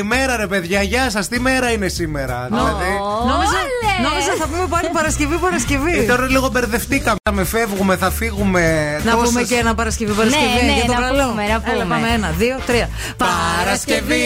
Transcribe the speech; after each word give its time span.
Καλημέρα 0.00 0.36
ρε 0.36 0.46
παιδιά, 0.46 0.82
γεια 0.82 1.10
σας, 1.10 1.28
τι 1.28 1.40
μέρα 1.40 1.70
είναι 1.72 1.88
σήμερα. 1.88 2.46
Δηλαδή, 2.50 2.90
Νόμιζα, 3.26 3.58
νόμιζα 4.02 4.32
θα 4.38 4.46
πούμε 4.46 4.66
πάλι 4.68 4.88
Παρασκευή, 4.92 5.36
Παρασκευή. 5.36 5.98
ε, 5.98 6.02
τώρα 6.02 6.26
λίγο 6.28 6.48
μπερδευτήκαμε. 6.48 7.16
Με 7.32 7.44
φεύγουμε, 7.44 7.96
θα 7.96 8.10
φύγουμε. 8.10 8.92
Να 9.04 9.12
τόσες- 9.12 9.28
πούμε 9.28 9.42
και 9.42 9.54
ένα 9.54 9.74
Παρασκευή, 9.74 10.12
Παρασκευή 10.12 10.44
Ναι, 10.44 10.70
ναι, 10.70 10.72
για 10.76 10.84
το 10.84 10.92
να 10.92 10.98
βραλό. 10.98 11.28
πούμε, 11.28 11.46
να 11.46 11.60
πούμε. 11.60 11.72
Έλα, 11.74 11.84
πάμε 11.84 12.08
ένα, 12.14 12.30
δύο, 12.38 12.56
τρία. 12.66 12.88
Παρασκευή, 13.16 14.24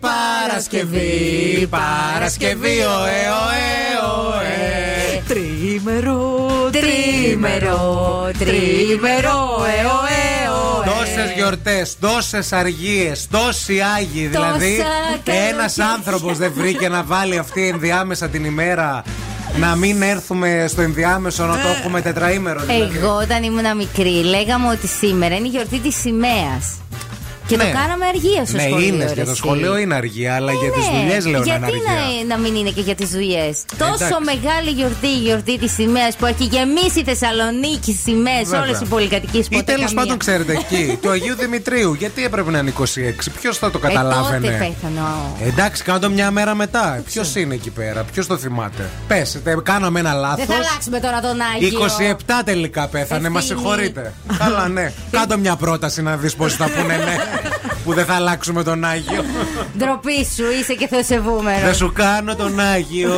Παρασκευή, 0.00 1.66
Παρασκευή, 1.70 2.76
ωε, 2.98 3.18
ωε, 3.44 3.66
ωε. 4.14 5.22
Τρίμερο, 5.28 6.20
Τρίμερο, 6.72 8.30
τρίμερο, 8.38 9.36
ε, 9.38 9.62
ο, 9.62 9.64
ε, 9.64 9.84
ο, 9.84 9.98
ε. 10.08 10.22
Τόσε 10.22 10.33
γιορτές, 11.36 11.96
τόσε 12.00 12.42
αργίες, 12.50 13.26
τόσοι 13.30 13.80
άγιοι. 13.96 14.26
Δηλαδή, 14.26 14.84
καλά 15.24 15.38
ένας 15.38 15.74
και- 15.74 15.82
άνθρωπος 15.82 16.38
δεν 16.38 16.52
βρήκε 16.54 16.88
να 16.88 17.02
βάλει 17.02 17.38
αυτή 17.38 17.68
ενδιάμεσα 17.68 18.28
την 18.28 18.44
ημέρα 18.44 19.02
να 19.58 19.74
μην 19.74 20.02
έρθουμε 20.02 20.64
στο 20.68 20.82
ενδιάμεσο 20.82 21.44
να 21.44 21.52
το 21.52 21.68
έχουμε 21.78 22.00
τετραήμερο. 22.00 22.60
Δηλαδή. 22.60 22.96
Εγώ 22.98 23.14
όταν 23.16 23.42
ήμουν 23.42 23.76
μικρή 23.76 24.22
λέγαμε 24.24 24.68
ότι 24.68 24.86
σήμερα 24.86 25.36
είναι 25.36 25.46
η 25.46 25.50
γιορτή 25.50 25.78
της 25.78 25.96
σημαίας. 26.00 26.74
Και 27.46 27.56
Ναι. 27.56 27.64
το 27.64 27.70
κάναμε 27.78 28.06
αργία 28.06 28.44
στο 28.44 28.56
ναι, 28.56 28.62
σχολείο. 28.62 28.86
είναι 28.86 29.04
ρε, 29.04 29.12
για 29.12 29.24
το 29.24 29.30
εσύ. 29.30 29.38
σχολείο 29.42 29.76
είναι 29.78 29.94
αργία, 29.94 30.34
αλλά 30.34 30.52
για 30.52 30.70
τις 30.72 30.86
Ναι, 30.88 30.98
δουλειές 30.98 31.24
λέω 31.26 31.40
να 31.40 31.54
είναι 31.54 31.56
Γιατί 31.58 31.64
αργία. 31.64 32.24
να, 32.28 32.34
να 32.34 32.42
μην 32.42 32.54
είναι 32.56 32.70
και 32.70 32.80
για 32.80 32.94
τις 32.94 33.08
δουλειές. 33.10 33.54
Τόσο 33.78 33.94
Εντάξει. 34.04 34.14
μεγάλη 34.32 34.70
γιορτή, 34.70 35.06
η 35.06 35.20
γιορτή 35.26 35.58
της 35.58 35.72
σημαίας 35.72 36.16
που 36.16 36.26
έχει 36.26 36.44
γεμίσει 36.44 36.98
η 37.00 37.04
Θεσσαλονίκη 37.04 37.92
σημαίες, 38.04 38.44
Βέβαια. 38.48 38.60
όλες 38.62 38.80
οι 38.80 38.84
πολυκατοικίες 38.84 39.46
Ή 39.50 39.62
τέλος 39.64 39.94
πάντων, 39.94 40.16
ξέρετε, 40.18 40.52
εκεί, 40.52 40.82
του 41.02 41.10
Αγίου 41.10 41.34
Δημητρίου, 41.36 41.94
γιατί 41.94 42.24
έπρεπε 42.24 42.50
να 42.50 42.58
είναι 42.58 42.70
26, 42.70 43.30
ποιος 43.40 43.58
θα 43.58 43.70
το 43.70 43.78
Ε, 43.78 43.80
τότε 43.80 43.92
καταλάβαινε. 43.94 44.46
πέθανε. 44.48 45.00
ο- 45.00 45.36
Εντάξει, 45.46 45.82
κάνω 45.82 45.98
το 45.98 46.10
μια 46.10 46.30
μέρα 46.30 46.54
μετά. 46.54 47.02
Ποιος 47.04 47.34
είναι 47.34 47.54
εκεί 47.54 47.70
πέρα, 47.70 48.04
ποιος 48.12 48.26
το 48.26 48.36
θυμάται; 48.36 48.90
Πε, 49.08 49.26
κάναμε 49.62 50.00
ένα 50.00 50.12
λάθος. 50.12 50.36
Δεν 50.36 50.46
θα 50.46 50.54
αλλάξουμε 50.54 51.00
τώρα 51.00 51.20
τον 51.20 51.36
Άγιο. 51.54 51.68
27 51.68 52.42
τελικά 52.44 52.86
πέθανε, 52.88 53.28
μα 53.28 53.38
Ευθύνη. 53.38 53.58
συγχωρείτε. 53.60 54.12
Καλά, 54.38 54.68
ναι. 54.68 54.92
Κάντο 55.10 55.38
μια 55.38 55.56
πρόταση 55.56 56.02
να 56.02 56.16
δεις 56.16 56.34
πώς 56.34 56.54
θα 56.54 56.64
πούνε 56.68 56.96
ναι. 56.96 57.16
Που 57.84 57.94
δεν 57.94 58.04
θα 58.04 58.14
αλλάξουμε 58.14 58.62
τον 58.62 58.84
Άγιο. 58.84 59.24
Ντροπή 59.78 60.26
σου, 60.36 60.44
είσαι 60.60 60.74
και 60.74 60.86
θεοσεβούμενος. 60.86 61.60
Θα 61.60 61.74
σου 61.74 61.92
κάνω 61.92 62.34
τον 62.36 62.60
Άγιο. 62.60 63.12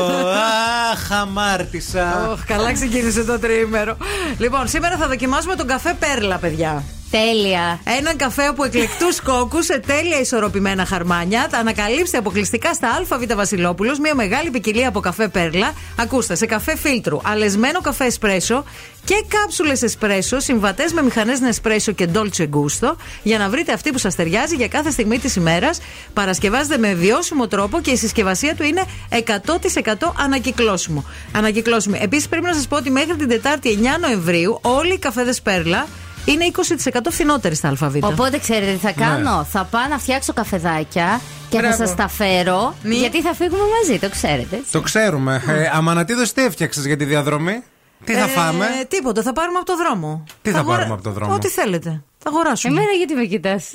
Αχ, 0.92 1.12
αμάρτησα. 1.12 2.28
Ωχ, 2.32 2.44
καλά 2.44 2.72
ξεκίνησε 2.72 3.24
το 3.24 3.38
τριήμερο. 3.38 3.96
Λοιπόν, 4.38 4.68
σήμερα 4.68 4.96
θα 4.96 5.08
δοκιμάσουμε 5.08 5.54
τον 5.54 5.66
καφέ 5.66 5.96
Πέρλα, 5.98 6.36
παιδιά. 6.36 6.84
Τέλεια. 7.10 7.80
Έναν 7.98 8.16
καφέ 8.16 8.42
από 8.42 8.64
εκλεκτούς 8.64 9.20
κόκκους 9.20 9.64
σε 9.64 9.78
τέλεια 9.78 10.20
ισορροπημένα 10.20 10.84
χαρμάνια. 10.84 11.48
Τα 11.50 11.58
ανακαλύψτε 11.58 12.18
αποκλειστικά 12.18 12.74
στα 12.74 12.88
ΑΒ 12.88 13.34
Βασιλόπουλος. 13.34 13.98
Μια 13.98 14.14
μεγάλη 14.14 14.50
ποικιλία 14.50 14.88
από 14.88 15.00
καφέ 15.00 15.28
πέρλα. 15.28 15.74
Ακούστε, 15.98 16.34
σε 16.34 16.46
καφέ 16.46 16.76
φίλτρου, 16.76 17.20
αλεσμένο 17.24 17.80
καφέ 17.80 18.04
εσπρέσο 18.04 18.64
και 19.04 19.24
κάψουλες 19.28 19.82
εσπρέσο 19.82 20.40
συμβατές 20.40 20.92
με 20.92 21.02
μηχανές 21.02 21.40
Νεσπρέσο 21.40 21.92
και 21.92 22.08
Dolce 22.14 22.48
Gusto 22.50 22.94
για 23.22 23.38
να 23.38 23.48
βρείτε 23.48 23.72
αυτή 23.72 23.90
που 23.90 23.98
σας 23.98 24.14
ταιριάζει 24.14 24.56
για 24.56 24.68
κάθε 24.68 24.90
στιγμή 24.90 25.18
της 25.18 25.36
ημέρας. 25.36 25.78
Παρασκευάζεται 26.12 26.78
με 26.78 26.94
βιώσιμο 26.94 27.46
τρόπο 27.46 27.80
και 27.80 27.90
η 27.90 27.96
συσκευασία 27.96 28.54
του 28.54 28.62
είναι 28.62 28.84
100% 29.10 30.12
ανακυκλώσιμο. 30.18 31.04
Ανακυκλώσιμο. 31.32 31.96
Επίσης 32.00 32.28
πρέπει 32.28 32.44
να 32.44 32.54
σας 32.54 32.66
πω 32.66 32.76
ότι 32.76 32.90
μέχρι 32.90 33.16
την 33.16 33.28
Τετάρτη 33.28 33.78
9 33.82 33.98
Νοεμβρίου 34.00 34.58
όλοι 34.62 34.92
οι 34.92 34.98
καφέδες 34.98 35.42
πέρλα 35.42 35.86
είναι 36.26 36.50
20% 36.92 37.00
φθηνότεροι 37.10 37.54
στα 37.54 37.68
ΑΒ. 37.80 37.96
Οπότε 38.00 38.38
ξέρετε 38.38 38.72
τι 38.72 38.78
θα 38.78 38.92
κάνω; 38.92 39.44
Θα 39.50 39.64
πάω 39.70 39.86
να 39.90 39.98
φτιάξω 39.98 40.32
καφεδάκια 40.32 41.20
και 41.48 41.58
Μπράβο. 41.58 41.76
θα 41.76 41.86
σας 41.86 41.96
τα 41.96 42.08
φέρω. 42.08 42.74
Ναι. 42.82 42.94
Γιατί 42.94 43.22
θα 43.22 43.34
φύγουμε 43.34 43.62
μαζί, 43.80 43.98
το 43.98 44.08
ξέρετε. 44.10 44.56
έτσι. 44.56 44.72
Το 44.72 44.80
ξέρουμε. 44.80 45.42
Ε, 45.48 45.70
Αμανατίδος 45.72 46.32
τι 46.32 46.44
έφτιαξες 46.44 46.86
για 46.86 46.96
τη 46.96 47.04
διαδρομή; 47.04 47.62
Τι 48.04 48.12
θα 48.12 48.24
Ε, 48.24 48.26
φάμε; 48.26 48.66
Τίποτα, 48.88 49.22
θα 49.22 49.32
πάρουμε 49.32 49.56
από 49.58 49.66
το 49.66 49.76
δρόμο. 49.76 50.24
Τι 50.42 50.50
θα 50.50 50.58
αγορα- 50.58 50.76
πάρουμε 50.76 50.94
από 50.94 51.02
το 51.02 51.10
δρόμο; 51.10 51.34
Ό,τι 51.34 51.48
θέλετε. 51.48 52.02
Θα 52.18 52.30
αγοράσουμε. 52.30 52.72
Εμένα 52.80 52.92
γιατί 52.96 53.14
με 53.14 53.24
κοιτάς; 53.24 53.70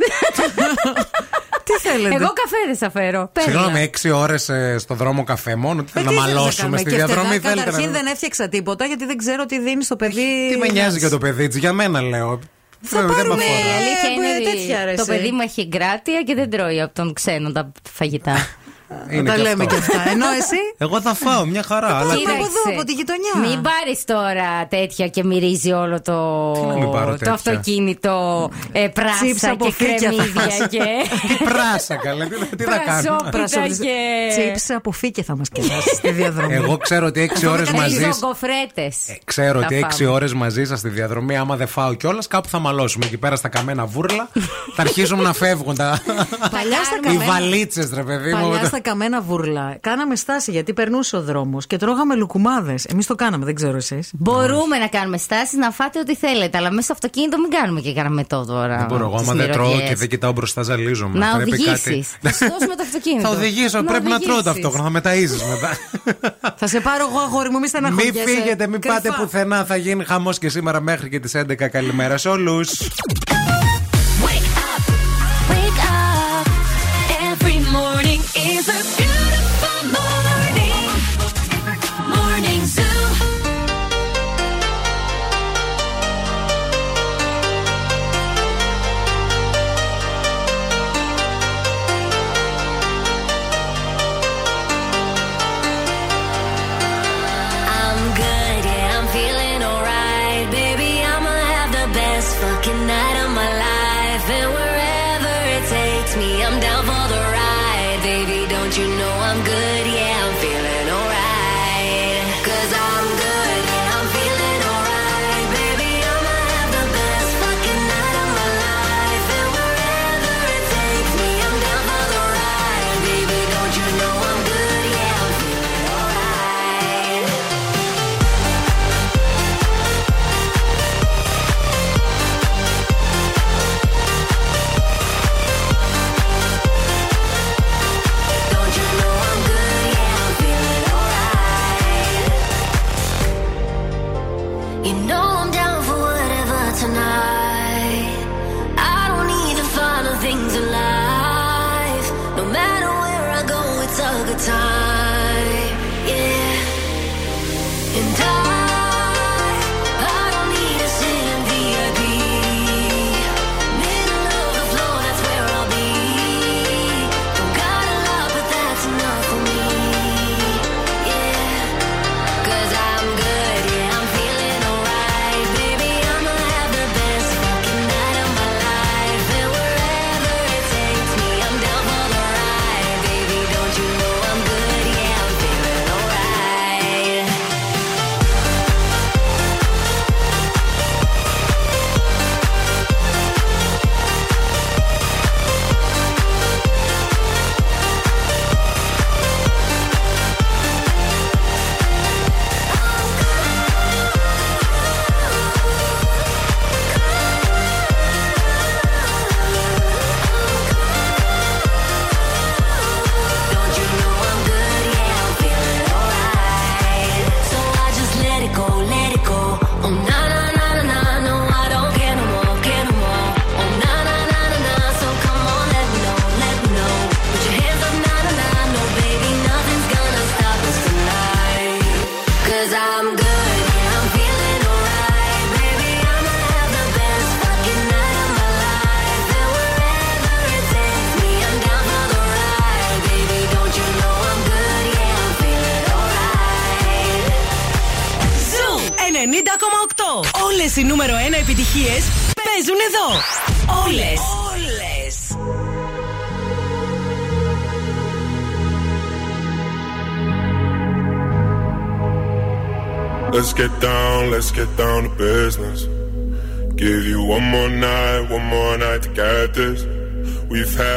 Τι 1.63 1.73
θέλετε; 1.89 2.15
Εγώ 2.15 2.33
καφέδε 2.33 2.75
θα 2.77 2.89
φέρω. 2.91 3.29
Πέρλα. 3.33 3.51
Συγγνώμη, 3.51 3.89
6 4.01 4.11
ώρες 4.19 4.49
στο 4.77 4.93
δρόμο 4.95 5.23
καφέ 5.23 5.55
μόνο. 5.55 5.83
Τι 5.83 5.89
Ε, 5.89 5.91
θέλω 5.93 6.09
τι 6.09 6.15
να 6.15 6.21
θέλετε 6.21 6.37
μαλώσουμε 6.39 6.61
κάνουμε 6.61 6.77
στη 6.77 6.89
και 6.89 6.95
διαδρομή. 6.95 7.25
φτερά. 7.27 7.39
Θέλετε 7.41 7.63
Καταρχήν 7.65 7.91
να. 7.91 7.97
δεν 7.97 8.05
έφτιαξα 8.05 8.49
τίποτα 8.49 8.85
γιατί 8.85 9.05
δεν 9.05 9.17
ξέρω 9.17 9.45
τι 9.45 9.59
δίνει 9.59 9.83
στο 9.83 9.95
παιδί. 9.95 10.49
Τι 10.51 10.57
με 10.57 10.67
νοιάζει 10.67 10.97
για 10.99 11.09
το 11.09 11.17
παιδί, 11.17 11.43
έτσι, 11.43 11.59
για 11.59 11.73
μένα 11.73 12.01
λέω. 12.01 12.39
Θα 12.83 12.97
Δεν 12.97 13.05
με 13.09 13.13
πάρουμε- 13.13 13.43
αφορά. 13.43 13.59
Η 13.59 13.73
αλήθεια 13.79 14.09
Ε, 14.09 14.13
είναι 14.13 14.35
ότι 14.49 14.57
τέτοια, 14.57 14.85
ρε, 14.85 14.93
το 14.95 15.01
εσύ. 15.01 15.11
παιδί 15.11 15.31
μου 15.31 15.41
έχει 15.41 15.61
εγκράτεια 15.61 16.21
και 16.21 16.35
δεν 16.35 16.49
τρώει 16.49 16.81
από 16.81 16.93
τον 16.93 17.13
ξένο 17.13 17.51
τα 17.51 17.71
φαγητά. 17.93 18.35
Είναι 19.09 19.29
τα 19.29 19.35
και 19.35 19.41
λέμε 19.41 19.63
αυτό. 19.63 19.75
και 19.75 19.81
αυτά. 19.81 20.09
Ενώ 20.09 20.25
εσύ; 20.29 20.55
Εγώ 20.85 21.01
θα 21.01 21.13
φάω 21.13 21.45
μια 21.45 21.63
χαρά. 21.63 21.87
αλλά 21.87 21.99
πάμε 21.99 22.13
τι- 22.15 22.31
από 22.31 22.43
εδώ, 22.43 22.75
από 22.77 22.83
τη 22.85 22.93
γειτονιά. 22.93 23.49
Μην 23.49 23.61
πάρεις 23.61 24.05
τώρα 24.05 24.67
τέτοια 24.69 25.07
και 25.07 25.23
μυρίζει 25.23 25.71
όλο 25.71 26.01
το, 26.01 26.51
Τι 26.51 26.65
να 26.65 26.73
μην 26.73 26.91
πάρω 26.91 27.11
το 27.11 27.17
τέτοια; 27.17 27.33
αυτοκίνητο 27.33 28.49
ε, 28.71 28.85
Chips 28.85 28.91
πράσα 28.93 29.51
από 29.51 29.65
και 29.65 29.71
φύκια 29.71 29.95
θα 30.11 30.15
κρεμμύδια 30.15 30.41
φας. 30.41 30.67
και. 30.69 30.79
Τι 31.27 31.43
πράσα 31.43 31.95
καλά, 31.95 32.25
τι, 32.27 32.55
τι 32.55 32.63
θα 32.63 32.77
κάνω; 32.77 33.15
Πρασόπιτα 33.31 33.67
και. 33.67 33.95
Τσίψ 34.29 34.69
από 34.69 34.91
φύκια 34.91 35.23
θα 35.23 35.35
μας 35.37 35.49
κεράσει 35.49 35.95
στη 35.95 36.11
διαδρομή. 36.11 36.53
Εγώ 36.53 36.77
ξέρω 36.77 37.05
ότι 37.05 37.31
6 37.41 37.47
ώρες 37.51 37.71
μαζί. 37.71 37.97
Ριζογκοφρέτε. 38.05 38.81
Ε, 39.07 39.13
Ξέρω 39.23 39.59
ότι 39.59 39.85
6 39.99 40.05
ώρες 40.11 40.33
μαζί 40.33 40.65
σας 40.65 40.79
στη 40.79 40.89
διαδρομή, 40.89 41.37
άμα 41.37 41.55
δεν 41.55 41.67
φάω 41.67 41.93
κιόλας, 41.93 42.27
κάπου 42.27 42.47
θα 42.49 42.59
μαλώσουμε 42.59 43.05
εκεί 43.05 43.17
πέρα 43.17 43.35
στα 43.35 43.47
καμένα 43.47 43.85
βούρλα. 43.85 44.27
θα 44.75 44.81
αρχίσουμε 44.81 45.23
να 45.23 45.33
φεύγουν 45.33 45.75
τα. 45.75 46.01
Παλιά 46.51 46.83
στα 46.83 46.95
Οι 46.95 46.99
καμένα. 47.03 47.25
βαλίτσες, 47.31 47.89
ρε 47.93 48.03
παιδί 48.03 48.33
μου. 48.33 48.49
Παλιά 48.49 48.65
στα 48.67 48.79
καμένα 48.81 49.21
βούρλα. 49.21 49.77
Κάναμε 49.79 50.15
στάση 50.15 50.51
γιατί 50.51 50.73
περνούσε 50.73 51.15
ο 51.15 51.21
δρόμος 51.21 51.67
και 51.67 51.77
τρώγαμε 51.77 52.15
λουκουμάδες. 52.15 52.85
Εμείς 52.85 53.05
το 53.07 53.15
κάναμε, 53.15 53.45
δεν 53.45 53.55
ξέρω 53.55 53.75
εσείς. 53.77 54.09
Μπορούμε 54.13 54.77
να 54.77 54.87
κάνουμε 54.87 55.17
στάσεις 55.17 55.57
να 55.57 55.71
φάτε 55.71 55.99
ό,τι 55.99 56.15
θέλετε, 56.15 56.57
αλλά 56.57 56.69
μέσα 56.69 56.81
στο 56.83 56.93
αυτοκίνητο 56.93 57.39
μην 57.39 57.49
κάνουμε 57.49 57.81
και 57.81 57.93
κανένα 57.93 58.13
μετό 58.15 58.45
τώρα. 58.45 58.77
Δεν 58.77 58.85
μπορώ 58.85 59.03
εγώ, 59.05 59.17
τις 59.17 59.27
άμα 59.29 59.33
δεν 59.43 59.51
τρώω 59.51 59.65
μυρωδιές. 59.65 59.89
και 59.89 59.95
δεν 59.95 60.07
κοιτάω 60.09 60.31
μπροστά, 60.31 60.61
ζαλίζομαι. 60.61 61.19
Να 61.19 61.35
Πρέπει 61.35 61.49
οδηγήσεις. 61.51 61.83
κάτι- 61.83 62.05
Θα 62.21 62.31
σου 62.45 62.51
δώσουμε 62.51 62.75
το 62.75 62.83
αυτοκίνητο. 62.83 63.27
Θα 63.27 63.33
οδηγήσω, 63.35 63.83
πρέπει 63.83 64.09
να 64.09 64.19
τρώω 64.19 64.35
οδηγήσεις. 64.37 64.43
ταυτόχρονα, 64.43 64.83
θα 64.83 64.89
με 64.89 65.01
ταΐζεις 65.03 65.41
μετά. 65.53 65.77
Θα 66.59 66.67
σε 66.67 66.79
πάρω 66.79 67.07
εγώ, 67.09 67.19
αγόρι 67.19 67.47
μου, 67.49 67.53
μη 67.53 67.59
Μην 67.59 67.69
στεναχωριέσαι. 67.69 68.23
φύγετε, 68.25 68.67
μην 68.67 68.81
Κρυφά. 68.81 68.95
πάτε 69.01 69.09
πουθενά. 69.21 69.65
Θα 69.65 69.75
γίνει 69.75 70.03
χαμός 70.03 70.37
και 70.39 70.49
σήμερα 70.49 70.81
μέχρι 70.81 71.09
και 71.09 71.19
τις 71.19 71.35
11. 71.35 71.67
Καλημέρα 71.69 72.17
σε 72.17 72.29
όλους. 72.29 72.69
Is 78.35 78.69
a 78.69 78.80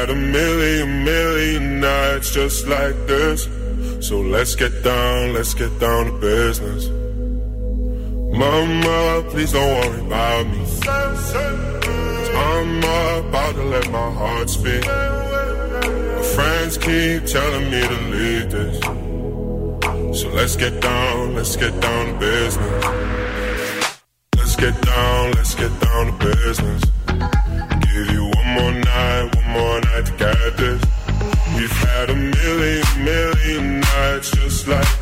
had 0.06 0.10
a 0.10 0.20
million, 0.20 1.02
million 1.02 1.80
nights 1.80 2.34
just 2.34 2.66
like 2.66 2.94
this. 3.06 3.48
So 4.06 4.20
let's 4.20 4.54
get 4.54 4.82
down, 4.82 5.32
let's 5.32 5.54
get 5.54 5.78
down 5.80 6.06
to 6.06 6.12
business. 6.20 6.88
Mama, 8.36 9.24
please 9.30 9.52
don't 9.52 9.72
worry 9.80 10.00
about 10.06 10.46
me. 10.48 10.62
I'm 12.36 12.78
about 13.28 13.54
to 13.54 13.62
let 13.62 13.90
my 13.90 14.10
heart 14.10 14.50
speak. 14.50 14.84
My 14.84 16.22
friends 16.34 16.76
keep 16.76 17.24
telling 17.24 17.70
me 17.70 17.80
to 17.80 17.98
leave 18.14 18.50
this. 18.50 18.80
So 20.20 20.28
let's 20.34 20.56
get 20.56 20.82
down, 20.82 21.34
let's 21.34 21.56
get 21.56 21.80
down 21.80 22.12
to 22.12 22.18
business. 22.18 22.84
Let's 24.36 24.56
get 24.56 24.82
down, 24.82 25.32
let's 25.32 25.54
get 25.54 25.80
down 25.80 26.06
to 26.06 26.26
business. 26.26 26.82
Give 27.86 28.10
you 28.12 28.24
one 28.34 28.48
more 28.54 28.72
night 28.72 29.33
more 29.54 29.80
nights 29.80 30.10
to 30.10 30.16
get 30.16 30.56
this. 30.56 30.82
We've 31.56 31.78
had 31.86 32.10
a 32.10 32.14
million, 32.14 32.84
million 33.04 33.80
nights 33.80 34.30
just 34.32 34.66
like 34.66 34.93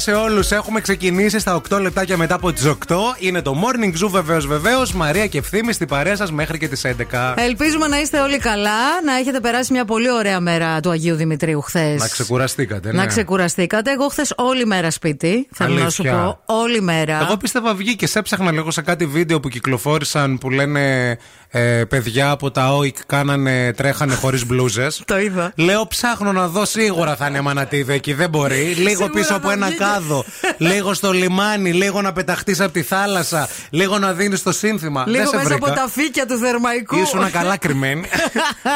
σε 0.00 0.12
όλους. 0.12 0.50
Έχουμε 0.50 0.80
ξεκινήσει 0.80 1.38
στα 1.38 1.60
8 1.70 1.80
λεπτάκια 1.80 2.16
μετά 2.16 2.34
από 2.34 2.52
τις 2.52 2.64
8. 2.66 2.96
Είναι 3.18 3.42
το 3.42 3.54
morning 3.62 4.04
zoo 4.04 4.08
βεβαίως, 4.10 4.46
βεβαίως. 4.46 4.92
Μαρία 4.92 5.26
και 5.26 5.38
ευθύνη 5.38 5.72
στην 5.72 5.88
παρέα 5.88 6.16
σας 6.16 6.32
μέχρι 6.32 6.58
και 6.58 6.68
τις 6.68 6.84
11. 6.84 7.34
Ελπίζουμε 7.36 7.86
να 7.86 8.00
είστε 8.00 8.20
όλοι 8.20 8.38
καλά, 8.38 9.02
να 9.04 9.16
έχετε 9.16 9.40
περάσει 9.40 9.72
μια 9.72 9.84
πολύ 9.84 10.10
ωραία 10.10 10.40
μέρα 10.40 10.80
του 10.80 10.90
Αγίου 10.90 11.14
Δημητρίου 11.14 11.60
χθες. 11.60 12.00
Να 12.00 12.08
ξεκουραστήκατε, 12.08 12.88
ναι. 12.92 12.96
Να 12.96 13.06
ξεκουραστήκατε. 13.06 13.90
Εγώ 13.90 14.08
χθες 14.08 14.32
όλη 14.36 14.66
μέρα 14.66 14.90
σπίτι. 14.90 15.48
Θέλω 15.52 15.70
Αλήθεια. 15.70 15.84
να 15.84 15.90
σου 15.90 16.02
πω, 16.46 16.54
όλη 16.54 16.80
μέρα. 16.80 17.20
Εγώ 17.20 17.36
πίστευα 17.36 17.74
βγήκε. 17.74 18.06
Έψαχνα 18.14 18.52
λίγο 18.52 18.70
σε 18.70 18.82
κάτι 18.82 19.06
βίντεο 19.06 19.40
που 19.40 19.48
κυκλοφόρησαν 19.48 20.38
που 20.38 20.50
λένε 20.50 21.16
ε, 21.52 21.84
παιδιά 21.84 22.30
από 22.30 22.50
τα 22.50 22.78
ΟΙΚ 22.84 22.96
κάνανε, 23.06 23.72
τρέχανε 23.72 24.14
χωρίς 24.14 24.46
μπλούζες. 24.46 25.02
Το 25.04 25.18
είδα. 25.18 25.52
Λέω 25.56 25.86
ψάχνω 25.86 26.32
να 26.32 26.48
δω 26.48 26.64
σίγουρα 26.64 27.16
θα 27.16 27.26
είναι 27.26 27.40
μανατίδα 27.40 27.92
εκεί. 27.92 28.12
Δεν 28.12 28.30
μπορεί. 28.30 28.62
Λίγο 28.86 29.08
πίσω 29.08 29.34
από 29.34 29.50
ένα 29.50 29.72
κάδο. 29.72 30.24
Λίγο 30.70 30.94
στο 30.94 31.12
λιμάνι. 31.12 31.72
Λίγο 31.72 32.02
να 32.02 32.12
πεταχτείς 32.12 32.60
από 32.60 32.72
τη 32.72 32.82
θάλασσα. 32.82 33.48
Λίγο 33.70 33.98
να 33.98 34.12
δίνεις 34.12 34.42
το 34.42 34.52
σύνθημα. 34.52 35.04
Λίγο 35.06 35.22
μέσα 35.22 35.38
βρήκα. 35.38 35.54
από 35.54 35.74
τα 35.74 35.88
φύκια 35.88 36.26
του 36.26 36.36
θερμαϊκού. 36.36 36.98
Ήσουν 36.98 37.30
καλά 37.30 37.56
κρυμμένη. 37.64 38.02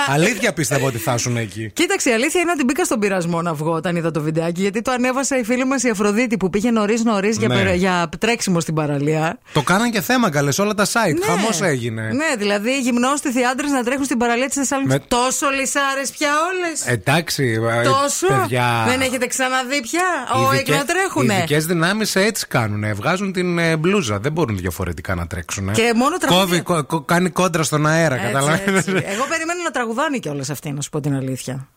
αλήθεια 0.07 0.53
πίστευα 0.53 0.87
ότι 0.87 0.99
θα 0.99 1.15
ήσουν 1.15 1.37
εκεί. 1.37 1.71
Κοίταξε, 1.71 2.11
η 2.11 2.13
αλήθεια 2.13 2.41
είναι 2.41 2.51
ότι 2.51 2.65
μπήκα 2.65 2.85
στον 2.85 2.99
πειρασμό 2.99 3.43
να 3.43 3.55
βγω 3.55 3.73
όταν 3.73 3.97
είδα 3.97 4.11
το 4.11 4.21
βιντεάκι. 4.21 4.61
Γιατί 4.61 4.83
το 4.83 4.91
ανέβασα 4.91 5.39
η 5.39 5.45
φίλη 5.45 5.65
μας 5.65 5.83
η 5.83 5.89
Αφροδίτη 5.89 6.37
που 6.37 6.51
πήγε 6.51 6.71
νωρί-νωρί 6.71 7.37
ναι. 7.39 7.55
για, 7.63 7.75
για 7.75 8.09
τρέξιμο 8.19 8.61
στην 8.61 8.75
παραλία. 8.75 9.39
Το 9.53 9.63
κάναν 9.63 9.91
και 9.91 10.01
θέμα 10.01 10.31
καλές 10.31 10.59
όλα 10.59 10.75
τα 10.75 10.85
site. 10.85 11.15
Ναι. 11.19 11.27
Χαμός 11.27 11.61
έγινε. 11.63 12.03
Ναι, 12.03 12.37
δηλαδή 12.39 12.64
γυμνόστιθοι 12.71 13.45
άντρες 13.45 13.71
να 13.71 13.85
τρέχουν 13.85 14.05
στην 14.05 14.19
παραλία 14.19 14.47
της 14.47 14.55
Θεσσαλονίκης. 14.57 14.99
Με- 14.99 15.05
Τόσο 15.09 15.49
λυσάρες 15.51 16.11
πια 16.11 16.29
όλες. 16.53 16.87
Εντάξει, 16.87 17.59
ε, 17.81 17.83
Τόσο. 17.83 18.27
παιδιά. 18.27 18.85
Δεν 18.89 19.01
έχετε 19.01 19.27
ξαναδεί 19.27 19.81
πια; 19.81 20.03
Οι 20.37 20.45
Όχι, 20.45 20.55
ειδικέ- 20.55 20.75
να 20.77 20.85
τρέχουνε. 20.85 21.33
Οι 21.33 21.37
ειδικές 21.37 21.67
δυνάμεις 21.67 22.17
έτσι 22.17 22.47
κάνουν. 22.47 22.95
Βγάζουν 22.95 23.33
την 23.33 23.59
ε, 23.59 23.77
μπλούζα. 23.77 24.19
Δεν 24.19 24.33
μπορούν 24.33 24.57
διαφορετικά 24.57 25.15
να 25.15 25.27
τρέξουν. 25.27 25.73
Και 25.73 25.93
μόνο 25.97 26.17
τραγούδια. 26.17 26.45
Κόβει, 26.45 26.61
κο- 26.61 26.85
κο- 26.85 27.01
κάνει 27.03 27.31
κόντρα 27.31 27.63
στον 27.63 27.87
αέρα. 27.87 28.15
Έτσι, 28.15 28.27
Καταλαβαίνετε. 28.27 28.71
έτσι. 28.79 28.91
Εγώ 28.91 29.25
περιμένω 29.29 29.63
να 29.65 29.71
τραγουδάνε 29.71 30.19
κιόλας 30.19 30.51
αυτοί, 30.51 30.71
να 30.73 30.81
σου 30.81 30.91
πω 30.91 31.01
την 31.01 31.15
αλήθεια. 31.15 31.69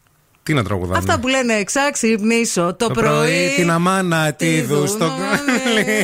Τι 0.44 0.54
να 0.54 0.64
τραγουδάμε. 0.64 0.98
Αυτά 0.98 1.20
που 1.20 1.28
λένε 1.28 1.54
εξάξυπνήσω 1.54 2.76
το, 2.76 2.88
Το 2.88 2.94
πρωί 2.94 3.54
την 3.56 3.72
αμάνα 3.72 4.34
τη 4.34 4.62
δου- 4.62 4.78
δου 4.80 4.88
στο 4.88 5.06
Ναι. 5.06 6.04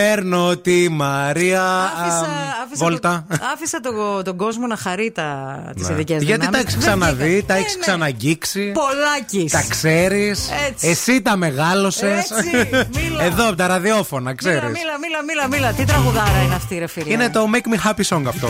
Παίρνω 0.00 0.56
τη 0.56 0.88
Μαρία 0.88 1.62
Άφησα, 1.62 2.16
α, 2.16 2.26
άφησα, 2.64 2.84
Βόλτα. 2.84 3.24
το- 3.28 3.36
άφησα 3.54 3.80
το- 3.80 4.22
τον 4.22 4.36
κόσμο 4.36 4.66
να 4.66 4.76
χαρεί 4.76 5.10
τα, 5.14 5.58
τις 5.76 5.88
Ναι. 5.88 5.94
ειδικές 5.94 6.22
Γιατί 6.22 6.32
δυνάμεις. 6.46 6.50
τα 6.50 6.58
έχεις 6.58 6.72
Δεν 6.74 6.82
ξαναδεί, 6.82 7.24
βγήκα. 7.30 7.46
τα 7.46 7.54
Ναι, 7.54 7.60
έχεις 7.60 7.74
ναι. 7.74 7.80
ξαναγγίξει. 7.80 8.72
Πολλάκις. 8.72 9.52
Τα 9.52 9.64
ξέρεις. 9.68 10.48
Έτσι. 10.68 10.88
Εσύ 10.88 11.22
τα 11.22 11.36
μεγάλωσες. 11.36 12.30
Έτσι, 12.30 12.68
μίλα. 12.94 13.22
Εδώ 13.24 13.46
από 13.48 13.56
τα 13.56 13.66
ραδιόφωνα, 13.66 14.20
Μίλα, 14.20 14.34
ξέρεις. 14.34 14.62
μίλα, 14.62 14.98
μίλα, 15.00 15.22
μίλα, 15.26 15.48
μίλα. 15.48 15.72
Τι 15.72 15.84
τραγουδάρα 15.84 16.42
είναι 16.44 16.54
αυτή, 16.54 16.78
ρε 16.78 16.86
φίλε. 16.86 17.12
Είναι 17.12 17.30
το 17.30 17.46
Make 17.54 17.68
Me 17.74 17.88
Happy 17.90 18.16
Song 18.16 18.22
αυτό. 18.26 18.48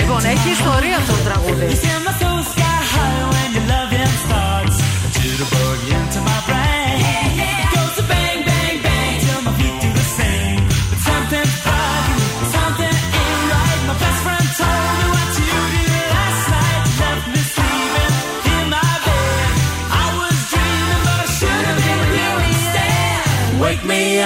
Λοιπόν, 0.00 0.24
έχει 0.24 0.48
ιστορία 0.50 0.96
αυτό 0.96 1.12
το 1.12 1.22
τραγούδι. 1.28 1.64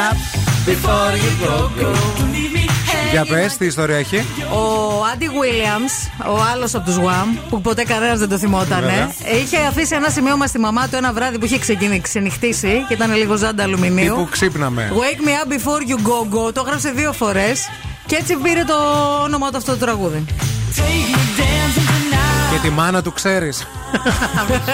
Up 0.08 0.16
before 0.70 1.12
you 1.24 1.32
go, 1.46 1.54
go. 1.80 1.90
Για 3.10 3.24
πες, 3.24 3.56
τι 3.56 3.66
ιστορία 3.66 3.96
έχει. 3.96 4.16
Ο 4.52 5.04
Άντι 5.12 5.26
Williams, 5.28 6.26
ο 6.30 6.40
άλλος 6.52 6.74
από 6.74 6.84
τους 6.84 6.96
Wham, 6.96 7.38
που 7.48 7.60
ποτέ 7.60 7.84
κανένας 7.84 8.18
δεν 8.18 8.28
το 8.28 8.38
θυμόταν, 8.38 8.80
Βέβαια. 8.80 9.12
είχε 9.42 9.56
αφήσει 9.68 9.94
ένα 9.94 10.08
σημείωμα 10.10 10.46
στη 10.46 10.58
μαμά 10.58 10.88
του 10.88 10.96
ένα 10.96 11.12
βράδυ 11.12 11.38
που 11.38 11.44
είχε 11.44 11.58
ξεκινήσει, 11.58 12.00
ξενυχτήσει 12.00 12.84
και 12.88 12.94
ήταν 12.94 13.14
λίγο 13.14 13.36
ζάντα 13.36 13.62
αλουμινίου. 13.62 14.14
Τύπου 14.14 14.28
ξύπναμε. 14.30 14.92
Wake 14.92 15.20
me 15.26 15.44
up 15.44 15.48
before 15.52 15.80
you 15.90 15.96
go 15.96 16.28
go. 16.48 16.54
Το 16.54 16.62
έγραψε 16.66 16.90
δύο 16.90 17.12
φορές 17.12 17.68
και 18.06 18.16
έτσι 18.16 18.36
πήρε 18.36 18.64
το 18.64 18.74
όνομά 19.22 19.50
του 19.50 19.56
αυτό 19.56 19.72
το 19.72 19.78
τραγούδι. 19.78 20.24
Και 22.52 22.58
τη 22.62 22.70
μάνα 22.70 23.02
του 23.02 23.12
ξέρεις. 23.12 23.56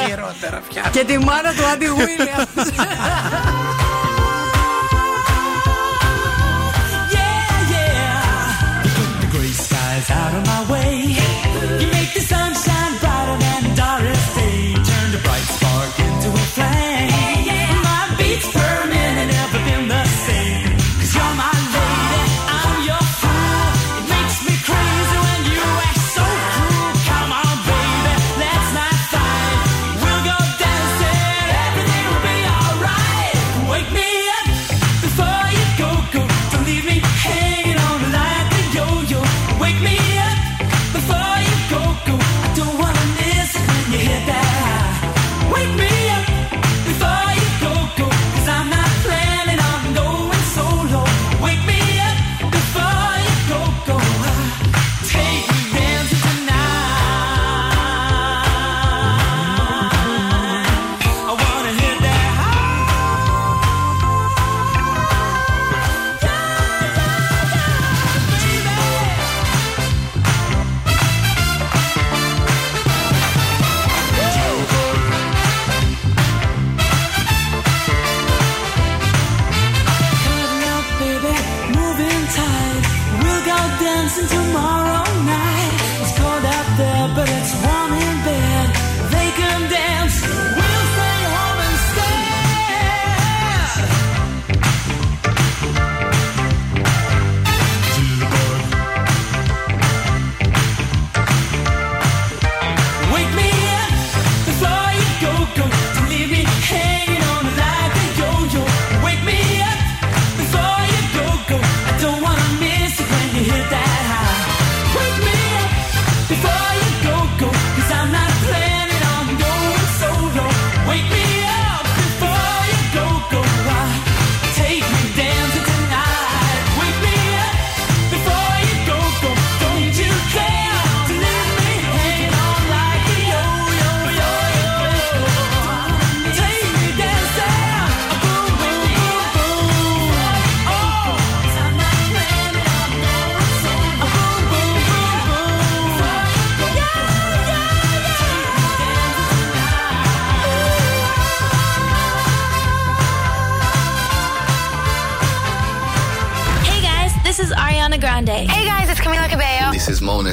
Χειρότερα 0.06 0.62
πια. 0.68 0.82
και 0.92 1.04
τη 1.04 1.18
μάνα 1.18 1.52
του 1.56 1.66
Άντι 1.72 1.86
Williams. 10.06 10.10
out 10.10 10.34
of 10.34 10.46
my 10.46 10.72
way. 10.72 11.16
You 11.80 11.86
make 11.90 12.12
the 12.14 12.20
sunshine 12.20 12.98
brighter 12.98 13.38
than 13.38 13.74
Doris 13.74 14.34
Day. 14.34 14.74
Turn 14.74 15.12
the 15.12 15.20
bright 15.22 15.42
spark 15.42 15.98
into 16.00 16.28
a 16.28 16.46
flame. 16.54 16.95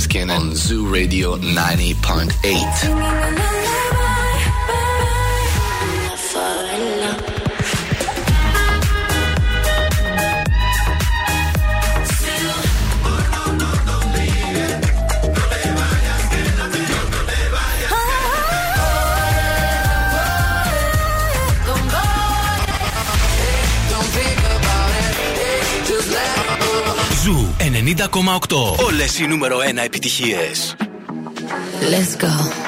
Raskin 0.03 0.29
on 0.29 0.53
Zoo 0.53 0.91
Radio 0.91 1.37
90.8. 1.37 3.82
90,8. 27.85 28.85
Όλες 28.85 29.19
οι 29.19 29.27
νούμερο 29.27 29.57
1 29.57 29.83
επιτυχίες. 29.83 30.75
Let's 31.81 32.23
go. 32.23 32.62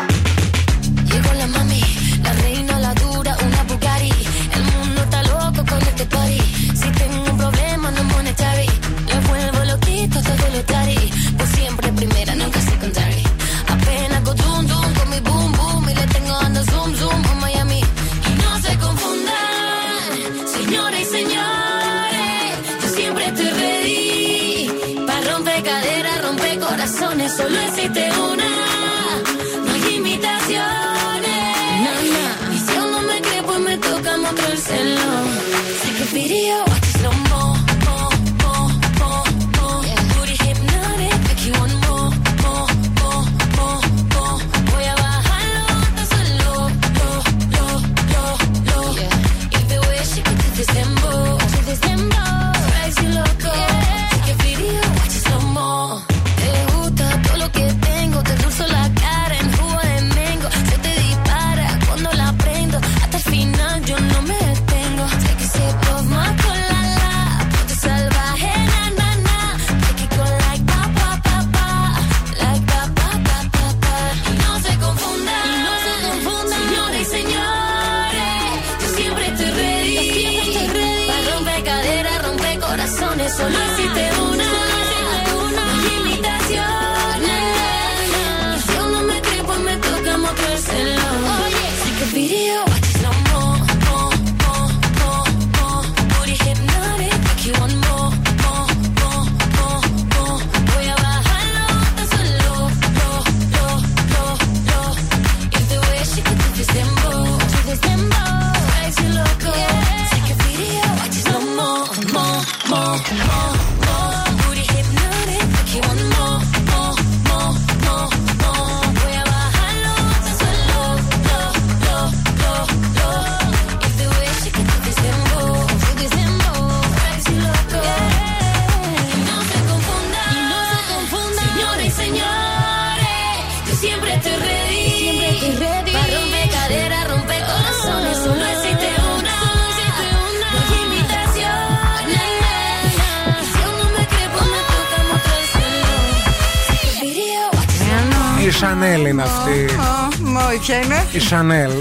Chanel. 151.36 151.72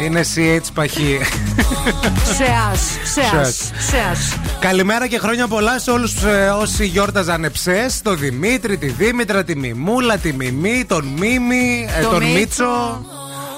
είναι 0.04 0.20
CH 0.34 0.66
παχύ. 0.74 1.18
Σεάς, 2.36 2.80
σεάς, 3.04 3.30
Σεάς. 3.30 3.70
σεάς. 3.78 4.36
Καλημέρα 4.60 5.06
και 5.06 5.18
χρόνια 5.18 5.48
πολλά 5.48 5.78
σε 5.78 5.90
όλους 5.90 6.14
όσοι 6.60 6.86
γιόρταζαν 6.86 7.44
εψέ. 7.44 7.86
Το 8.02 8.14
Δημήτρη, 8.14 8.76
τη 8.76 8.86
Δήμητρα, 8.86 9.44
τη 9.44 9.56
Μιμούλα, 9.56 10.18
τη 10.18 10.32
Μιμή, 10.32 10.84
τον 10.88 11.04
Μίμη, 11.06 11.88
ε, 11.98 12.02
Το 12.02 12.08
τον 12.10 12.22
Μίτσο. 12.22 12.38
Μίτσο. 12.38 13.04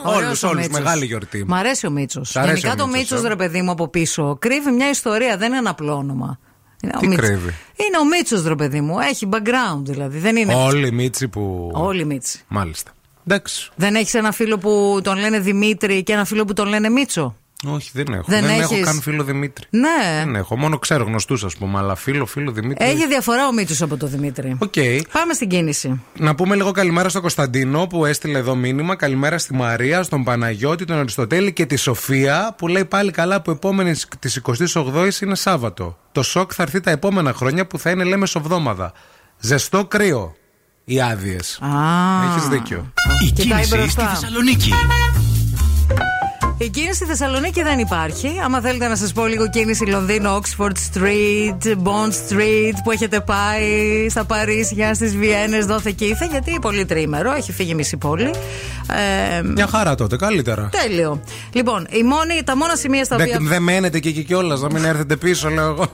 Ωραίος 0.05 0.26
Όλους, 0.26 0.42
ο 0.42 0.48
όλους. 0.48 0.61
Μίτσος. 0.62 0.83
Μεγάλη 0.83 1.05
γιορτή. 1.05 1.44
Μ' 1.46 1.55
αρέσει 1.55 1.87
ο 1.87 1.90
Μίτσος. 1.90 2.29
Σ' 2.29 2.37
αρέσει 2.37 2.53
Γενικά 2.59 2.72
ο 2.72 2.76
το 2.76 2.87
Μίτσος, 2.87 3.00
Μίτσος, 3.11 3.24
ε; 3.24 3.29
ρε 3.29 3.37
παιδί 3.37 3.62
μου, 3.62 3.70
από 3.70 3.88
πίσω 3.88 4.37
κρύβει 4.40 4.70
μια 4.70 4.90
ιστορία, 4.90 5.37
δεν 5.37 5.48
είναι 5.48 5.57
ένα 5.59 5.70
απλό 5.70 5.94
όνομα. 5.94 6.38
Είναι 6.83 6.92
ο 6.96 6.98
Τι 6.98 7.07
Μίτσος. 7.09 7.26
κρύβει; 7.29 7.55
Είναι 7.76 7.98
ο 8.00 8.05
Μίτσος, 8.05 8.44
ρε 8.44 8.55
παιδί 8.55 8.81
μου. 8.81 8.96
Έχει 9.11 9.29
background 9.33 9.83
δηλαδή. 9.83 10.18
Δεν 10.18 10.37
είναι. 10.37 10.55
Όλοι 10.55 10.87
οι 10.87 10.90
Μίτσι 10.90 11.29
που. 11.29 11.70
Όλοι 11.74 12.00
οι 12.00 12.05
Μίτσι. 12.05 12.40
Μάλιστα. 12.48 12.90
Εντάξει. 13.26 13.70
Δεν 13.74 13.94
έχεις 13.94 14.14
ένα 14.14 14.33
φίλο 14.33 14.59
που 14.59 15.00
τον 15.02 15.18
λένε 15.18 15.40
Δημήτρη 15.40 16.02
και 16.02 16.12
ένα 16.12 16.24
φίλο 16.24 16.44
που 16.44 16.52
τον 16.52 16.68
λένε 16.68 16.88
Μίτσο; 16.88 17.37
Όχι, 17.66 17.90
δεν 17.92 18.06
έχω. 18.12 18.24
Δεν 18.26 18.44
έχω 18.44 18.74
έχεις; 18.74 18.85
καν 18.85 19.00
φίλο 19.00 19.24
Δημήτρη. 19.24 19.66
Ναι. 19.70 20.22
Δεν 20.24 20.35
έχω. 20.35 20.56
Μόνο 20.56 20.78
ξέρω 20.78 21.04
γνωστούς, 21.04 21.44
ας 21.44 21.56
πούμε. 21.56 21.78
Αλλά 21.78 21.94
φίλο, 21.94 22.26
φίλο 22.26 22.50
Δημήτρη. 22.50 22.87
Έχει 22.87 23.06
διαφορά 23.06 23.46
ο 23.46 23.52
Μίτσος 23.52 23.83
από 23.83 23.96
τον 23.96 24.11
Δημήτρη. 24.11 24.56
Οκ. 24.59 24.72
Πάμε 25.12 25.33
στην 25.33 25.48
κίνηση. 25.48 26.02
Να 26.18 26.35
πούμε 26.35 26.54
λίγο 26.56 26.70
καλημέρα 26.70 27.09
στον 27.09 27.20
Κωνσταντίνο 27.20 27.87
που 27.87 28.04
έστειλε 28.04 28.38
εδώ 28.38 28.54
μήνυμα. 28.54 28.96
Καλημέρα 28.96 29.38
στη 29.38 29.54
Μαρία, 29.54 30.02
στον 30.02 30.24
Παναγιώτη, 30.24 30.85
τον 30.85 30.96
Αριστοτέλη 30.98 31.52
και 31.52 31.66
τη 31.66 31.76
Σοφία 31.76 32.54
που 32.59 32.68
λέει 32.68 32.85
πάλι 32.85 33.11
καλά 33.11 33.42
που 33.42 33.50
επόμενη 33.50 33.94
της 34.18 34.40
28η 34.74 35.20
είναι 35.22 35.35
Σάββατο. 35.35 35.98
Το 36.12 36.22
σοκ 36.22 36.50
θα 36.54 36.62
έρθει 36.62 36.80
τα 36.80 36.90
επόμενα 36.90 37.33
χρόνια 37.33 37.66
που 37.66 37.78
θα 37.78 37.90
είναι 37.90 38.04
μεσοβδόμαδα. 38.04 38.92
Ζεστό 39.38 39.85
κρύο. 39.85 40.35
Οι 40.92 41.00
άδειες. 41.00 41.59
Α. 41.61 41.68
Έχεις 42.31 42.48
δίκιο. 42.48 42.92
Η 43.22 43.31
Κοιτάει 43.31 43.46
κίνηση 43.46 43.76
μπροστά. 43.76 44.14
στη 44.14 44.14
Θεσσαλονίκη. 44.14 44.72
Η 46.62 46.68
κίνηση 46.68 46.94
στη 46.94 47.04
Θεσσαλονίκη 47.04 47.62
δεν 47.62 47.78
υπάρχει. 47.78 48.40
Άμα 48.44 48.60
θέλετε 48.60 48.88
να 48.88 48.96
σας 48.96 49.12
πω 49.12 49.26
λίγο 49.26 49.48
κίνηση 49.48 49.84
Λονδίνο, 49.86 50.40
Oxford 50.40 50.72
Street, 50.92 51.72
Bond 51.82 52.12
Street 52.28 52.74
που 52.84 52.90
έχετε 52.90 53.20
πάει 53.20 54.06
στα 54.10 54.24
Παρίσια, 54.24 54.94
στις 54.94 55.16
Βιέννες, 55.16 55.66
δόθε 55.66 55.90
και 55.90 56.04
ήρθε, 56.04 56.26
γιατί 56.30 56.58
πολύ 56.60 56.84
τρίμερο, 56.84 57.32
έχει 57.32 57.52
φύγει 57.52 57.74
μισή 57.74 57.96
πόλη. 57.96 58.30
Ε, 59.38 59.42
Μια 59.42 59.66
χαρά 59.66 59.94
τότε, 59.94 60.16
καλύτερα. 60.16 60.68
τέλειο. 60.82 61.22
Λοιπόν, 61.52 61.86
η 61.90 62.02
μόνη, 62.02 62.42
τα 62.44 62.56
μόνα 62.56 62.76
σημεία 62.76 63.04
στα 63.04 63.14
οποία. 63.14 63.26
Δεν 63.38 63.46
δεν 63.46 63.62
μένετε 63.62 63.98
και 63.98 64.08
εκεί 64.08 64.22
κιόλας, 64.24 64.60
να 64.60 64.68
μην 64.72 64.84
έρθετε 64.84 65.16
πίσω, 65.16 65.48
λέω 65.48 65.68
εγώ. 65.68 65.86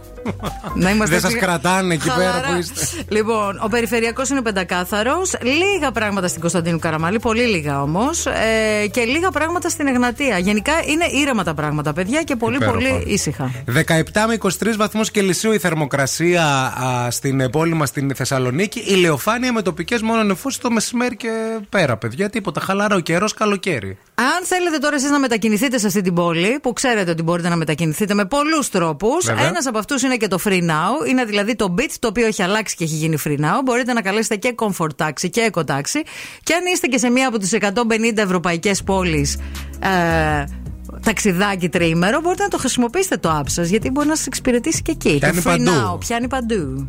Να 0.74 0.90
είμαστε 0.90 1.14
Δεν 1.14 1.20
σας 1.20 1.30
έτσι 1.32 1.44
κρατάνε 1.44 1.94
εκεί 1.94 2.08
πέρα 2.16 2.30
χαλαρά. 2.30 2.52
που 2.52 2.58
είστε. 2.58 2.86
Λοιπόν, 3.08 3.60
ο 3.64 3.68
περιφερειακός 3.68 4.28
είναι 4.28 4.42
πεντακάθαρος. 4.42 5.34
Λίγα 5.42 5.90
πράγματα 5.92 6.28
στην 6.28 6.40
Κωνσταντίνου 6.40 6.78
Καραμαλή, 6.78 7.18
πολύ 7.18 7.42
λίγα 7.42 7.82
όμως. 7.82 8.26
Ε, 8.26 8.86
και 8.86 9.00
λίγα 9.04 9.30
πράγματα 9.30 9.68
στην 9.68 9.86
Εγνατία. 9.86 10.38
Γενικά 10.56 10.92
είναι 10.92 11.06
ήρεμα 11.20 11.44
τα 11.44 11.54
πράγματα, 11.54 11.92
παιδιά, 11.92 12.22
και 12.22 12.36
πολύ 12.36 12.56
Υπέροχα. 12.56 12.78
πολύ 12.78 13.02
ήσυχα. 13.06 13.50
17 13.66 14.26
με 14.26 14.36
23 14.38 14.76
βαθμούς 14.76 15.10
Κελσίου 15.10 15.52
η 15.52 15.58
θερμοκρασία 15.58 16.44
α, 16.44 17.10
στην 17.10 17.40
ε, 17.40 17.48
πόλη 17.48 17.74
μας 17.74 17.88
στην 17.88 18.14
Θεσσαλονίκη. 18.14 18.80
Ηλιοφάνεια 18.80 19.52
με 19.52 19.62
τοπικές 19.62 20.02
μόνο 20.02 20.22
νεφώσει 20.22 20.60
το 20.60 20.70
μεσημέρι 20.70 21.16
και 21.16 21.28
πέρα, 21.68 21.96
παιδιά. 21.96 22.30
Τίποτα. 22.30 22.60
Χαλαρά 22.60 22.96
ο 22.96 23.00
καιρός, 23.00 23.34
καλοκαίρι. 23.34 23.98
Αν 24.14 24.44
θέλετε 24.46 24.78
τώρα 24.78 24.94
εσείς 24.96 25.10
να 25.10 25.18
μετακινηθείτε 25.18 25.78
σε 25.78 25.86
αυτή 25.86 26.00
την 26.00 26.14
πόλη, 26.14 26.58
που 26.62 26.72
ξέρετε 26.72 27.10
ότι 27.10 27.22
μπορείτε 27.22 27.48
να 27.48 27.56
μετακινηθείτε 27.56 28.14
με 28.14 28.24
πολλούς 28.24 28.68
τρόπους, 28.70 29.24
Βέβαια. 29.26 29.46
ένας 29.46 29.66
από 29.66 29.78
αυτούς 29.78 30.02
είναι 30.02 30.16
και 30.16 30.28
το 30.28 30.38
Free 30.44 30.60
Now. 30.62 31.08
Είναι 31.08 31.24
δηλαδή 31.24 31.56
το 31.56 31.74
Bit 31.78 31.90
το 31.98 32.08
οποίο 32.08 32.26
έχει 32.26 32.42
αλλάξει 32.42 32.76
και 32.76 32.84
έχει 32.84 32.94
γίνει 32.94 33.16
Free 33.24 33.38
Now. 33.40 33.60
Μπορείτε 33.64 33.92
να 33.92 34.00
καλέσετε 34.02 34.36
και 34.36 34.54
Comfort 34.58 35.04
Taxi 35.06 35.30
και 35.30 35.50
Eco 35.52 35.60
Taxi. 35.60 36.00
Και 36.42 36.54
αν 36.54 36.66
είστε 36.72 36.86
και 36.86 36.98
σε 36.98 37.10
μία 37.10 37.28
από 37.28 37.38
τις 37.38 37.52
150 37.60 38.16
ευρωπαϊκές 38.16 38.82
πόλεις. 38.82 39.38
Ε, 39.80 40.44
ταξιδάκι 41.06 41.68
τριήμερο, 41.68 42.20
μπορείτε 42.20 42.42
να 42.42 42.48
το 42.48 42.58
χρησιμοποιήσετε 42.58 43.16
το 43.16 43.38
app 43.38 43.46
σας, 43.46 43.68
γιατί 43.68 43.90
μπορεί 43.90 44.08
να 44.08 44.16
σας 44.16 44.26
εξυπηρετήσει 44.26 44.82
και 44.82 44.90
εκεί. 44.90 45.18
Πιάνει 45.18 45.42
το 45.42 45.50
Free 45.50 45.58
παντού. 45.64 45.70
Now 45.94 45.98
πιάνει 46.00 46.28
παντού. 46.28 46.88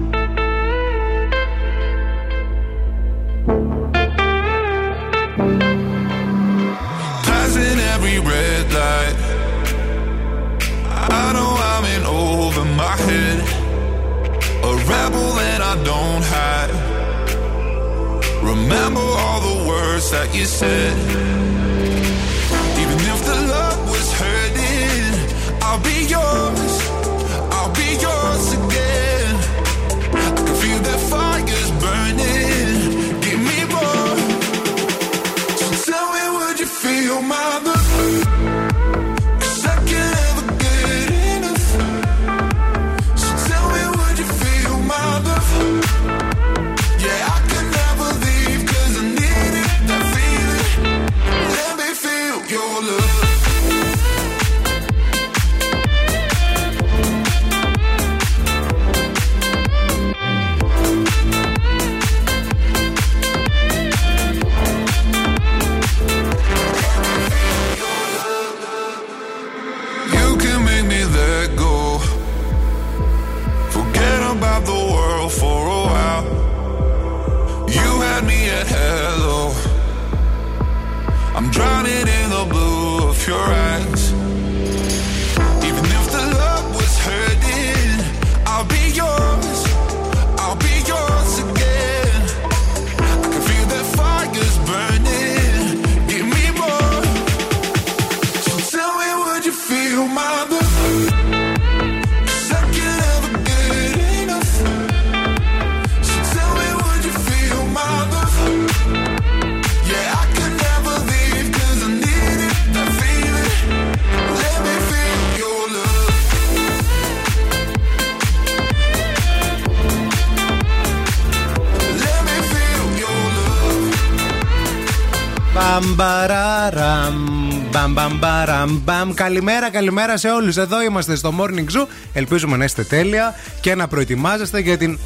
Μπαμ, 127.71 127.93
μπαμ, 127.93 128.17
μπαραμ, 128.17 128.79
μπαμ. 128.83 129.13
Καλημέρα, 129.13 129.69
καλημέρα 129.69 130.17
σε 130.17 130.29
όλους. 130.29 130.57
Εδώ 130.57 130.81
είμαστε 130.81 131.15
στο 131.15 131.33
Morning 131.39 131.77
Zoo. 131.77 131.87
Ελπίζουμε 132.13 132.57
να 132.57 132.63
είστε 132.63 132.83
τέλεια 132.83 133.35
και 133.61 133.75
να 133.75 133.87
προετοιμάζεστε 133.87 134.59
για 134.59 134.77
την 134.77 134.99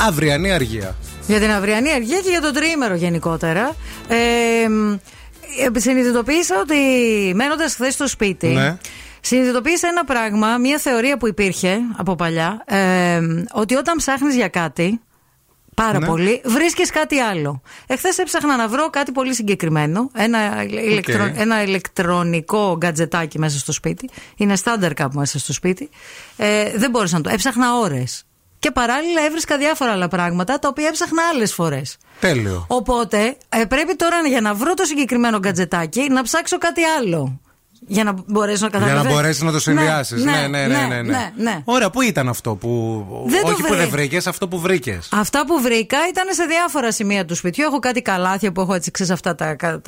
αυριανή 0.00 0.52
αργία. 0.52 0.96
Για 1.26 1.40
την 1.40 1.50
αυριανή 1.50 1.92
αργία 1.92 2.20
και 2.20 2.28
για 2.28 2.40
το 2.40 2.52
τρίμερο 2.52 2.94
γενικότερα. 2.94 3.74
Ε, 4.08 4.16
ε, 5.74 5.80
συνειδητοποίησα 5.80 6.54
ότι 6.60 6.76
μένοντας 7.34 7.74
χθες 7.74 7.94
στο 7.94 8.08
σπίτι. 8.08 8.46
Ναι. 8.46 8.76
Συνειδητοποίησα 9.20 9.88
ένα 9.88 10.04
πράγμα, 10.04 10.58
μια 10.58 10.78
θεωρία 10.78 11.16
που 11.16 11.28
υπήρχε 11.28 11.78
από 11.96 12.14
παλιά, 12.14 12.64
ε, 12.66 13.20
ότι 13.52 13.74
όταν 13.74 13.96
ψάχνεις 13.96 14.34
για 14.34 14.48
κάτι, 14.48 15.00
Πάρα 15.74 15.98
Ναι. 15.98 16.06
πολύ. 16.06 16.40
Βρίσκεις 16.44 16.90
κάτι 16.90 17.18
άλλο. 17.18 17.62
Εχθές 17.86 18.18
έψαχνα 18.18 18.56
να 18.56 18.68
βρω 18.68 18.90
κάτι 18.90 19.12
πολύ 19.12 19.34
συγκεκριμένο. 19.34 20.10
Ένα, 20.14 20.62
ηλεκτρο- 20.64 21.32
ένα 21.36 21.62
ηλεκτρονικό 21.62 22.76
γκατζετάκι 22.78 23.38
μέσα 23.38 23.58
στο 23.58 23.72
σπίτι. 23.72 24.10
Είναι 24.36 24.56
στάνταρ 24.56 24.94
κάπου 24.94 25.18
μέσα 25.18 25.38
στο 25.38 25.52
σπίτι. 25.52 25.90
Ε, 26.36 26.78
δεν 26.78 26.90
μπόρεσα 26.90 27.16
να 27.16 27.22
το. 27.22 27.30
Έψαχνα 27.30 27.78
ώρες. 27.78 28.24
Και 28.58 28.70
παράλληλα 28.70 29.20
έβρισκα 29.26 29.58
διάφορα 29.58 29.90
άλλα 29.92 30.08
πράγματα 30.08 30.58
τα 30.58 30.68
οποία 30.68 30.88
έψαχνα 30.88 31.22
άλλες 31.32 31.54
φορές. 31.54 31.96
Τέλειο. 32.20 32.64
Οπότε 32.68 33.36
ε, 33.48 33.64
πρέπει 33.64 33.96
τώρα 33.96 34.16
για 34.28 34.40
να 34.40 34.54
βρω 34.54 34.74
το 34.74 34.84
συγκεκριμένο 34.84 35.38
γκατζετάκι 35.38 36.08
να 36.10 36.22
ψάξω 36.22 36.58
κάτι 36.58 36.82
άλλο. 36.84 37.40
Για 37.86 38.04
να 38.04 38.14
μπορέσω 38.26 38.64
να 38.64 38.70
Για 38.70 38.78
καταλάβω. 38.80 39.08
να 39.08 39.14
μπορέσεις 39.14 39.42
να 39.42 39.52
το 39.52 39.60
συνδυάσει. 39.60 40.14
Ναι 40.14 40.46
ναι 40.50 40.66
ναι, 40.66 40.66
ναι, 40.66 41.02
ναι, 41.02 41.32
ναι. 41.36 41.60
Ωραία, 41.64 41.90
πού 41.90 42.02
ήταν 42.02 42.28
αυτό 42.28 42.54
που. 42.54 43.04
Δεν 43.28 43.40
το 43.42 43.46
Όχι 43.48 43.56
που 43.56 43.62
βρήκα. 43.68 43.76
δεν 43.76 43.88
βρήκες, 43.88 44.26
αυτό 44.26 44.48
που 44.48 44.60
βρήκες. 44.60 45.08
Αυτά 45.12 45.46
που 45.46 45.60
βρήκα 45.62 45.96
ήταν 46.10 46.24
σε 46.30 46.44
διάφορα 46.44 46.92
σημεία 46.92 47.24
του 47.24 47.34
σπιτιού. 47.34 47.64
Έχω 47.64 47.78
κάτι 47.78 48.02
καλάθια 48.02 48.52
που 48.52 48.60
έχω 48.60 48.74
έτσι, 48.74 48.90
ξέρεις 48.90 49.12
αυτά 49.12 49.34
τα, 49.34 49.56
τα, 49.56 49.80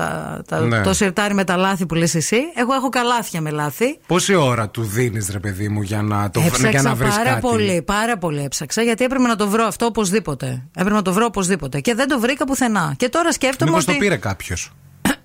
τα- 0.48 0.60
Ναι. 0.60 0.82
το 0.82 0.92
σιρτάρι 0.94 1.34
με 1.34 1.44
τα 1.44 1.56
λάθη 1.56 1.86
που 1.86 1.94
λες 1.94 2.14
εσύ. 2.14 2.36
Εγώ 2.54 2.74
έχω 2.74 2.88
καλάθια 2.88 3.40
με 3.40 3.50
λάθη. 3.50 3.98
Πόση 4.06 4.34
ώρα 4.34 4.68
του 4.68 4.82
δίνεις, 4.82 5.28
ρε 5.32 5.38
παιδί 5.38 5.68
μου, 5.68 5.82
για 5.82 6.02
να, 6.02 6.30
το, 6.30 6.40
έψαξα 6.40 6.68
για 6.70 6.82
να 6.82 6.94
βρεις 6.94 7.14
πάρα 7.14 7.28
κάτι; 7.28 7.40
πολύ, 7.40 7.82
πάρα 7.82 8.18
πολύ 8.18 8.42
έψαξα 8.44 8.82
γιατί 8.82 9.04
έπρεπε 9.04 9.26
να 9.26 9.36
το 9.36 9.48
βρω 9.48 9.64
αυτό 9.64 9.86
οπωσδήποτε. 9.86 10.62
Έπρεπε 10.76 10.94
να 10.96 11.02
το 11.02 11.12
βρω 11.12 11.24
οπωσδήποτε. 11.24 11.80
Και 11.80 11.94
δεν 11.94 12.08
το 12.08 12.18
βρήκα 12.20 12.44
πουθενά. 12.44 12.94
Και 12.96 13.08
τώρα 13.08 13.32
σκέφτομαι 13.32 13.70
Μήπως 13.70 13.84
ότι. 13.86 13.92
το 13.92 13.98
πήρε 13.98 14.16
κάποιος; 14.16 14.72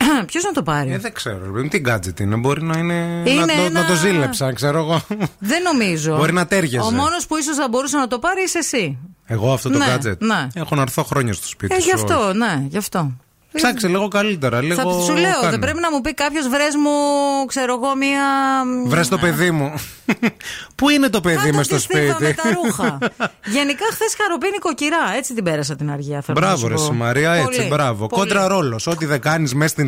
Ποιος 0.25 0.43
να 0.43 0.51
το 0.51 0.63
πάρει; 0.63 0.91
Ε, 0.91 0.97
δεν 0.97 1.13
ξέρω, 1.13 1.39
ρε 1.45 1.49
παιδί 1.51 1.61
μου, 1.63 1.67
τι 1.69 1.81
gadget 1.85 2.19
είναι. 2.19 2.35
Μπορεί 2.35 2.63
να 2.63 2.77
είναι. 2.77 3.23
Είναι 3.25 3.39
να, 3.39 3.45
το, 3.45 3.61
ένα- 3.61 3.81
να 3.81 3.85
το 3.87 3.93
ζήλεψα, 3.95 4.53
ξέρω 4.53 4.77
εγώ. 4.79 5.01
Δεν 5.39 5.61
νομίζω. 5.61 6.15
Μπορεί 6.15 6.33
να 6.33 6.47
τέριαζε. 6.47 6.87
Ο 6.87 6.91
μόνος 6.91 7.25
που 7.27 7.37
ίσως 7.37 7.55
θα 7.55 7.67
μπορούσε 7.69 7.97
να 7.97 8.07
το 8.07 8.19
πάρει 8.19 8.41
είσαι 8.43 8.57
εσύ. 8.57 8.97
Εγώ 9.25 9.53
αυτό 9.53 9.69
το 9.69 9.77
Ναι, 9.77 9.97
gadget. 10.03 10.17
ναι. 10.17 10.47
Έχω 10.53 10.75
να 10.75 10.81
έρθω 10.81 11.03
χρόνια 11.03 11.33
στο 11.33 11.47
σπίτι 11.47 11.75
Ε, 11.75 11.79
σου. 11.79 11.85
γι' 11.85 11.91
αυτό, 11.93 12.33
ναι, 12.33 12.65
γι' 12.67 12.77
αυτό. 12.77 13.11
Ψάξε 13.53 13.87
λίγο 13.87 14.07
καλύτερα. 14.07 14.61
Λίγο 14.61 14.75
Θα 14.81 15.03
σου 15.03 15.13
λέω, 15.15 15.33
κάνε. 15.33 15.49
δεν 15.49 15.59
πρέπει 15.59 15.79
να 15.79 15.91
μου 15.91 16.01
πει 16.01 16.13
κάποιος 16.13 16.47
βρες 16.47 16.75
μου, 16.75 16.89
ξέρω 17.47 17.73
εγώ, 17.73 17.95
μία. 17.95 18.23
Βρες 18.85 19.07
το 19.07 19.17
παιδί 19.17 19.51
μου. 19.51 19.73
Πού 20.75 20.89
είναι 20.89 21.09
το 21.09 21.21
παιδί 21.21 21.35
Κάτω 21.35 21.51
με 21.55 21.57
τη 21.61 21.63
στο 21.63 21.79
στίβα 21.79 22.13
σπίτι; 22.13 22.23
με 22.23 22.33
τα 22.33 22.43
ρούχα. 22.63 22.97
Γενικά, 23.45 23.85
χθες 23.91 24.15
χαροπίνη 24.21 24.57
κοκκυρά. 24.57 24.97
Έτσι 25.17 25.33
την 25.33 25.43
πέρασα 25.43 25.75
την 25.75 25.91
αργία. 25.91 26.21
θέλω 26.21 26.39
να 26.39 26.45
Μπράβο, 26.45 26.57
σου 26.61 26.67
ρε 26.67 26.73
πω. 26.73 26.81
εσύ, 26.81 26.91
Μαρία, 26.91 27.31
έτσι, 27.33 27.57
Πολύ, 27.57 27.67
μπράβο. 27.69 28.07
πολύ. 28.07 28.21
Κόντρα 28.21 28.47
ρόλος. 28.47 28.87
Ό,τι 28.87 29.05
δεν 29.05 29.21
κάνεις 29.21 29.53
μέσα 29.53 29.73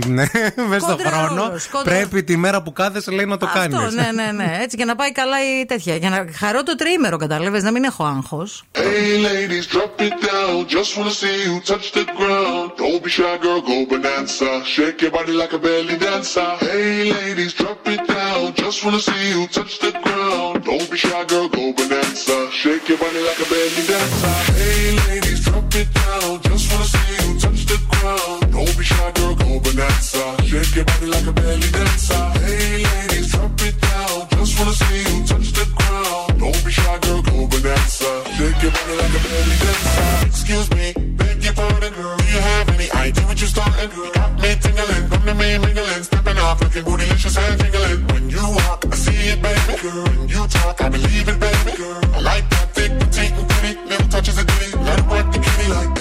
στον 0.79 0.79
Κόντρα 0.79 1.09
χρόνο, 1.11 1.43
ρόλος, 1.45 1.67
κόντρα- 1.67 1.93
πρέπει 1.95 2.23
τη 2.23 2.37
μέρα 2.37 2.61
που 2.61 2.73
κάθεσαι 2.73 3.11
λέει 3.11 3.25
να 3.25 3.37
το 3.37 3.47
κάνεις. 3.53 3.77
Αυτό, 3.77 3.91
ναι, 4.01 4.11
ναι, 4.23 4.31
ναι. 4.31 4.57
Έτσι 4.61 4.77
και 4.77 4.85
να 4.85 4.95
πάει 4.95 5.11
καλά 5.11 5.37
η 5.61 5.65
τέτοια. 5.65 5.95
Για 5.95 6.09
να 6.09 6.25
χαρώ 6.37 6.63
το 6.63 6.75
τρίμερο, 6.75 7.17
κατάλαβες, 7.17 7.63
να 7.63 7.71
μην 7.71 7.83
έχω 7.83 8.03
άγχος. 8.05 8.63
Hey 8.77 8.79
ladies, 9.25 9.75
drop 9.75 10.01
it 10.01 10.15
down. 10.29 10.55
Just 10.75 10.91
wanna 10.97 11.15
see 11.21 11.37
you 11.47 11.55
touch 11.71 11.87
the 11.97 12.05
ground. 12.19 12.65
Don't 12.81 13.01
be 13.05 13.09
shy, 13.17 13.35
girl, 13.43 13.50
go 13.59 13.85
bonanza. 13.85 14.63
Shake 14.63 15.01
your 15.01 15.11
body 15.11 15.33
like 15.33 15.51
a 15.51 15.59
belly 15.59 15.97
dancer. 15.97 16.55
Hey 16.59 17.11
ladies, 17.11 17.53
drop 17.53 17.85
it 17.87 18.07
down. 18.07 18.53
Just 18.53 18.85
wanna 18.85 18.99
see 18.99 19.29
you 19.31 19.47
touch 19.47 19.79
the 19.79 19.91
ground. 19.91 20.63
Don't 20.63 20.89
be 20.89 20.97
shy, 20.97 21.25
girl, 21.25 21.49
go 21.49 21.73
bonanza. 21.73 22.49
Shake 22.51 22.87
your 22.87 22.97
body 22.97 23.19
like 23.19 23.39
a 23.39 23.49
belly 23.49 23.83
dancer. 23.87 24.53
Hey 24.53 24.95
ladies, 25.07 25.43
drop 25.43 25.75
it 25.75 25.93
down. 25.93 26.41
Just 26.43 26.71
wanna 26.71 26.85
see 26.85 27.27
you 27.27 27.39
touch 27.39 27.65
the 27.65 27.77
ground. 27.89 28.53
Don't 28.53 28.77
be 28.77 28.83
shy, 28.83 29.11
girl, 29.15 29.35
go 29.35 29.59
bonanza. 29.59 30.23
Shake 30.45 30.75
your 30.75 30.85
body 30.85 31.07
like 31.07 31.27
a 31.27 31.33
belly 31.33 31.69
dancer. 31.71 32.23
Hey 32.45 32.85
ladies, 32.93 33.31
drop 33.31 33.61
it 33.61 33.75
down. 33.81 34.27
Just 34.31 34.59
wanna 34.59 34.73
see 34.73 34.99
you 35.09 35.25
touch 35.25 35.51
the 35.51 35.65
ground. 35.75 36.39
Don't 36.39 36.65
be 36.65 36.71
shy, 36.71 36.99
girl, 36.99 37.21
go 37.21 37.47
bonanza. 37.47 38.11
Shake 38.37 38.61
your 38.63 38.71
body 38.71 38.95
like 39.01 39.15
a 39.17 39.21
belly 39.27 39.57
dancer. 39.63 40.27
Excuse 40.27 40.69
me, 40.71 40.93
beg 41.17 41.43
your 41.43 41.53
pardon, 41.53 41.93
girl. 41.93 42.17
Do 42.17 42.25
you 42.25 42.39
have 42.39 42.70
idea 43.11 43.25
what 43.27 43.39
you're 43.41 43.49
starting? 43.49 43.89
Got 44.13 44.31
me 44.41 44.55
tingling, 44.63 45.09
come 45.09 45.25
to 45.25 45.33
me 45.35 45.57
mingling, 45.57 46.03
stepping 46.03 46.37
off, 46.37 46.61
looking 46.61 46.83
bootylicious 46.83 47.37
and 47.37 47.59
jingling. 47.59 48.07
When 48.07 48.29
you 48.29 48.43
walk, 48.57 48.85
I 48.91 48.95
see 48.95 49.29
it, 49.31 49.41
baby. 49.41 49.73
Girl, 49.81 50.03
when 50.03 50.29
you 50.29 50.47
talk, 50.47 50.81
I 50.81 50.89
believe 50.89 51.27
it, 51.27 51.39
baby. 51.39 51.77
Girl, 51.77 52.01
I 52.15 52.19
like 52.21 52.49
that 52.49 52.67
thick, 52.75 52.91
petite, 52.99 53.33
and 53.33 53.49
pretty. 53.49 53.73
Little 53.89 54.07
touches 54.07 54.37
of 54.37 54.47
ditty, 54.47 54.77
let 54.77 54.99
it 54.99 55.07
work 55.07 55.27
the 55.33 55.39
kitty 55.39 55.67
like, 55.75 56.00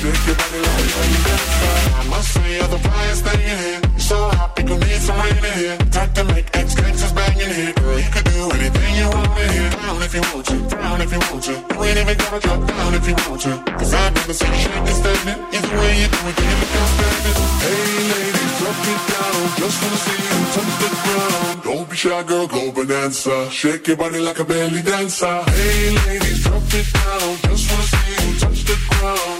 Shake 0.00 0.26
your 0.26 0.34
body 0.34 0.60
like 0.64 2.08
must 2.08 2.32
say 2.32 2.56
you're 2.56 2.72
the 2.72 2.80
brightest 2.80 3.22
thing 3.22 3.42
in 3.52 3.58
here. 3.60 3.80
So 4.00 4.16
hot, 4.32 4.56
we 4.56 4.62
gon' 4.64 4.80
need 4.80 4.96
some 4.96 5.20
rain 5.20 5.44
in 5.44 5.54
here. 5.60 5.76
Time 5.92 6.10
to 6.14 6.24
make 6.24 6.48
ex 6.56 6.74
gangsters 6.74 7.12
here. 7.12 7.72
Girl, 7.76 7.98
you 8.00 8.08
could 8.08 8.24
do 8.32 8.48
anything 8.56 8.92
you 8.96 9.08
want 9.12 9.28
in 9.44 9.50
here. 9.52 9.70
Down 9.76 10.00
if 10.00 10.14
you 10.16 10.24
want 10.32 10.46
to, 10.48 10.56
down 10.72 11.00
if 11.04 11.12
you 11.12 11.20
want 11.28 11.44
to. 11.44 11.52
You 11.52 11.84
ain't 11.84 11.98
even 12.00 12.16
gotta 12.16 12.40
drop 12.40 12.60
down 12.64 12.94
if 12.96 13.04
you 13.08 13.16
want 13.28 13.40
to. 13.44 13.52
Cause 13.76 13.92
I've 13.92 14.14
never 14.16 14.32
seen 14.32 14.48
you 14.48 14.60
shake 14.64 14.88
standing. 14.88 15.38
Either 15.52 15.76
way 15.76 15.92
you 16.00 16.08
do 16.08 16.20
it, 16.32 16.36
you 16.40 16.54
look 16.60 16.72
outstanding. 16.80 17.36
Hey 17.60 17.84
ladies, 18.08 18.52
drop 18.56 18.80
it 18.92 19.00
down. 19.12 19.40
Just 19.60 19.76
wanna 19.84 20.00
see 20.04 20.20
you 20.24 20.38
touch 20.56 20.74
the 20.80 20.88
ground. 21.04 21.56
Don't 21.68 21.86
be 21.90 21.96
shy, 21.96 22.22
girl, 22.24 22.46
go 22.48 22.72
bonanza. 22.72 23.50
Shake 23.50 23.86
your 23.88 23.98
body 24.00 24.20
like 24.20 24.38
a 24.40 24.46
belly 24.48 24.80
dancer. 24.80 25.36
Hey 25.52 25.92
ladies, 26.08 26.40
drop 26.40 26.72
it 26.72 26.88
down. 26.88 27.28
Just 27.44 27.64
wanna 27.68 27.92
see 27.92 28.16
you 28.16 28.38
touch 28.40 28.60
the 28.64 28.76
ground. 28.88 29.39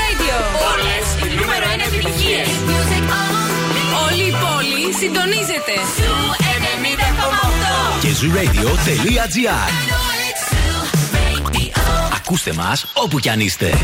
Zoo 0.11 0.17
Radio. 0.17 0.37
Όλες 0.73 1.05
οι 1.23 1.35
νούμερο 1.35 1.65
1 1.65 1.79
επιτυχίες. 1.87 2.47
Όλη 4.07 4.23
η 4.23 4.33
πόλη 4.43 4.93
συντονίζεται. 4.99 5.75
Zoo 5.97 6.27
90,8. 7.95 8.01
Και 8.01 8.09
zooradio.gr 8.19 9.69
Ακούστε 12.15 12.53
μας 12.53 12.85
όπου 12.93 13.19
κι 13.19 13.29
αν 13.29 13.39
είστε. 13.39 13.77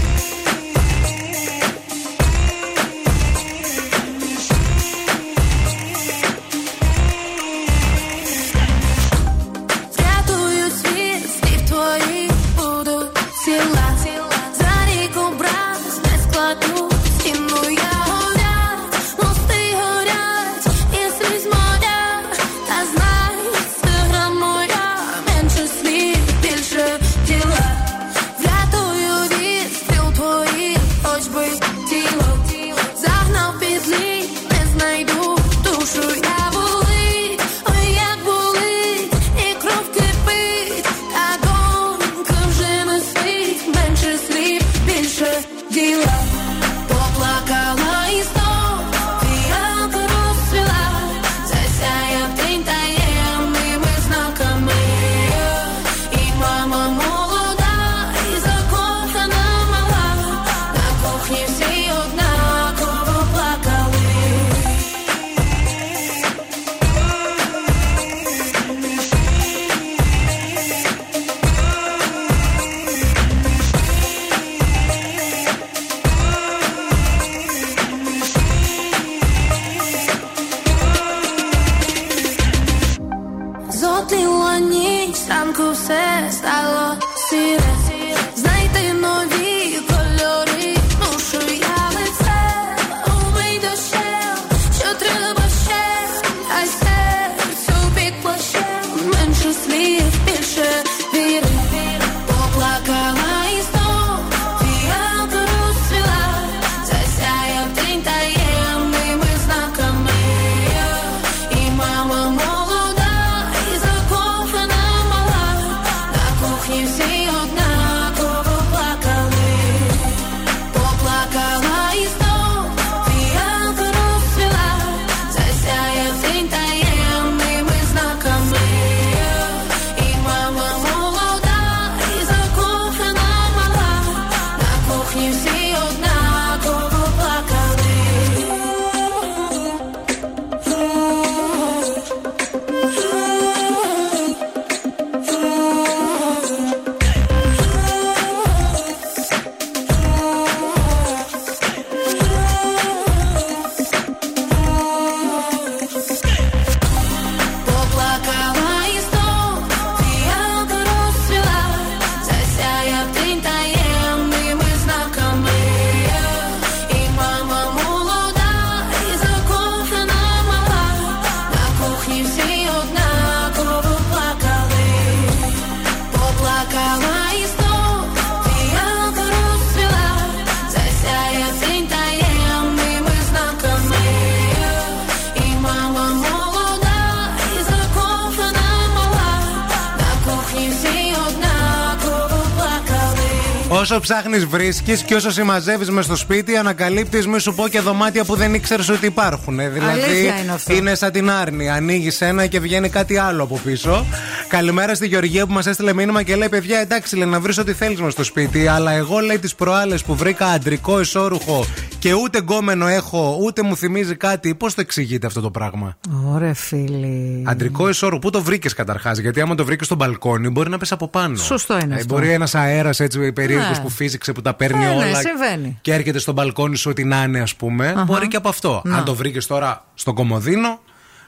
Όσο 193.89 193.99
ψάχνεις, 193.99 194.45
βρίσκεις 194.45 195.01
και 195.01 195.15
όσο 195.15 195.31
συμμαζεύεις 195.31 195.89
μες 195.89 196.05
στο 196.05 196.15
σπίτι, 196.15 196.57
ανακαλύπτεις, 196.57 197.27
μη 197.27 197.39
σου 197.39 197.53
πω 197.53 197.67
και 197.67 197.79
δωμάτια 197.79 198.23
που 198.25 198.35
δεν 198.35 198.53
ήξερες 198.53 198.89
ότι 198.89 199.05
υπάρχουν. 199.05 199.59
Ε, 199.59 199.69
Δηλαδή 199.69 200.03
Αλήθεια 200.03 200.39
είναι 200.39 200.51
αυτό. 200.51 200.73
είναι 200.73 200.95
σαν 200.95 201.11
την 201.11 201.29
άρνη. 201.29 201.69
Ανοίγει 201.69 202.11
ένα 202.19 202.45
και 202.45 202.59
βγαίνει 202.59 202.89
κάτι 202.89 203.17
άλλο 203.17 203.43
από 203.43 203.59
πίσω. 203.63 204.05
Καλημέρα 204.47 204.95
στη 204.95 205.07
Γεωργία 205.07 205.45
που 205.45 205.53
μας 205.53 205.65
έστειλε 205.65 205.93
μήνυμα 205.93 206.23
και 206.23 206.35
λέει: 206.35 206.49
Παιδιά, 206.49 206.79
εντάξει, 206.79 207.15
λέει 207.15 207.27
να 207.27 207.39
βρεις 207.39 207.57
ό,τι 207.57 207.73
θέλεις 207.73 208.01
μες 208.01 208.13
στο 208.13 208.23
σπίτι. 208.23 208.67
Αλλά 208.67 208.91
εγώ 208.91 209.19
λέει 209.19 209.39
τις 209.39 209.55
προάλλες 209.55 210.03
που 210.03 210.15
βρήκα 210.15 210.45
αντρικό 210.45 210.99
εσώρουχο 210.99 211.65
και 211.99 212.13
ούτε 212.13 212.37
γκόμενο 212.39 212.87
έχω, 212.87 213.37
ούτε 213.41 213.61
μου 213.61 213.75
θυμίζει 213.77 214.15
κάτι. 214.15 214.55
Πώς 214.55 214.73
το 214.73 214.81
εξηγείτε 214.81 215.27
αυτό 215.27 215.41
το 215.41 215.51
πράγμα; 215.51 215.97
Ωραία, 216.37 216.53
φίλοι. 216.53 217.43
Αντρικό 217.47 217.87
εσώρουχο, 217.87 218.19
πού 218.21 218.29
το 218.29 218.41
βρήκες 218.41 218.73
καταρχάς; 218.73 219.17
Γιατί 219.17 219.41
άμα 219.41 219.55
το 219.55 219.65
βρήκες 219.65 219.85
στο 219.85 219.95
μπαλκόνι, 219.95 220.49
μπορεί 220.49 220.69
να 220.69 220.77
πέσει 220.77 220.93
από 220.93 221.07
πάνω. 221.07 221.35
Σωστό 221.35 221.79
είναι 221.79 221.93
Ε, 221.93 221.97
αυτό. 221.97 222.13
Μπορεί 222.13 222.31
ένας 222.31 222.55
αέρας 222.55 222.99
έτσι 222.99 223.31
περίεργο 223.33 223.69
Ναι. 223.69 223.79
που 223.79 223.89
φύσηξε 223.89 224.31
που 224.31 224.41
τα 224.41 224.53
παίρνει 224.53 224.83
Ε, 224.83 224.87
ναι, 224.87 224.93
όλα. 224.93 225.15
συμβαίνει. 225.19 225.77
Και 225.81 225.93
έρχεται 225.93 226.19
στο 226.19 226.31
μπαλκόνι 226.31 226.75
σου 226.77 226.89
ό,τι 226.89 227.03
να 227.03 227.23
είναι, 227.23 227.39
ας 227.39 227.55
πούμε. 227.55 227.87
Αχα. 227.87 228.03
Μπορεί 228.03 228.27
και 228.27 228.37
από 228.37 228.49
αυτό. 228.49 228.81
Να. 228.85 228.97
Αν 228.97 229.03
το 229.05 229.15
βρήκες 229.15 229.47
τώρα 229.47 229.85
στον 229.93 230.13
κομμωδίνο, 230.15 230.79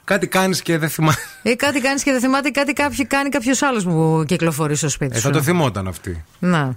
κάτι 0.04 0.26
κάνεις 0.26 0.62
και 0.62 0.78
δεν 0.78 0.88
θυμάσαι. 0.88 1.18
Ή 1.50 1.56
κάτι 1.56 1.80
κάνεις 1.80 2.02
και 2.02 2.10
δεν 2.10 2.20
θυμάται, 2.20 2.48
ή 2.48 2.50
κάτι 2.50 2.72
κάποιο 2.72 3.04
κάνει 3.08 3.28
κάποιος 3.28 3.62
άλλος 3.62 3.84
που 3.84 4.24
κυκλοφορεί 4.26 4.74
στο 4.74 4.88
σπίτι 4.88 5.12
Ε, 5.16 5.18
σου. 5.18 5.22
θα 5.26 5.30
το 5.30 5.42
θυμόταν 5.42 5.88
αυτή. 5.88 6.24
Να. 6.38 6.76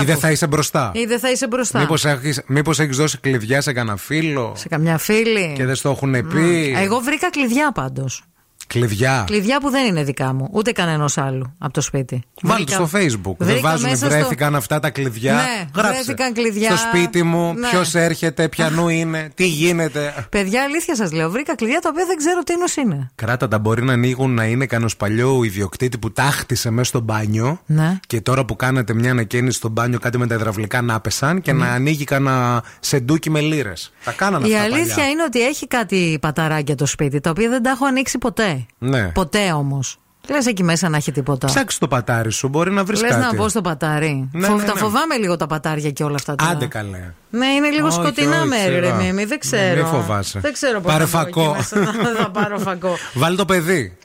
Ή 0.00 0.04
δεν 0.04 0.16
θα 0.18 0.30
είσαι 0.30 0.46
μπροστά. 0.46 0.90
Ή 0.94 1.04
δεν 1.04 1.18
θα 1.18 1.30
είσαι 1.30 1.46
μπροστά. 1.46 1.78
Μήπως 1.78 2.04
έχεις, 2.04 2.42
μήπως 2.46 2.78
έχεις 2.80 2.96
δώσει 2.96 3.18
κλειδιά 3.18 3.60
σε 3.60 3.72
κανένα 3.72 3.96
φίλο 3.96 4.52
Σε 4.56 4.68
καμιά 4.68 4.98
φίλη. 4.98 5.52
και 5.56 5.64
δεν 5.64 5.74
στο 5.74 5.90
έχουν 5.90 6.28
πει; 6.28 6.74
Εγώ 6.76 6.98
βρήκα 6.98 7.30
κλειδιά 7.30 7.72
πάντως. 7.72 8.22
Κλειδιά. 8.66 9.24
Κλειδιά 9.26 9.60
που 9.60 9.70
δεν 9.70 9.86
είναι 9.86 10.02
δικά 10.04 10.32
μου, 10.32 10.48
ούτε 10.52 10.72
κανενό 10.72 11.04
άλλου 11.16 11.54
από 11.58 11.72
το 11.72 11.80
σπίτι. 11.80 12.22
Βάλτε 12.42 12.62
Βρήκα- 12.64 12.86
στο 12.86 12.98
facebook. 12.98 13.34
Δεν 13.38 13.48
βρήκα 13.48 13.60
βάζουν, 13.60 13.82
μέσα 13.90 13.96
στο- 13.96 14.08
βρέθηκαν 14.08 14.54
αυτά 14.54 14.80
τα 14.80 14.90
κλειδιά. 14.90 15.32
Ναι, 15.34 15.64
Γράψε. 15.74 15.92
βρέθηκαν 15.92 16.32
κλειδιά. 16.32 16.76
Στο 16.76 16.88
σπίτι 16.88 17.22
μου, 17.22 17.54
Ναι. 17.54 17.68
ποιος 17.68 17.94
έρχεται, 17.94 18.48
ποιανού 18.48 18.88
είναι, 18.88 19.30
τι 19.34 19.46
γίνεται. 19.46 20.26
Παιδιά, 20.30 20.62
αλήθεια 20.62 20.96
σας 20.96 21.12
λέω, 21.12 21.30
βρήκα 21.30 21.54
κλειδιά 21.54 21.78
τα 21.80 21.88
οποία 21.92 22.04
δεν 22.06 22.16
ξέρω 22.16 22.40
τι 22.42 22.56
νους 22.58 22.76
είναι. 22.76 23.10
Κράτα 23.14 23.48
τα 23.48 23.58
μπορεί 23.58 23.82
να 23.82 23.92
ανοίγουν 23.92 24.34
να 24.34 24.44
είναι 24.44 24.66
κανένα 24.66 24.90
παλιό 24.98 25.42
ιδιοκτήτη 25.44 25.98
που 25.98 26.12
τάχτισε 26.12 26.70
μέσα 26.70 26.88
στο 26.88 27.00
μπάνιο. 27.00 27.60
Ναι. 27.66 27.98
Και 28.06 28.20
τώρα 28.20 28.44
που 28.44 28.56
κάνατε 28.56 28.94
μια 28.94 29.10
ανακαίνιση 29.10 29.56
στο 29.56 29.68
μπάνιο, 29.68 29.98
κάτι 29.98 30.18
με 30.18 30.26
τα 30.26 30.34
υδραυλικά 30.34 30.82
να 30.82 30.94
άπεσαν 30.94 31.40
και 31.40 31.52
να 31.52 31.66
ανοίγει 31.70 32.04
κανένα 32.04 32.62
σεντούκι 32.80 33.30
με 33.30 33.40
λίρε. 33.40 33.72
Τα 34.04 34.12
κάνανε 34.12 34.48
Η 34.48 34.52
αυτά. 34.54 34.64
αλήθεια 34.64 34.94
παλιά. 34.94 35.10
είναι 35.10 35.22
ότι 35.22 35.46
έχει 35.46 35.66
κάτι 35.66 36.18
παταράκια 36.20 36.74
το 36.74 36.86
σπίτι, 36.86 37.20
τα 37.20 37.30
οποία 37.30 37.48
δεν 37.48 37.62
τα 37.62 37.70
έχω 37.70 37.86
ανοίξει 37.86 38.18
ποτέ. 38.18 38.53
Ναι. 38.78 39.08
Ποτέ 39.08 39.52
όμως. 39.52 39.98
Λες 40.28 40.46
εκεί 40.46 40.62
μέσα 40.62 40.88
να 40.88 40.96
έχει 40.96 41.12
τίποτα. 41.12 41.46
Ψάξει 41.46 41.78
το 41.80 41.88
πατάρι 41.88 42.32
σου, 42.32 42.48
μπορεί 42.48 42.70
να 42.70 42.84
βρεις 42.84 43.00
Λες 43.00 43.10
κάτι. 43.10 43.22
να 43.22 43.34
μπω 43.34 43.48
στο 43.48 43.60
πατάρι. 43.60 44.28
Ναι, 44.32 44.46
Φοβ- 44.46 44.58
ναι, 44.60 44.66
Τα 44.66 44.72
ναι. 44.74 44.78
φοβάμαι 44.80 45.16
λίγο 45.16 45.36
τα 45.36 45.46
πατάρια 45.46 45.90
και 45.90 46.04
όλα 46.04 46.14
αυτά. 46.14 46.34
τώρα. 46.34 46.50
Άντε 46.50 46.66
καλέ. 46.66 47.12
Ναι, 47.30 47.46
είναι 47.46 47.68
λίγο 47.68 47.86
Όχι, 47.86 47.94
σκοτεινά 48.00 48.38
όχι, 48.38 48.48
μέρη, 48.48 48.74
ρε 48.78 48.84
σειρά. 48.86 48.94
Μίμη, 48.96 49.24
δεν 49.24 49.26
Ναι, 49.28 49.36
ξέρω. 49.36 49.82
μη 49.82 49.88
φοβάσαι. 49.88 50.38
Δεν 50.40 50.52
ξέρω 50.52 50.80
πώς 50.80 50.92
Πάρε 50.92 51.04
θα 51.04 51.18
μπω 51.18 51.26
εκεί 51.28 51.32
φακό. 51.40 51.54
μέσα 51.54 51.78
να- 51.78 52.14
θα 52.22 52.30
πάρω 52.30 52.58
φακό. 52.58 52.96
Βάλει 53.14 53.36
το 53.36 53.44
παιδί. 53.44 53.96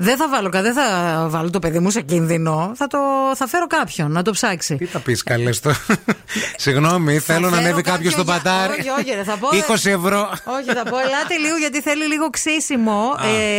Δεν 0.00 0.16
θα 0.16 0.28
βάλω, 0.28 0.48
κα- 0.48 0.62
δεν 0.62 0.72
θα 0.74 0.86
βάλω 1.28 1.50
το 1.50 1.58
παιδί 1.58 1.78
μου 1.78 1.90
σε 1.90 2.00
κίνδυνο. 2.00 2.72
Θα, 2.74 2.86
το, 2.86 2.98
θα 3.34 3.46
φέρω 3.46 3.66
κάποιον 3.66 4.12
να 4.12 4.22
το 4.22 4.30
ψάξει. 4.30 4.76
Τι 4.76 4.84
θα 4.84 4.98
πεις 4.98 5.22
καλές 5.22 5.60
το. 5.60 5.70
Συγγνώμη, 6.56 7.18
θέλω 7.18 7.40
να 7.50 7.56
φέρω 7.56 7.58
ανέβει 7.66 7.82
κάποιος 7.82 7.94
κάποιον 7.96 8.12
στο 8.12 8.22
για- 8.22 8.32
πατάρι. 8.42 8.72
Όχι, 8.80 8.88
όχι, 9.00 9.14
ρε, 9.16 9.22
θα 9.24 9.36
πω. 9.36 9.48
20 9.68 9.72
ευρώ. 9.74 10.28
Όχι, 10.44 10.64
θα 10.76 10.82
πω, 10.90 10.96
ελάτε 10.98 11.36
λίγο 11.44 11.56
γιατί 11.56 11.80
θέλει 11.80 12.04
λίγο 12.06 12.30
ξύσιμο 12.30 13.02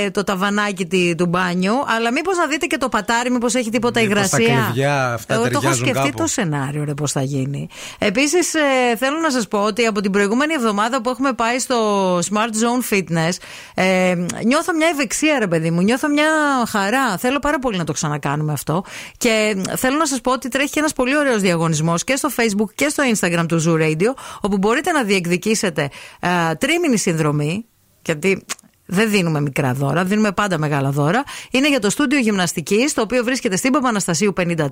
ε, 0.06 0.10
το 0.10 0.24
ταβανάκι 0.24 0.86
τη- 0.86 1.16
του 1.16 1.26
μπάνιου. 1.26 1.74
Αλλά 1.96 2.12
μήπως 2.12 2.38
να 2.38 2.48
δείτε 2.48 2.66
και 2.66 2.78
το 2.78 2.90
πατάρι, 2.90 3.32
μήπως 3.32 3.56
έχει 3.56 3.70
τίποτα 3.70 4.00
Μήπως 4.02 4.16
υγρασία. 4.16 4.56
τα 4.56 4.64
κλειδιά 4.66 5.14
αυτά 5.14 5.34
Εγώ 5.34 5.44
το 5.44 5.50
έχω 5.50 5.60
ταιριάζουν 5.60 5.86
σκεφτεί 5.86 6.10
κάπου. 6.10 6.18
το 6.22 6.28
σενάριο, 6.28 6.84
ρε, 6.84 6.94
πώς 6.94 7.12
θα 7.12 7.22
γίνει. 7.22 7.68
Επίσης, 7.98 8.54
ε, 8.54 8.60
θέλω 8.98 9.18
να 9.20 9.32
σας 9.32 9.48
πω 9.48 9.60
ότι 9.60 9.86
από 9.86 10.02
την 10.02 10.12
προηγούμενη 10.12 10.54
εβδομάδα 10.54 11.02
που 11.02 11.10
έχουμε 11.10 11.34
πάει 11.34 11.60
στο 11.60 11.78
Smart 12.18 12.52
Zone 12.62 12.94
Fitness, 12.94 13.34
ε, 13.74 14.16
νιώθω 14.46 14.74
μια 14.76 14.88
ευεξία, 14.94 15.40
ρε 15.40 15.48
παιδί 15.48 15.72
μου. 15.72 15.82
Νιώθω 15.82 16.10
μια 16.10 16.29
χαρά. 16.68 17.18
Θέλω 17.18 17.40
πάρα 17.40 17.60
πολύ 17.60 17.78
να 17.78 17.84
το 17.84 17.94
ξανακάνουμε 17.94 18.54
αυτό. 18.54 18.84
Και 19.18 19.56
ε, 19.70 19.76
θέλω 19.76 19.98
να 19.98 20.06
σας 20.06 20.22
πω 20.22 20.32
ότι 20.32 20.48
τρέχει 20.48 20.70
και 20.70 20.80
ένας 20.80 20.94
πολύ 20.94 21.18
ωραίος 21.18 21.42
διαγωνισμός 21.42 22.04
και 22.04 22.16
στο 22.16 22.30
Facebook 22.36 22.74
και 22.76 22.90
στο 22.90 23.04
Instagram 23.14 23.46
του 23.48 23.64
Zoo 23.66 23.82
Radio, 23.82 24.14
όπου 24.42 24.58
μπορείτε 24.58 24.92
να 24.92 25.04
διεκδικήσετε 25.04 25.90
ε, 26.20 26.56
τρίμηνη 26.56 26.98
συνδρομή. 26.98 27.66
Γιατί 28.06 28.46
δεν 28.90 29.10
δίνουμε 29.10 29.42
μικρά 29.42 29.74
δώρα, 29.74 30.04
δίνουμε 30.04 30.32
πάντα 30.32 30.58
μεγάλα 30.58 30.90
δώρα. 30.90 31.24
Είναι 31.52 31.70
για 31.70 31.80
το 31.80 31.90
στούντιο 31.90 32.20
γυμναστική, 32.20 32.90
το 32.94 33.02
οποίο 33.02 33.24
βρίσκεται 33.24 33.56
στην 33.56 33.72
Παπαναστασίου 33.72 34.34
53 34.38 34.68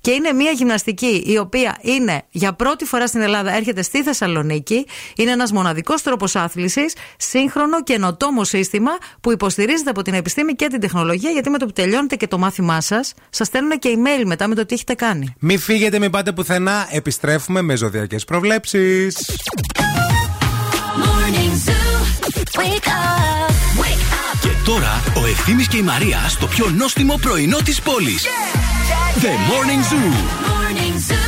και 0.00 0.10
είναι 0.10 0.32
μια 0.32 0.50
γυμναστική 0.50 1.22
η 1.26 1.38
οποία 1.38 1.78
είναι 1.80 2.22
για 2.30 2.52
πρώτη 2.52 2.84
φορά 2.84 3.06
στην 3.06 3.20
Ελλάδα, 3.20 3.56
έρχεται 3.56 3.82
στη 3.82 4.02
Θεσσαλονίκη. 4.02 4.86
Είναι 5.16 5.30
ένας 5.30 5.52
μοναδικός 5.52 6.02
τρόπος 6.02 6.36
άθλησης, 6.36 6.94
σύγχρονο 7.16 7.82
και 7.82 7.92
ενωτόμο 7.92 8.44
σύστημα 8.44 8.90
που 9.20 9.32
υποστηρίζεται 9.32 9.90
από 9.90 10.02
την 10.02 10.14
επιστήμη 10.14 10.52
και 10.52 10.66
την 10.66 10.80
τεχνολογία, 10.80 11.30
γιατί 11.30 11.50
με 11.50 11.58
το 11.58 11.66
που 11.66 11.72
τελειώνετε 11.72 12.16
και 12.16 12.26
το 12.26 12.38
μάθημά 12.38 12.80
σας, 12.80 13.14
σας 13.30 13.46
στέλνουν 13.46 13.78
και 13.78 13.96
email 13.96 14.24
μετά 14.24 14.48
με 14.48 14.54
το 14.54 14.66
τι 14.66 14.74
έχετε 14.74 14.94
κάνει. 14.94 15.34
Μη 15.38 15.56
φύγετε, 15.56 15.98
μην 15.98 16.10
πάτε 16.10 16.32
πουθενά. 16.32 16.88
Επιστρέφουμε 16.90 17.62
με 17.62 17.76
ζωδιακές 17.76 18.24
προβλέψεις. 18.24 19.16
Morning 21.02 21.54
Zoo. 21.66 21.88
Wake 22.58 22.88
up. 22.88 23.47
Wake 24.68 24.74
up. 24.74 24.74
Και 24.74 24.74
τώρα 24.74 25.02
ο 25.16 25.26
Ευθύμης 25.26 25.68
και 25.68 25.76
η 25.76 25.82
Μαρία 25.82 26.28
στο 26.28 26.46
πιο 26.46 26.70
νόστιμο 26.76 27.18
πρωινό 27.20 27.56
της 27.64 27.80
πόλης. 27.80 28.26
The 29.20 29.26
Morning 29.26 29.92
Zoo. 29.92 30.12
Morning 30.50 31.12
Zoo. 31.12 31.27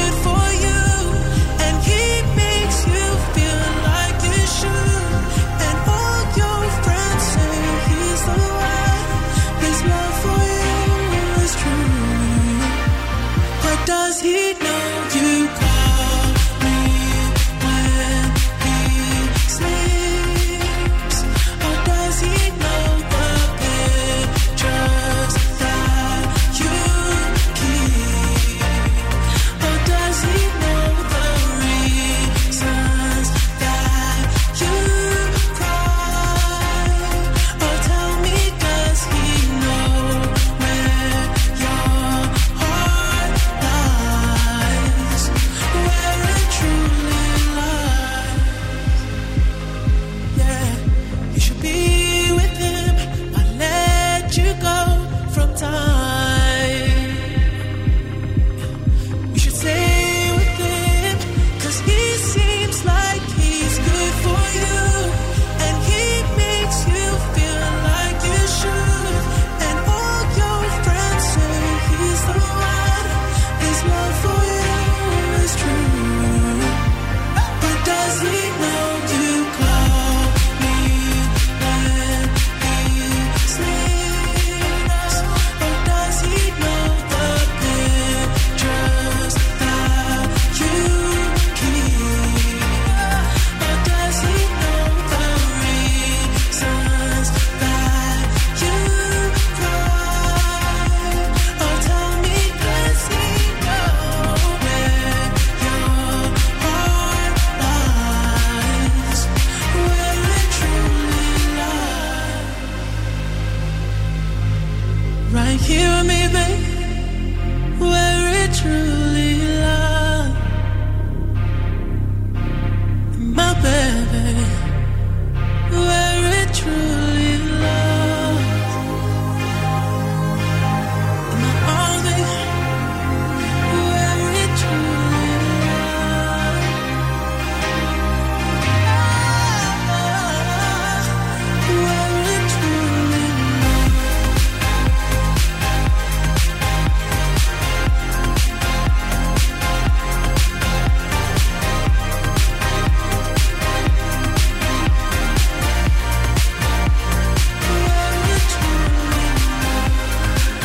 he 14.21 14.53
knows. 14.53 14.80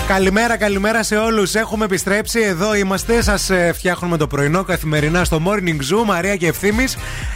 Καλημέρα, 0.08 0.56
καλημέρα 0.56 1.02
σε 1.02 1.16
όλους. 1.16 1.54
Έχουμε 1.54 1.84
επιστρέψει. 1.84 2.40
Εδώ 2.40 2.74
είμαστε. 2.74 3.22
Σας 3.22 3.50
φτιάχνουμε 3.74 4.16
το 4.16 4.26
πρωινό 4.26 4.64
καθημερινά 4.64 5.24
στο 5.24 5.40
Morning 5.46 5.68
Zoo. 5.94 6.04
Μαρία 6.06 6.36
και 6.36 6.46
ευθύνη. 6.46 6.84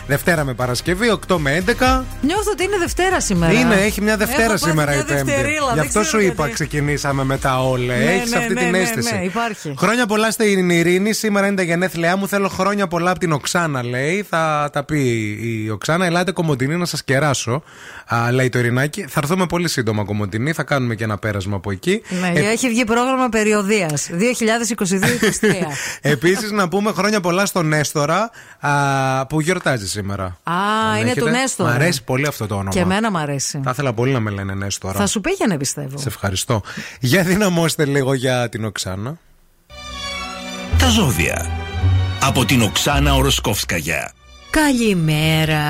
Δευτέρα 0.06 0.44
με 0.44 0.54
Παρασκευή, 0.54 1.08
8 1.28 1.36
με 1.38 1.56
11. 1.66 2.04
Νιώθω 2.22 2.50
ότι 2.52 2.64
είναι 2.64 2.76
Δευτέρα 2.78 3.20
σήμερα. 3.20 3.52
Είναι, 3.52 3.74
έχει 3.74 4.00
μια 4.02 4.16
Δευτέρα 4.16 4.42
Έχω 4.42 4.50
πάθει 4.52 4.64
σήμερα 4.68 4.92
μια 4.92 5.00
η 5.00 5.04
Πέμπτη. 5.04 5.22
Δευτερίλα, 5.24 5.66
Γι' 5.68 5.74
δεν 5.74 5.78
αυτό 5.78 6.00
ξέρω 6.00 6.04
σου 6.20 6.26
είπα, 6.26 6.34
γιατί. 6.46 6.52
ξεκινήσαμε 6.52 7.24
μετά 7.24 7.62
όλα. 7.62 7.94
Ναι, 7.96 8.04
Έχεις 8.04 8.30
ναι, 8.30 8.36
αυτή 8.36 8.54
ναι, 8.54 8.60
την 8.60 8.70
ναι, 8.70 8.78
αίσθηση. 8.78 9.14
ναι, 9.14 9.24
υπάρχει. 9.24 9.74
Χρόνια 9.78 10.06
πολλά 10.06 10.30
στην 10.30 10.70
Ειρήνη. 10.70 11.12
Σήμερα 11.12 11.46
είναι 11.46 11.56
τα 11.56 11.62
γενέθλιά 11.62 12.16
μου. 12.16 12.28
Θέλω 12.28 12.48
χρόνια 12.48 12.86
πολλά 12.86 13.10
από 13.10 13.18
την 13.20 13.32
Οξάνα, 13.32 13.84
λέει. 13.84 14.26
Θα 14.30 14.70
τα 14.72 14.84
πει 14.84 14.98
η 15.64 15.70
Οξάνα. 15.70 16.06
Ελάτε 16.06 16.32
κομμωτινή 16.32 16.76
να 16.76 16.84
σας 16.84 17.04
κεράσω. 17.04 17.62
Α, 18.14 18.32
λέει 18.32 18.48
το 18.48 18.58
Ειρηνάκι. 18.58 19.04
Θα 19.08 19.20
έρθουμε 19.22 19.46
πολύ 19.46 19.68
σύντομα 19.68 20.04
κομμωτινή. 20.04 20.52
Θα 20.52 20.62
κάνουμε 20.62 20.94
και 20.94 21.04
ένα 21.04 21.18
πέρασμα 21.18 21.56
από 21.56 21.70
εκεί. 21.70 22.02
Ναι, 22.20 22.32
Ε, 22.40 22.52
έχει 22.66 22.68
βγει 22.74 22.84
πρόγραμμα 22.84 23.28
περιοδίας 23.28 24.08
2022-2023. 24.20 25.52
Επίσης, 26.00 26.50
να 26.50 26.68
πούμε 26.68 26.92
χρόνια 26.92 27.20
πολλά 27.20 27.46
στον 27.46 27.66
Νέστορα 27.68 28.30
α, 28.60 29.26
που 29.26 29.40
γιορτάζει 29.40 29.88
σήμερα. 29.88 30.24
Α, 30.24 30.52
Αν 30.92 31.00
είναι 31.00 31.10
έχετε. 31.10 31.20
του 31.20 31.28
Νέστορα. 31.28 31.70
Μ' 31.70 31.74
αρέσει 31.74 32.04
πολύ 32.04 32.26
αυτό 32.26 32.46
το 32.46 32.54
όνομα. 32.54 32.70
Και 32.70 32.80
εμένα 32.80 33.10
μ' 33.10 33.16
αρέσει. 33.16 33.60
Θα 33.64 33.70
ήθελα 33.70 33.92
πολύ 33.92 34.12
να 34.12 34.20
με 34.20 34.30
λένε 34.30 34.54
Νέστορα. 34.54 34.98
Θα 34.98 35.06
σου 35.06 35.20
πήγαινε, 35.20 35.56
πιστεύω. 35.56 35.98
Σε 35.98 36.08
ευχαριστώ. 36.08 36.62
Για 37.00 37.22
δυναμώστε 37.22 37.84
λίγο 37.84 38.14
για 38.14 38.48
την 38.48 38.64
Οξάνα. 38.64 39.18
Τα 40.78 40.88
ζώδια. 40.88 41.50
Από 42.22 42.44
την 42.44 42.62
Οξάνα 42.62 43.14
Οροσκόφσκαγια. 43.14 44.12
Καλημέρα. 44.50 45.62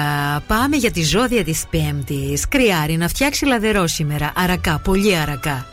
Πάμε 0.47 0.77
για 0.77 0.91
τη 0.91 1.03
ζώδια 1.05 1.45
της 1.45 1.65
Πέμπτης. 1.71 2.49
Κρυάρι 2.49 2.97
να 2.97 3.09
φτιάξει 3.09 3.45
λαδερό 3.45 3.87
σήμερα. 3.87 4.33
Αρακά, 4.37 4.81
πολύ 4.85 5.17
αρακά. 5.17 5.67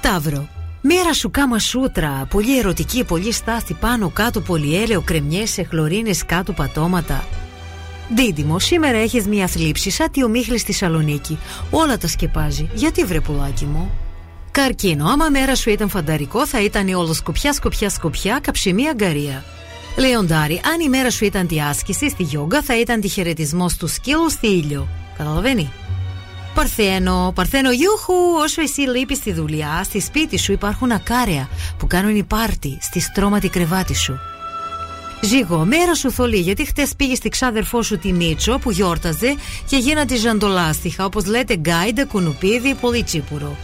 Ταύρο. 0.00 0.48
Μέρα 0.80 1.12
σου 1.12 1.30
κάμα 1.30 1.58
σούτρα. 1.58 2.26
Πολύ 2.30 2.58
ερωτική, 2.58 3.04
πολύ 3.04 3.32
στάθη 3.32 3.74
πάνω 3.74 4.10
κάτω, 4.10 4.40
πολυέλαιο, 4.40 5.00
κρεμιές, 5.00 5.58
εχλωρίνες 5.58 6.24
κάτω 6.24 6.52
πατώματα. 6.52 7.24
Δίδυμο, 8.14 8.58
σήμερα 8.58 8.98
έχεις 8.98 9.26
μια 9.26 9.46
θλίψη 9.46 9.90
σαν 9.90 10.10
τη 10.10 10.24
ομίχλη 10.24 10.58
στη 10.58 10.72
Σαλονίκη. 10.72 11.38
Όλα 11.70 11.98
τα 11.98 12.06
σκεπάζει. 12.06 12.68
Γιατί 12.74 13.04
βρε 13.04 13.20
πουλάκι 13.20 13.64
μου; 13.64 13.90
Καρκίνο, 14.50 15.06
άμα 15.06 15.28
μέρα 15.28 15.54
σου 15.54 15.70
ήταν 15.70 15.88
φανταρικό, 15.88 16.46
θα 16.46 16.62
ήταν 16.62 16.88
η 16.88 16.94
όλο 16.94 17.12
σκοπιά, 17.12 17.52
σκοπιά, 17.52 17.88
σκοπιά, 17.88 18.38
καψιμί 18.42 18.88
αγκαρία. 18.88 19.44
Λεοντάρι, 19.98 20.60
αν 20.72 20.80
η 20.80 20.88
μέρα 20.88 21.10
σου 21.10 21.24
ήταν 21.24 21.46
τη 21.46 21.60
άσκηση 21.60 22.10
στη 22.10 22.22
γιόγκα, 22.22 22.62
θα 22.62 22.80
ήταν 22.80 23.00
τη 23.00 23.08
χαιρετισμό 23.08 23.66
του 23.78 23.86
σκύλους 23.86 24.32
στη 24.32 24.46
ήλιο. 24.46 24.88
Καταλαβαίνει; 25.16 25.70
Παρθένο, 26.54 27.32
Παρθένο, 27.34 27.70
γιούχου, 27.70 28.14
όσο 28.42 28.62
εσύ 28.62 28.80
λείπεις 28.80 29.16
στη 29.16 29.32
δουλειά, 29.32 29.80
στη 29.84 30.00
σπίτι 30.00 30.38
σου 30.38 30.52
υπάρχουν 30.52 30.90
ακάρια 30.90 31.48
που 31.78 31.86
κάνουν 31.86 32.16
η 32.16 32.22
πάρτι 32.22 32.78
στη 32.80 33.00
στρώματη 33.00 33.48
κρεβάτι 33.48 33.94
σου. 33.94 34.18
Ζυγό, 35.22 35.64
μέρα 35.64 35.94
σου 35.94 36.10
θολή, 36.10 36.38
γιατί 36.38 36.64
χτες 36.66 36.94
πήγε 36.96 37.14
στη 37.14 37.28
ξάδερφό 37.28 37.82
σου 37.82 37.98
τη 37.98 38.12
Μίτσο 38.12 38.58
που 38.58 38.70
γιόρταζε 38.70 39.34
και 39.68 39.76
γίνατε 39.76 40.16
ζαντολάστιχα, 40.16 41.04
όπως 41.04 41.26
λέτε 41.26 41.56
γκάιντα, 41.56 42.04
κουνουπίδι, 42.04 42.74
πολύ 42.74 43.02
τσίπουρο. 43.02 43.56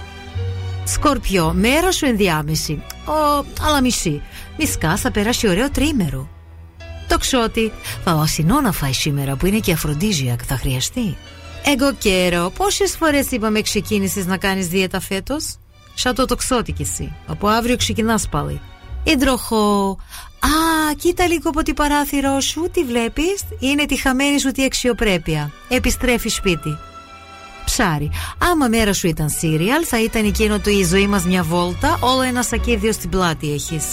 Σκορπιό, 0.84 1.53
μέρα 1.57 1.93
σου 1.93 2.07
ενδιάμεση. 2.07 2.82
Ο, 3.07 3.45
αλλά 3.61 3.80
μισή. 3.80 4.22
Μισκά 4.59 4.97
θα 4.97 5.11
περάσει 5.11 5.49
ωραίο 5.49 5.70
τρίμερο. 5.70 6.28
Το 7.09 7.18
ξότι, 7.18 7.72
φαλασσινό 8.05 8.61
να 8.61 8.72
φάει 8.72 8.93
σήμερα 8.93 9.37
που 9.37 9.47
είναι 9.47 9.59
και 9.59 9.72
αφροντίζιακ, 9.72 10.41
θα 10.47 10.57
χρειαστεί. 10.57 11.16
Εγώ 11.69 11.93
καιρό, 11.93 12.53
πόσες 12.57 12.97
φορές 12.97 13.31
είπαμε 13.31 13.61
ξεκίνησες 13.61 14.27
να 14.27 14.37
κάνεις 14.37 14.69
δίαιτα 14.69 15.01
φέτος. 15.01 15.57
Σαν 15.95 16.14
το 16.14 16.25
τοξότη 16.25 16.73
κι 16.73 16.83
εσύ. 16.83 17.14
Από 17.27 17.49
αύριο 17.49 17.77
ξεκινάς 17.77 18.29
πάλι. 18.29 18.61
Υδροχό. 19.05 19.99
Α, 20.41 20.95
κοίτα 20.97 21.27
λίγο 21.27 21.49
από 21.49 21.62
την 21.62 21.75
παράθυρό 21.75 22.41
σου, 22.41 22.69
τι 22.73 22.85
βλέπεις; 22.85 23.45
Είναι 23.59 23.87
τη 23.87 23.97
χαμένη 23.97 24.41
σου 24.41 24.51
τη 24.51 24.64
αξιοπρέπεια. 24.64 25.51
Επιστρέφει 25.69 26.29
σπίτι. 26.29 26.79
Ψάρι. 27.64 28.11
Άμα 28.39 28.69
μέρα 28.69 28.93
σου 28.93 29.07
ήταν 29.07 29.29
σύριαλ, 29.29 29.85
θα 29.87 30.03
ήταν 30.03 30.25
εκείνο 30.25 30.61
το 30.61 30.71
η 30.71 30.85
ζωή 30.85 31.07
μας 31.07 31.25
μια 31.25 31.43
βόλτα, 31.43 31.99
όλο 32.01 32.23
ένα 32.23 32.43
σακίδιο 32.43 32.93
στην 32.93 33.11
πλάτη 33.11 33.53
έχεις. 33.53 33.85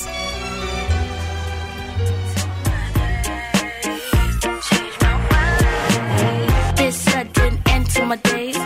days 8.17 8.57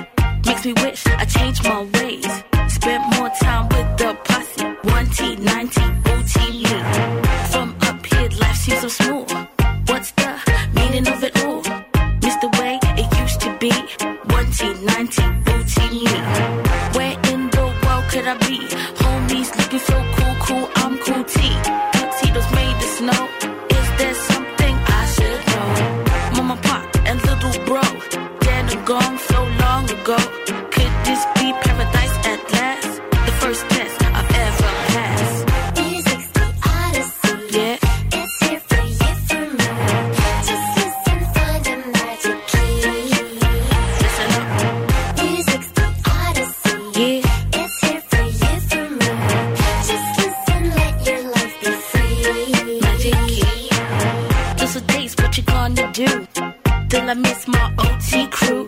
makes 0.45 0.65
me 0.65 0.73
wish 0.83 1.05
I 1.07 1.25
changed 1.25 1.63
my 1.63 1.83
ways. 1.83 2.25
Spent 2.67 3.03
more 3.17 3.29
time 3.41 3.67
with 3.69 3.97
the 3.97 4.17
posse. 4.25 4.63
1T, 4.95 5.37
9T, 5.37 5.77
OT, 6.11 6.35
me. 6.63 6.75
From 7.51 7.75
up 7.81 8.05
here, 8.05 8.29
life 8.39 8.57
seems 8.57 8.81
so 8.81 8.87
small. 8.87 9.25
What's 9.87 10.11
the 10.11 10.29
meaning 10.75 11.07
of 11.07 11.23
it 11.23 11.33
all? 11.45 11.61
Miss 12.21 12.35
the 12.43 12.49
way 12.59 12.79
it 13.01 13.19
used 13.19 13.39
to 13.41 13.57
be. 13.59 13.71
1T, 13.71 14.59
9T, 14.91 15.17
OT, 15.53 15.75
me. 15.95 16.05
Where 16.97 17.17
in 17.33 17.49
the 17.49 17.65
world 17.83 18.05
could 18.11 18.27
I 18.27 18.37
be? 18.47 18.57
Homies 19.01 19.55
looking 19.57 19.79
so 19.79 19.93
cool. 19.93 20.16
Still, 56.97 57.11
I 57.11 57.13
miss 57.13 57.47
my 57.47 57.73
OT 57.77 58.27
crew. 58.29 58.67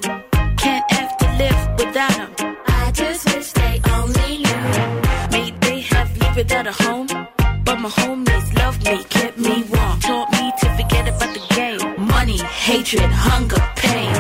Can't 0.58 0.92
have 0.92 1.18
to 1.18 1.28
live 1.42 1.62
without 1.80 2.38
them. 2.38 2.58
I 2.68 2.92
just 2.94 3.26
wish 3.26 3.52
they 3.54 3.82
only 3.96 4.38
knew. 4.44 5.32
May 5.32 5.52
they 5.62 5.80
have 5.94 6.16
lived 6.16 6.36
without 6.36 6.68
a 6.68 6.72
home. 6.84 7.08
But 7.66 7.80
my 7.80 7.90
homies 7.90 8.54
love 8.60 8.78
me, 8.86 9.04
kept 9.06 9.40
me 9.40 9.64
warm. 9.72 10.00
Taught 10.02 10.32
me 10.32 10.54
to 10.62 10.68
forget 10.78 11.08
about 11.08 11.34
the 11.34 11.44
game. 11.56 12.06
Money, 12.06 12.38
hatred, 12.38 13.10
hunger, 13.10 13.64
pain 13.78 14.19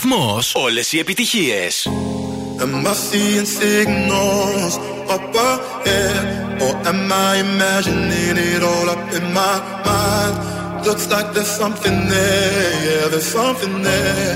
σταθμός, 0.00 0.54
όλες 0.54 0.92
οι 0.92 0.98
επιτυχίες. 0.98 1.88
Am 2.64 2.86
I 2.86 2.94
seeing 3.08 3.46
signals 3.58 4.74
up 5.14 5.34
ahead? 5.50 6.24
Or 6.64 6.74
am 6.90 7.00
I 7.28 7.32
imagining 7.48 8.36
it 8.52 8.62
all 8.70 8.88
up 8.94 9.06
in 9.18 9.26
my 9.40 9.56
mind? 9.88 10.34
Looks 10.86 11.06
like 11.14 11.28
there's 11.34 11.52
something 11.62 11.98
there, 12.14 12.70
yeah, 12.86 13.04
there's 13.12 13.30
something 13.38 13.76
there. 13.88 14.34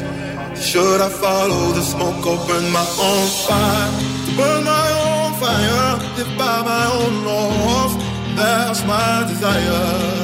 Should 0.68 1.00
I 1.08 1.10
follow 1.24 1.62
the 1.78 1.84
smoke 1.92 2.24
or 2.30 2.38
burn 2.46 2.66
my 2.78 2.86
own 3.08 3.26
fire? 3.46 3.90
Burn 4.38 4.60
my 4.76 4.88
own 5.08 5.30
fire, 5.42 5.90
live 6.16 6.32
by 6.42 6.56
my 6.72 6.84
own 6.98 7.14
laws. 7.28 7.92
That's 8.38 8.80
my 8.92 9.12
desire. 9.30 10.24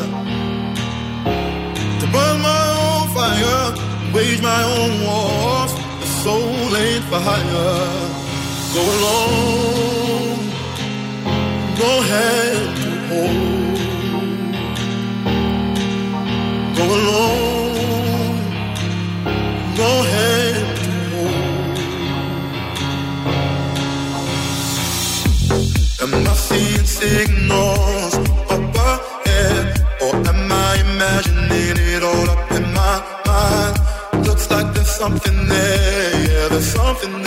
Wage 4.15 4.43
my 4.43 4.63
own 4.65 4.93
wars, 5.07 5.73
the 6.01 6.07
soul 6.23 6.77
ain't 6.77 7.05
fire. 7.05 7.79
Go 8.75 8.83
alone, 8.97 10.41
Go 11.81 11.91
hand 12.11 12.77
to 12.83 12.91
hold. 13.09 13.79
Go 16.77 16.85
alone, 16.99 18.39
Go 19.77 19.91
hand 20.13 20.69
to 20.81 20.91
hold. 21.13 21.65
Am 26.03 26.27
I 26.27 26.35
seeing 26.35 26.87
signals? 26.87 28.00
something 35.11 35.47
there, 35.49 36.27
yeah, 36.29 36.49
there's 36.49 36.73
something 36.73 37.20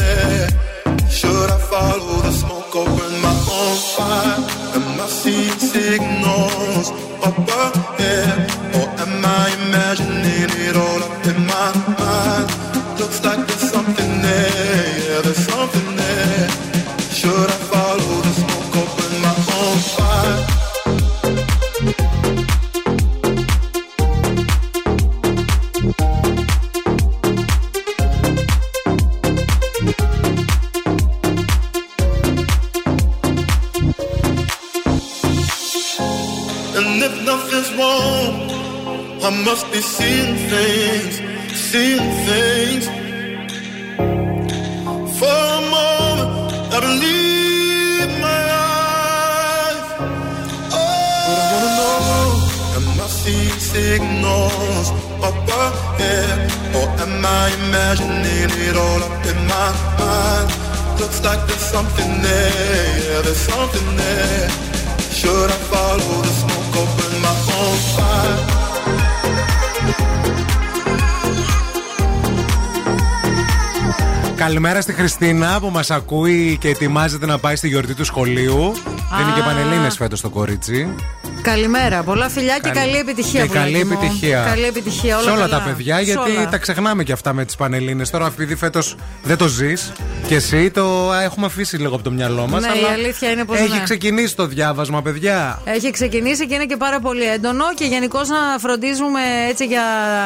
Χριστίνα 75.53 75.71
που 75.71 75.77
μας 75.77 75.91
ακούει 75.91 76.57
και 76.59 76.67
ετοιμάζεται 76.69 77.25
να 77.25 77.37
πάει 77.39 77.55
στη 77.55 77.67
γιορτή 77.67 77.93
του 77.93 78.03
σχολείου. 78.05 78.73
Δίνει 79.17 79.31
και 79.35 79.41
πανελίνε 79.45 79.89
φέτος 79.89 80.21
το 80.21 80.29
κορίτσι. 80.29 80.95
Καλημέρα. 81.41 82.03
Πολλά 82.03 82.29
φιλιά 82.29 82.53
και 82.53 82.59
Καλη- 82.69 82.77
καλή 82.79 82.97
επιτυχία. 82.97 83.41
Και 83.41 83.53
καλή 83.53 83.71
πουλάκι 83.71 83.85
μου. 83.85 83.99
επιτυχία. 84.01 84.43
Καλή 84.47 84.63
επιτυχία. 84.65 85.15
Όλα 85.17 85.23
σε 85.25 85.29
όλα 85.31 85.39
καλά. 85.39 85.57
τα 85.57 85.63
παιδιά, 85.63 85.95
Σε 85.97 86.01
γιατί 86.03 86.31
όλα. 86.37 86.49
τα 86.49 86.57
ξεχνάμε 86.57 87.03
και 87.03 87.11
αυτά 87.11 87.33
με 87.33 87.45
τις 87.45 87.55
πανελίνε. 87.55 88.05
Τώρα, 88.05 88.25
επειδή 88.25 88.55
φέτος 88.55 88.95
δεν 89.23 89.37
το 89.37 89.47
ζεις 89.47 89.91
και 90.33 90.39
εσύ, 90.39 90.71
το 90.71 91.11
α, 91.11 91.21
έχουμε 91.21 91.45
αφήσει 91.45 91.77
λίγο 91.77 91.95
από 91.95 92.03
το 92.03 92.11
μυαλό 92.11 92.47
μας. 92.47 92.61
Ναι, 92.61 92.67
η 92.67 92.85
αλήθεια 92.93 93.31
είναι 93.31 93.45
πως 93.45 93.57
Έχει 93.57 93.69
ναι. 93.71 93.83
ξεκινήσει 93.83 94.35
το 94.35 94.45
διάβασμα, 94.45 95.01
παιδιά. 95.01 95.61
Έχει 95.65 95.91
ξεκινήσει 95.91 96.47
και 96.47 96.53
είναι 96.53 96.65
και 96.65 96.77
πάρα 96.77 96.99
πολύ 96.99 97.23
έντονο 97.23 97.63
και 97.75 97.85
γενικώς 97.85 98.29
να 98.29 98.37
φροντίζουμε 98.59 99.19
έτσι 99.49 99.65
για 99.65 99.83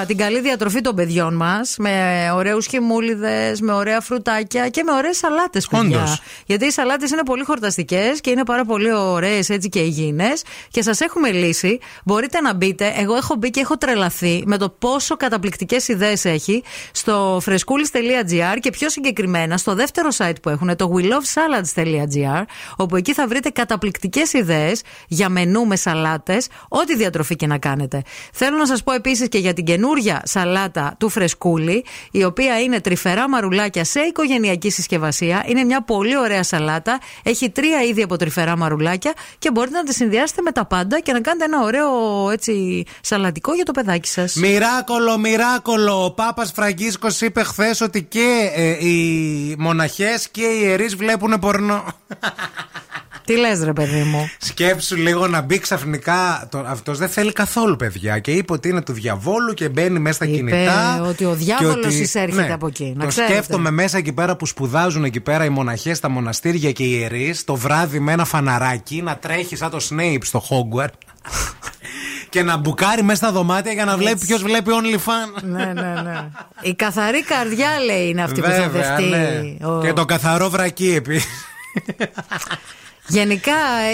την 0.08 0.18
καλή 0.18 0.42
διατροφή 0.42 0.82
των 0.82 0.96
παιδιών 0.96 1.36
μας. 1.36 1.76
Με 1.78 2.30
ωραίους 2.36 2.66
χυμούλιδες, 2.66 3.62
με 3.62 3.74
ωραία 3.74 4.02
φρουτάκια 4.02 4.70
και 4.70 4.84
με 4.84 4.92
ωραίες 4.92 5.18
σαλάτες, 5.18 5.68
παιδιά. 5.68 5.98
Όντως. 5.98 6.22
Γιατί 6.46 6.66
οι 6.66 6.72
σαλάτες 6.72 7.12
είναι 7.12 7.24
πολύ 7.26 7.44
χορταστικές 7.44 8.22
και 8.22 8.30
είναι 8.30 8.44
πάρα 8.44 8.66
πολύ 8.66 8.94
ωραίες 8.94 9.50
έτσι 9.50 9.70
και 9.70 9.80
υγιεινές. 9.80 10.44
Και 10.72 10.82
σας 10.82 11.00
έχουμε 11.00 11.32
λύσει. 11.32 11.80
Μπορείτε 12.06 12.42
να 12.42 12.54
μπείτε. 12.54 12.94
Εγώ 12.98 13.16
έχω 13.16 13.36
μπει 13.36 13.50
και 13.50 13.60
έχω 13.60 13.78
τρελαθεί 13.78 14.44
με 14.46 14.58
το 14.58 14.70
πόσο 14.70 15.18
καταπληκτικές 15.18 15.88
ιδέες 15.88 16.26
έχει 16.26 16.64
στο 16.92 17.42
frescoolis.gr 17.46 18.58
και 18.60 18.70
πιο 18.70 18.90
συγκεκριμένα 18.90 19.58
στο 19.58 19.76
δεύτερο 19.76 19.96
site 20.18 20.42
που 20.42 20.50
έχουν, 20.50 20.76
το 20.76 20.94
welovesalads.gr, 20.96 22.44
όπου 22.76 22.96
εκεί 22.96 23.14
θα 23.14 23.28
βρείτε 23.28 23.50
καταπληκτικές 23.50 24.34
ιδέες 24.34 24.82
για 25.08 25.30
μενού 25.30 25.66
με 25.66 25.76
σαλάτες, 25.76 26.48
ό,τι 26.68 26.96
διατροφή 26.96 27.36
και 27.36 27.48
να 27.48 27.58
κάνετε. 27.58 28.02
Θέλω 28.34 28.58
να 28.58 28.66
σας 28.66 28.84
πω 28.84 28.92
επίσης 28.92 29.28
και 29.28 29.38
για 29.38 29.54
την 29.54 29.66
καινούρια 29.66 30.22
σαλάτα 30.26 30.96
του 30.98 31.10
φρεσκούλι, 31.10 31.86
η 32.12 32.24
οποία 32.24 32.60
είναι 32.60 32.82
τρυφερά 32.82 33.30
μαρουλάκια 33.30 33.84
σε 33.84 34.00
οικογενειακή 34.00 34.70
συσκευασία. 34.70 35.44
Είναι 35.48 35.64
μια 35.64 35.84
πολύ 35.84 36.18
ωραία 36.18 36.44
σαλάτα. 36.44 37.00
Έχει 37.24 37.50
τρία 37.50 37.82
είδη 37.82 38.02
από 38.02 38.18
τρυφερά 38.18 38.58
μαρουλάκια 38.58 39.14
και 39.40 39.52
μπορείτε 39.52 39.78
να 39.78 39.84
τη 39.84 39.94
συνδυάσετε 39.94 40.42
με 40.42 40.52
τα 40.52 40.66
πάντα 40.66 41.00
και 41.00 41.12
να 41.12 41.22
κάνετε 41.22 41.46
ένα 41.46 41.64
ωραίο 41.64 41.90
έτσι, 42.32 42.84
σαλατικό 43.02 43.54
για 43.54 43.64
το 43.64 43.72
παιδάκι 43.72 44.08
σας. 44.08 44.36
Μοιράκολο, 44.36 45.18
μοιράκολο. 45.18 46.04
Ο 46.04 46.12
Πάπας 46.12 46.52
Φραγκίσκος 46.52 47.22
είπε 47.22 47.44
χθες 47.44 47.82
ότι 47.82 48.04
και 48.04 48.52
ε, 48.56 48.88
οι 48.88 49.56
μοναχές 49.82 50.28
και 50.32 50.42
οι 50.42 50.60
ιερείς 50.62 50.96
βλέπουν 50.96 51.40
πορνό. 51.40 51.84
Τι 53.26 53.38
λες, 53.38 53.64
ρε 53.64 53.74
παιδί 53.74 54.04
μου; 54.04 54.30
Σκέψου 54.40 54.96
λίγο 54.96 55.28
να 55.28 55.42
μπει 55.42 55.60
ξαφνικά. 55.60 56.50
Αυτός 56.66 56.98
δεν 56.98 57.10
θέλει 57.10 57.32
καθόλου 57.32 57.76
παιδιά. 57.76 58.20
Και 58.20 58.32
είπε 58.32 58.54
ότι 58.54 58.70
είναι 58.70 58.82
του 58.82 58.94
διαβόλου 58.94 59.54
και 59.54 59.70
μπαίνει 59.70 60.00
μέσα 60.00 60.16
στα 60.16 60.26
Είπε 60.26 60.36
κινητά. 60.36 61.02
ότι 61.02 61.26
ο 61.26 61.30
και 61.30 61.36
διάβολος 61.36 61.76
ότι- 61.86 61.96
εισέρχεται 61.96 62.42
ναι, 62.48 62.54
από 62.54 62.68
εκεί, 62.68 62.94
να 62.96 63.02
το 63.04 63.08
ξέρετε. 63.08 63.34
σκέφτομαι 63.34 63.72
μέσα 63.72 63.98
εκεί 63.98 64.14
πέρα 64.14 64.36
που 64.36 64.46
σπουδάζουν 64.46 65.04
εκεί 65.04 65.20
πέρα 65.20 65.46
οι 65.46 65.50
μοναχές 65.50 65.98
στα 65.98 66.10
μοναστήρια 66.10 66.72
και 66.72 66.84
οι 66.84 66.98
ιερείς. 67.00 67.44
Το 67.44 67.56
βράδυ 67.56 68.00
με 68.00 68.12
ένα 68.12 68.26
φαναράκι 68.26 69.02
να 69.02 69.18
τρέχει 69.18 69.56
σαν 69.56 69.70
το 69.70 69.78
Snape 69.90 70.18
στο 70.22 70.44
Hogwarts. 70.50 70.88
Και 72.30 72.44
να 72.44 72.58
μπουκάρει 72.58 73.04
μέσα 73.04 73.18
στα 73.18 73.32
δωμάτια 73.32 73.72
για 73.72 73.86
να 73.86 73.98
βλέπει 73.98 74.20
ποιος 74.26 74.44
βλέπει 74.44 74.70
OnlyFans. 74.74 75.44
ναι, 75.44 75.66
ναι, 75.66 76.02
ναι. 76.04 76.26
Η 76.62 76.74
καθαρή 76.76 77.24
καρδιά 77.24 77.70
λέει 77.86 78.08
είναι 78.10 78.24
αυτή 78.24 78.42
που 78.42 78.48
θα 78.50 78.54
Βέβαια, 78.62 78.96
δεχτεί. 78.96 79.04
ναι. 79.10 79.68
ο- 79.68 79.82
Και 79.82 79.94
το 79.94 80.06
καθαρό 80.06 80.50
βρακί 80.50 80.94
επίσης. 80.96 81.28
Γενικά 83.10 83.52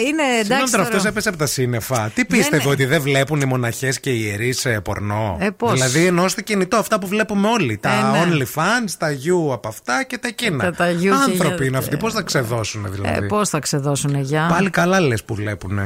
είναι 0.07 0.23
Συγγνώμη 0.23 0.39
εντάξει. 0.39 0.49
τώρα, 0.49 0.69
τώρα. 0.71 0.81
αυτός 0.83 1.05
έπεσε 1.05 1.29
από 1.29 1.37
τα 1.37 1.45
σύννεφα. 1.45 2.11
Τι 2.15 2.25
πίστευε 2.25 2.61
είναι. 2.63 2.71
ότι 2.71 2.85
δεν 2.85 3.01
βλέπουν 3.01 3.41
οι 3.41 3.45
μοναχές 3.45 3.99
και 3.99 4.09
οι 4.09 4.21
ιερείς 4.25 4.67
πορνό; 4.83 5.37
Ε, 5.39 5.49
πώς; 5.49 5.71
Δηλαδή 5.73 6.05
εννοώ 6.05 6.27
στο 6.27 6.41
κινητό 6.41 6.77
αυτά 6.77 6.99
που 6.99 7.07
βλέπουμε 7.07 7.47
όλοι. 7.47 7.77
Τα 7.77 7.89
Ε, 7.89 8.01
ναι. 8.01 8.23
OnlyFans, 8.23 8.91
τα 8.97 9.07
You 9.09 9.53
από 9.53 9.67
αυτά 9.67 10.03
και 10.03 10.17
τα 10.17 10.27
εκείνα. 10.27 10.63
Τα- 10.63 10.71
τα 10.73 10.91
You 10.91 10.99
και 11.01 11.09
Άνθρωποι 11.09 11.55
για- 11.55 11.65
είναι 11.65 11.77
αυτοί. 11.77 11.97
Πώς 11.97 12.13
θα 12.13 12.21
ξεδώσουν 12.21 12.87
δηλαδή; 12.91 13.17
Ε, 13.23 13.27
Πώς 13.27 13.49
θα 13.49 13.59
ξεδώσουν 13.59 14.21
για. 14.21 14.47
Πάλι 14.49 14.69
καλά 14.69 14.99
λες 14.99 15.23
που 15.23 15.35
βλέπουν. 15.35 15.79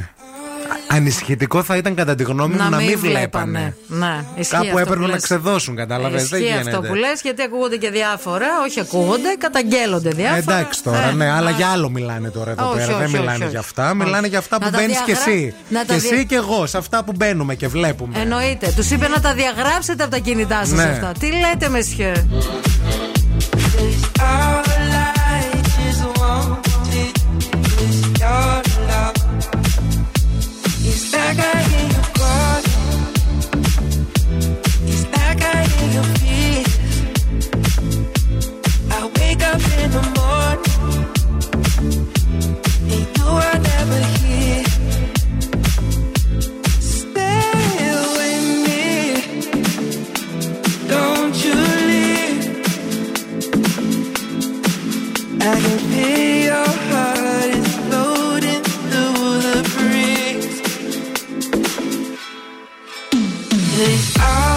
Ανησυχητικό 0.88 1.64
θα 1.64 1.76
ήταν 1.78 1.96
κατά 1.96 2.16
τη 2.16 2.24
γνώμη 2.24 2.56
μου 2.56 2.70
να, 2.70 2.78
μην 2.78 3.00
βλέπανε. 3.00 3.76
Ναι, 3.88 4.24
ισχύει 4.36 4.52
Κάπου 4.54 4.66
αυτό 4.68 4.80
έπρεπε 4.80 4.96
που 5.00 5.06
να 5.08 5.14
λες. 5.14 5.22
ξεδώσουν, 5.24 5.76
κατάλαβες. 5.76 6.28
Δεν 6.30 6.40
Ισχύει 6.42 6.54
γίνεται. 6.54 6.70
αυτό 6.70 6.82
που 6.88 6.94
λες, 6.96 7.22
γιατί 7.22 7.42
ακούγονται 7.42 7.78
και 7.78 7.90
διάφορα. 7.90 8.46
Όχι 8.68 8.80
ακούγονται, 8.80 9.36
καταγγέλλονται 9.40 10.10
διάφορα. 10.10 10.38
Εντάξει 10.58 10.84
τώρα, 10.84 11.04
Ε, 11.08 11.12
ναι, 11.12 11.30
αλλά 11.32 11.50
α, 11.50 11.52
για 11.52 11.68
άλλο 11.68 11.90
μιλάνε 11.90 12.30
τώρα 12.30 12.52
εδώ 12.52 12.66
Όχι, 12.70 12.76
πέρα. 12.78 12.88
όχι, 12.88 12.98
δεν 12.98 13.08
όχι, 13.08 13.18
μιλάνε 13.18 13.44
όχι. 13.44 13.50
για 13.50 13.60
αυτά. 13.60 13.94
Μιλάνε 13.94 14.18
Όχι. 14.18 14.28
για 14.30 14.40
αυτά 14.40 14.58
Να 14.60 14.66
που 14.66 14.72
τα 14.72 14.78
μπαίνεις 14.78 14.98
και 14.98 15.04
διαγρα- 15.14 15.32
εσύ. 15.34 15.54
να 15.70 15.80
Και 15.82 15.88
τα 15.88 15.96
δια- 15.98 16.12
εσύ 16.14 16.26
και 16.26 16.36
εγώ, 16.36 16.66
σε 16.66 16.78
αυτά 16.78 17.04
που 17.04 17.12
μπαίνουμε 17.16 17.56
και 17.56 17.68
βλέπουμε. 17.68 18.20
Εννοείται. 18.20 18.74
Τους 18.76 18.90
είπε 18.92 19.08
να 19.08 19.22
τα 19.22 19.34
διαγράψετε 19.34 20.04
από 20.04 20.12
τα 20.12 20.18
κινητά 20.18 20.60
σας 20.60 20.70
Ναι. 20.72 20.84
αυτά. 20.84 21.12
Τι 21.20 21.28
λέτε, 21.32 21.70
μεσιέ. 31.18 31.58
Don't 31.58 31.67
I. 63.80 64.57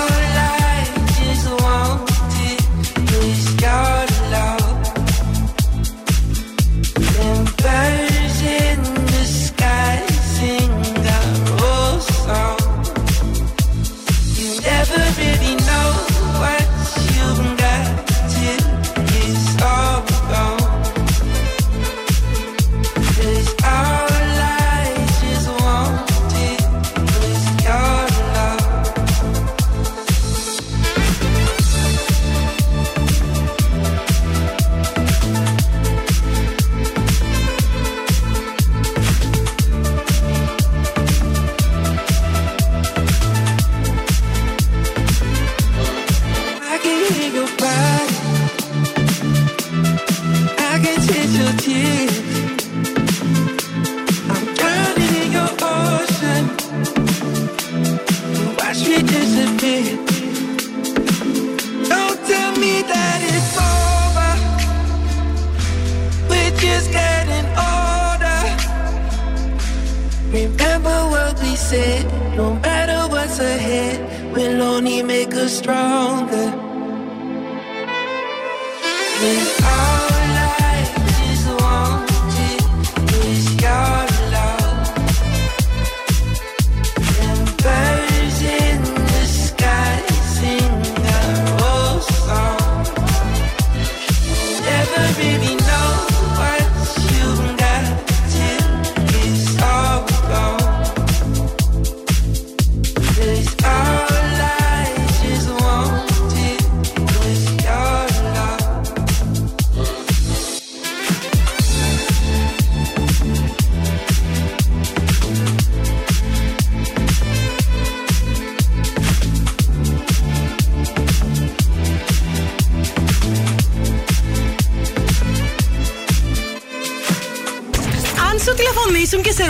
No 71.71 72.55
matter 72.55 73.09
what's 73.13 73.39
ahead, 73.39 74.35
we'll 74.35 74.61
only 74.61 75.05
make 75.05 75.33
us 75.35 75.59
stronger. 75.59 76.70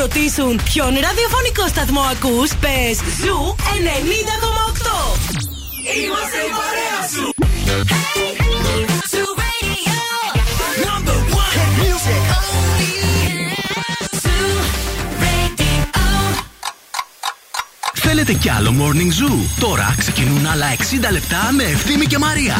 Ρωτήσουν 0.01 0.61
ποιον 0.65 0.89
ραδιοφωνικό 0.89 1.69
σταθμό 1.69 2.01
ακούς, 2.01 2.51
πες 2.61 2.97
Zoo 3.23 3.57
90,8. 3.57 3.61
Είμαστε 6.03 6.39
η 6.47 6.51
παρέα 6.59 7.01
σου. 7.13 7.35
Θέλετε 17.93 18.33
κι 18.33 18.51
άλλο 18.51 18.75
Morning 18.79 19.23
Zoo; 19.23 19.61
Τώρα 19.61 19.95
ξεκινούν 19.99 20.47
άλλα 20.47 20.67
60 20.77 21.13
λεπτά 21.13 21.49
με 21.57 21.63
Ευθύμη 21.63 22.07
και 22.07 22.19
Μαρία. 22.19 22.57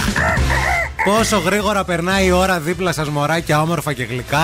Πόσο 1.05 1.39
γρήγορα 1.39 1.85
περνάει 1.85 2.27
η 2.27 2.31
ώρα 2.31 2.61
δίπλα 2.61 2.93
σας, 2.93 3.09
μωράκια 3.09 3.63
όμορφα 3.63 3.93
και 3.93 4.03
γλυκά. 4.03 4.39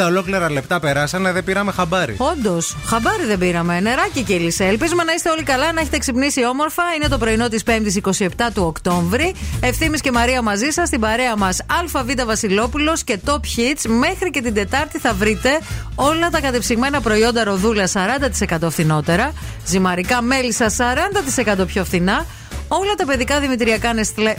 60 0.00 0.04
ολόκληρα 0.06 0.50
λεπτά 0.50 0.80
περάσανε, 0.80 1.32
δεν 1.32 1.44
πήραμε 1.44 1.72
χαμπάρι. 1.72 2.14
Όντως, 2.18 2.76
χαμπάρι 2.86 3.24
δεν 3.24 3.38
πήραμε. 3.38 3.80
Νεράκι 3.80 4.22
κύλησε. 4.22 4.64
Ελπίζουμε 4.64 5.04
να 5.04 5.12
είστε 5.12 5.30
όλοι 5.30 5.42
καλά, 5.42 5.72
να 5.72 5.80
έχετε 5.80 5.98
ξυπνήσει 5.98 6.46
όμορφα. 6.46 6.82
Είναι 6.96 7.08
το 7.08 7.18
πρωινό 7.18 7.48
της 7.48 7.62
5η 7.66 8.00
27 8.00 8.28
του 8.54 8.62
Οκτώβρη. 8.66 9.34
Ευθύνη 9.60 9.98
και 9.98 10.12
Μαρία 10.12 10.42
μαζί 10.42 10.70
σας, 10.70 10.88
στην 10.88 11.00
παρέα 11.00 11.36
μας 11.36 11.60
ΑΒ 11.94 12.26
Βασιλόπουλος 12.26 13.04
και 13.04 13.18
Top 13.26 13.32
Hits. 13.32 13.88
Μέχρι 13.88 14.30
και 14.30 14.40
την 14.40 14.54
Τετάρτη 14.54 14.98
θα 14.98 15.12
βρείτε 15.14 15.60
όλα 15.94 16.30
τα 16.30 16.40
κατεψυγμένα 16.40 17.00
προϊόντα 17.00 17.44
ροδούλα 17.44 17.86
40% 17.86 18.70
φθηνότερα. 18.70 19.32
Ζυμαρικά 19.66 20.22
μέλισσα 20.22 20.70
40% 20.70 21.66
πιο 21.66 21.84
φθηνά. 21.84 22.26
Όλα 22.68 22.94
τα 22.94 23.04
παιδικά 23.04 23.40
δημητριακά 23.40 23.92
Νεστλέ 23.92 24.34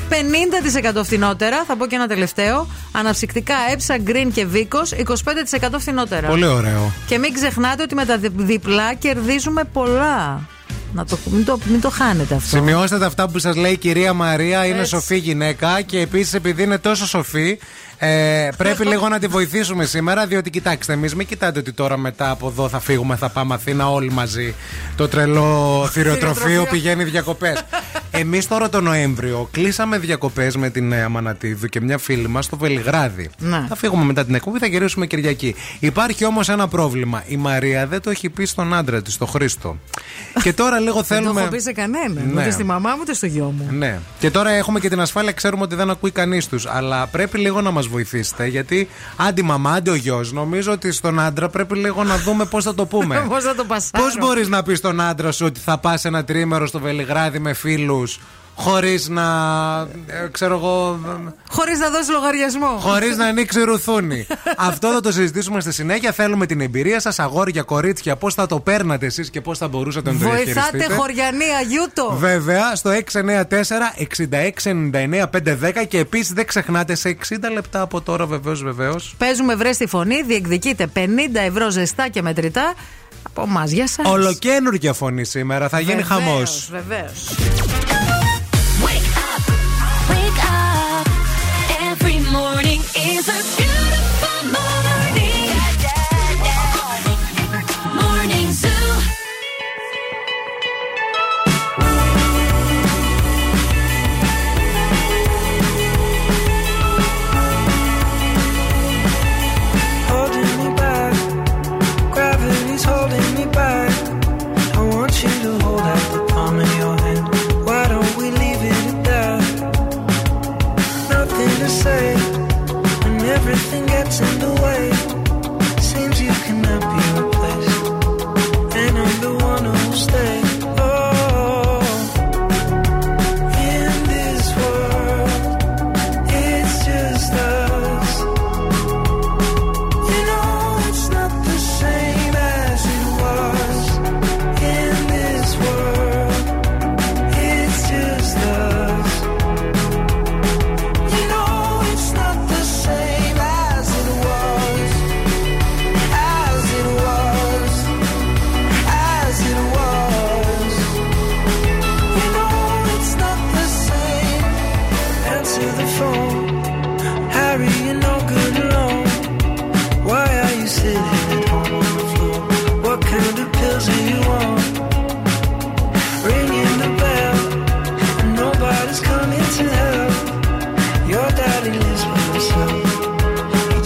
50% 0.97 1.01
φθηνότερα. 1.03 1.63
Θα 1.67 1.75
πω 1.75 1.85
και 1.87 1.95
ένα 1.95 2.07
τελευταίο. 2.07 2.67
Αναψυκτικά 2.91 3.55
έψα, 3.71 3.97
γκριν 3.97 4.31
και 4.31 4.45
βίκο 4.45 4.79
25% 5.71 5.79
φθηνότερα. 5.79 6.27
Πολύ 6.27 6.45
ωραίο. 6.45 6.91
Και 7.07 7.17
μην 7.17 7.33
ξεχνάτε 7.33 7.83
ότι 7.83 7.95
με 7.95 8.05
τα 8.05 8.17
δι- 8.17 8.31
διπλά 8.35 8.93
κερδίζουμε 8.93 9.63
πολλά. 9.63 10.41
Να 10.95 11.05
το, 11.05 11.17
μην, 11.31 11.45
το, 11.45 11.59
μην 11.65 11.81
το 11.81 11.89
χάνετε 11.89 12.35
αυτό. 12.35 12.55
Σημειώστε 12.55 12.97
τα 12.97 13.05
αυτά 13.05 13.29
που 13.29 13.39
σας 13.39 13.55
λέει 13.55 13.71
η 13.71 13.77
κυρία 13.77 14.13
Μαρία. 14.13 14.65
Είναι 14.65 14.77
Έτσι. 14.77 14.89
σοφή 14.89 15.17
γυναίκα 15.17 15.81
και 15.81 15.99
επίσης 15.99 16.33
επειδή 16.33 16.63
είναι 16.63 16.77
τόσο 16.77 17.07
σοφή, 17.07 17.57
ε, 17.97 18.49
πρέπει 18.57 18.85
λίγο 18.85 19.09
να 19.09 19.19
τη 19.19 19.27
βοηθήσουμε 19.27 19.85
σήμερα. 19.85 20.25
Διότι 20.25 20.49
κοιτάξτε, 20.49 20.93
εμείς 20.93 21.15
μην 21.15 21.27
κοιτάτε 21.27 21.59
ότι 21.59 21.73
τώρα 21.73 21.97
μετά 21.97 22.29
από 22.29 22.47
εδώ 22.47 22.69
θα 22.69 22.79
φύγουμε, 22.79 23.15
θα 23.15 23.29
πάμε 23.29 23.53
Αθήνα 23.53 23.91
όλοι 23.91 24.11
μαζί. 24.11 24.55
Το 24.95 25.07
τρελό 25.07 25.81
θηριοτροφείο 25.93 26.67
πηγαίνει 26.71 27.03
διακοπές. 27.03 27.65
Εμείς 28.11 28.47
τώρα 28.47 28.69
το 28.69 28.81
Νοέμβριο 28.81 29.47
κλείσαμε 29.51 29.97
διακοπές 29.97 30.55
με 30.55 30.69
την 30.69 30.87
Νέα 30.87 31.09
Μανατίδου 31.09 31.67
και 31.67 31.81
μια 31.81 31.97
φίλη 31.97 32.27
μας 32.27 32.45
στο 32.45 32.57
Βελιγράδι. 32.57 33.29
Ναι. 33.37 33.65
Θα 33.69 33.75
φύγουμε 33.75 34.03
μετά 34.03 34.25
την 34.25 34.35
εκπομπή, 34.35 34.59
θα 34.59 34.67
γυρίσουμε 34.67 35.05
Κυριακή. 35.05 35.55
Υπάρχει 35.79 36.25
όμως 36.25 36.49
ένα 36.49 36.67
πρόβλημα. 36.67 37.23
Η 37.27 37.37
Μαρία 37.37 37.87
δεν 37.87 38.01
το 38.01 38.09
έχει 38.09 38.29
πει 38.29 38.45
στον 38.45 38.73
άντρα 38.73 39.01
της, 39.01 39.13
στον 39.13 39.27
Χρήστο. 39.27 39.77
και 40.43 40.53
τώρα 40.53 40.79
λίγο 40.85 41.01
Δεν 41.01 41.07
το 41.07 41.23
θέλουμε. 41.23 41.41
έχω 41.41 41.49
πει 41.49 41.59
σε 41.59 41.71
κανέναν. 41.71 42.29
Ναι. 42.33 42.41
Ούτε 42.41 42.51
στη 42.51 42.63
μαμά 42.63 42.89
μου, 42.89 42.97
ούτε 43.01 43.13
στο 43.13 43.25
γιο 43.25 43.53
μου. 43.57 43.67
Ναι. 43.71 43.99
Και 44.19 44.31
τώρα 44.31 44.49
έχουμε 44.49 44.79
και 44.79 44.89
την 44.89 44.99
ασφάλεια, 45.01 45.31
ξέρουμε 45.31 45.63
ότι 45.63 45.75
δεν 45.75 45.89
ακούει 45.89 46.11
κανείς 46.11 46.47
τους. 46.47 46.65
Αλλά 46.65 47.07
πρέπει 47.07 47.37
λίγο 47.37 47.61
να 47.61 47.71
μας 47.71 47.87
βοηθήσετε. 47.87 48.45
Γιατί 48.45 48.87
άντι 49.17 49.41
μαμά, 49.43 49.71
άντι 49.71 49.89
ο 49.89 49.95
γιος, 49.95 50.31
νομίζω 50.31 50.71
ότι 50.71 50.91
στον 50.91 51.19
άντρα 51.19 51.49
πρέπει 51.49 51.75
λίγο 51.75 52.03
να 52.03 52.17
δούμε 52.17 52.45
πώς 52.45 52.63
θα 52.63 52.75
το 52.75 52.85
πούμε. 52.85 53.25
Πώς 53.29 53.43
θα 53.43 53.55
το 53.55 53.63
πασάρω. 53.63 54.03
Πώς 54.03 54.17
μπορείς 54.19 54.47
να 54.47 54.63
πεις 54.63 54.77
στον 54.77 55.01
άντρα 55.01 55.31
σου 55.31 55.45
ότι 55.45 55.59
θα 55.59 55.77
πας 55.77 56.05
ένα 56.05 56.23
τρίμερο 56.23 56.67
στο 56.67 56.79
Βελιγράδι 56.79 57.39
με 57.39 57.53
φίλους, 57.53 58.19
χωρίς 58.55 59.07
να. 59.09 59.23
ε, 60.05 60.27
ξέρω 60.31 60.55
εγώ. 60.55 60.99
Χωρίς 61.49 61.79
να 61.79 61.89
δώσεις 61.89 62.09
λογαριασμό. 62.09 62.67
Χωρίς 62.79 63.17
να 63.17 63.25
ανοίξει 63.25 63.61
ρουθούνη. 63.63 64.27
Αυτό 64.57 64.91
θα 64.91 64.99
το 64.99 65.11
συζητήσουμε 65.11 65.61
στη 65.61 65.71
συνέχεια. 65.73 66.11
Θέλουμε 66.11 66.45
την 66.45 66.61
εμπειρία 66.61 66.99
σας, 66.99 67.19
αγόρια, 67.19 67.61
κορίτσια, 67.61 68.15
πώς 68.15 68.33
θα 68.33 68.45
το 68.45 68.59
παίρνατε 68.59 69.05
εσείς 69.05 69.29
και 69.29 69.41
πώς 69.41 69.57
θα 69.57 69.67
μπορούσατε 69.67 70.11
να 70.11 70.17
το 70.19 70.25
Βοηθάτε 70.25 70.51
διαχειριστείτε. 70.53 70.93
χωριανή 70.93 71.43
Αγιούτο. 71.59 72.15
Βέβαια, 72.19 72.75
στο 72.75 72.89
694-6699-510 72.89 75.85
και 75.87 75.97
επίσης 75.97 76.33
δεν 76.33 76.45
ξεχνάτε 76.45 76.95
σε 76.95 77.17
60 77.29 77.35
λεπτά 77.53 77.81
από 77.81 78.01
τώρα, 78.01 78.25
βεβαίως, 78.25 78.63
βεβαίως. 78.63 79.15
Παίζουμε 79.17 79.55
βρε 79.55 79.71
στη 79.73 79.87
φωνή, 79.87 80.21
διεκδικείτε 80.23 80.87
50 80.95 80.99
ευρώ 81.47 81.69
ζεστά 81.69 82.07
και 82.07 82.21
μετρητά 82.21 82.73
από 83.23 83.41
εμά. 83.41 83.63
Για 83.65 83.87
σας. 83.87 84.05
Ολοκένουργια 84.09 84.93
φωνή 84.93 85.23
σήμερα, 85.23 85.69
θα 85.69 85.79
γίνει 85.79 86.03
Βεβαίως, 86.03 86.07
χαμός. 86.25 86.69
Βεβαίως. 86.71 87.35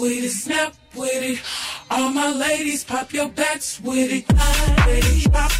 With 0.00 0.24
it, 0.24 0.30
snap 0.30 0.74
with 0.96 1.22
it. 1.22 1.40
All 1.90 2.10
my 2.10 2.32
ladies, 2.32 2.84
pop 2.84 3.12
your 3.12 3.28
backs 3.28 3.80
with 3.80 4.10
it. 4.10 5.59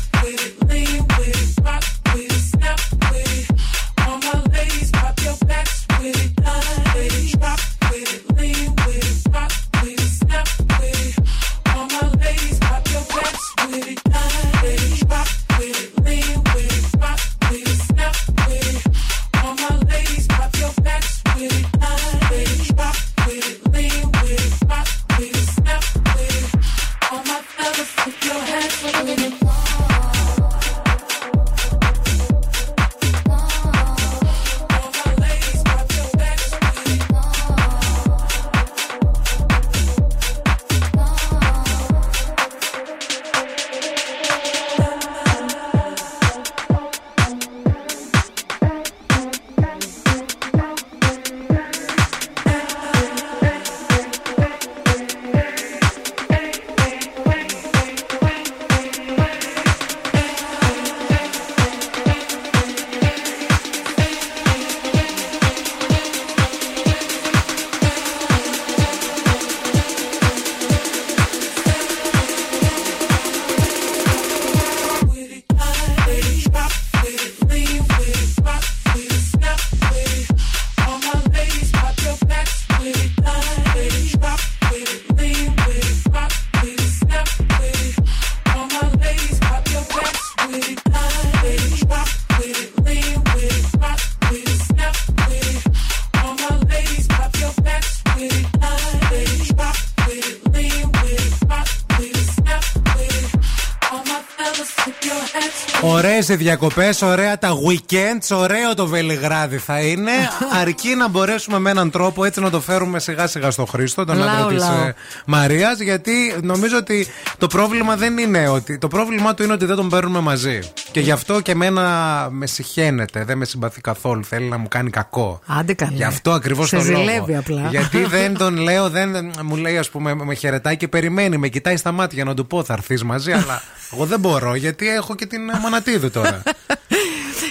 Ωραίε 106.30 106.42
οι 106.42 106.44
διακοπές, 106.44 107.02
ωραία 107.02 107.38
τα 107.38 107.48
weekends, 107.68 108.36
ωραίο 108.36 108.74
το 108.74 108.86
Βελιγράδι 108.86 109.58
θα 109.58 109.80
είναι. 109.80 110.10
αρκεί 110.60 110.94
να 110.94 111.08
μπορέσουμε 111.08 111.58
με 111.58 111.70
έναν 111.70 111.90
τρόπο 111.90 112.24
έτσι 112.24 112.40
να 112.40 112.50
το 112.50 112.60
φέρουμε 112.60 112.98
σιγά 112.98 113.26
σιγά 113.26 113.50
στο 113.50 113.64
Χρήστο, 113.64 114.04
τον 114.04 114.16
Λαό, 114.16 114.28
άντρα 114.28 114.46
της 114.46 114.58
λαό. 114.58 114.92
Μαρίας. 115.26 115.80
Γιατί 115.80 116.34
νομίζω 116.42 116.76
ότι 116.76 117.06
το 117.38 117.46
πρόβλημα 117.46 117.96
δεν 117.96 118.18
είναι 118.18 118.48
ότι. 118.48 118.78
Το 118.78 118.88
πρόβλημά 118.88 119.34
του 119.34 119.42
είναι 119.42 119.52
ότι 119.52 119.64
δεν 119.64 119.76
τον 119.76 119.88
παίρνουμε 119.88 120.20
μαζί. 120.20 120.58
Και 120.92 121.00
γι' 121.00 121.10
αυτό 121.10 121.40
και 121.40 121.50
εμένα 121.50 122.28
με 122.30 122.46
συχαίνεται. 122.46 123.24
Δεν 123.24 123.38
με 123.38 123.44
συμπαθεί 123.44 123.80
καθόλου. 123.80 124.24
Θέλει 124.24 124.48
να 124.48 124.58
μου 124.58 124.68
κάνει 124.68 124.90
κακό. 124.90 125.40
Άντε 125.46 125.74
καλά. 125.74 125.92
Γι' 125.94 126.04
αυτό 126.04 126.30
ακριβώς 126.32 126.68
Σε 126.68 126.76
το 126.76 126.82
λόγο. 126.82 126.98
ζηλεύει 127.04 127.36
απλά. 127.36 127.68
Γιατί 127.70 128.04
δεν 128.16 128.36
τον 128.36 128.56
λέω, 128.56 128.90
δεν, 128.90 129.32
μου 129.42 129.56
λέει, 129.56 129.78
ας 129.78 129.90
πούμε, 129.90 130.14
με 130.14 130.34
χαιρετάει 130.34 130.76
και 130.76 130.88
περιμένει, 130.88 131.36
με 131.36 131.48
κοιτάει 131.48 131.76
στα 131.76 131.92
μάτια 131.92 132.24
να 132.24 132.34
του 132.34 132.46
πω 132.46 132.64
θα 132.64 132.72
έρθεις 132.72 133.04
μαζί, 133.04 133.32
αλλά 133.32 133.62
εγώ 133.92 134.04
δεν 134.06 134.20
μπορώ 134.20 134.54
γιατί 134.54 134.88
έχω 134.88 135.14
και 135.14 135.26
την 135.26 135.40
Μανατίδου 135.62 136.10
τώρα. 136.10 136.42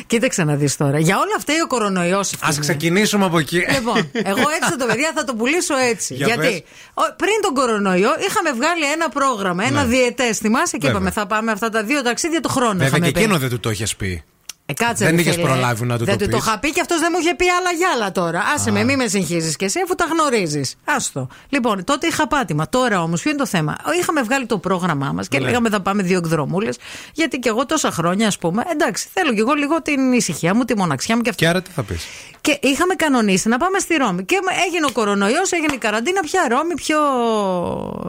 Κοίταξε 0.08 0.44
να 0.44 0.56
δεις 0.56 0.76
τώρα. 0.78 1.00
Για 1.00 1.16
όλα 1.16 1.34
αυτά 1.38 1.54
ο 1.64 1.68
κορονοϊό. 1.68 2.20
Α 2.20 2.50
ξεκινήσουμε 2.60 3.26
από 3.26 3.40
εκεί. 3.40 3.66
Λοιπόν, 3.74 4.10
εγώ 4.12 4.40
έτσι 4.58 4.70
θα 4.70 4.76
το 4.76 4.86
παιδιά 4.86 5.12
θα 5.16 5.24
το 5.24 5.34
πουλήσω 5.36 5.76
έτσι. 5.76 6.14
Για 6.14 6.26
Γιατί 6.26 6.42
πες. 6.48 6.64
ο- 6.94 7.16
πριν 7.16 7.34
τον 7.42 7.54
κορονοϊό 7.54 8.10
είχαμε 8.28 8.52
βγάλει 8.52 8.92
ένα 8.94 9.10
πρόγραμμα, 9.10 9.64
ένα 9.66 9.82
Ναι. 9.84 9.88
διετές. 9.88 10.38
Θυμάσαι 10.38 10.78
και 10.78 10.86
Βέβαια. 10.86 10.92
είπαμε 10.92 11.12
θα 11.12 11.28
πάμε 11.28 11.52
αυτά 11.52 11.70
τα 11.70 11.84
δύο 11.84 12.02
ταξίδια 12.02 12.40
το 12.42 12.50
χρόνο. 12.50 12.72
Βέβαια 12.72 12.88
είχαμε 12.88 13.06
και 13.06 13.12
πει. 13.12 13.20
εκείνο 13.20 13.38
δεν 13.38 13.50
του 13.50 13.60
το 13.60 13.70
είχες 13.70 13.96
πει. 13.96 14.24
Ε, 14.70 14.74
κάτσε, 14.74 15.06
Δεν 15.06 15.16
ρε 15.16 15.22
είχες 15.22 15.36
φίλε. 15.36 15.46
προλάβει 15.48 15.86
να 15.86 15.98
του 15.98 16.06
δεν 16.06 16.18
το 16.18 16.26
του 16.26 16.32
το 16.32 16.38
πεις. 16.38 16.46
είχα 16.46 16.60
πει 16.60 16.72
και 16.72 16.82
αυτός 16.82 17.00
δεν 17.00 17.10
μου 17.14 17.20
είχε 17.22 17.36
πει 17.36 17.46
άλλα 17.50 17.72
γυάλα 17.72 18.12
τώρα. 18.12 18.42
Άσε 18.56 18.72
με, 18.72 18.84
μη 18.84 18.96
με 18.96 19.08
συγχύζει 19.08 19.56
και 19.56 19.66
εσύ 19.66 19.80
αφού 19.84 19.96
τα 19.96 20.06
γνωρίζεις. 20.12 20.76
Άστο. 20.84 21.28
Λοιπόν, 21.50 21.84
τότε 21.84 22.08
είχα 22.08 22.28
πάτημα. 22.28 22.70
Τώρα 22.70 23.02
όμως, 23.02 23.22
ποιο 23.22 23.30
είναι 23.32 23.40
το 23.40 23.46
θέμα; 23.46 23.76
Είχαμε 24.00 24.22
βγάλει 24.22 24.46
το 24.46 24.58
πρόγραμμά 24.58 25.12
μας 25.14 25.28
και 25.28 25.40
Ναι. 25.40 25.46
λέγαμε 25.46 25.70
θα 25.70 25.82
πάμε 25.82 26.04
δύο 26.04 26.18
εκδρομούλες. 26.18 26.78
Γιατί 27.14 27.38
και 27.40 27.50
εγώ 27.50 27.66
τόσα 27.66 27.92
χρόνια, 27.92 28.28
ας 28.28 28.38
πούμε, 28.38 28.64
εντάξει, 28.72 29.08
θέλω 29.14 29.34
κι 29.34 29.40
εγώ 29.40 29.54
λίγο 29.54 29.82
την 29.82 30.14
ησυχία 30.14 30.56
μου, 30.56 30.64
τη 30.64 30.78
μοναξιά 30.78 31.16
μου 31.16 31.22
και 31.22 31.30
αυτό. 31.30 31.44
Και 31.44 31.50
άρα 31.50 31.62
τι 31.62 31.70
θα 31.76 31.84
πεις; 31.84 32.06
Και 32.42 32.58
είχαμε 32.62 32.94
κανονίσει 32.96 33.48
να 33.50 33.58
πάμε 33.58 33.80
στη 33.80 33.96
Ρώμη. 33.96 34.24
Και 34.26 34.36
έγινε 34.68 34.86
ο 34.86 34.92
κορονοϊός, 34.92 35.52
έγινε 35.52 35.74
η 35.74 35.78
καραντίνα. 35.78 36.22
Πια 36.22 36.42
Ρώμη, 36.50 36.74
πιο. 36.74 36.98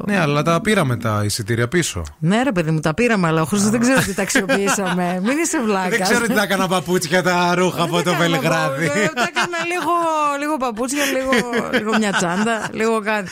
Ναι, 0.06 0.20
αλλά 0.20 0.42
τα 0.42 0.60
πήραμε 0.60 0.96
τα 0.96 1.22
εισιτήρια 1.24 1.68
πίσω. 1.68 2.02
Ναι, 2.18 2.42
ρε 2.42 2.52
παιδί 2.52 2.70
μου, 2.70 2.80
τα 2.80 2.94
πήραμε, 2.94 3.26
αλλά 3.26 3.42
ο 3.42 3.44
Χρήστος 3.44 3.70
δεν 3.70 3.80
ξέρω 3.80 4.00
τι 4.00 4.14
τα 4.14 4.22
αξιοποιήσαμε. 4.22 5.18
Μην 5.26 5.38
είσαι 5.38 5.60
βλάκας. 5.60 5.90
Δεν 5.90 6.00
ξέρω 6.02 6.26
τι 6.26 6.32
θα 6.32 6.46
έκανα 6.50 6.68
παπούτσια 6.68 7.22
τα 7.22 7.54
ρούχα 7.54 7.82
από 7.82 8.02
το 8.02 8.14
Βελιγράδι. 8.14 8.86
Τα 8.86 8.92
έκανα 9.28 9.58
λίγο, 9.72 9.92
λίγο 10.40 10.56
παπούτσια, 10.56 11.04
λίγο, 11.04 11.30
λίγο 11.78 11.96
μια 11.98 12.12
τσάντα, 12.12 12.68
λίγο 12.72 13.00
κάτι. 13.00 13.30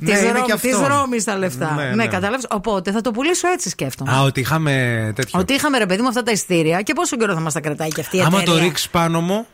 Ναι, 0.00 0.10
Της 0.10 0.20
είναι 0.22 0.30
Ρώμη- 0.32 0.46
και 0.46 0.52
αυτό. 0.52 0.68
Της 0.68 0.78
Ρώμης 0.86 1.24
τα 1.24 1.36
λεφτά. 1.38 1.72
Ναι, 1.76 1.82
Ναι, 1.84 1.94
ναι. 1.94 2.06
κατάλαβες. 2.06 2.46
Οπότε 2.50 2.90
θα 2.92 3.00
το 3.00 3.10
πουλήσω 3.10 3.48
έτσι 3.48 3.68
σκέφτομαι. 3.68 4.12
Α, 4.12 4.22
ότι 4.22 4.40
είχαμε 4.40 4.72
τέτοιο. 5.14 5.40
Ότι 5.40 5.52
είχαμε 5.54 5.78
ρε 5.78 5.86
παιδί 5.86 6.02
μου 6.02 6.08
αυτά 6.08 6.22
τα 6.22 6.30
εισιτήρια 6.30 6.82
και 6.82 6.92
πόσο 6.92 7.16
καιρό 7.16 7.34
θα 7.34 7.40
μας 7.40 7.52
τα 7.52 7.60
κρατάει 7.60 7.88
και 7.88 8.00
αυτή 8.00 8.16
η 8.16 8.20
Άμα 8.20 8.38
εταιρεία. 8.40 8.60
το 8.60 8.66
ρίξεις 8.66 8.88
πάνω 8.88 9.20
μου. 9.20 9.46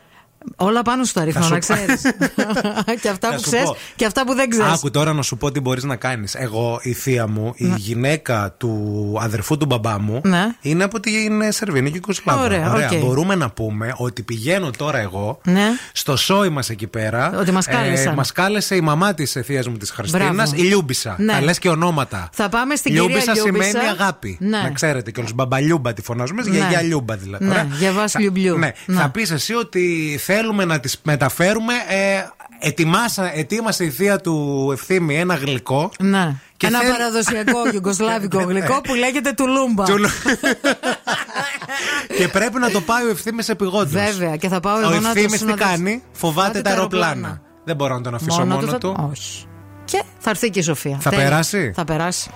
Όλα 0.55 0.81
πάνω 0.81 1.03
στο 1.03 1.19
αριθμό, 1.19 1.41
Θα 1.43 1.49
να 1.49 1.61
σου- 1.61 1.73
ξέρεις. 1.73 2.01
και 3.01 3.09
αυτά 3.09 3.27
Θα 3.29 3.35
που 3.35 3.39
σου 3.41 3.45
ξέρεις 3.49 3.65
πω. 3.65 3.77
και 3.95 4.05
αυτά 4.05 4.25
που 4.25 4.33
δεν 4.33 4.49
ξέρεις. 4.49 4.71
Άκου 4.73 4.91
τώρα 4.91 5.13
να 5.13 5.21
σου 5.21 5.37
πω 5.37 5.51
τι 5.51 5.59
μπορείς 5.59 5.83
να 5.83 5.95
κάνεις. 5.95 6.35
Εγώ, 6.35 6.79
η 6.83 6.93
θεία 6.93 7.27
μου, 7.27 7.53
η 7.55 7.73
γυναίκα 7.77 8.53
του 8.57 9.17
αδερφού 9.21 9.57
του 9.57 9.65
μπαμπά 9.65 9.99
μου, 9.99 10.21
Ναι. 10.23 10.45
είναι 10.61 10.83
από 10.83 10.99
την 10.99 11.41
Σερβία, 11.49 11.79
είναι 11.79 11.89
Γιουγκοσλάβα. 11.89 12.43
Ωραία, 12.43 12.73
οκ. 12.73 12.95
Μπορούμε 12.99 13.35
να 13.35 13.49
πούμε 13.49 13.93
ότι 13.97 14.21
πηγαίνω 14.23 14.69
τώρα 14.77 14.97
εγώ 14.97 15.39
Ναι. 15.43 15.67
στο 15.93 16.15
σόι 16.17 16.49
μας 16.49 16.69
εκεί 16.69 16.87
πέρα. 16.87 17.31
Ότι 17.39 17.51
μας 17.51 17.65
κάλεσαν. 17.65 18.13
μας 18.13 18.31
κάλεσε 18.31 18.75
η 18.75 18.81
μαμά 18.81 19.13
της 19.13 19.31
θείας 19.45 19.67
μου 19.67 19.77
της 19.77 19.91
Χριστίνας, 19.91 20.33
Μπράβο. 20.35 20.51
η 20.55 20.61
Λιούμπισα. 20.61 21.15
Ναι. 21.19 21.33
Θα 21.33 21.41
λες 21.41 21.59
και 21.59 21.69
ονόματα. 21.69 22.29
Θα 22.33 22.49
πάμε 22.49 22.75
στην 22.75 22.93
Λιούμπισα 22.93 23.19
κυρία 23.19 23.33
Λιούμπισα. 23.33 23.63
σημαίνει 23.69 23.87
αγάπη. 23.87 24.37
Ναι. 24.39 24.57
Να 24.61 24.69
ξέρετε 24.71 25.11
κιόλας. 25.11 25.29
Μπαμπαλιούμπα 25.35 25.93
τη 25.93 26.01
φωνάζουμε, 26.01 26.41
Ναι. 26.43 26.57
γιαγιά 26.57 26.81
Λιούμπα 26.81 27.15
δηλαδή. 27.15 27.45
Ναι, 27.45 27.51
Ωραία. 27.51 27.67
για 27.79 27.91
βάση 27.91 28.13
Θα- 28.13 28.19
Λιουμπλιού. 28.19 28.57
Ναι. 28.57 28.71
Ναι. 28.85 28.95
Θα 29.01 29.09
πεις 29.09 29.31
εσύ 29.31 29.53
ότι 29.53 30.17
θέλουμε 30.33 30.65
να 30.65 30.79
της 30.79 30.99
μεταφέρουμε. 31.03 31.73
Ε, 31.87 32.23
ετοιμάσα, 32.59 33.37
ετοίμασε 33.37 33.83
η 33.83 33.89
θεία 33.89 34.17
του 34.19 34.69
ευθύμη 34.73 35.17
ένα 35.19 35.35
γλυκό. 35.35 35.91
Ναι. 35.99 36.35
Και 36.57 36.67
Ένα 36.67 36.79
θέλ- 36.79 36.91
παραδοσιακό 36.91 37.67
γιουγκοσλάβικο 37.71 38.39
γλυκό 38.43 38.81
που 38.81 38.93
λέγεται 38.93 39.31
τουλούμπα. 39.33 39.83
Τσουλου- 39.83 40.09
και 42.17 42.27
πρέπει 42.27 42.59
να 42.59 42.69
το 42.71 42.81
πάει 42.81 43.05
ο 43.05 43.09
ευθύμης 43.09 43.49
επειγόντως. 43.49 43.89
Βέβαια, 43.89 44.35
και 44.35 44.47
θα 44.47 44.59
πάω 44.59 44.75
Ο 44.75 44.79
εγώ 44.79 44.89
να 44.89 45.01
το 45.01 45.07
ευθύμης 45.07 45.31
τι 45.31 45.37
συνοδεύσω. 45.37 45.69
κάνει, 45.69 46.03
φοβάται 46.11 46.61
τα 46.61 46.69
αεροπλάνα. 46.69 47.41
Δεν 47.63 47.75
μπορώ 47.75 47.95
να 47.95 48.01
τον 48.01 48.15
αφήσω 48.15 48.45
μόνο, 48.45 48.67
θα- 48.67 48.77
του. 48.77 49.07
Όχι. 49.11 49.45
Και 49.85 50.03
θα 50.19 50.29
έρθει 50.29 50.49
και 50.49 50.59
η 50.59 50.61
Σοφία. 50.61 50.97
Θα 50.99 51.09
Τέλεια. 51.09 51.25
περάσει; 51.25 51.71
Θα 51.75 51.83
περάσει. 51.83 52.29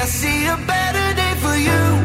I 0.00 0.04
see 0.04 0.46
a 0.46 0.56
better 0.56 1.14
day 1.16 1.34
for 1.42 1.56
you. 1.56 1.97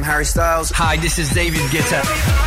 I'm 0.00 0.06
Harry 0.06 0.24
Styles. 0.24 0.70
Hi, 0.70 0.96
this 0.96 1.18
is 1.18 1.28
David 1.28 1.60
Guetta. 1.68 2.39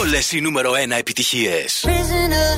Όλες 0.00 0.32
οι 0.32 0.40
νούμερο 0.40 0.72
1 0.72 0.90
επιτυχίες. 0.98 1.84
Prisoner, 1.86 2.50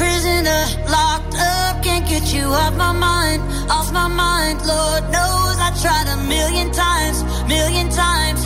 prisoner, 0.00 0.62
locked 0.96 1.34
up, 1.34 1.74
can't 1.86 2.06
get 2.12 2.26
you 2.34 2.44
off 2.62 2.74
my 2.84 2.92
mind, 3.06 3.40
off 3.76 3.88
my 4.00 4.08
mind. 4.24 4.56
Lord 4.72 5.04
knows 5.14 5.56
I 5.66 5.70
tried 5.82 6.08
a 6.16 6.18
million 6.34 6.68
times, 6.84 7.16
million 7.54 7.88
times. 8.06 8.40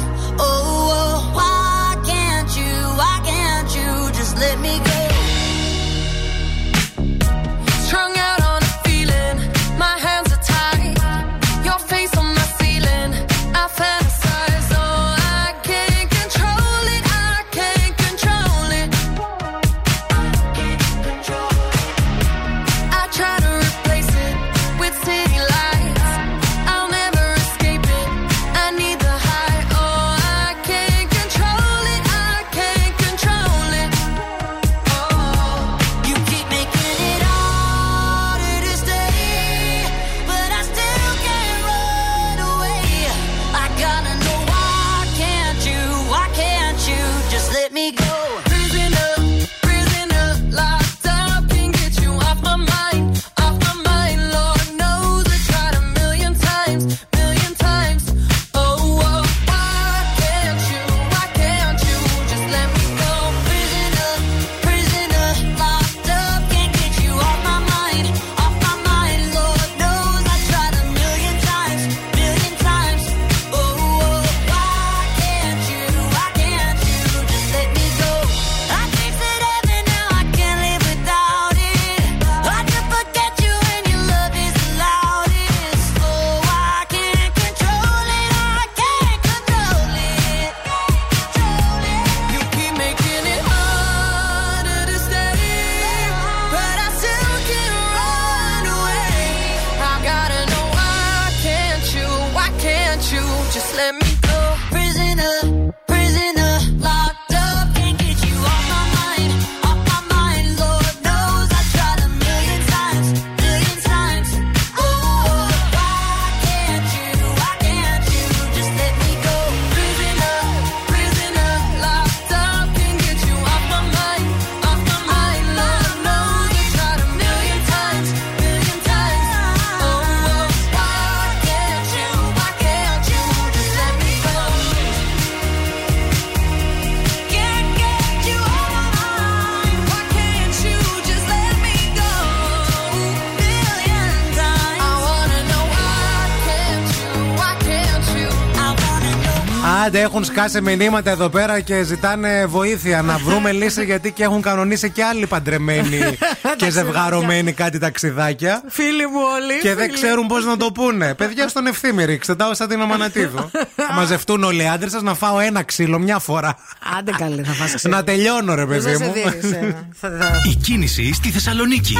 Άντε, 149.87 149.99
έχουν 150.01 150.23
σκάσει 150.23 150.61
μηνύματα 150.61 151.09
εδώ 151.11 151.29
πέρα 151.29 151.59
και 151.59 151.83
ζητάνε 151.83 152.45
βοήθεια 152.45 153.01
να 153.01 153.17
βρούμε 153.17 153.51
λύση 153.51 153.85
γιατί 153.85 154.11
και 154.11 154.23
έχουν 154.23 154.41
κανονίσει 154.41 154.89
και 154.89 155.03
άλλοι 155.03 155.27
παντρεμένοι 155.27 155.99
και 156.57 156.69
ζευγαρωμένοι 156.69 157.51
κάτι 157.51 157.79
ταξιδάκια. 157.79 158.61
Φίλοι 158.67 159.05
μου 159.07 159.19
όλοι. 159.35 159.59
Και 159.61 159.73
δεν 159.75 159.85
φίλοι. 159.85 159.93
ξέρουν 160.01 160.27
πώς 160.27 160.45
να 160.45 160.57
το 160.57 160.71
πούνε. 160.71 161.13
Παιδιά, 161.13 161.47
στον 161.47 161.67
ευθύμη 161.67 162.05
ρίξτε 162.05 162.35
τα 162.35 162.47
όσα 162.47 162.67
την 162.67 162.81
Αμανατίδο. 162.81 163.49
Θα 163.75 163.93
μαζευτούν 163.97 164.43
όλοι 164.43 164.63
οι 164.63 164.67
άντρες 164.67 164.91
σας 164.91 165.01
να 165.01 165.13
φάω 165.13 165.39
ένα 165.39 165.63
ξύλο 165.63 165.99
μια 165.99 166.19
φορά. 166.19 166.57
Άντε 166.99 167.11
καλέ, 167.17 167.43
θα 167.43 167.53
φας 167.53 167.73
ξύλο. 167.75 167.95
να 167.95 168.03
τελειώνω, 168.03 168.55
ρε 168.55 168.65
Δεν 168.65 168.83
παιδί 168.83 168.95
σε 168.97 169.03
μου. 169.05 169.13
δίνεις, 169.13 169.51
ε. 169.57 169.75
Θα- 169.99 170.09
θα- 170.19 170.41
Η 170.51 170.55
κίνηση 170.55 171.13
στη 171.13 171.29
Θεσσαλονίκη. 171.29 171.95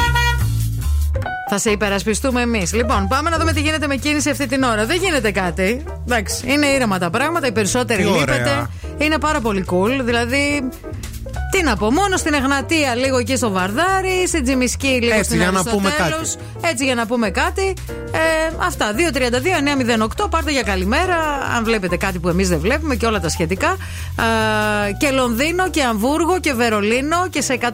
Θα 1.50 1.58
σε 1.58 1.70
υπερασπιστούμε 1.70 2.40
εμείς. 2.40 2.72
Λοιπόν, 2.72 3.08
πάμε 3.08 3.30
να 3.30 3.38
δούμε 3.38 3.52
τι 3.52 3.60
γίνεται 3.60 3.86
με 3.86 3.96
κίνηση 3.96 4.30
αυτή 4.30 4.46
την 4.46 4.62
ώρα. 4.62 4.86
Δεν 4.86 4.96
γίνεται 4.96 5.30
κάτι. 5.30 5.84
Εντάξει, 6.06 6.50
είναι 6.52 6.66
ήρεμα 6.66 6.98
τα 6.98 7.10
πράγματα. 7.10 7.46
Οι 7.46 7.52
περισσότεροι 7.52 8.02
Τι 8.02 8.08
ωραία. 8.08 8.20
λείπετε. 8.20 8.68
Είναι 8.98 9.18
πάρα 9.18 9.40
πολύ 9.40 9.64
cool. 9.70 10.00
Δηλαδή, 10.04 10.68
τι 11.50 11.62
να 11.62 11.76
πω, 11.76 11.92
μόνο 11.92 12.16
στην 12.16 12.34
Εγνατία 12.34 12.94
λίγο 12.94 13.18
εκεί 13.18 13.36
στο 13.36 13.50
Βαρδάρι, 13.50 14.26
στην 14.26 14.44
Τζιμισκή 14.44 14.86
λίγο 14.86 15.12
Έτσι, 15.12 15.24
στην 15.24 15.36
για 15.36 15.50
να 15.50 15.62
πούμε 15.62 15.88
Αριστοτέλους. 15.88 16.36
Έτσι 16.60 16.84
για 16.84 16.94
να 16.94 17.06
πούμε 17.06 17.30
κάτι. 17.30 17.74
Ε, 18.12 18.54
αυτά. 18.58 18.92
232-908. 20.22 20.30
Πάρτε 20.30 20.50
για 20.50 20.62
καλημέρα. 20.62 21.16
Αν 21.56 21.64
βλέπετε 21.64 21.96
κάτι 21.96 22.18
που 22.18 22.28
εμείς 22.28 22.48
δεν 22.48 22.58
βλέπουμε 22.58 22.94
και 22.94 23.06
όλα 23.06 23.20
τα 23.20 23.28
σχετικά. 23.28 23.76
Ε, 24.88 24.92
και 24.92 25.10
Λονδίνο 25.10 25.70
και 25.70 25.82
Αμβούργο 25.82 26.40
και 26.40 26.52
Βερολίνο 26.52 27.28
και 27.30 27.40
σε 27.40 27.58
150 27.60 27.66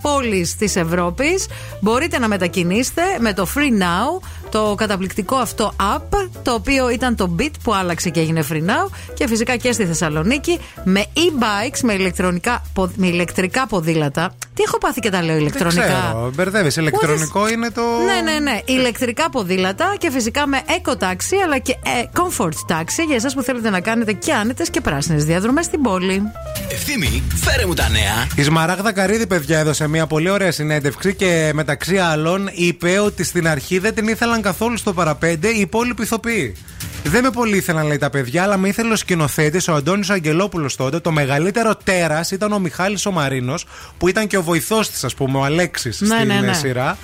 πόλεις 0.00 0.56
της 0.56 0.76
Ευρώπης 0.76 1.46
μπορείτε 1.80 2.18
να 2.18 2.28
μετακινήσετε 2.28 3.02
με 3.18 3.32
το 3.32 3.46
Free 3.54 3.82
Now, 3.82 4.20
το 4.50 4.74
καταπληκτικό 4.76 5.36
αυτό 5.36 5.72
app, 5.96 6.28
το 6.42 6.52
οποίο 6.52 6.90
ήταν 6.90 7.16
το 7.16 7.36
Bit 7.38 7.50
που 7.62 7.74
άλλαξε 7.74 8.10
και 8.10 8.20
έγινε 8.20 8.44
Free 8.50 8.56
Now 8.56 8.90
και 9.14 9.26
φυσικά 9.28 9.56
και 9.56 9.72
στη 9.72 9.84
Θεσσαλονίκη 9.86 10.58
με 10.84 11.04
e-bikes, 11.14 11.78
με, 11.82 11.92
ηλεκτρονικά, 11.92 12.62
πο- 12.72 12.90
με 12.96 13.06
ηλεκτρικά 13.06 13.66
ποδήλατα. 13.66 14.32
Τι 14.54 14.62
έχω 14.66 14.78
πάθει 14.78 15.00
και 15.00 15.10
τα 15.10 15.22
λέω 15.22 15.32
Δεν 15.34 15.40
ηλεκτρονικά; 15.40 15.82
ξέρω, 15.82 16.30
μπερδεύεις. 16.34 16.76
Ηλεκτρονικό 16.76 17.48
είναι 17.48 17.70
το. 17.70 17.82
Ναι, 18.04 18.30
ναι, 18.32 18.38
ναι. 18.38 18.60
Ηλεκτρικά 18.64 19.30
ποδήλατα 19.30 19.94
και 19.98 20.10
φυσικά 20.10 20.46
με 20.46 20.60
eco 20.66 20.92
taxi 20.92 21.36
αλλά 21.44 21.58
και 21.58 21.72
ε, 21.72 22.02
comfort 22.14 22.72
taxi 22.74 23.04
για 23.06 23.16
εσάς 23.16 23.34
που 23.34 23.42
θέλετε 23.42 23.70
να 23.70 23.80
κάνετε 23.80 24.12
και 24.12 24.32
άνετες 24.32 24.70
και 24.70 24.80
πράσινες 24.80 25.24
διαδρομές 25.24 25.64
στην 25.64 25.82
πόλη. 25.82 26.22
Ευθύμη, 26.68 27.22
φέρε 27.34 27.66
μου 27.66 27.74
τα 27.74 27.88
νέα. 27.88 28.26
Η 28.36 28.42
Σμαράγδα 28.42 28.92
Καρίδη, 28.92 29.26
παιδιά, 29.26 29.58
έδωσε 29.58 29.88
μια 29.88 30.06
πολύ 30.06 30.30
ωραία 30.30 30.52
συνέντευξη 30.52 31.14
και 31.14 31.50
μεταξύ 31.54 31.96
άλλων 31.98 32.48
είπε 32.52 32.98
ότι 32.98 33.24
στην 33.24 33.48
αρχή 33.48 33.78
δεν 33.78 33.94
την 33.94 34.08
ήθελαν 34.08 34.39
καθόλου 34.42 34.76
στο 34.76 34.92
παραπέντε 34.92 35.48
οι 35.48 35.60
υπόλοιποι 35.60 36.02
ηθοποιοί. 36.02 36.56
Δεν 37.04 37.22
με 37.22 37.30
πολύ 37.30 37.56
ήθελαν, 37.56 37.86
λέει 37.86 37.98
τα 37.98 38.10
παιδιά, 38.10 38.42
αλλά 38.42 38.56
με 38.56 38.68
ήθελε 38.68 38.92
ο 38.92 38.96
σκηνοθέτης, 38.96 39.68
ο 39.68 39.74
Αντώνης 39.74 40.10
Αγγελόπουλος 40.10 40.76
τότε. 40.76 40.98
Το 41.00 41.10
μεγαλύτερο 41.10 41.76
τέρας 41.84 42.30
ήταν 42.30 42.52
ο 42.52 42.58
Μιχάλης 42.58 43.06
ο 43.06 43.10
Μαρίνος, 43.10 43.66
που 43.98 44.08
ήταν 44.08 44.26
και 44.26 44.36
ο 44.36 44.42
βοηθός 44.42 44.90
της, 44.90 45.04
ας 45.04 45.14
πούμε, 45.14 45.38
ο 45.38 45.44
Αλέξης 45.44 46.00
Ναι, 46.00 46.06
στην 46.06 46.26
ναι, 46.26 46.40
ναι. 46.40 46.52
σειρά. 46.52 46.98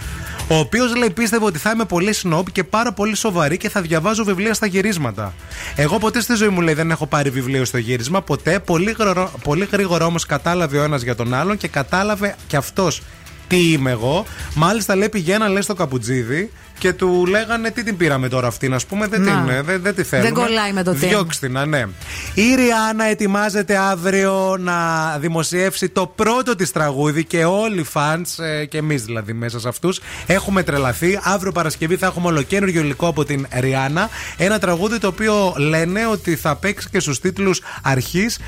Ο 0.49 0.59
οποίος 0.59 0.97
λέει 0.97 1.11
πίστευε 1.11 1.45
ότι 1.45 1.59
θα 1.59 1.71
είμαι 1.75 1.85
πολύ 1.85 2.13
σνόμπ 2.13 2.47
και 2.53 2.65
πάρα 2.65 2.93
πολύ 2.93 3.15
σοβαρή 3.15 3.57
και 3.57 3.69
θα 3.69 3.81
διαβάζω 3.81 4.25
βιβλία 4.25 4.55
στα 4.55 4.67
γυρίσματα. 4.67 5.35
Εγώ 5.77 5.99
ποτέ 5.99 6.21
στη 6.21 6.35
ζωή 6.35 6.49
μου 6.49 6.61
λέει 6.61 6.75
δεν 6.75 6.91
έχω 6.91 7.07
πάρει 7.07 7.31
βιβλίο 7.31 7.65
στο 7.65 7.79
γύρισμα, 7.79 8.23
ποτέ. 8.23 8.59
Πολύ 8.59 8.95
γρήγορα, 8.99 9.31
πολύ 9.43 9.69
γρήγορα 9.73 10.07
όμως 10.07 10.27
κατάλαβε 10.27 10.79
ο 10.79 10.83
ένας 10.83 11.03
για 11.03 11.15
τον 11.15 11.35
άλλον 11.35 11.57
και 11.57 11.69
κατάλαβε 11.69 12.35
και 12.47 12.57
αυτός 12.57 13.03
τι 13.49 13.73
είμαι 13.73 13.91
εγώ. 13.91 14.27
Μάλιστα 14.55 14.97
λέει 14.97 15.09
πηγαίνα 15.09 15.49
λέει 15.49 15.63
στο 15.63 15.75
καπουτζίδι 15.75 16.51
και 16.79 16.93
του 16.93 17.27
λέγανε 17.27 17.71
τι 17.71 17.83
την 17.83 17.97
πήραμε 17.97 18.29
τώρα 18.29 18.47
αυτή, 18.47 18.69
να 18.69 18.79
πούμε. 18.89 19.07
Δεν, 19.07 19.23
Να. 19.23 19.31
την, 19.43 19.49
ε, 19.55 19.63
δεν, 19.63 19.81
δεν 19.83 19.95
τη 19.95 20.03
θέλουμε. 20.03 20.29
Δεν 20.31 20.39
κολλάει 20.45 20.73
με 20.73 20.83
το 20.83 20.95
θέμα. 20.95 21.13
Διώξτε 21.13 21.47
την, 21.49 21.69
ναι. 21.69 21.85
Η 22.35 22.55
Ριάννα 22.55 23.05
ετοιμάζεται 23.05 23.77
αύριο 23.77 24.57
να 24.61 24.75
δημοσιεύσει 25.19 25.89
το 25.89 26.07
πρώτο 26.07 26.57
της 26.57 26.73
τραγούδι 26.73 27.25
και 27.25 27.45
όλοι 27.45 27.81
οι 27.81 27.85
φαν, 27.85 28.25
και 28.69 28.79
εμείς 28.79 29.05
δηλαδή 29.05 29.33
μέσα 29.33 29.61
σε 29.61 29.69
αυτούς, 29.69 30.01
έχουμε 30.27 30.63
τρελαθεί. 30.63 31.19
Αύριο 31.23 31.53
Παρασκευή 31.53 31.97
θα 31.97 32.07
έχουμε 32.07 32.27
ολοκένουργιο 32.27 32.81
υλικό 32.81 33.07
από 33.07 33.25
την 33.25 33.47
Ριάννα. 33.61 34.09
Ένα 34.37 34.59
τραγούδι 34.59 34.99
το 34.99 35.07
οποίο 35.07 35.55
λένε 35.59 36.07
ότι 36.07 36.37
θα 36.37 36.57
παίξει 36.57 36.89
και 36.91 37.01
στους 37.01 37.21
τίτλους 37.21 37.61
αρχής 37.83 38.39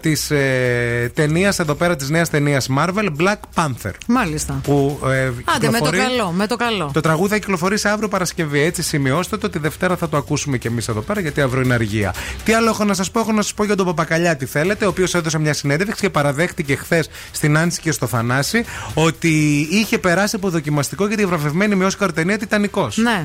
της 0.00 0.30
ε, 0.30 1.10
ταινίας 1.14 1.58
εδώ 1.58 1.74
πέρα, 1.74 1.96
της 1.96 2.10
νέας 2.10 2.30
ταινίας 2.30 2.68
Marvel, 2.78 3.08
Black 3.20 3.36
Panther. 3.54 3.90
Μάλιστα. 4.06 4.60
Που, 4.62 5.00
ε, 5.06 5.08
Άντε, 5.26 5.34
με 5.44 5.44
το 5.44 5.60
κυκλοφορεί- 5.60 6.00
καλό, 6.00 6.30
με 6.30 6.46
το 6.46 6.56
καλό. 6.56 6.90
το 6.92 7.00
τραγούδι 7.00 7.28
θα 7.28 7.34
κυκλοφορήσει 7.54 7.88
αύριο 7.88 8.08
Παρασκευή. 8.08 8.60
Έτσι, 8.60 8.82
σημειώστε 8.82 9.36
το. 9.36 9.50
Τη 9.50 9.58
Δευτέρα 9.58 9.96
θα 9.96 10.08
το 10.08 10.16
ακούσουμε 10.16 10.58
και 10.58 10.68
εμείς 10.68 10.88
εδώ 10.88 11.00
πέρα, 11.00 11.20
γιατί 11.20 11.40
αύριο 11.40 11.62
είναι 11.62 11.74
αργία. 11.74 12.14
Τι 12.44 12.52
άλλο 12.52 12.68
έχω 12.68 12.84
να 12.84 12.94
σας 12.94 13.10
πω, 13.10 13.20
έχω 13.20 13.32
να 13.32 13.42
σας 13.42 13.54
πω 13.54 13.64
για 13.64 13.76
τον 13.76 13.86
Παπακαλιά 13.86 14.36
τι 14.36 14.46
θέλετε, 14.46 14.84
ο 14.84 14.88
οποίος 14.88 15.14
έδωσε 15.14 15.38
μια 15.38 15.54
συνέντευξη 15.54 16.00
και 16.00 16.10
παραδέχτηκε 16.10 16.76
χθες 16.76 17.08
στην 17.30 17.56
Άνση 17.56 17.80
και 17.80 17.92
στο 17.92 18.06
Θανάση 18.06 18.64
ότι 18.94 19.66
είχε 19.70 19.98
περάσει 19.98 20.36
από 20.36 20.50
δοκιμαστικό 20.50 21.06
για 21.06 21.16
τη 21.16 21.26
βραβευμένη 21.26 21.74
με 21.74 21.84
Όσκαρ 21.84 22.12
ταινία 22.12 22.38
Τιτανικός. 22.38 22.96
Ναι. 22.96 23.24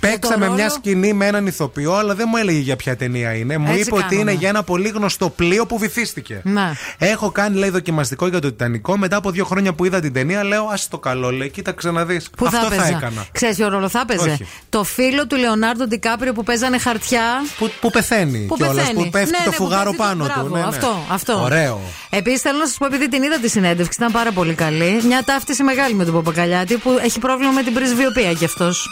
Παίξαμε 0.00 0.44
ρόλο- 0.44 0.56
μια 0.56 0.68
σκηνή 0.68 1.12
με 1.12 1.26
έναν 1.26 1.46
ηθοποιό, 1.46 1.94
αλλά 1.94 2.14
δεν 2.14 2.26
μου 2.30 2.36
έλεγε 2.36 2.58
για 2.58 2.76
ποια 2.76 2.96
ταινία 2.96 3.34
είναι. 3.34 3.58
Μου 3.58 3.68
Έτσι 3.68 3.80
είπε 3.80 3.90
ότι 3.94 4.02
κάνουνε. 4.02 4.20
είναι 4.30 4.32
για 4.40 4.48
ένα 4.48 4.62
πολύ 4.62 4.88
γνωστό 4.88 5.28
πλοίο 5.30 5.66
που 5.66 5.78
βυθίστηκε. 5.78 6.40
Ναι. 6.44 6.70
Έχω 6.98 7.30
κάνει, 7.30 7.56
λέει, 7.58 7.70
δοκιμαστικό 7.70 8.26
για 8.26 8.40
το 8.40 8.48
Τιτανικό. 8.50 8.96
Μετά 8.98 9.16
από 9.16 9.30
δύο 9.30 9.44
χρόνια 9.44 9.72
που 9.72 9.84
είδα 9.84 10.00
την 10.00 10.12
ταινία, 10.12 10.44
λέω, 10.44 10.62
Α 10.64 10.74
το 10.90 10.98
καλό, 10.98 11.30
λέει, 11.30 11.50
κοίταξε 11.50 11.90
να 11.90 12.04
δει. 12.04 12.20
Πού 12.36 12.46
Αυτό 12.46 12.58
θα 12.58 12.68
θα, 12.68 12.74
έπαιζα. 12.74 12.96
έκανα. 12.96 13.24
Ξέρεις 13.32 13.56
ποιο 13.56 13.68
ρόλο 13.68 13.88
θα 13.88 14.00
έπαιζε; 14.08 14.30
Όχι. 14.30 14.46
Το 14.68 14.84
φίλο 14.84 15.26
του 15.26 15.36
Λεωνάρντο 15.36 15.86
Ντικάπριο 15.86 16.32
που 16.32 16.42
παίζανε 16.42 16.78
χαρτιά. 16.78 17.22
Που, 17.58 17.70
που 17.80 17.90
πεθαίνει 17.90 18.38
Που 18.38 18.54
κιόλας, 18.56 18.74
πεθαίνει. 18.76 19.04
που 19.04 19.10
πέφτει 19.10 19.30
Ναι, 19.30 19.36
το 19.44 19.50
ναι, 19.50 19.56
που 19.56 19.62
φουγάρο 19.62 19.82
πέφτει 19.90 19.96
το- 19.96 20.02
πάνω 20.02 20.24
μπράβο, 20.24 20.48
του. 20.48 20.54
Ναι, 20.54 20.60
ναι. 20.60 20.66
Αυτό, 20.66 21.04
αυτό. 21.10 21.40
Ωραίο. 21.42 21.80
Επίσης 22.10 22.40
θέλω 22.40 22.58
να 22.58 22.66
σας 22.66 22.76
πω, 22.78 22.86
επειδή 22.86 23.08
την 23.08 23.22
είδα 23.22 23.38
τη 23.38 23.48
συνέντευξη, 23.48 23.98
ήταν 24.00 24.12
πάρα 24.12 24.32
πολύ 24.32 24.54
καλή. 24.54 25.00
Μια 25.06 25.22
ταύτιση 25.26 25.62
μεγάλη 25.62 25.94
με 25.94 26.04
τον 26.04 26.14
Παπακαλιάτη 26.14 26.76
που 26.76 26.98
έχει 27.04 27.18
πρόβλημα 27.18 27.52
με 27.52 27.62
την 27.62 27.72
πρεσβειοποία 27.72 28.32
κι 28.32 28.44
αυτός. 28.44 28.86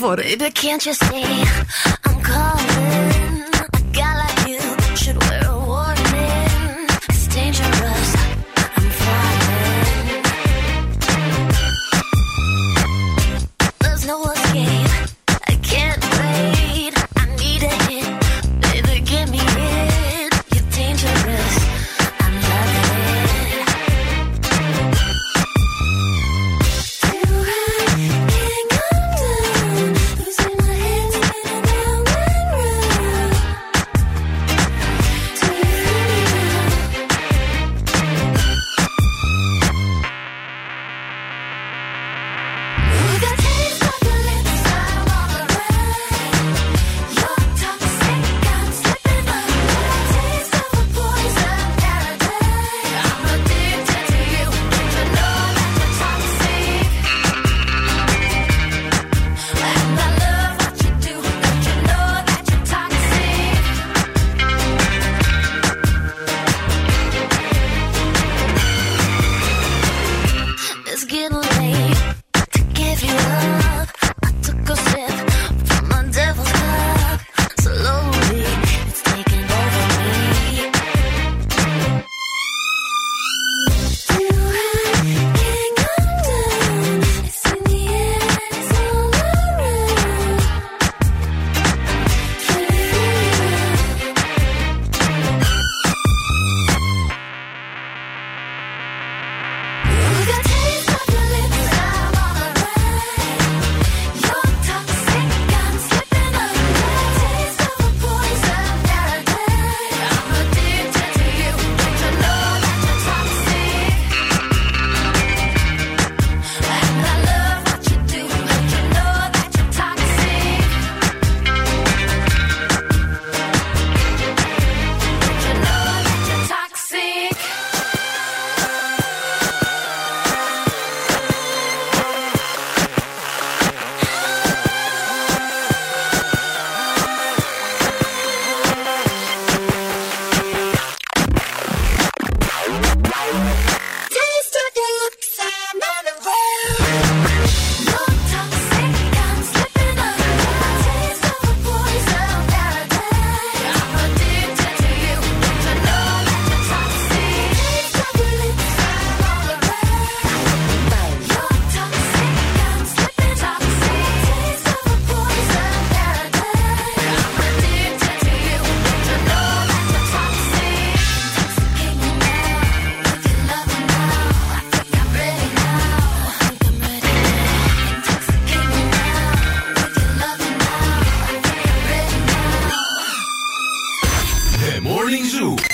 for 0.00 0.14
it. 0.14 0.38
Baby, 0.38 0.50
can't 0.50 0.84
you 0.86 0.94
see 0.94 1.44
I'm 2.04 2.22
calling? 2.22 3.19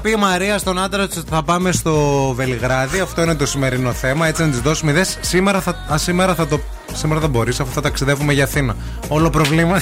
Πει 0.00 0.10
η 0.10 0.16
Μαρία 0.16 0.58
στον 0.58 0.78
άντρα 0.78 1.08
της 1.08 1.16
ότι 1.16 1.30
θα 1.30 1.42
πάμε 1.42 1.72
στο 1.72 1.94
Βελιγράδι, 2.36 3.00
αυτό 3.00 3.22
είναι 3.22 3.34
το 3.34 3.46
σημερινό 3.46 3.92
θέμα. 3.92 4.26
Έτσι 4.26 4.42
να 4.42 4.48
της 4.48 4.60
δώσουμε 4.60 4.90
ιδέες. 4.90 5.18
Σήμερα 5.20 5.60
θα, 5.60 5.86
α, 5.92 5.98
σήμερα 5.98 6.34
θα 6.34 6.46
το. 6.46 6.60
Σήμερα 6.92 7.20
δεν 7.20 7.30
μπορείς, 7.30 7.60
αφού 7.60 7.72
θα 7.72 7.80
ταξιδεύουμε 7.80 8.32
για 8.32 8.44
Αθήνα. 8.44 8.76
Όλο 9.08 9.30
πρόβλημα. 9.30 9.80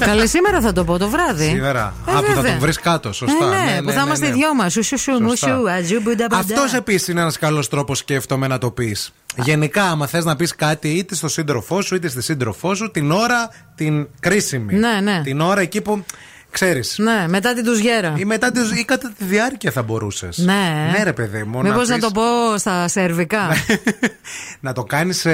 Καλέ, 0.00 0.26
σήμερα 0.26 0.60
θα 0.60 0.72
το 0.72 0.84
πω 0.84 0.98
το 0.98 1.08
βράδυ. 1.08 1.48
Σήμερα. 1.48 1.94
Ε, 2.06 2.10
Α, 2.10 2.14
που 2.14 2.26
θα 2.26 2.32
βέβαια. 2.34 2.50
τον 2.50 2.60
βρεις 2.60 2.78
κάτω, 2.78 3.12
σωστά. 3.12 3.44
Ε, 3.44 3.74
ναι, 3.74 3.82
που 3.82 3.90
θα 3.90 4.02
είμαστε 4.02 4.26
οι 4.26 4.30
δυο 4.30 4.54
μας. 4.54 4.72
Σου, 4.72 4.82
σου, 4.84 4.98
σου, 4.98 5.12
μου, 5.12 5.36
σου, 5.36 5.70
αζού, 5.70 6.00
μπουντά, 6.02 6.26
μπουντά. 6.30 6.36
Αυτός 6.36 6.74
επίσης 6.74 7.08
είναι 7.08 7.20
ένας 7.20 7.38
καλός 7.38 7.68
τρόπος, 7.68 7.98
σκέφτομαι, 7.98 8.46
να 8.46 8.58
το 8.58 8.70
πεις. 8.70 9.12
Γενικά, 9.36 9.82
άμα 9.82 10.06
θες 10.06 10.24
να 10.24 10.36
πεις 10.36 10.54
κάτι 10.54 10.88
είτε 10.88 11.14
στο 11.14 11.28
σύντροφό 11.28 11.82
σου 11.82 11.94
είτε 11.94 12.08
στη 12.08 12.22
σύντροφό 12.22 12.74
σου, 12.74 12.90
την 12.90 13.10
ώρα 13.10 13.50
την 13.74 14.08
κρίσιμη. 14.20 14.74
Ναι, 14.74 15.00
ναι. 15.02 15.20
Την 15.24 15.40
ώρα 15.40 15.60
εκεί 15.60 15.80
που 15.80 16.04
ξέρεις. 16.52 16.94
Ναι, 16.98 17.24
μετά 17.28 17.54
την 17.54 17.64
τουζιέρα. 17.64 18.14
Ή, 18.16 18.24
μετά, 18.24 18.50
τη- 18.50 18.78
ή 18.80 18.84
κατά 18.84 19.12
τη 19.18 19.24
διάρκεια 19.24 19.70
θα 19.70 19.82
μπορούσες. 19.82 20.38
Ναι. 20.38 20.90
Ναι, 20.96 21.02
ρε 21.04 21.12
παιδί 21.12 21.42
μου. 21.42 21.60
Μήπως 21.62 21.88
να 21.88 21.94
πεις- 21.94 22.04
το 22.04 22.10
πω 22.10 22.58
στα 22.58 22.88
σερβικά. 22.88 23.48
να 24.60 24.72
το 24.72 24.82
κάνεις 24.84 25.26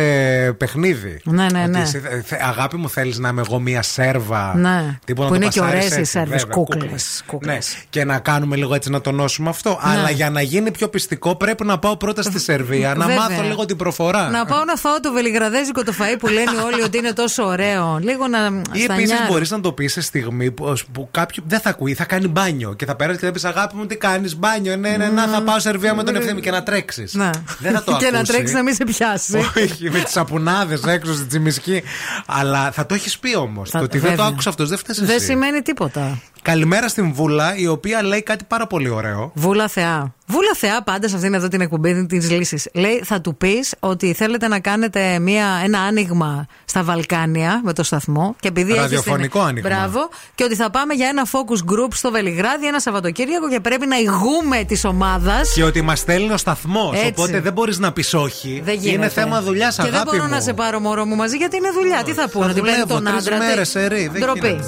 παιχνίδι. 0.57 1.20
Ναι, 1.24 1.47
ναι, 1.53 1.61
Ότι 1.62 1.70
ναι. 1.70 1.81
εσύ, 1.81 2.01
ε, 2.11 2.20
θε- 2.23 2.43
αγάπη 2.43 2.77
μου, 2.77 2.89
θέλεις 2.90 3.19
να 3.19 3.28
είμαι 3.28 3.43
εγώ 3.47 3.59
μία 3.59 3.82
σέρβα. 3.82 4.55
Ναι. 4.57 4.99
Τύπου 5.05 5.23
να 5.23 5.27
Που 5.28 5.32
το 5.35 5.40
είναι 5.40 5.49
και 5.53 5.61
πασάρεις 5.61 5.78
ωραίες 5.85 5.97
οι 5.97 6.01
έτσι, 6.01 6.11
Σέρβες, 6.11 6.40
βέβαια, 6.40 6.55
κούκλες, 6.57 7.24
Ναι. 7.45 7.59
Και 7.90 8.05
να 8.05 8.19
κάνουμε 8.19 8.57
λίγο 8.57 8.74
έτσι 8.74 8.90
να 8.90 9.01
τονώσουμε 9.01 9.49
αυτό. 9.49 9.78
Αλλά 9.82 10.11
για 10.11 10.31
να 10.31 10.40
γίνει 10.43 10.70
πιο 10.70 10.89
πιστικό, 10.89 11.36
πρέπει 11.36 11.65
να 11.65 11.78
πάω 11.78 11.97
πρώτα 11.97 12.23
στη 12.23 12.39
Σερβία, 12.40 12.95
να 12.95 13.07
Βέβαια. 13.07 13.28
μάθω 13.28 13.43
λίγο 13.43 13.65
την 13.65 13.77
προφορά. 13.77 14.28
να 14.31 14.45
πάω 14.47 14.65
να 14.65 14.74
φάω 14.77 15.01
το 15.01 15.12
βελιγραδέζικο 15.12 15.82
το 15.85 15.93
φαΐ 15.99 16.16
που 16.19 16.28
λένε 16.28 16.51
όλοι 16.65 16.82
ότι 16.82 16.99
είναι 16.99 17.12
τόσο 17.12 17.45
ωραίο. 17.45 17.99
Λίγο 18.03 18.27
να. 18.28 18.39
Ή 18.73 18.81
στα 18.82 18.93
επίσης 18.93 19.11
νιάρ. 19.12 19.28
μπορείς 19.31 19.51
να 19.51 19.61
το 19.61 19.73
πεις 19.73 19.93
σε 19.93 20.01
στιγμή 20.01 20.51
που, 20.51 20.74
που 21.11 21.19
κάποιο 21.21 21.43
δεν 21.47 21.61
θα 21.61 21.71
ακούει, 21.71 21.95
θα 21.95 22.05
κάνει 22.05 22.29
μπάνιο. 22.29 22.73
Και 22.75 22.85
θα 22.87 22.97
πέρασε 22.97 23.19
και 23.19 23.27
θα 23.27 23.33
πει 23.33 23.41
Αγάπη 23.47 23.77
μου, 23.77 23.87
τι 23.87 23.97
κάνεις, 23.97 24.37
μπάνιο. 24.37 24.77
Ναι, 24.77 24.91
ναι, 24.97 25.07
να 25.07 25.27
θα 25.27 25.43
πάω 25.43 25.59
Σερβία 25.59 25.95
με 25.95 26.03
τον 26.03 26.17
ευθύνη 26.17 26.41
και 26.41 26.51
να 26.51 26.63
τρέξεις. 26.63 27.15
Ναι. 27.15 27.31
Δεν 27.59 27.73
θα 27.73 27.83
το 27.85 27.97
και 28.01 28.11
να 28.11 28.17
ακούσει. 28.19 28.33
τρέξεις 28.33 28.55
να 28.57 28.63
μην 28.63 28.75
σε 28.75 28.85
πιάσει. 28.85 29.37
Όχι, 29.37 29.91
με 29.91 29.99
τις 30.01 30.13
σαπουνάδες 30.13 30.83
έξω 30.83 31.15
στη 31.15 31.25
τσιμισκή. 31.25 31.83
Αλλά 32.27 32.71
θα 32.71 32.87
το 32.87 32.95
έχεις 32.95 33.19
πει 33.19 33.37
όμως. 33.37 33.71
Το 33.71 33.79
ότι 33.79 33.99
δεν 33.99 34.11
το 34.11 34.17
βέβαια. 34.17 34.27
άκουσα 34.33 34.49
αυτός 34.49 34.69
δεν 34.69 34.79
φταίει 34.79 35.07
Δεν 35.07 35.17
εσύ. 35.17 35.25
σημαίνει 35.25 35.63
τίποτα. 35.63 36.19
Καλημέρα 36.43 36.89
στην 36.89 37.13
Βούλα, 37.13 37.57
η 37.57 37.67
οποία 37.67 38.03
λέει 38.03 38.23
κάτι 38.23 38.45
πάρα 38.49 38.67
πολύ 38.67 38.89
ωραίο. 38.89 39.31
Βούλα 39.35 39.69
Θεά. 39.69 40.15
Βούλα 40.31 40.51
Θεά, 40.57 40.83
πάντα 40.83 41.09
σε 41.09 41.15
αυτήν 41.17 41.35
εδώ 41.35 41.49
την 41.49 41.61
εκπομπή 41.61 42.07
της 42.07 42.31
λύσης. 42.31 42.69
Λέει, 42.75 43.01
θα 43.05 43.21
του 43.21 43.37
πεις 43.37 43.75
ότι 43.81 44.13
θέλετε 44.13 44.49
να 44.49 44.61
κάνετε 44.61 45.19
μια, 45.19 45.47
ένα 45.65 45.79
άνοιγμα 45.81 46.47
στα 46.65 46.83
Βαλκάνια 46.83 47.61
με 47.65 47.73
το 47.73 47.83
σταθμό. 47.83 48.37
Και 48.41 48.49
επειδή 48.49 48.71
έχεις 48.71 48.83
Ραδιοφωνικό 48.83 49.39
την- 49.39 49.49
άνοιγμα. 49.49 49.69
Μπράβο. 49.69 50.09
Και 50.35 50.45
ότι 50.45 50.55
θα 50.55 50.71
πάμε 50.71 50.95
για 50.95 51.09
ένα 51.09 51.23
focus 51.33 51.73
group 51.73 51.89
στο 51.93 52.11
Βελιγράδι 52.11 52.67
ένα 52.67 52.81
Σαββατοκύριακο 52.81 53.49
και 53.49 53.61
πρέπει 53.61 53.87
να 53.87 53.97
ηγούμε 53.97 54.65
της 54.67 54.85
ομάδας. 54.85 55.53
Και 55.55 55.65
ότι 55.65 55.83
μας 55.83 55.99
στέλνει 55.99 56.33
ο 56.33 56.37
σταθμός. 56.37 56.97
Έτσι. 56.97 57.09
Οπότε 57.17 57.41
δεν 57.41 57.53
μπορείς 57.53 57.79
να 57.79 57.93
πεις 57.93 58.15
όχι. 58.15 58.61
Δεν 58.65 58.75
γίνεται. 58.75 58.91
Είναι 58.97 59.09
θέμα 59.09 59.43
δουλειάς, 59.43 59.75
Και 59.75 59.83
αγάπη 59.83 59.97
δεν 59.97 60.05
μπορώ 60.07 60.23
μου. 60.25 60.31
να 60.31 60.41
σε 60.41 60.53
πάρω 60.53 60.81
μωρό 60.81 61.05
μου 61.05 61.15
μαζί 61.17 61.37
γιατί 61.37 61.57
είναι 61.57 61.71
δουλειά. 61.71 62.03
Τι 62.03 62.13
θα 62.13 62.29
πούνε, 62.29 62.45
ότι 62.45 62.55
παίρνει 62.55 62.71
δουλεύω 62.71 62.95
τον 62.95 63.05
τρεις 63.05 63.19
άντρα. 63.27 63.39
τι- 63.39 63.47
μέρες, 63.47 63.75
ερή, 63.75 64.09
δεν 64.13 64.21
Ντροπή. 64.23 64.61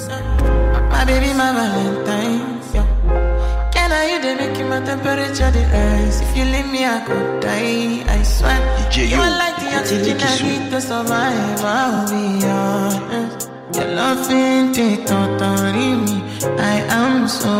now 3.91 4.03
you 4.11 4.17
dey 4.23 4.35
make 4.39 4.59
my 4.71 4.79
temperature 4.89 5.51
the 5.55 5.63
rise. 5.75 6.17
If 6.25 6.31
you 6.37 6.45
leave 6.53 6.69
me, 6.75 6.81
I 6.85 6.99
could 7.07 7.29
die. 7.41 8.03
I 8.15 8.23
swear. 8.23 8.59
DJ, 8.77 8.95
you 9.11 9.19
are 9.27 9.35
like 9.43 9.57
the 9.63 9.69
oxygen 9.79 10.17
I 10.29 10.33
need 10.47 10.63
to 10.71 10.79
survive. 10.89 11.61
I'll 11.63 12.07
be 12.11 12.23
honest. 12.45 13.49
Your 13.75 13.89
love 13.99 14.31
ain't 14.31 14.77
it 14.77 15.07
totally 15.07 15.89
me. 16.05 16.17
I 16.73 16.75
am 17.01 17.27
so 17.27 17.53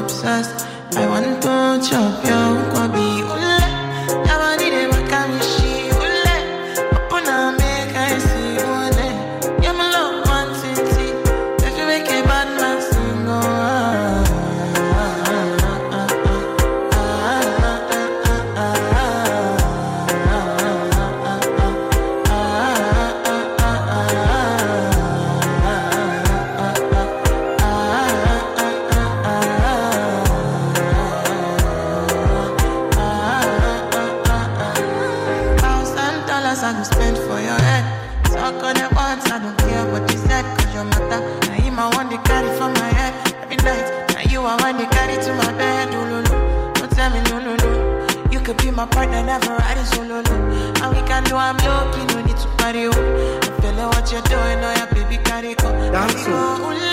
obsessed. 0.00 0.58
I 1.00 1.04
want 1.12 1.30
to 1.44 1.54
chop 1.88 2.14
your 2.30 2.50
body. 2.74 3.10
Ule, 3.32 3.56
I 4.32 4.34
want 4.42 4.62
it. 4.62 4.85
My 48.86 48.94
partner, 48.94 49.22
never 49.22 49.54
riding 49.56 49.84
solo, 49.84 50.20
no. 50.20 50.34
And 50.82 50.96
we 50.96 51.02
can 51.06 51.24
do 51.24 51.36
I'm 51.36 51.56
lucky, 51.58 52.04
no 52.14 52.22
need 52.24 52.36
to 52.36 52.48
party, 52.58 52.86
oh. 52.86 53.40
I 53.42 53.60
feel 53.60 53.72
like 53.74 53.94
what 53.94 54.12
you're 54.12 54.22
doing, 54.22 54.64
oh, 54.64 54.74
yeah, 54.76 54.86
baby, 54.92 55.22
carry 55.22 55.54
go. 55.54 55.70
Carry 55.92 56.24
go, 56.24 56.85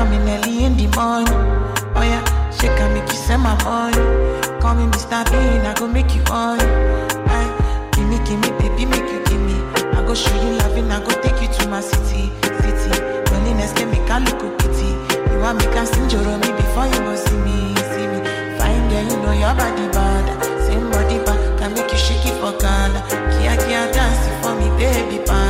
coming 0.00 0.26
early 0.30 0.64
in 0.64 0.74
the 0.78 0.86
morning? 0.96 1.28
Oh 1.94 2.00
yeah, 2.12 2.24
she 2.56 2.66
can 2.78 2.88
make 2.94 3.04
you 3.12 3.18
send 3.26 3.42
my 3.42 3.52
money. 3.64 4.00
Call 4.60 4.74
me 4.74 4.84
Mr. 4.92 5.20
Bean, 5.30 5.60
I 5.68 5.74
go 5.76 5.86
make 5.86 6.14
you 6.16 6.22
on. 6.32 6.56
Aye, 6.56 7.44
eh, 7.44 7.48
give 7.92 8.08
me, 8.08 8.16
give 8.24 8.40
me, 8.40 8.48
baby, 8.60 8.84
make 8.88 9.04
you 9.12 9.20
give 9.28 9.42
me. 9.48 9.56
I 9.92 10.00
go 10.06 10.14
show 10.14 10.32
you 10.42 10.56
loving, 10.60 10.90
I 10.90 11.04
go 11.04 11.12
take 11.20 11.36
you 11.42 11.48
to 11.52 11.68
my 11.68 11.82
city, 11.82 12.32
city. 12.64 12.96
Loneliness 13.28 13.72
can 13.76 13.90
make 13.92 14.08
I 14.08 14.24
look 14.24 14.40
pity. 14.60 14.88
You 15.32 15.38
want 15.44 15.58
me 15.60 15.66
can 15.74 15.84
sing 15.84 16.08
me 16.08 16.48
before 16.60 16.88
you 16.92 17.00
go 17.04 17.14
see 17.24 17.40
me, 17.44 17.56
see 17.92 18.06
me. 18.12 18.18
Fine 18.56 18.84
girl, 18.88 19.04
you 19.04 19.16
know 19.20 19.34
your 19.36 19.52
body 19.52 19.86
bad. 19.92 20.26
Same 20.64 20.88
body 20.90 21.18
bad, 21.28 21.40
can 21.58 21.74
make 21.76 21.92
you 21.92 21.98
shake 21.98 22.24
it 22.24 22.36
for 22.40 22.56
Ghana. 22.56 23.00
Kia 23.36 23.52
kia 23.68 23.84
dance 23.92 24.24
for 24.40 24.56
me, 24.56 24.68
baby 24.80 25.20
pan. 25.28 25.49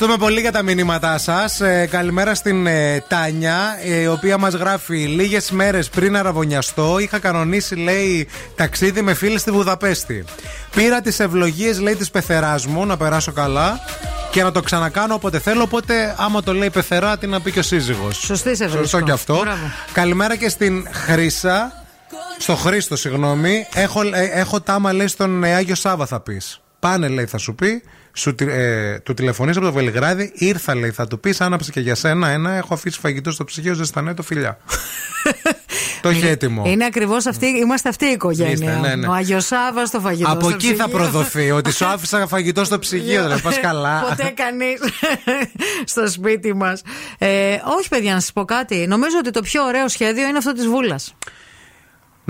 Ευχαριστούμε 0.00 0.28
πολύ 0.28 0.40
για 0.40 0.52
τα 0.52 0.62
μηνύματά 0.62 1.18
σας. 1.18 1.60
Ε, 1.60 1.88
καλημέρα 1.90 2.34
στην 2.34 2.66
ε, 2.66 3.04
Τάνια, 3.08 3.78
ε, 3.84 4.00
η 4.00 4.06
οποία 4.06 4.38
μας 4.38 4.54
γράφει 4.54 4.96
λίγες 4.96 5.50
μέρες 5.50 5.88
πριν 5.88 6.16
αραβωνιαστώ. 6.16 6.98
Είχα 6.98 7.18
κανονίσει, 7.18 7.74
λέει, 7.74 8.28
ταξίδι 8.54 9.02
με 9.02 9.14
φίλη 9.14 9.38
στη 9.38 9.50
Βουδαπέστη. 9.50 10.24
Πήρα 10.74 11.00
τις 11.00 11.20
ευλογίες, 11.20 11.80
λέει, 11.80 11.94
της 11.94 12.10
πεθεράς 12.10 12.66
μου 12.66 12.86
να 12.86 12.96
περάσω 12.96 13.32
καλά 13.32 13.80
και 14.30 14.42
να 14.42 14.52
το 14.52 14.60
ξανακάνω 14.60 15.14
όποτε 15.14 15.38
θέλω. 15.38 15.62
Οπότε, 15.62 16.14
άμα 16.18 16.42
το 16.42 16.54
λέει 16.54 16.70
πεθερά, 16.70 17.18
τι 17.18 17.26
να 17.26 17.40
πει 17.40 17.52
και 17.52 17.58
ο 17.58 17.62
σύζυγος. 17.62 18.16
Σωστή 18.16 18.56
σε 18.56 18.64
Σωστό 18.64 18.78
βρίσκω. 18.78 19.00
και 19.00 19.12
αυτό. 19.12 19.38
Μπράβο. 19.38 19.70
Καλημέρα 19.92 20.36
και 20.36 20.48
στην 20.48 20.88
Χρύσα. 20.92 21.84
Στο 22.38 22.54
Χρήστο, 22.56 22.96
συγγνώμη. 22.96 23.66
Έχω, 23.74 24.00
ε, 24.02 24.30
έχω 24.32 24.60
τάμα, 24.60 24.92
λέει, 24.92 25.06
στον 25.06 25.44
ε, 25.44 25.54
Άγιο 25.54 25.74
Σάβα 25.74 26.06
θα 26.06 26.20
πεις. 26.20 26.60
Πάνε, 26.78 27.08
λέει, 27.08 27.26
θα 27.26 27.38
σου 27.38 27.54
πει. 27.54 27.82
Σου, 28.18 28.34
τη- 28.34 28.44
ε, 28.48 28.98
του 28.98 29.14
τηλεφωνήσει 29.14 29.58
από 29.58 29.66
το 29.66 29.72
Βελιγράδι. 29.72 30.32
Ήρθα, 30.34 30.74
λέει, 30.74 30.90
θα 30.90 31.06
του 31.06 31.20
πεις. 31.20 31.40
Άναψε 31.40 31.70
και 31.70 31.80
για 31.80 31.94
σένα 31.94 32.28
ένα. 32.28 32.50
Έχω 32.52 32.74
αφήσει 32.74 32.98
φαγητό 33.00 33.30
στο 33.30 33.44
ψυγείο. 33.44 33.74
Ζεστανέ 33.74 34.14
το 34.14 34.22
φιλιά. 34.22 34.58
το 36.02 36.08
έχει 36.08 36.26
έτοιμο. 36.26 36.62
Είναι 36.66 36.84
ακριβώς 36.84 37.26
αυτή, 37.26 37.46
είμαστε 37.46 37.88
αυτή 37.88 38.04
η 38.06 38.10
οικογένεια. 38.10 38.52
Είστε, 38.52 38.78
ναι, 38.80 38.94
ναι. 38.94 39.06
Ο 39.06 39.12
Άγιο 39.12 39.40
Σάβα 39.40 39.86
στο 39.86 40.00
φαγητό. 40.00 40.30
Από 40.30 40.40
στο 40.40 40.48
εκεί 40.54 40.66
θα 40.66 40.72
ψυγείο. 40.84 40.98
προδοθεί. 40.98 41.50
ότι 41.50 41.72
σου 41.72 41.86
άφησα 41.94 42.26
φαγητό 42.26 42.64
στο 42.64 42.78
ψυγείο. 42.78 43.22
Δηλαδή, 43.22 43.40
πας 43.42 43.60
καλά. 43.60 44.00
Ποτέ 44.08 44.32
κανείς 44.36 44.78
στο 45.92 46.08
σπίτι 46.10 46.54
μας. 46.54 46.82
Ε, 47.18 47.28
όχι, 47.78 47.88
παιδιά, 47.88 48.14
να 48.14 48.20
σας 48.20 48.32
πω 48.32 48.44
κάτι. 48.44 48.86
Νομίζω 48.88 49.16
ότι 49.18 49.30
το 49.30 49.40
πιο 49.42 49.64
ωραίο 49.64 49.88
σχέδιο 49.88 50.28
είναι 50.28 50.38
αυτό 50.38 50.52
της 50.52 50.66
Βούλας. 50.66 51.14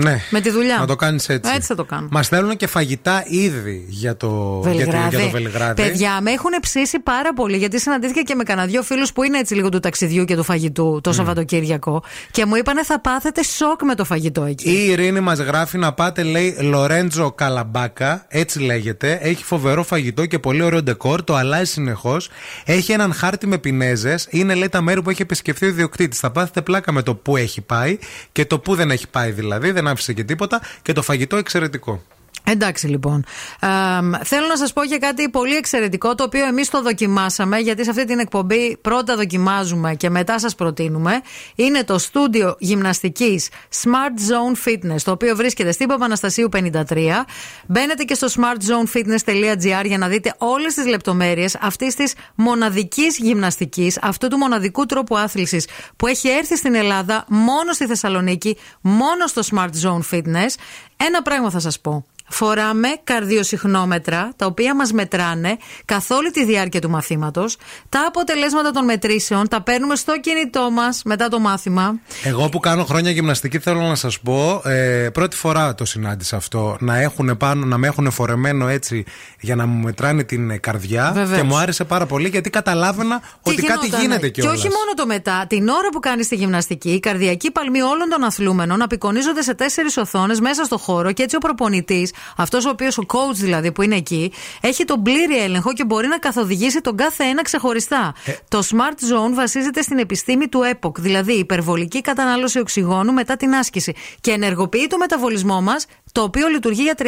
Ναι. 0.03 0.21
Με 0.29 0.39
τη 0.41 0.49
δουλειά. 0.49 0.77
Να 0.79 0.85
το 0.85 0.95
κάνεις 0.95 1.29
έτσι. 1.29 1.51
Έτσι 1.55 1.67
θα 1.67 1.75
το 1.75 1.83
κάνω. 1.83 2.07
Μας 2.11 2.25
στέλνουν 2.25 2.57
και 2.57 2.67
φαγητά 2.67 3.23
ήδη 3.27 3.85
για 3.89 4.17
το 4.17 4.59
για, 4.63 4.71
τη- 4.71 4.77
Βελιγράδι. 4.77 5.15
για 5.15 5.25
το 5.25 5.29
Βελιγράδι. 5.29 5.81
Παιδιά, 5.81 6.21
με 6.21 6.31
έχουν 6.31 6.51
ψήσει 6.61 6.99
πάρα 6.99 7.33
πολύ 7.33 7.57
γιατί 7.57 7.79
συναντήθηκα 7.79 8.21
και 8.21 8.35
με 8.35 8.43
κανένα 8.43 8.67
δυο 8.67 8.81
φίλους 8.83 9.13
που 9.13 9.23
είναι 9.23 9.37
έτσι 9.37 9.53
λίγο 9.55 9.69
του 9.69 9.79
ταξιδιού 9.79 10.25
και 10.25 10.35
του 10.35 10.43
φαγητού 10.43 10.99
το 11.03 11.11
Σαββατοκύριακο 11.13 12.03
και 12.31 12.45
μου 12.45 12.55
είπανε 12.55 12.83
θα 12.83 12.99
πάθετε 13.01 13.43
σοκ 13.43 13.83
με 13.83 13.95
το 13.95 14.05
φαγητό 14.05 14.43
εκεί. 14.43 14.69
Η 14.69 14.85
Ειρήνη 14.89 15.19
μας 15.19 15.39
γράφει 15.39 15.77
να 15.77 15.93
πάτε, 15.93 16.23
λέει, 16.23 16.55
Λορέντζο 16.59 17.31
Καλαμπάκα, 17.31 18.25
έτσι 18.27 18.59
λέγεται. 18.59 19.19
Έχει 19.21 19.43
φοβερό 19.43 19.83
φαγητό 19.83 20.25
και 20.25 20.39
πολύ 20.39 20.61
ωραίο 20.61 20.83
ντεκόρ. 20.83 21.23
Το 21.23 21.35
αλλάζει 21.35 21.71
συνεχώς. 21.71 22.29
Έχει 22.65 22.91
έναν 22.91 23.13
χάρτη 23.13 23.47
με 23.47 23.57
πινέζες. 23.57 24.27
Είναι, 24.29 24.53
λέει, 24.53 24.69
τα 24.69 24.81
μέρη 24.81 25.01
που 25.01 25.09
έχει 25.09 25.21
επισκεφθεί 25.21 25.65
ο 25.65 25.67
ιδιοκτήτης. 25.67 26.19
Θα 26.19 26.31
πάθετε 26.31 26.61
πλάκα 26.61 26.91
με 26.91 27.01
το 27.01 27.15
που 27.15 27.37
έχει 27.37 27.61
πάει 27.61 27.97
και 28.31 28.45
το 28.45 28.59
που 28.59 28.75
δεν 28.75 28.91
έχει 28.91 29.07
πάει 29.07 29.31
δηλαδή. 29.31 29.71
Δεν 29.71 29.87
άφησε 29.89 30.13
και 30.13 30.23
τίποτα. 30.23 30.61
Και 30.81 30.93
το 30.93 31.01
φαγητό 31.01 31.35
εξαιρετικό. 31.35 32.03
Εντάξει 32.51 32.87
λοιπόν. 32.87 33.23
Αμ, 33.59 34.11
θέλω 34.23 34.47
να 34.47 34.57
σας 34.57 34.73
πω 34.73 34.83
για 34.83 34.97
κάτι 34.97 35.29
πολύ 35.29 35.55
εξαιρετικό 35.55 36.15
το 36.15 36.23
οποίο 36.23 36.45
εμείς 36.45 36.69
το 36.69 36.81
δοκιμάσαμε 36.81 37.57
γιατί 37.57 37.83
σε 37.83 37.89
αυτή 37.89 38.05
την 38.05 38.19
εκπομπή 38.19 38.77
πρώτα 38.81 39.15
δοκιμάζουμε 39.15 39.95
και 39.95 40.09
μετά 40.09 40.39
σας 40.39 40.55
προτείνουμε. 40.55 41.21
Είναι 41.55 41.83
το 41.83 41.97
στούντιο 41.97 42.55
γυμναστικής 42.59 43.49
Smart 43.83 44.31
Zone 44.31 44.69
Fitness 44.69 45.01
το 45.03 45.11
οποίο 45.11 45.35
βρίσκεται 45.35 45.71
στην 45.71 45.87
Παπαναστασίου 45.87 46.49
53. 46.53 47.25
Μπαίνετε 47.67 48.03
και 48.03 48.13
στο 48.13 48.27
smartzonefitness.gr 48.27 49.85
για 49.85 49.97
να 49.97 50.07
δείτε 50.07 50.33
όλες 50.37 50.73
τις 50.73 50.85
λεπτομέρειες 50.85 51.55
αυτής 51.61 51.95
της 51.95 52.13
μοναδικής 52.35 53.17
γυμναστικής, 53.17 53.99
αυτού 54.01 54.27
του 54.27 54.37
μοναδικού 54.37 54.85
τρόπου 54.85 55.17
άθλησης 55.17 55.67
που 55.95 56.07
έχει 56.07 56.29
έρθει 56.29 56.57
στην 56.57 56.75
Ελλάδα 56.75 57.25
μόνο 57.27 57.73
στη 57.73 57.85
Θεσσαλονίκη, 57.85 58.57
μόνο 58.81 59.27
στο 59.27 59.41
Smart 59.51 59.83
Zone 59.83 60.01
Fitness. 60.11 60.53
Ένα 60.97 61.21
πράγμα 61.21 61.49
θα 61.49 61.59
σας 61.59 61.79
πω. 61.79 62.05
Φοράμε 62.29 62.87
καρδιοσυχνόμετρα, 63.03 64.29
τα 64.35 64.45
οποία 64.45 64.75
μας 64.75 64.91
μετράνε 64.91 65.57
καθ' 65.85 66.11
όλη 66.11 66.31
τη 66.31 66.45
διάρκεια 66.45 66.81
του 66.81 66.89
μαθήματος. 66.89 67.57
Τα 67.89 68.05
αποτελέσματα 68.07 68.71
των 68.71 68.85
μετρήσεων 68.85 69.47
τα 69.47 69.61
παίρνουμε 69.61 69.95
στο 69.95 70.19
κινητό 70.19 70.71
μας 70.71 71.01
μετά 71.05 71.27
το 71.27 71.39
μάθημα. 71.39 71.99
Εγώ 72.23 72.49
που 72.49 72.59
κάνω 72.59 72.85
χρόνια 72.85 73.11
γυμναστική 73.11 73.59
θέλω 73.59 73.81
να 73.81 73.95
σας 73.95 74.19
πω 74.19 74.61
ε, 74.65 75.09
Πρώτη 75.13 75.35
φορά 75.35 75.75
το 75.75 75.85
συνάντησα 75.85 76.35
αυτό 76.35 76.77
Να, 76.79 76.97
έχουν 76.97 77.37
πάνω, 77.37 77.65
να 77.65 77.77
με 77.77 77.87
έχουν 77.87 78.11
φορεμένο 78.11 78.67
έτσι 78.67 79.03
Για 79.39 79.55
να 79.55 79.65
μου 79.65 79.83
μετράνε 79.83 80.23
την 80.23 80.49
ε, 80.49 80.57
καρδιά 80.57 81.11
Βεβαίως. 81.13 81.39
Και 81.39 81.45
μου 81.45 81.57
άρεσε 81.57 81.83
πάρα 81.83 82.05
πολύ 82.05 82.27
γιατί 82.27 82.49
καταλάβαινα 82.49 83.21
Ότι 83.41 83.61
κάτι 83.61 83.85
γινότανε. 83.85 84.01
γίνεται 84.03 84.29
Και 84.29 84.41
κιόλας 84.41 84.57
όχι 84.59 84.67
μόνο 84.67 84.93
το 84.95 85.05
μετά. 85.05 85.45
Την 85.49 85.67
ώρα 85.67 85.89
που 85.91 85.99
κάνεις 85.99 86.27
τη 86.27 86.35
γυμναστική, 86.35 86.89
η 86.89 86.99
καρδιακή 86.99 87.51
παλμή 87.51 87.81
όλων 87.81 88.09
των 88.09 88.23
αθλούμενων 88.23 88.81
απεικονίζονται 88.81 89.41
σε 89.41 89.53
τέσσερις 89.53 89.97
οθόνες 89.97 90.39
μέσα 90.39 90.63
στο 90.63 90.77
χώρο 90.77 91.11
και 91.11 91.23
έτσι 91.23 91.35
ο 91.35 91.39
προπονητής, 91.39 92.11
αυτός 92.37 92.65
ο 92.65 92.69
οποίος 92.69 92.97
ο 92.97 93.03
coach 93.07 93.33
δηλαδή 93.33 93.71
που 93.71 93.81
είναι 93.81 93.95
εκεί, 93.95 94.31
έχει 94.61 94.85
τον 94.85 95.01
πλήρη 95.01 95.37
έλεγχο 95.43 95.73
και 95.73 95.85
μπορεί 95.85 96.07
να 96.07 96.17
καθοδηγήσει 96.17 96.81
τον 96.81 96.95
κάθε 96.95 97.23
ένα 97.23 97.41
ξεχωριστά. 97.41 98.13
Ε. 98.25 98.31
Το 98.47 98.59
Smart 98.69 99.13
Zone 99.13 99.33
βασίζεται 99.33 99.81
στην 99.81 99.97
επιστήμη 99.97 100.47
του 100.47 100.61
EPOC, 100.73 100.95
δηλαδή 100.97 101.33
υπερβολική 101.33 102.01
κατανάλωση 102.01 102.59
οξυγόνου 102.59 103.13
μετά 103.13 103.37
την 103.37 103.53
άσκηση 103.53 103.93
και 104.21 104.31
ενεργοποιεί 104.31 104.87
το 104.87 104.97
μεταβολισμό 104.97 105.61
μας, 105.61 105.85
το 106.11 106.21
οποίο 106.21 106.47
λειτουργεί 106.47 106.81
για 106.81 106.95
36 106.97 107.03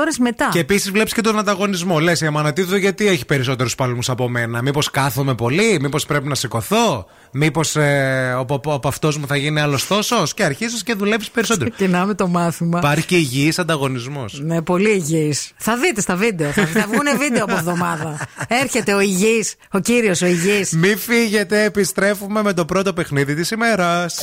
ώρες 0.00 0.18
μετά. 0.18 0.48
Και 0.52 0.58
επίσης 0.58 0.90
βλέπεις 0.90 1.12
και 1.12 1.20
τον 1.20 1.38
ανταγωνισμό. 1.38 1.98
Λες, 1.98 2.20
η 2.20 2.26
Αμανατίδου 2.26 2.76
γιατί 2.76 3.06
έχει 3.06 3.26
περισσότερους 3.26 3.74
παλμούς 3.74 4.08
από 4.08 4.28
μένα; 4.28 4.62
Μήπως 4.62 4.90
κάθομαι 4.90 5.34
πολύ, 5.34 5.78
μήπως 5.80 6.06
πρέπει 6.06 6.28
να 6.28 6.34
σηκωθώ, 6.34 7.06
μήπως 7.36 7.76
ε, 7.76 8.32
από, 8.36 8.60
από 8.64 8.88
αυτό 8.88 9.12
μου 9.20 9.26
θα 9.26 9.36
γίνει 9.36 9.60
άλλος 9.60 9.86
τόσο. 9.86 10.22
Και 10.34 10.44
αρχίζεις 10.44 10.82
και 10.82 10.94
δουλεύεις 10.94 11.30
περισσότερο. 11.30 11.70
Ξεκινάμε 11.70 12.14
το 12.14 12.28
μάθημα. 12.28 12.78
Υπάρχει 12.78 13.06
και 13.06 13.16
υγιής 13.16 13.58
ανταγωνισμός. 13.58 14.40
Ναι, 14.42 14.62
πολύ 14.62 14.90
υγιής. 14.90 15.50
Θα 15.56 15.76
δείτε 15.76 16.00
στα 16.00 16.16
βίντεο. 16.16 16.50
Θα, 16.50 16.66
θα 16.66 16.86
βγουν 16.86 17.18
βίντεο 17.18 17.44
από 17.44 17.56
εβδομάδα. 17.56 18.18
Έρχεται 18.48 18.94
ο 18.94 19.00
υγιής, 19.00 19.54
ο 19.70 19.78
κύριος 19.78 20.22
ο 20.22 20.26
υγιής. 20.26 20.72
Μη 20.72 20.96
φύγετε, 20.96 21.62
επιστρέφουμε 21.62 22.42
με 22.42 22.52
το 22.52 22.64
πρώτο 22.64 22.92
παιχνίδι 22.92 23.34
της 23.34 23.50
ημέρας. 23.50 24.22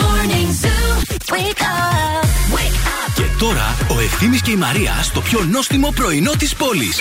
Morning 0.00 0.50
Zoo. 0.62 0.90
Wake 1.32 1.62
up. 1.62 2.24
Wake 2.54 2.80
up. 2.86 3.12
Και 3.14 3.22
τώρα 3.38 3.76
ο 3.96 4.00
Ευθύμης 4.00 4.42
και 4.42 4.50
η 4.50 4.56
Μαρία 4.56 4.92
στο 5.02 5.20
πιο 5.20 5.40
νόστιμο 5.50 5.92
πρωινό 5.94 6.32
της 6.38 6.54
πόλης. 6.54 6.98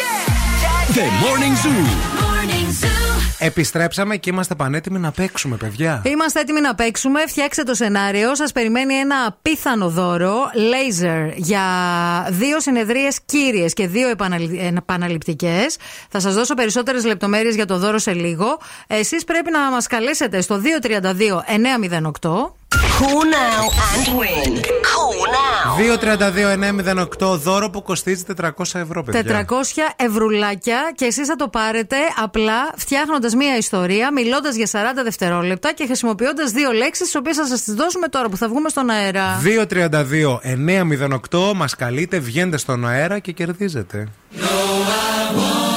The 0.94 1.00
Morning 1.00 1.66
Zoo. 1.66 1.70
Morning 1.70 2.24
Zoo. 2.24 2.29
Επιστρέψαμε 3.40 4.18
και 4.18 4.30
είμαστε 4.30 4.56
πανέτοιμοι 4.56 5.00
να 5.00 5.12
παίξουμε, 5.12 5.56
παιδιά. 5.56 6.02
Είμαστε 6.06 6.40
έτοιμοι 6.40 6.62
να 6.62 6.76
παίξουμε. 6.76 7.20
Φτιάξτε 7.28 7.64
το 7.64 7.74
σενάριο. 7.74 8.36
Σας 8.36 8.52
περιμένει 8.52 8.94
ένα 8.94 9.26
απίθανο 9.28 9.90
δώρο. 9.90 10.36
Laser 10.54 11.32
για 11.36 11.62
δύο 12.30 12.60
συνεδρίες 12.60 13.20
κύριες 13.26 13.74
και 13.74 13.88
δύο 13.88 14.08
επαναληπτικές. 14.76 15.78
Θα 16.10 16.20
σας 16.20 16.34
δώσω 16.34 16.54
περισσότερες 16.54 17.06
λεπτομέρειες 17.06 17.56
για 17.56 17.66
το 17.66 17.78
δώρο 17.78 17.98
σε 17.98 18.14
λίγο. 18.14 18.60
Εσείς 18.88 19.24
πρέπει 19.24 19.52
να 19.52 19.60
μας 19.72 19.88
καλέσετε 19.88 20.42
στο 20.42 20.62
232 20.82 21.44
908. 22.22 22.59
Cool 22.70 23.24
now 23.42 23.64
and 23.92 24.08
win. 24.20 24.52
Cool 24.92 25.22
now. 25.38 25.70
232-908 27.26 27.38
δώρο 27.38 27.70
που 27.70 27.82
κοστίζει 27.82 28.24
400 28.42 28.50
ευρώ, 28.74 29.04
παιδιά. 29.04 29.46
400 29.50 29.94
ευρουλάκια 29.96 30.92
και 30.96 31.06
εσείς 31.06 31.28
θα 31.28 31.36
το 31.36 31.48
πάρετε 31.48 31.96
απλά 32.24 32.72
φτιάχνοντας 32.76 33.36
μία 33.36 33.58
ιστορία, 33.58 34.12
μιλώντας 34.14 34.56
για 34.56 34.68
40 34.72 35.04
δευτερόλεπτα 35.04 35.74
και 35.74 35.86
χρησιμοποιώντας 35.86 36.52
δύο 36.52 36.72
λέξεις, 36.72 37.06
τις 37.06 37.16
οποίες 37.16 37.36
θα 37.38 37.48
σας 37.48 37.64
τις 37.64 37.74
δώσουμε 37.74 38.08
τώρα 38.08 38.30
που 38.30 38.38
θα 38.38 38.48
βγούμε 38.48 38.70
στον 38.70 38.90
αέρα. 38.90 39.42
232-908 41.32 41.54
μας 41.56 41.76
καλείτε, 41.76 42.20
βγαίνετε 42.20 42.58
στον 42.58 42.88
αέρα 42.88 43.20
και 43.20 43.32
κερδίζετε. 43.32 44.08
I 45.32 45.69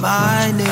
my 0.00 0.52
name. 0.52 0.67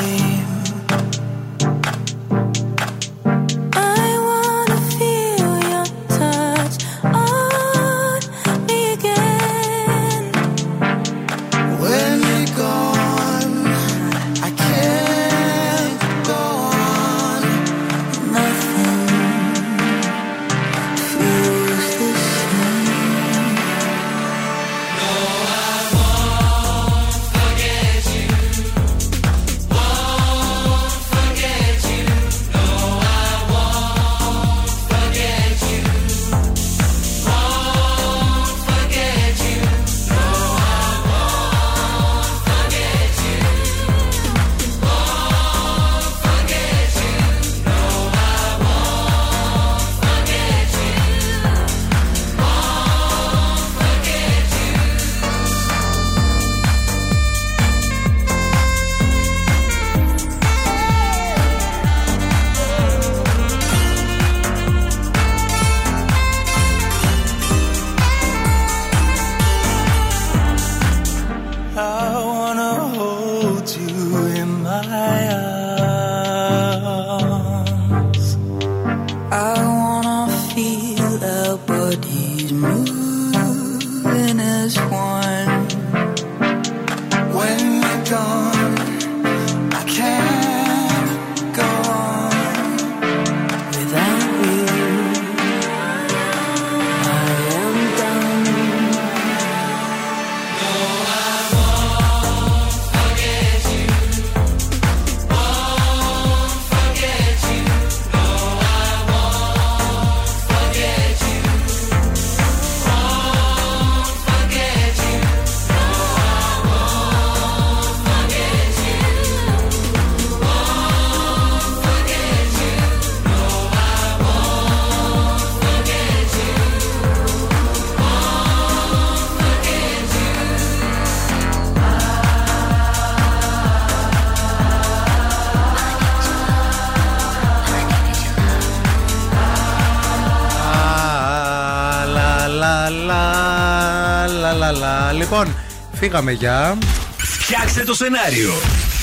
Φύγαμε 146.07 146.31
για. 146.31 146.77
Φτιάξτε 147.17 147.83
το 147.83 147.93
σενάριο. 147.93 148.51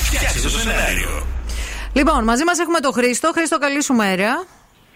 Φτιάξτε 0.05 0.39
το 0.41 0.49
σενάριο. 0.49 1.25
Λοιπόν, 1.93 2.23
μαζί 2.23 2.43
μας 2.43 2.59
έχουμε 2.59 2.79
τον 2.79 2.93
Χρήστο. 2.93 3.31
Χρήστο, 3.35 3.57
καλή 3.57 3.83
σου 3.83 3.93
μέρα. 3.93 4.45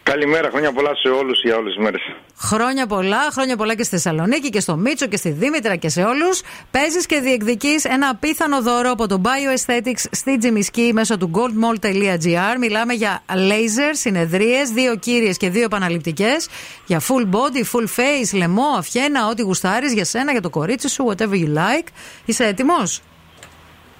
Καλημέρα, 0.03 0.49
χρόνια 0.49 0.71
πολλά 0.71 0.95
σε 0.95 1.09
όλους 1.09 1.41
για 1.43 1.55
όλες 1.55 1.73
τις 1.73 1.83
μέρες. 1.83 2.01
Χρόνια 2.51 2.87
πολλά, 2.87 3.17
χρόνια 3.31 3.55
πολλά 3.55 3.75
και 3.75 3.83
στη 3.83 3.95
Θεσσαλονίκη 3.95 4.49
και 4.49 4.59
στο 4.59 4.75
Μίτσο 4.75 5.07
και 5.07 5.17
στη 5.17 5.29
Δήμητρα 5.29 5.75
και 5.75 5.89
σε 5.89 6.03
όλους. 6.03 6.41
Παίζεις 6.71 7.05
και 7.05 7.19
διεκδικείς 7.19 7.85
ένα 7.85 8.09
απίθανο 8.09 8.61
δώρο 8.61 8.91
από 8.91 9.07
το 9.07 9.21
Bioaesthetics 9.23 10.03
στη 10.11 10.37
Τζιμισκή 10.37 10.91
μέσω 10.93 11.17
του 11.17 11.31
goldmall.gr. 11.33 12.57
Μιλάμε 12.59 12.93
για 12.93 13.23
laser, 13.27 13.91
συνεδρίες, 13.91 14.69
δύο 14.69 14.95
κύριες 14.95 15.37
και 15.37 15.49
δύο 15.49 15.63
επαναληπτικές. 15.63 16.47
Για 16.85 17.01
full 17.01 17.35
body, 17.35 17.63
full 17.71 17.85
face, 17.85 18.37
λαιμό, 18.37 18.67
αυχένα, 18.77 19.27
ό,τι 19.27 19.41
γουστάρεις 19.41 19.93
για 19.93 20.05
σένα, 20.05 20.31
για 20.31 20.41
το 20.41 20.49
κορίτσι 20.49 20.89
σου, 20.89 21.05
whatever 21.09 21.33
you 21.33 21.55
like. 21.55 21.87
Είσαι 22.25 22.45
έτοιμος; 22.45 23.01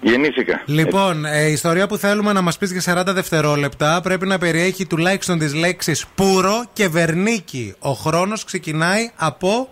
Γεννήθηκα. 0.02 0.62
Λοιπόν, 0.66 1.26
ε, 1.26 1.48
η 1.48 1.52
ιστορία 1.52 1.88
που 1.88 1.98
θέλουμε 1.98 2.34
να 2.34 2.42
μας 2.42 2.58
πεις 2.58 2.72
για 2.72 2.82
40 2.82 3.14
δευτερόλεπτα 3.14 4.00
πρέπει 4.04 4.28
να 4.28 4.38
περιέχει 4.38 4.86
τουλάχιστον 4.88 5.40
τις 5.40 5.54
λέξεις 5.54 6.06
πουρο 6.16 6.66
και 6.74 6.88
βερνίκι. 6.88 7.76
Ο 7.80 7.92
χρόνος 7.92 8.44
ξεκινάει 8.44 9.12
από 9.16 9.70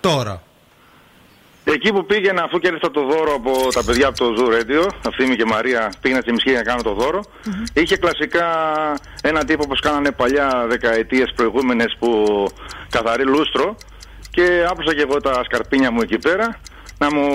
τώρα. 0.00 0.42
Εκεί 1.64 1.92
που 1.92 2.06
πήγαινα, 2.06 2.42
αφού 2.42 2.58
κέρδισα 2.58 2.90
το 2.90 3.00
δώρο 3.06 3.34
από 3.34 3.52
τα 3.72 3.84
παιδιά 3.84 4.06
από 4.06 4.18
το 4.18 4.26
Zoo 4.38 4.48
Radio, 4.54 4.90
Ευθύμη 5.08 5.36
και 5.36 5.44
Μαρία, 5.44 5.92
πήγαινα 6.00 6.20
στη 6.20 6.32
Μισχή 6.32 6.50
για 6.50 6.58
να 6.58 6.64
κάνω 6.64 6.82
το 6.82 6.92
δώρο. 6.92 7.24
Είχε 7.72 7.96
κλασικά 7.96 8.46
έναν 9.22 9.46
τύπο 9.46 9.62
όπως 9.64 9.80
κάνανε 9.80 10.10
παλιά 10.10 10.66
δεκαετίες 10.68 11.32
προηγούμενες 11.36 11.96
που 11.98 12.08
καθαρεί 12.90 13.24
λούστρο 13.24 13.76
και 14.30 14.66
άπλωσα 14.70 14.94
και 14.94 15.02
εγώ 15.02 15.20
τα 15.20 15.40
σκαρπίνια 15.44 15.90
μου 15.90 16.00
εκεί 16.00 16.18
πέρα 16.18 16.60
να 16.98 17.14
μου 17.14 17.26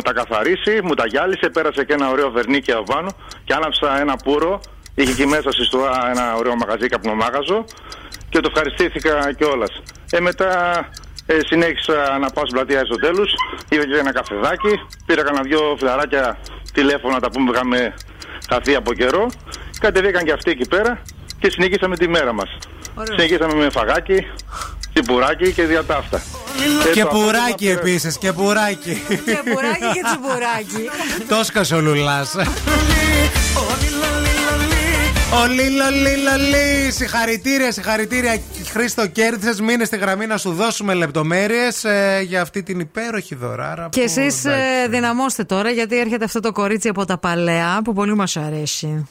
τα 0.00 0.12
καθαρίσει, 0.12 0.80
μου 0.82 0.94
τα 0.94 1.06
γυάλισε, 1.06 1.48
πέρασε 1.48 1.84
και 1.84 1.92
ένα 1.92 2.10
ωραίο 2.10 2.30
βερνίκι 2.30 2.72
από 2.72 2.82
πάνω 2.82 3.10
και 3.44 3.54
άναψα 3.54 4.00
ένα 4.00 4.16
πουρο. 4.16 4.60
Είχε 4.94 5.10
εκεί 5.10 5.26
μέσα 5.26 5.50
στη 5.50 5.64
Στουά 5.64 6.08
ένα 6.10 6.34
ωραίο 6.34 6.56
μαγαζί, 6.56 6.86
καπνομάγαζο 6.86 7.64
και 8.28 8.40
το 8.40 8.48
ευχαριστήθηκα 8.50 9.32
κιόλας. 9.32 9.82
Ε, 10.10 10.20
μετά 10.20 10.50
ε, 11.26 11.38
συνέχισα 11.46 12.18
να 12.18 12.30
πάω 12.30 12.44
στην 12.46 12.56
πλατεία 12.56 12.78
Αριστοτέλους, 12.78 13.30
είδα 13.68 13.84
και 13.84 13.98
ένα 13.98 14.12
καφεδάκι, 14.12 14.72
πήρα 15.06 15.22
κανένα 15.22 15.42
δυο 15.42 15.76
φιλαράκια 15.78 16.38
τηλέφωνα 16.72 17.20
τα 17.20 17.30
πούμε 17.30 17.50
είχαμε 17.54 17.94
χαθεί 18.50 18.74
από 18.74 18.92
καιρό. 18.92 19.30
Κατεβήκαν 19.80 20.24
και 20.24 20.32
αυτοί 20.32 20.50
εκεί 20.50 20.68
πέρα 20.68 21.02
και 21.38 21.50
συνεχίσαμε 21.50 21.96
τη 21.96 22.08
μέρα 22.08 22.32
μας. 22.32 22.58
Συνεχίσαμε 23.02 23.54
με 23.54 23.70
φαγάκι, 23.70 24.26
τσιπουράκι 24.94 25.52
και 25.52 25.62
διατάφτα. 25.62 26.22
Ε, 26.88 26.92
Και 26.92 27.00
το 27.02 27.06
πουράκι 27.08 27.32
απόγευμα 27.40 27.54
πήρα- 27.56 27.80
επίσης, 27.80 28.18
και 28.18 28.32
πουράκι. 28.32 29.02
Και 29.08 29.50
πουράκι 29.50 29.86
και 29.94 30.02
τσιμπουράκι. 30.04 30.88
Το 31.28 31.44
σκασε 31.44 31.74
ο 31.74 31.80
Λουλάς. 31.80 32.34
Ο 35.34 35.46
Λίλο 35.46 35.84
Λίλο 35.90 36.36
Λί. 36.50 36.90
Συγχαρητήρια, 36.92 37.72
συγχαρητήρια. 37.72 38.38
Χρήστο, 38.72 39.06
κέρδισες. 39.06 39.60
Μείνε 39.60 39.84
στη 39.84 39.96
γραμμή 39.96 40.26
να 40.26 40.36
σου 40.36 40.52
δώσουμε 40.52 40.94
λεπτομέρειες 40.94 41.84
για 42.26 42.40
αυτή 42.40 42.62
την 42.62 42.80
υπέροχη 42.80 43.34
δωράρα. 43.34 43.88
Και 43.90 44.00
που, 44.00 44.04
εσείς 44.06 44.44
εντάξει. 44.44 44.88
δυναμώστε 44.88 45.44
τώρα 45.44 45.70
γιατί 45.70 45.98
έρχεται 45.98 46.24
αυτό 46.24 46.40
το 46.40 46.52
κορίτσι 46.52 46.88
από 46.88 47.04
τα 47.04 47.18
παλαιά 47.18 47.80
που 47.84 47.92
πολύ 47.92 48.14
μας 48.14 48.36
αρέσει. 48.36 49.06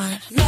want. 0.00 0.39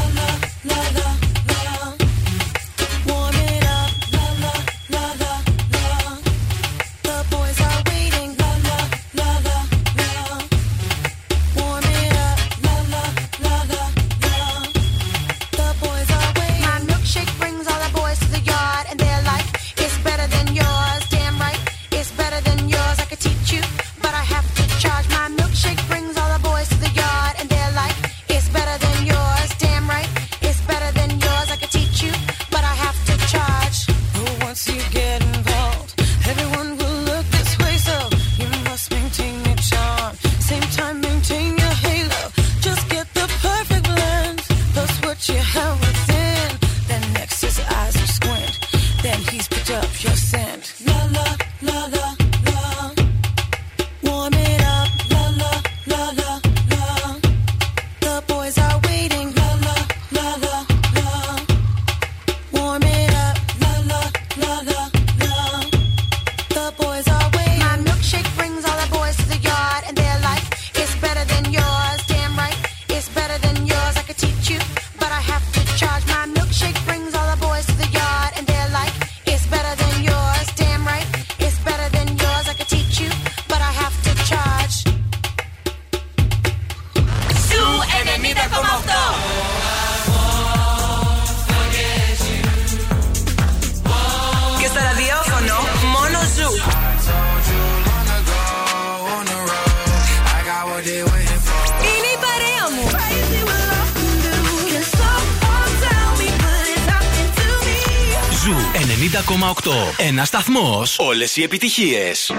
Ένα 110.55 110.85
σταθμό. 110.85 111.07
Όλες 111.09 111.37
οι 111.37 111.43
επιτυχίες. 111.43 112.31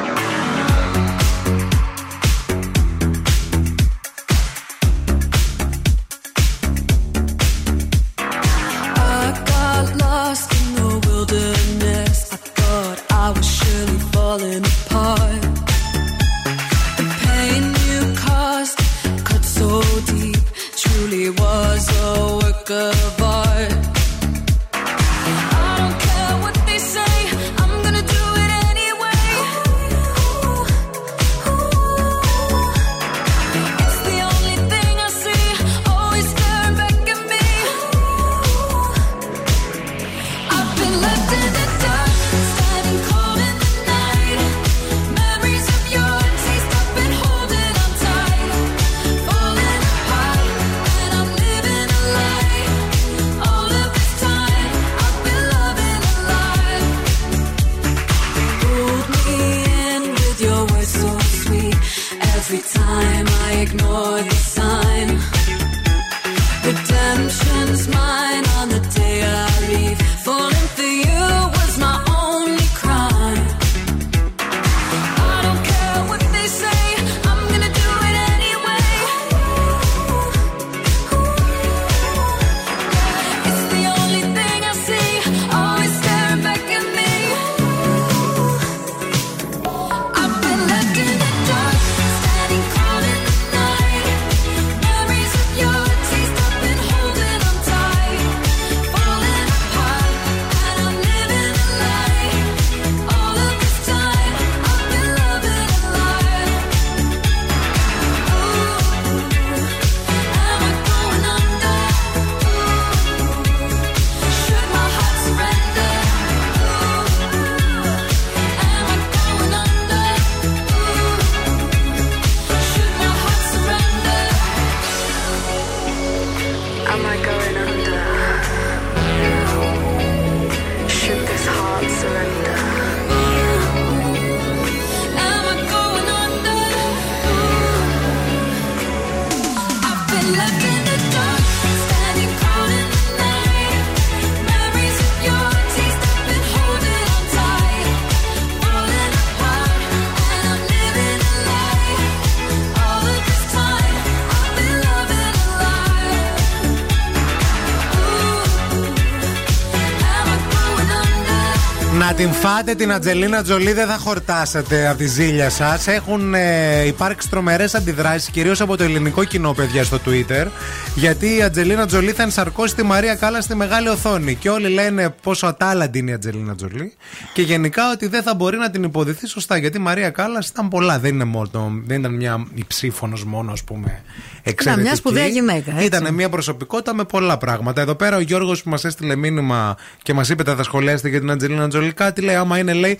Την 162.23 162.33
φάτε 162.33 162.75
την 162.75 162.91
Ατζελίνα 162.93 163.43
Τζολί, 163.43 163.73
δεν 163.73 163.87
θα 163.87 163.97
χορτάσετε 163.97 164.87
από 164.87 164.97
τη 164.97 165.07
ζήλια 165.07 165.49
σας. 165.49 165.87
Έχουν 165.87 166.33
ε, 166.33 166.85
υπάρξει 166.85 167.29
τρομερές 167.29 167.75
αντιδράσεις, 167.75 168.29
κυρίως 168.29 168.61
από 168.61 168.77
το 168.77 168.83
ελληνικό 168.83 169.23
κοινό, 169.23 169.53
παιδιά, 169.53 169.83
στο 169.83 169.99
Twitter. 170.05 170.47
Γιατί 170.95 171.35
η 171.37 171.41
Ατζελίνα 171.43 171.85
Τζολί 171.85 172.11
θα 172.11 172.23
ενσαρκώσει 172.23 172.75
τη 172.75 172.83
Μαρία 172.83 173.15
Κάλλα 173.15 173.41
στη 173.41 173.55
μεγάλη 173.55 173.87
οθόνη. 173.87 174.35
Και 174.35 174.49
όλοι 174.49 174.69
λένε 174.69 175.15
πόσο 175.21 175.47
ατάλλαντη 175.47 175.99
είναι 175.99 176.11
η 176.11 176.13
Ατζελίνα 176.13 176.55
Τζολί. 176.55 176.93
Και 177.33 177.41
γενικά 177.41 177.91
ότι 177.91 178.07
δεν 178.07 178.23
θα 178.23 178.35
μπορεί 178.35 178.57
να 178.57 178.69
την 178.69 178.83
υποδυθεί 178.83 179.27
σωστά. 179.27 179.57
Γιατί 179.57 179.77
η 179.77 179.81
Μαρία 179.81 180.09
Κάλλα 180.09 180.43
ήταν 180.51 180.67
πολλά. 180.67 180.99
Δεν, 180.99 181.13
είναι 181.13 181.23
μόνο, 181.23 181.81
δεν 181.85 181.99
ήταν 181.99 182.13
μια 182.15 182.47
υψίφωνο 182.53 183.17
μόνο, 183.25 183.51
ας 183.51 183.63
πούμε. 183.63 184.01
Εξαιρετική. 184.43 184.87
μια 184.87 184.95
σπουδαία 184.95 185.27
γυναίκα, 185.27 185.71
έτσι. 185.71 185.85
Ήταν 185.85 186.13
μια 186.13 186.29
προσωπικότητα 186.29 186.93
με 186.93 187.03
πολλά 187.03 187.37
πράγματα. 187.37 187.81
Εδώ 187.81 187.95
πέρα 187.95 188.15
ο 188.15 188.19
Γιώργος 188.19 188.63
που 188.63 188.69
μας 188.69 188.85
έστειλε 188.85 189.15
μήνυμα 189.15 189.77
και 190.01 190.13
μας 190.13 190.29
είπε 190.29 190.43
τα 190.43 190.55
θα 190.55 190.63
σχολιάσετε 190.63 191.09
για 191.09 191.19
την 191.19 191.31
Ατζελίνα 191.31 191.67
Τζολί 191.67 191.93
κάτι 191.93 192.21
λέει. 192.21 192.35
Άμα 192.35 192.57
είναι, 192.57 192.73
λέει, 192.73 192.97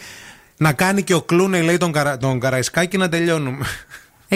να 0.57 0.74
κάνει 0.74 1.03
και 1.03 1.14
ο 1.14 1.22
Κλούνε, 1.22 1.61
λέει, 1.61 1.78
τον, 1.78 1.91
καρα... 1.91 2.18
τον 2.18 2.40
Καραϊσκάκη 2.40 2.98
να 2.98 3.10
τελειώνουμε. 3.10 3.65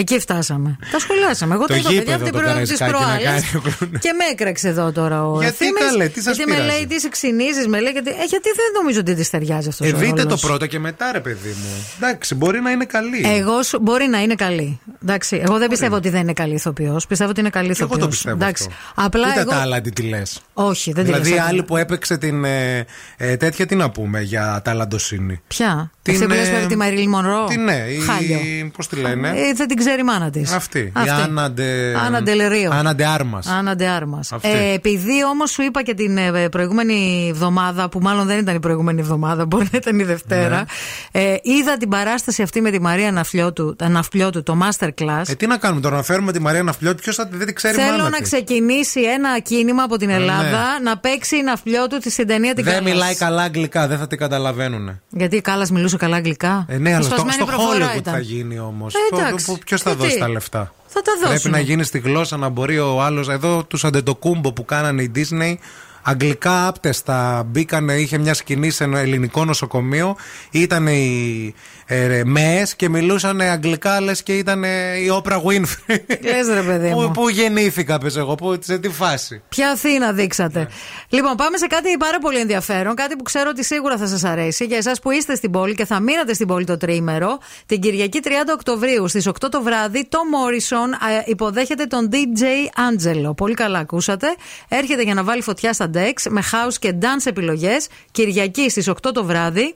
Εκεί 0.00 0.18
φτάσαμε. 0.20 0.78
Τα 0.92 0.98
σχολιάσαμε. 0.98 1.54
Εγώ 1.54 1.62
Το 1.66 1.68
το 1.72 1.74
είδα 1.78 1.88
παιδιά 1.88 2.14
από 2.14 2.24
γήπεδο 2.24 2.24
την 2.24 2.32
το 2.32 2.38
προάλλη 2.38 2.66
τη 2.66 2.74
Καραϊσκάκη 2.76 2.92
να 2.92 2.98
προάλλη. 3.06 3.24
κάνει 3.24 3.44
ο 3.56 3.60
Κλούνε. 3.78 3.98
Και 3.98 4.12
με 4.18 4.24
έκραξε 4.32 4.68
εδώ 4.68 4.92
τώρα 4.92 5.26
ο 5.26 5.40
Γιατί, 5.40 5.46
Ευθύμης, 5.64 5.90
καλέ, 5.90 6.08
τι 6.08 6.22
σας 6.22 6.36
Γιατί 6.36 6.50
με 6.50 6.56
πειράζει; 6.56 6.76
λέει 6.76 6.86
τις 6.86 7.04
εξυνήσει, 7.04 7.68
με 7.68 7.80
λέει. 7.80 7.92
Γιατί, 7.92 8.10
ε, 8.10 8.24
γιατί 8.32 8.48
δεν 8.60 8.68
νομίζω 8.78 8.98
ότι 9.00 9.14
τη 9.14 9.30
ταιριάζει 9.30 9.68
αυτός 9.68 9.86
Ε, 9.86 9.92
ο 9.94 9.96
δείτε 9.98 10.14
το 10.14 10.22
ρόλος. 10.22 10.40
πρώτο 10.40 10.66
και 10.66 10.78
μετά, 10.78 11.12
ρε 11.12 11.20
παιδί 11.20 11.48
μου. 11.62 11.72
Εντάξει, 11.96 12.34
μπορεί 12.34 12.60
να 12.60 12.70
είναι 12.70 12.84
καλή. 12.84 13.22
Εγώ 13.38 13.62
σου, 13.62 13.78
μπορεί 13.82 14.06
να 14.06 14.18
είναι 14.22 14.34
καλή. 14.34 14.80
Εντάξει, 15.02 15.40
εγώ 15.46 15.58
δεν 15.58 15.68
πιστεύω 15.68 15.96
ότι 15.96 16.08
δεν 16.08 16.20
είναι 16.20 16.32
καλή 16.32 16.54
ηθοποιός. 16.54 17.06
Πιστεύω 17.06 17.30
ότι 17.30 17.40
είναι 17.40 17.50
καλή 17.50 17.66
Και 17.72 17.82
εγώ 17.82 17.84
ηθοποιός. 17.84 18.04
το 18.04 18.08
πιστεύω. 18.10 18.36
Εντάξει. 18.36 18.66
αυτό. 18.70 19.02
Απλά 19.06 19.28
Ούτε 19.28 19.40
εγώ. 19.40 19.50
τα 19.50 19.56
άλλα 19.56 19.80
τι 19.80 19.90
τη 19.92 20.02
λες. 20.02 20.40
Όχι, 20.52 20.92
δεν 20.92 21.04
τη 21.04 21.10
Δηλαδή, 21.10 21.28
λες 21.28 21.38
η 21.38 21.40
έτσι. 21.40 21.50
άλλη 21.52 21.62
που 21.62 21.76
έπαιξε 21.76 22.16
την. 22.18 22.44
Ε, 22.44 22.84
ε, 23.16 23.36
τέτοια, 23.36 23.66
τι 23.66 23.74
να 23.74 23.90
πούμε 23.90 24.20
για 24.20 24.60
ταλαντοσύνη. 24.64 25.40
Ποια; 25.46 25.90
Την, 26.02 26.14
Αυτή 26.14 26.26
που 26.26 26.32
λες 26.32 26.48
ε, 26.48 26.50
τώρα 26.52 26.66
τη 26.66 26.76
Μαρίλ 26.76 27.08
Μονρό; 27.08 27.44
Τι 27.48 27.56
ναι, 27.56 27.84
Χάλιο. 28.06 28.38
η. 28.38 28.72
Πώς 28.76 28.88
τη 28.88 28.96
λένε; 28.96 29.28
Ε, 29.28 29.52
δεν 29.54 29.66
την 29.68 29.76
ξέρει 29.88 30.00
η 30.00 30.04
μάνα 30.04 30.30
της. 30.30 30.52
Αυτή. 30.52 30.78
Η 30.78 30.92
Άννα 31.24 31.50
Ντε. 31.50 31.94
Άννα 32.06 32.22
Ντελερίο. 32.22 32.70
Άννα 32.72 32.94
Ντε 32.94 33.06
Άρμας. 33.06 33.46
Άννα 33.46 33.74
Ντε 33.76 33.86
Άρμας. 33.88 34.32
Αυτή. 34.32 34.48
Ε, 34.48 34.72
επειδή 34.72 35.24
όμως 35.32 35.50
σου 35.50 35.62
είπα 35.62 35.82
και 35.82 35.94
την 35.94 36.16
ε, 36.18 36.48
προηγούμενη 36.48 37.26
εβδομάδα, 37.30 37.88
που 37.88 37.98
μάλλον 38.00 38.26
δεν 38.26 38.38
ήταν 38.38 38.54
η 38.54 38.60
προηγούμενη 38.60 39.00
εβδομάδα, 39.00 39.46
μπορεί 39.46 39.68
να 39.72 39.78
ήταν 39.78 39.98
η 39.98 40.02
Δευτέρα, 40.04 40.64
Ναι. 41.12 41.20
ε, 41.22 41.36
είδα 41.42 41.76
την 41.76 41.88
παράσταση 41.88 42.42
αυτή 42.42 42.60
με 42.60 42.70
τη 42.70 42.80
Μαρία 42.80 43.12
Ναυπλιώτου, 43.12 43.76
Ναυπλιώτου 43.88 44.42
το 44.42 44.58
Masterclass. 44.62 45.22
Ε, 45.28 45.34
τι 45.34 45.46
να 45.46 45.56
κάνουμε 45.56 45.80
τώρα, 45.80 45.96
να 45.96 46.02
φέρουμε 46.02 46.32
τη 46.32 46.40
Μαρία 46.40 46.62
Ναυπλιώτη, 46.62 47.02
ποιος 47.02 47.16
δεν 47.30 47.46
τη 47.46 47.52
ξέρει 47.52 47.74
Θέλω 47.76 47.90
μάνα 47.90 48.02
να 48.08 48.16
της. 48.18 48.30
ξεκινήσει 48.30 49.00
ένα 49.00 49.38
κίνημα 49.40 49.82
από 49.82 49.96
την 49.96 50.10
Ελλάδα 50.10 50.80
να 50.82 50.98
παίξει 50.98 51.36
η 51.36 51.42
Ναυπλιώτου 51.42 51.98
τη 51.98 52.10
στην 52.10 52.26
ταινία 52.26 52.54
την 52.54 52.64
Δεν 52.64 52.72
Κάλλας. 52.74 52.92
μιλάει 52.92 53.14
καλά 53.16 53.42
αγγλικά, 53.42 53.86
δεν 53.86 53.98
θα 53.98 54.06
την 54.06 54.18
καταλαβαίνουν. 54.18 55.00
Γιατί 55.10 55.36
η 55.36 55.40
Κάλλα 55.40 55.66
μιλούσε 55.72 55.96
καλά 55.96 56.16
αγγλικά; 56.16 56.64
Ε, 56.68 56.78
ναι, 56.78 56.94
αλλά 56.94 57.02
στο, 57.02 57.10
Σπασμένη 57.14 57.32
στο 57.34 57.44
προφορά 57.44 57.92
Hollywood 57.92 57.98
ήταν. 57.98 58.12
θα 58.14 58.20
γίνει 58.20 58.58
όμως. 58.58 58.94
Ε, 58.94 58.98
εντάξει. 59.16 59.58
Ποιος 59.82 59.96
θα 59.96 60.02
Ε, 60.02 60.06
δώσει 60.06 60.14
τι; 60.14 60.20
τα 60.20 60.28
λεφτά; 60.28 60.72
Θα 60.86 61.02
τα 61.02 61.12
Πρέπει 61.18 61.32
δώσουν. 61.32 61.50
να 61.50 61.58
γίνει 61.60 61.84
στη 61.84 61.98
γλώσσα 61.98 62.36
να 62.36 62.48
μπορεί 62.48 62.78
ο 62.78 63.02
άλλος. 63.02 63.28
Εδώ 63.28 63.64
τους 63.64 63.84
αντετοκούμπο 63.84 64.52
που 64.52 64.64
κάνανε 64.64 65.02
η 65.02 65.10
Disney. 65.14 65.54
Αγγλικά 66.02 66.66
άπτεστα 66.66 67.42
μπήκανε, 67.46 67.94
είχε 67.94 68.18
μια 68.18 68.34
σκηνή 68.34 68.70
σε 68.70 68.84
ένα 68.84 68.98
ελληνικό 68.98 69.44
νοσοκομείο. 69.44 70.16
Ήταν 70.50 70.86
οι 70.86 71.54
ε, 71.90 72.22
ΜΕΕΣ 72.24 72.76
και 72.76 72.88
μιλούσαν 72.88 73.40
αγγλικά, 73.40 74.00
λες 74.00 74.22
και 74.22 74.36
ήταν 74.36 74.62
η 75.04 75.10
Όπρα 75.10 75.42
Winfrey. 75.42 75.96
Λες, 76.22 76.46
ρε 76.54 76.62
παιδί 76.62 76.90
Πού, 76.90 77.00
μου. 77.00 77.10
πού 77.10 77.28
γεννήθηκα, 77.28 77.98
πες 77.98 78.16
εγώ, 78.16 78.34
πού, 78.34 78.56
σε 78.60 78.78
τι 78.78 78.88
φάση. 78.88 79.42
Ποια 79.48 79.70
Αθήνα 79.70 80.12
δείξατε. 80.12 80.58
Ναι. 80.58 80.66
Λοιπόν, 81.08 81.34
πάμε 81.36 81.56
σε 81.56 81.66
κάτι 81.66 81.96
πάρα 81.96 82.18
πολύ 82.18 82.38
ενδιαφέρον. 82.38 82.94
Κάτι 82.94 83.16
που 83.16 83.22
ξέρω 83.22 83.48
ότι 83.50 83.64
σίγουρα 83.64 83.96
θα 83.96 84.06
σας 84.06 84.24
αρέσει. 84.24 84.64
Για 84.64 84.76
εσάς 84.76 85.00
που 85.00 85.10
είστε 85.10 85.34
στην 85.34 85.50
πόλη 85.50 85.74
και 85.74 85.84
θα 85.84 86.00
μείνατε 86.00 86.34
στην 86.34 86.46
πόλη 86.46 86.64
το 86.64 86.76
τρίμερο. 86.76 87.38
Την 87.66 87.80
Κυριακή 87.80 88.20
30 88.24 88.28
Οκτωβρίου 88.52 89.08
στις 89.08 89.28
8 89.28 89.32
το 89.50 89.62
βράδυ, 89.62 90.06
το 90.08 90.18
Morrison 90.18 91.08
ε, 91.26 91.30
υποδέχεται 91.30 91.84
τον 91.84 92.08
DJ 92.12 92.42
Angelo. 92.44 93.36
Πολύ 93.36 93.54
καλά 93.54 93.78
ακούσατε. 93.78 94.26
Έρχεται 94.68 95.02
για 95.02 95.14
να 95.14 95.24
βάλει 95.24 95.42
φωτιά 95.42 95.72
στα 95.72 95.90
dance 95.94 95.96
X 95.98 96.30
με 96.30 96.42
house 96.52 96.74
και 96.78 96.94
dance 97.00 97.26
επιλογές. 97.26 97.86
Κυριακή 98.10 98.70
στις 98.70 98.90
8 98.90 98.94
το 99.12 99.24
βράδυ. 99.24 99.74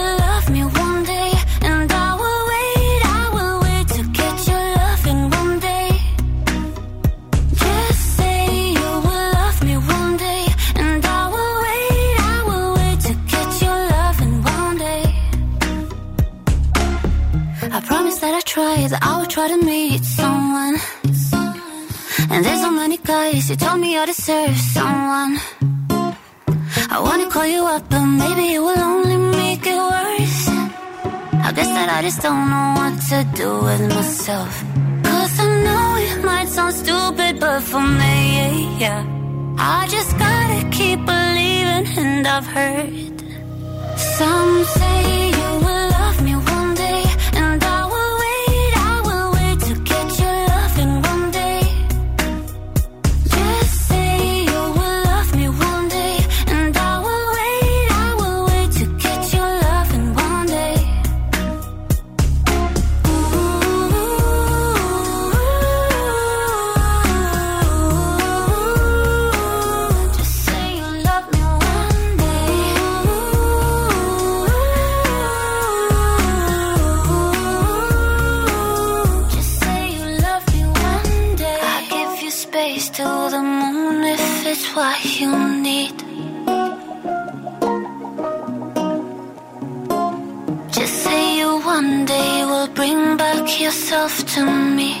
That 18.91 19.03
I 19.03 19.19
will 19.19 19.25
try 19.25 19.47
to 19.47 19.55
meet 19.55 20.03
someone. 20.03 20.75
And 22.29 22.43
there's 22.43 22.59
so 22.59 22.71
many 22.71 22.97
guys 22.97 23.47
who 23.47 23.55
told 23.55 23.79
me 23.79 23.97
I 23.97 24.05
deserve 24.05 24.57
someone. 24.57 25.39
I 26.95 26.99
wanna 26.99 27.27
call 27.29 27.47
you 27.47 27.63
up, 27.63 27.83
but 27.89 28.03
maybe 28.03 28.55
it 28.55 28.59
will 28.59 28.83
only 28.93 29.17
make 29.39 29.65
it 29.65 29.81
worse. 29.91 30.41
I 31.47 31.49
guess 31.55 31.69
that 31.77 31.89
I 31.97 32.01
just 32.01 32.21
don't 32.21 32.45
know 32.53 32.67
what 32.79 32.93
to 33.09 33.17
do 33.41 33.49
with 33.67 33.83
myself. 33.95 34.53
Cause 35.07 35.39
I 35.39 35.47
know 35.65 35.85
it 36.07 36.25
might 36.25 36.49
sound 36.49 36.73
stupid, 36.73 37.39
but 37.39 37.61
for 37.61 37.83
me, 38.01 38.77
yeah. 38.83 39.05
I 39.57 39.87
just 39.87 40.11
gotta 40.19 40.59
keep 40.77 40.99
believing, 41.05 41.85
and 42.03 42.27
I've 42.27 42.47
heard 42.57 42.91
some 44.17 44.53
say 44.65 45.29
you 45.39 45.51
will 45.65 45.80
yourself 93.59 94.23
to 94.25 94.45
me. 94.45 95.00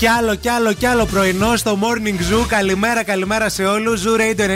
Κι 0.00 0.06
άλλο, 0.06 0.34
κι 0.34 0.48
άλλο, 0.48 0.72
κι 0.72 0.86
άλλο 0.86 1.04
πρωινό 1.04 1.56
στο 1.56 1.78
Morning 1.80 2.34
Zoo. 2.34 2.46
Καλημέρα, 2.48 3.04
καλημέρα 3.04 3.48
σε 3.48 3.64
όλους. 3.64 4.02
Zoo 4.04 4.20
Radio 4.20 4.48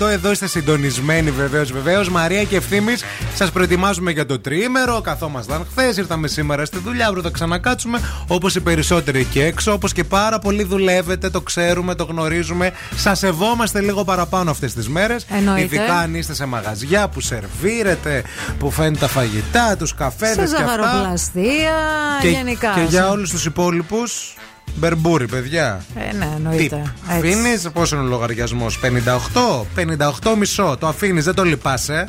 90,8. 0.00 0.08
Εδώ 0.08 0.30
είστε 0.30 0.46
συντονισμένοι 0.46 1.30
βεβαίως, 1.30 1.72
βεβαίως. 1.72 2.08
Μαρία 2.08 2.44
και 2.44 2.56
ευθύνη. 2.56 2.94
Σας 3.34 3.50
προετοιμάζουμε 3.50 4.10
για 4.10 4.26
το 4.26 4.38
τριήμερο. 4.38 5.00
Καθόμασταν 5.00 5.66
χθες, 5.70 5.96
ήρθαμε 5.96 6.28
σήμερα 6.28 6.64
στη 6.64 6.78
δουλειά. 6.78 7.06
Αύριο 7.06 7.22
θα 7.22 7.30
ξανακάτσουμε. 7.30 8.00
Όπως 8.26 8.54
οι 8.54 8.60
περισσότεροι 8.60 9.20
εκεί 9.20 9.40
έξω. 9.40 9.72
Όπως 9.72 9.92
και 9.92 10.04
πάρα 10.04 10.38
πολλοί 10.38 10.62
δουλεύετε. 10.64 11.30
Το 11.30 11.40
ξέρουμε, 11.40 11.94
το 11.94 12.04
γνωρίζουμε. 12.04 12.72
Σας 12.96 13.18
σεβόμαστε 13.18 13.80
λίγο 13.80 14.04
παραπάνω 14.04 14.50
αυτές 14.50 14.74
τις 14.74 14.88
μέρες. 14.88 15.26
Εννοείται. 15.36 15.60
Ειδικά 15.60 15.96
αν 15.98 16.14
είστε 16.14 16.34
σε 16.34 16.46
μαγαζιά 16.46 17.08
που 17.08 17.20
σερβίρετε, 17.20 18.22
που 18.58 18.70
φαίνεται 18.70 18.98
τα 18.98 19.08
φαγητά, 19.08 19.76
τους 19.76 19.94
καφέδες 19.94 20.50
Σε 20.50 20.56
και 20.56 20.62
αυτά. 20.62 20.76
ζαχαροπλαστεία, 20.76 21.74
γενικά. 22.22 22.72
Και 22.74 22.86
για 22.88 23.08
όλους 23.08 23.30
τους 23.30 23.44
υπόλοιπους. 23.44 24.34
Μπερμπούρι, 24.74 25.26
παιδιά. 25.26 25.84
Ε, 26.10 26.16
ναι, 26.16 26.28
εννοείται. 26.36 26.76
Έτσι. 26.76 26.92
Αφήνεις, 27.08 27.68
πόσο 27.72 27.96
είναι 27.96 28.04
ο 28.04 28.08
λογαριασμός, 28.08 28.78
58, 28.78 29.66
58 29.74 30.34
μισό. 30.38 30.76
Το 30.80 30.86
αφήνεις, 30.86 31.24
δεν 31.24 31.34
το 31.34 31.44
λυπάσαι. 31.44 32.04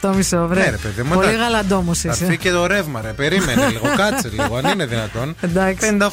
98 0.00 0.12
μισό, 0.16 0.46
βρε. 0.46 0.60
Ναι, 0.60 0.70
ρε 0.70 0.76
παιδί 0.76 1.02
μου, 1.02 1.08
Πολύ 1.14 1.26
εντάξει. 1.28 1.42
γαλαντόμος 1.42 1.98
Θα 1.98 2.08
είσαι. 2.12 2.24
έρθει 2.24 2.36
και 2.38 2.50
το 2.50 2.66
ρεύμα, 2.66 3.00
ρε. 3.00 3.08
Περίμενε 3.08 3.66
λίγο, 3.66 3.86
κάτσε 3.96 4.28
λίγο, 4.32 4.56
αν 4.56 4.72
είναι 4.72 4.86
δυνατόν. 4.86 5.36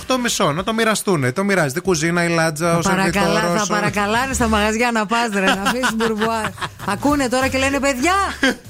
58 0.08 0.18
μισό, 0.24 0.52
να 0.52 0.64
το 0.64 0.74
μοιραστούν. 0.74 1.34
Το 1.34 1.44
μοιράζεται 1.44 1.80
η 1.80 1.82
κουζίνα, 1.82 2.24
η 2.24 2.30
λάτζα, 2.30 2.78
ο 2.78 2.80
Παρακαλά, 2.82 3.26
σερβιτόρος, 3.26 3.68
θα 3.68 3.76
ο- 3.76 3.80
παρακαλάνε 3.80 4.34
στα 4.34 4.48
μαγαζιά 4.48 4.92
να 4.92 5.06
πας 5.06 5.30
ρε, 5.34 5.46
να 5.46 5.62
αφήσεις 5.62 5.94
μπουρμπουά. 5.96 6.42
Ακούνε 6.86 7.28
τώρα 7.28 7.48
και 7.48 7.58
λένε 7.58 7.80
παιδιά. 7.80 8.14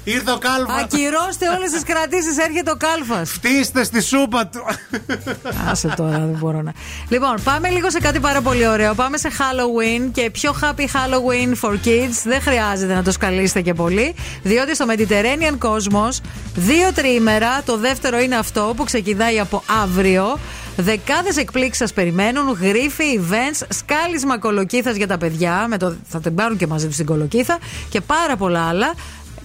Ήρθε 0.04 0.30
ο 0.30 0.38
κάλφα. 0.38 0.74
Ακυρώστε 0.74 1.48
όλες 1.56 1.70
τις 1.70 1.82
κρατήσεις, 1.84 2.36
έρχεται 2.38 2.70
ο 2.70 2.76
κάλφας. 2.76 3.30
Φτύστε 3.30 3.84
στη 3.84 4.02
σούπα 4.02 4.46
του. 4.46 4.60
Άσε 5.70 5.88
τώρα, 5.96 6.10
δεν 6.18 6.36
μπορώ 6.38 6.62
να. 6.62 6.72
Λοιπόν, 7.08 7.34
πάμε 7.44 7.68
λίγο 7.68 7.90
σε 7.90 7.98
κάτι 7.98 8.20
πάρα 8.20 8.40
πολύ 8.40 8.68
ωραίο. 8.68 8.94
Πάμε 8.94 9.16
σε 9.16 9.28
Halloween 9.38 10.10
και 10.12 10.30
πιο 10.30 10.54
happy 10.60 10.80
Halloween 10.80 11.54
for 11.60 11.72
kids. 11.72 12.22
Δεν 12.24 12.40
χρειάζεται 12.40 12.94
να 12.94 13.02
το 13.02 13.10
σκαλίσετε 13.10 13.60
και 13.60 13.74
πολύ. 13.74 14.14
Διότι 14.42 14.74
στο 14.74 14.86
Mediterranean 14.88 15.68
Cosmos, 15.68 16.18
δύο 16.54 16.92
τριήμερα, 16.94 17.62
το 17.64 17.76
δεύτερο 17.76 18.18
είναι 18.18 18.36
αυτό 18.36 18.72
που 18.76 18.84
ξεκινάει 18.84 19.40
από 19.40 19.62
αύριο. 19.82 20.38
Δεκάδες 20.76 21.36
εκπλήξεις 21.36 21.76
σας 21.76 21.92
περιμένουν, 21.92 22.58
γρίφοι, 22.60 23.20
events, 23.20 23.66
σκάλισμα 23.68 24.38
κολοκύθας 24.38 24.96
για 24.96 25.06
τα 25.06 25.18
παιδιά. 25.18 25.66
Με 25.68 25.76
το, 25.78 25.96
θα 26.08 26.20
την 26.20 26.34
πάρουν 26.34 26.56
και 26.56 26.66
μαζί 26.66 26.86
τους 26.86 26.96
την 26.96 27.06
κολοκύθα 27.06 27.58
και 27.88 28.00
πάρα 28.00 28.36
πολλά 28.36 28.68
άλλα. 28.68 28.94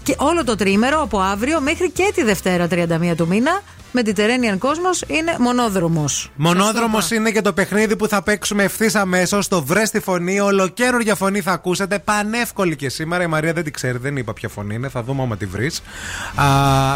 Και 0.04 0.16
όλο 0.18 0.44
το 0.44 0.56
τρίμερο 0.56 1.02
από 1.02 1.20
αύριο 1.20 1.62
μέχρι 1.62 1.92
και 1.92 2.12
τη 2.16 2.24
Δευτέρα 2.24 2.68
31 2.72 3.14
του 3.18 3.28
μήνα. 3.28 3.62
Mediterranean 3.94 4.58
Cosmos 4.60 5.10
είναι 5.10 5.36
μονόδρομος. 5.40 6.32
Μονόδρομος 6.36 7.12
είναι 7.12 7.32
και 7.32 7.42
το 7.42 7.54
παιχνίδι 7.54 7.96
που 7.96 8.08
θα 8.08 8.22
παίξουμε 8.22 8.64
ευθύς 8.64 8.96
αμέσως. 8.96 9.48
Το 9.48 9.64
βρες 9.64 9.88
στη 9.88 10.00
φωνή, 10.00 10.40
ολοκαίρια 10.40 11.16
φωνή 11.16 11.42
θα 11.42 11.52
ακούσετε. 11.52 12.00
Πανεύκολη 12.00 12.76
και 12.76 12.90
σήμερα. 12.90 13.24
Η 13.24 13.28
Μαρία 13.28 13.54
δεν 13.54 13.64
την 13.64 13.74
ξέρει, 13.74 13.98
δεν 13.98 14.18
είπα 14.18 14.34
ποια 14.34 14.50
φωνή 14.50 14.76
είναι. 14.76 14.90
Θα 14.90 15.04
δούμε 15.04 15.22
άμα 15.22 15.38
τη 15.38 15.46
βρεις. 15.46 15.82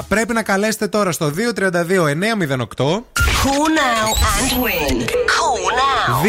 Πρέπει 0.07 0.33
να 0.33 0.43
καλέσετε 0.43 0.87
τώρα 0.87 1.11
στο 1.11 1.31
232 1.55 2.07
908. 2.07 3.03
Call 3.43 3.67
now 3.85 4.07
and 4.35 4.51
win. 4.63 4.95
Call 5.35 5.63
now. 5.81 6.23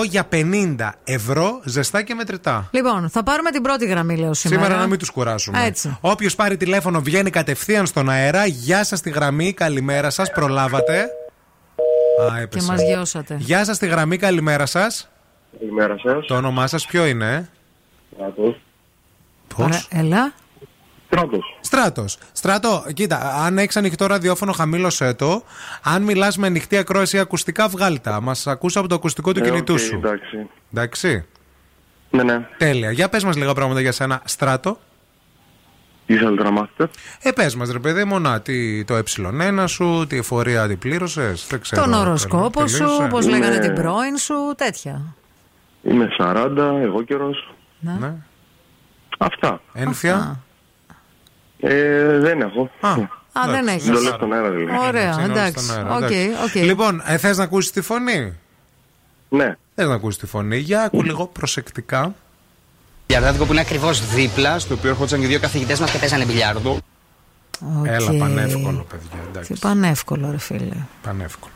232-908 0.00 0.04
για 0.04 0.28
50 0.32 0.74
ευρώ 1.04 1.60
ζεστά 1.64 2.02
και 2.02 2.14
μετρητά. 2.14 2.68
Λοιπόν, 2.70 3.08
θα 3.10 3.22
πάρουμε 3.22 3.50
την 3.50 3.62
πρώτη 3.62 3.86
γραμμή, 3.86 4.16
λέω 4.16 4.34
σήμερα. 4.34 4.62
Σήμερα 4.62 4.80
να 4.80 4.86
μην 4.86 4.98
τους 4.98 5.10
κουράσουμε. 5.10 5.64
Έτσι. 5.64 5.96
Όποιος 6.00 6.34
πάρει 6.34 6.56
τηλέφωνο 6.56 7.00
βγαίνει 7.00 7.30
κατευθείαν 7.30 7.86
στον 7.86 8.08
αέρα. 8.10 8.46
Γεια 8.46 8.84
σας 8.84 9.00
τη 9.00 9.10
γραμμή, 9.10 9.52
καλημέρα 9.52 10.10
σας. 10.10 10.30
Προλάβατε. 10.30 11.00
Α, 11.02 12.36
Και 12.36 12.42
έπεσε. 12.42 12.66
μας 12.72 12.82
γιώσατε. 12.82 13.36
Γεια 13.38 13.64
σας 13.64 13.78
τη 13.78 13.86
γραμμή, 13.86 14.16
καλημέρα 14.16 14.66
σας. 14.66 15.08
Καλημέρα 15.58 15.98
σας. 15.98 16.26
Το 16.26 16.34
όνομά 16.36 16.66
σας 16.66 16.86
ποιο 16.86 17.06
είναι, 17.06 17.48
Στράτο. 18.14 18.56
Πώς; 19.56 19.64
Ωραία, 19.64 19.82
Έλα. 19.90 20.32
Στράτος. 21.16 21.58
Στράτος. 21.60 22.18
Στράτο, 22.32 22.84
κοίτα, 22.94 23.34
αν 23.44 23.58
έχεις 23.58 23.76
ανοιχτό 23.76 24.06
ραδιόφωνο, 24.06 24.52
χαμήλωσέ 24.52 25.14
το. 25.14 25.42
Αν 25.82 26.02
μιλάς 26.02 26.36
με 26.36 26.46
ανοιχτή 26.46 26.76
ακρόαση 26.76 27.18
ακουστικά, 27.18 27.68
βγάλε 27.68 28.00
τα. 28.00 28.20
Μας 28.20 28.46
ακούς 28.46 28.78
από 28.78 28.88
το 28.88 28.94
ακουστικό 28.94 29.32
του 29.32 29.40
Ε, 29.40 29.42
κινητού 29.42 29.72
οκ, 29.72 29.78
σου. 29.80 29.94
Εντάξει. 29.94 30.48
Εντάξει. 30.72 31.24
Ναι, 32.10 32.22
ναι. 32.22 32.48
Τέλεια. 32.58 32.90
Για 32.90 33.08
πες 33.08 33.24
μας 33.24 33.36
λίγα 33.36 33.52
πράγματα 33.54 33.80
για 33.80 33.92
σένα, 33.92 34.20
Στράτο. 34.24 34.78
Τι 36.06 36.16
θέλετε 36.16 36.42
να 36.42 36.50
μάθετε. 36.50 36.90
Ε, 37.22 37.30
πες 37.30 37.54
μας, 37.54 37.70
ρε 37.70 37.78
παιδί 37.78 38.04
μου, 38.04 38.20
να, 38.20 38.40
τι, 38.40 38.84
το 38.84 38.94
Ε1 38.96 39.64
σου, 39.66 40.06
τι 40.08 40.16
εφορία 40.16 40.62
τι 40.62 40.75
πλήρωσες. 40.75 41.34
Δεν 41.48 41.60
ξέρω. 41.60 41.82
Τον 41.82 41.92
οροσκόπο 41.92 42.66
σου, 42.66 42.78
Τελείωσε. 42.78 43.06
πώς 43.10 43.28
λέγανε 43.28 43.54
Ναι. 43.54 43.60
την 43.60 43.74
πρώην 43.74 44.16
σου, 44.16 44.34
τέτοια. 44.56 45.14
Είμαι 45.82 46.08
40, 46.18 46.80
αιγόκερως. 46.82 47.54
Ναι. 47.80 48.14
Αυτά. 49.18 49.60
ΕΝΦΙΑ. 49.72 50.40
Ε, 51.64 52.18
δεν 52.18 52.40
έχω. 52.40 52.70
Α, 53.32 53.50
δεν 53.50 53.68
έχεις. 53.68 53.84
Δεν 53.84 53.94
το 53.94 54.00
λέω 54.00 54.12
στον 54.14 54.32
αέρα 54.32 54.50
δηλαδή. 54.50 54.86
Ωραία, 54.86 55.12
Είναι 55.12 55.22
όλοι 55.22 55.30
εντάξει. 55.32 55.64
στον 55.64 55.76
αέρα, 55.76 55.94
Οκ, 55.96 56.02
εντάξει. 56.02 56.30
οκ. 56.44 56.54
Λοιπόν, 56.64 57.02
ε, 57.06 57.16
θες 57.18 57.36
να 57.36 57.44
ακούσεις 57.44 57.70
τη 57.70 57.80
φωνή; 57.80 58.32
Ναι. 59.28 59.56
Θες 59.74 59.86
να 59.86 59.94
ακούσεις 59.94 60.18
τη 60.20 60.26
φωνή. 60.26 60.56
Για 60.58 60.82
άκου 60.82 61.02
λίγο 61.02 61.26
προσεκτικά. 61.26 62.14
Μπιλιαρδάδικο 63.06 63.44
που 63.44 63.52
είναι 63.52 63.60
ακριβώς 63.60 64.14
δίπλα, 64.14 64.58
στο 64.58 64.74
οποίο 64.74 64.90
ερχόντουσαν 64.90 65.20
και 65.20 65.26
δύο 65.26 65.40
καθηγητές 65.40 65.80
μας 65.80 65.90
και 65.90 65.98
παίζανε 65.98 66.24
μπιλιάρδο. 66.24 66.78
Οκ. 67.78 67.86
Έλα, 67.86 68.12
πανεύκολο, 68.18 68.86
παιδιά. 68.90 69.18
Εντάξει. 69.28 69.52
Τι 69.52 69.58
πανεύκολο, 69.58 70.30
ρε 70.30 70.38
φίλε. 70.38 70.76
Πανεύκολο. 71.02 71.52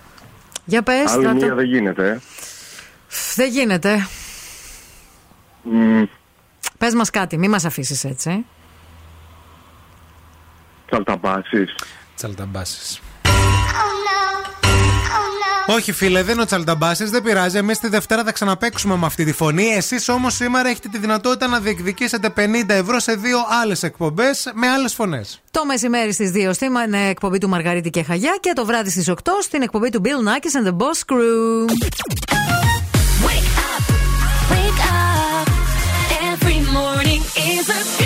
Για 0.64 0.82
πες, 0.82 1.10
Άλλη 1.12 1.34
μία 1.34 1.54
δεν 1.54 1.64
γίνεται. 1.64 2.08
ε. 2.10 2.18
Δεν 3.34 3.50
γίνεται. 3.50 4.06
Μμ, 5.62 6.02
Πες 6.78 6.94
μας 6.94 7.10
κάτι, 7.10 7.38
μη 7.38 7.48
μας 7.48 7.64
αφήσεις 7.64 8.04
έτσι. 8.04 8.44
Τσαλταμπάσεις. 10.86 11.74
Τσαλταμπάσεις. 12.16 13.00
Όχι, 15.68 15.92
φίλε, 15.92 16.22
δεν 16.22 16.32
είναι 16.32 16.42
ο 16.42 16.44
Τσαλταμπάση, 16.44 17.04
δεν 17.04 17.22
πειράζει. 17.22 17.58
Εμείς 17.58 17.78
τη 17.78 17.88
Δευτέρα 17.88 18.24
θα 18.24 18.32
ξαναπέξουμε 18.32 18.96
με 18.96 19.06
αυτή 19.06 19.24
τη 19.24 19.32
φωνή. 19.32 19.64
Εσείς 19.64 20.08
όμως 20.08 20.34
σήμερα 20.34 20.68
έχετε 20.68 20.88
τη 20.88 20.98
δυνατότητα 20.98 21.46
να 21.46 21.60
διεκδικήσετε 21.60 22.32
50 22.36 22.68
ευρώ 22.68 22.98
σε 23.00 23.14
δύο 23.14 23.38
άλλες 23.62 23.82
εκπομπές 23.82 24.50
με 24.54 24.68
άλλες 24.68 24.94
φωνές. 24.94 25.42
Το 25.50 25.64
μεσημέρι 25.64 26.12
στις 26.12 26.32
2 26.34 26.50
στην 26.52 26.76
ε, 26.94 27.08
εκπομπή 27.08 27.38
του 27.38 27.48
Μαργαρίτη 27.48 27.90
και 27.90 28.02
Χαγιά 28.02 28.36
και 28.40 28.52
το 28.54 28.64
βράδυ 28.64 28.90
στις 28.90 29.10
8 29.10 29.14
στην 29.42 29.62
εκπομπή 29.62 29.90
του 29.90 30.00
Bill 30.04 30.28
Nackis 30.28 30.60
and 30.60 30.68
the 30.68 30.76
Boss 30.76 31.00
Crew. 31.12 31.66
Wake 34.52 34.80
up. 34.90 35.46
Every 36.32 36.60
morning 36.76 37.22
is 37.52 37.66
a 37.78 38.05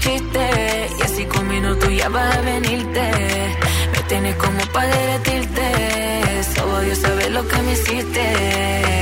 Chiste. 0.00 0.88
Y 0.98 1.02
así 1.02 1.24
con 1.26 1.46
minutos 1.48 1.88
ya 1.94 2.08
vas 2.08 2.36
a 2.36 2.40
venirte. 2.40 3.10
Me 3.92 4.02
tienes 4.08 4.36
como 4.36 4.60
para 4.72 4.88
derretirte. 4.88 6.44
Solo 6.54 6.80
Dios 6.80 6.98
sabe 6.98 7.30
lo 7.30 7.46
que 7.46 7.62
me 7.62 7.72
hiciste. 7.72 8.99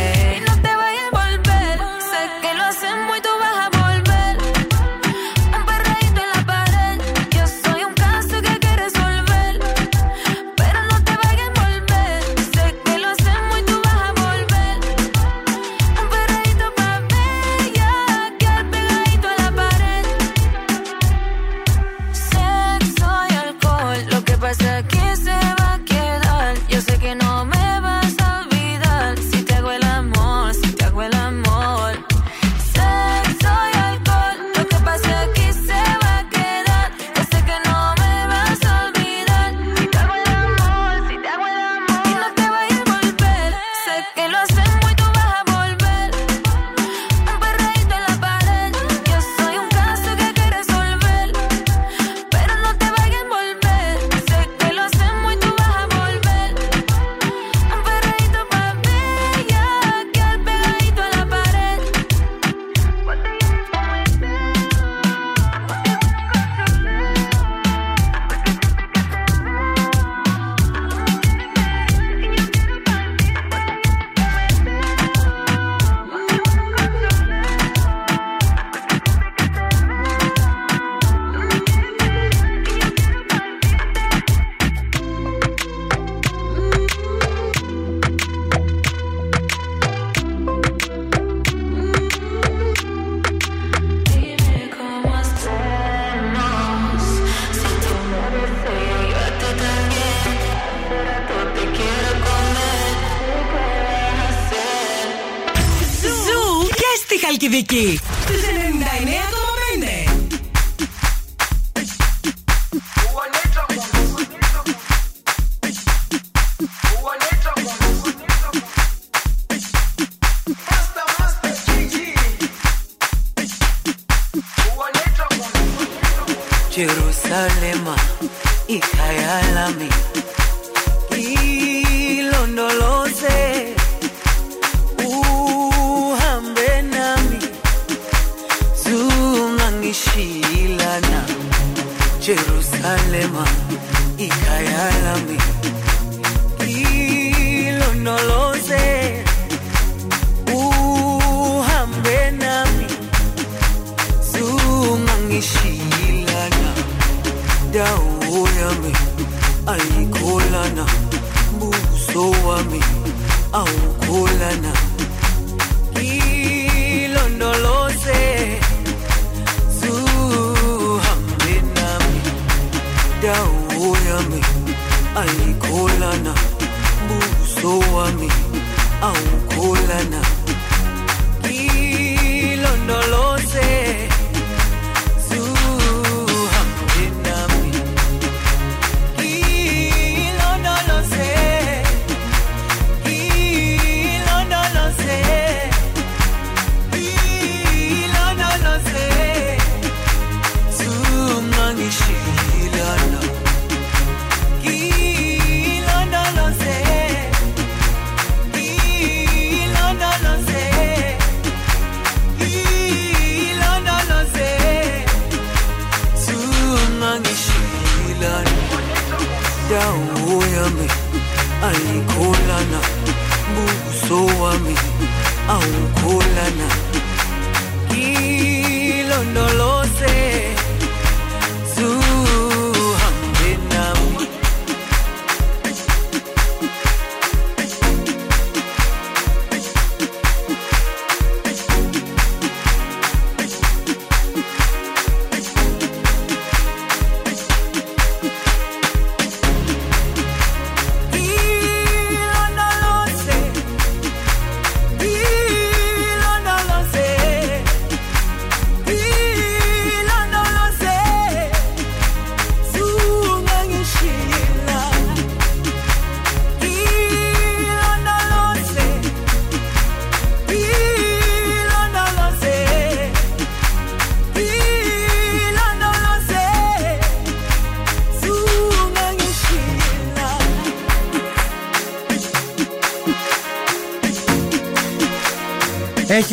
Compliqué. 107.59 107.88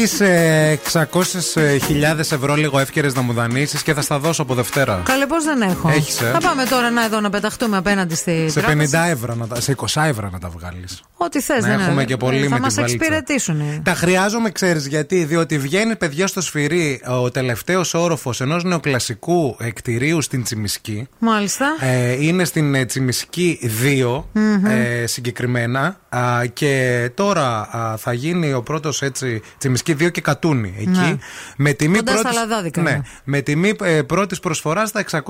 Έχει 0.05 1.99
600.000 2.13 2.19
ευρώ 2.19 2.55
λίγο 2.55 2.79
εύκαιρε 2.79 3.07
να 3.13 3.21
μου 3.21 3.33
δανείσεις 3.33 3.83
και 3.83 3.93
θα 3.93 4.01
στα 4.01 4.19
δώσω 4.19 4.41
από 4.41 4.53
Δευτέρα. 4.53 5.01
Καλέ, 5.05 5.25
πώς 5.25 5.43
δεν 5.43 5.61
έχω; 5.61 5.89
Έχεις, 5.89 6.21
ε; 6.21 6.29
Θα 6.33 6.39
πάμε 6.39 6.63
τώρα 6.65 6.89
να 6.89 7.03
εδώ 7.05 7.19
να 7.19 7.29
πεταχτούμε 7.29 7.77
απέναντι 7.77 8.15
στη 8.15 8.49
Σε 8.49 8.59
50 8.59 8.63
τράπεζα. 8.65 9.05
ευρώ, 9.05 9.35
να 9.35 9.47
τα, 9.47 9.61
σε 9.61 9.75
20 9.77 10.01
ευρώ 10.05 10.29
να 10.31 10.39
τα 10.39 10.49
βγάλεις. 10.49 11.01
Ό,τι 11.17 11.41
θες, 11.41 11.61
Να 11.63 11.67
δεν 11.69 11.79
έχουμε 11.79 11.91
είναι. 11.93 12.03
και 12.05 12.17
πολύ 12.17 12.47
θα 12.47 12.49
με 12.53 12.59
μας 12.59 12.73
την 12.73 12.83
βαλίτσα. 12.83 13.05
εξυπηρετήσουν. 13.05 13.81
Τα 13.83 13.93
χρειάζομαι, 13.93 14.49
ξέρεις 14.51 14.87
γιατί. 14.87 15.23
Διότι 15.23 15.57
βγαίνει, 15.57 15.95
παιδιά, 15.95 16.27
στο 16.27 16.41
σφυρί 16.41 17.01
ο 17.21 17.31
τελευταίος 17.31 17.93
όροφος 17.93 18.41
ενός 18.41 18.63
νεοκλασικού 18.63 19.57
κτηρίου 19.73 20.21
στην 20.21 20.43
Τσιμισκή. 20.43 21.07
Μάλιστα. 21.19 21.65
Ε, 21.79 22.23
είναι 22.25 22.43
στην 22.45 22.75
ε, 22.75 22.85
Τσιμισκή 22.85 23.59
2 23.83 24.23
Μμμ. 24.31 24.65
ε, 24.65 25.03
συγκεκριμένα 25.07 25.99
Α, 26.17 26.45
και 26.45 27.09
τώρα 27.13 27.75
α, 27.75 27.97
θα 27.97 28.13
γίνει 28.13 28.53
ο 28.53 28.61
πρώτος 28.61 29.01
έτσι 29.01 29.41
Τσιμισκή 29.57 29.95
2 29.99 30.11
και 30.11 30.21
Κατούνι 30.21 30.73
εκεί 30.77 30.89
Ναι. 30.89 31.15
με 31.57 31.73
τιμή 31.73 31.97
Κοντά 31.97 32.11
στα 32.11 32.21
πρώτης, 32.21 32.39
Λαδάδικα, 32.39 32.81
ναι, 32.81 32.91
ναι. 32.91 33.01
με 33.23 33.41
τιμή 33.41 33.73
ε, 33.83 34.01
πρώτης 34.01 34.39
προσφοράς 34.39 34.89
στα 34.89 35.03
605.000 35.11 35.23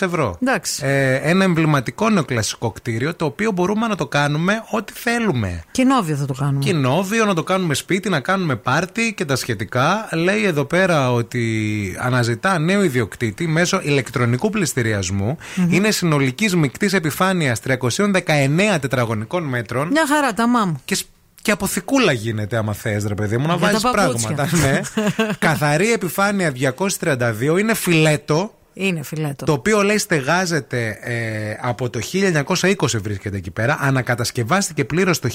ευρώ 0.00 0.38
Εντάξει. 0.42 0.82
ε, 0.86 1.14
ένα 1.14 1.44
εμβληματικό 1.44 2.10
νεοκλασικό 2.10 2.70
κτίριο 2.70 3.14
το 3.14 3.24
οποίο 3.24 3.50
μπορούμε 3.52 3.86
να 3.86 3.96
το 3.96 4.06
κάνουμε 4.06 4.62
ό,τι 4.70 4.92
θέλουμε 4.92 5.62
Κοινόβιο 5.70 6.16
θα 6.16 6.24
το 6.26 6.34
κάνουμε. 6.34 6.64
Κοινόβιο, 6.64 7.24
να 7.24 7.34
το 7.34 7.42
κάνουμε 7.42 7.74
σπίτι, 7.74 8.08
να 8.08 8.20
κάνουμε 8.20 8.56
πάρτι 8.56 9.14
και 9.16 9.24
τα 9.24 9.36
σχετικά. 9.36 10.08
Λέει 10.12 10.44
εδώ 10.44 10.64
πέρα 10.64 11.12
ότι 11.12 11.96
αναζητά 12.00 12.58
νέο 12.58 12.82
ιδιοκτήτη 12.82 13.46
μέσω 13.46 13.80
ηλεκτρονικού 13.82 14.50
πληστηριασμού. 14.50 15.36
Μμμ. 15.56 15.72
Είναι 15.72 15.90
συνολικής 15.90 16.56
μεικτής 16.56 16.92
επιφάνειας 16.92 17.60
319 17.60 18.78
τετραγωνικών 18.80 19.42
μέτρων. 19.44 19.88
Μια 19.96 20.06
χαρά, 20.06 20.32
τα 20.34 20.46
μάμ. 20.46 20.74
Και, 20.84 20.94
σ- 20.94 21.06
και 21.42 21.50
αποθηκούλα 21.50 22.12
γίνεται, 22.12 22.56
άμα 22.56 22.72
θες, 22.72 23.04
ρε 23.04 23.14
παιδί 23.14 23.36
μου, 23.36 23.46
να 23.46 23.54
Για 23.54 23.66
βάζεις 23.66 23.82
τα 23.82 23.90
παπούτσια. 23.90 24.28
πράγματα. 24.34 24.56
ναι. 24.56 24.80
Καθαρή 25.38 25.92
επιφάνεια 25.92 26.52
232, 26.52 27.58
είναι 27.58 27.74
φιλέτο. 27.74 28.55
Είναι 28.78 29.02
φιλέτο. 29.02 29.44
Το 29.44 29.52
οποίο 29.52 29.82
λέει 29.82 29.98
στεγάζεται 29.98 30.98
ε, 31.00 31.56
από 31.60 31.90
το 31.90 32.00
1920 32.12 33.00
βρίσκεται 33.02 33.36
εκεί 33.36 33.50
πέρα. 33.50 33.78
Ανακατασκευάστηκε 33.80 34.84
πλήρως 34.84 35.18
το 35.18 35.28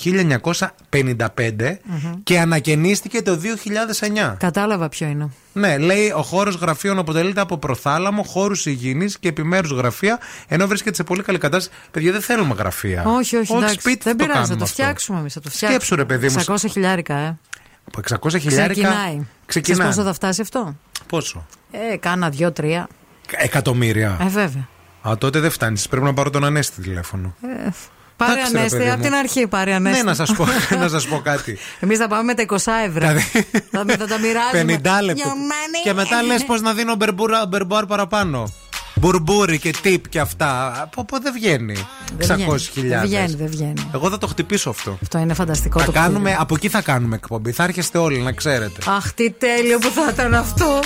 1955 0.89 1.75
Μμμ. 1.83 2.13
και 2.23 2.39
ανακαινίστηκε 2.39 3.21
το 3.21 3.39
2009. 4.31 4.35
Κατάλαβα 4.37 4.89
ποιο 4.89 5.07
είναι. 5.07 5.29
Ναι, 5.53 5.77
λέει 5.77 6.11
ο 6.15 6.21
χώρος 6.21 6.55
γραφείων 6.55 6.99
αποτελείται 6.99 7.41
από 7.41 7.57
προθάλαμο, 7.57 8.23
χώρους 8.23 8.65
υγιεινής 8.65 9.19
και 9.19 9.27
επιμέρους 9.27 9.71
γραφεία, 9.71 10.19
ενώ 10.47 10.67
βρίσκεται 10.67 10.95
σε 10.95 11.03
πολύ 11.03 11.23
καλή 11.23 11.37
κατάσταση. 11.37 11.79
Παιδιά, 11.91 12.11
δεν 12.11 12.21
θέλουμε 12.21 12.55
γραφεία. 12.57 13.03
Όχι, 13.05 13.35
όχι, 13.35 13.53
εντάξει. 13.53 13.73
σπίτι 13.79 14.03
δεν 14.03 14.17
θα 14.17 14.17
το 14.17 14.25
πειράζει, 14.25 14.39
θα 14.39 14.47
κάνουμε 14.47 14.57
το 14.57 14.63
αυτό. 14.63 14.81
φτιάξουμε 14.81 15.19
εμείς. 15.19 15.33
Θα 15.33 15.39
το 15.39 15.49
φτιάξουμε. 15.49 15.71
Σκέψου, 15.71 15.95
ρε 15.95 16.05
παιδί 16.05 16.29
μου. 16.29 16.43
600 16.55 16.69
χιλιάρικα, 16.71 17.17
ε. 17.17 17.37
Από 17.87 18.29
600 18.29 18.39
χιλιάρικα. 18.39 18.67
Ξεκινάει. 18.73 19.27
Ξεκινάει. 19.45 19.77
Ξέρεις 19.77 19.95
πόσο 19.95 20.03
θα 20.03 20.13
φτάσει 20.13 20.41
αυτό; 20.41 20.75
Πόσο; 21.07 21.45
Ε, 21.91 21.97
κάνα 21.97 22.29
δύο-τρία. 22.29 22.87
Εκατομμύρια. 23.37 24.17
Ε, 24.21 24.27
βέβαια. 24.27 24.67
Α, 25.09 25.17
τότε 25.17 25.39
δεν 25.39 25.51
φτάνεις. 25.51 25.87
Πρέπει 25.87 26.05
να 26.05 26.13
πάρω 26.13 26.29
τον 26.29 26.45
Ανέστη 26.45 26.81
τηλέφωνο. 26.81 27.35
Ε, 27.65 27.69
πάρε 28.17 28.31
Εντάξει, 28.33 28.51
ρε 28.51 28.57
ανέστη, 28.59 28.77
παιδί 28.77 28.89
από 28.89 28.97
μου. 28.97 29.03
την 29.03 29.13
αρχή 29.13 29.47
πάρε 29.47 29.73
ανέστη. 29.73 29.97
Ναι, 29.97 30.03
να 30.03 30.13
σας 30.13 30.33
πω, 30.33 30.45
να 30.81 30.87
σας 30.87 31.07
πω 31.07 31.19
κάτι. 31.23 31.57
Εμείς 31.79 31.97
θα 31.97 32.07
πάμε 32.07 32.23
με 32.23 32.33
τα 32.33 32.45
20 32.47 32.55
ευρώ. 32.87 33.07
θα, 33.71 33.85
θα 33.97 34.07
τα 34.07 34.17
μοιράζουμε. 34.19 34.73
50 34.99 35.03
λεπτά. 35.03 35.23
Your 35.23 35.27
money. 35.27 35.81
Και 35.83 35.93
μετά 35.93 36.21
λες 36.23 36.43
πώ 36.45 36.55
να 36.55 36.73
δίνω 36.73 36.95
μπερμπούρα- 36.95 37.45
μπερμπουάρ 37.47 37.85
παραπάνω. 37.85 38.53
Μπουρμπούρι 38.95 39.59
και 39.59 39.73
τύπ 39.81 40.09
και 40.09 40.19
αυτά. 40.19 40.81
Από, 40.81 41.01
από 41.01 41.17
δεν 41.19 41.33
βγαίνει; 41.33 41.73
600.000. 42.17 42.27
Δεν 42.73 43.01
βγαίνει, 43.01 43.35
δεν 43.35 43.47
βγαίνει. 43.47 43.89
Εγώ 43.93 44.09
θα 44.09 44.17
το 44.17 44.27
χτυπήσω 44.27 44.69
αυτό. 44.69 44.97
Αυτό 45.01 45.17
είναι 45.17 45.33
φανταστικό 45.33 45.79
Θα 45.79 45.85
το 45.85 45.91
κάνουμε, 45.91 46.19
κτίριο. 46.19 46.37
από 46.41 46.55
εκεί 46.55 46.69
θα 46.69 46.81
κάνουμε 46.81 47.15
εκπομπή. 47.15 47.51
Θα 47.51 47.63
έρχεστε 47.63 47.97
όλοι 47.97 48.17
να 48.19 48.31
ξέρετε. 48.31 48.81
Αχ, 48.91 49.13
τι 49.13 49.31
τέλειο 49.31 49.77
που 49.79 49.89
θα 49.95 50.09
ήταν 50.11 50.33
αυτό. 50.33 50.79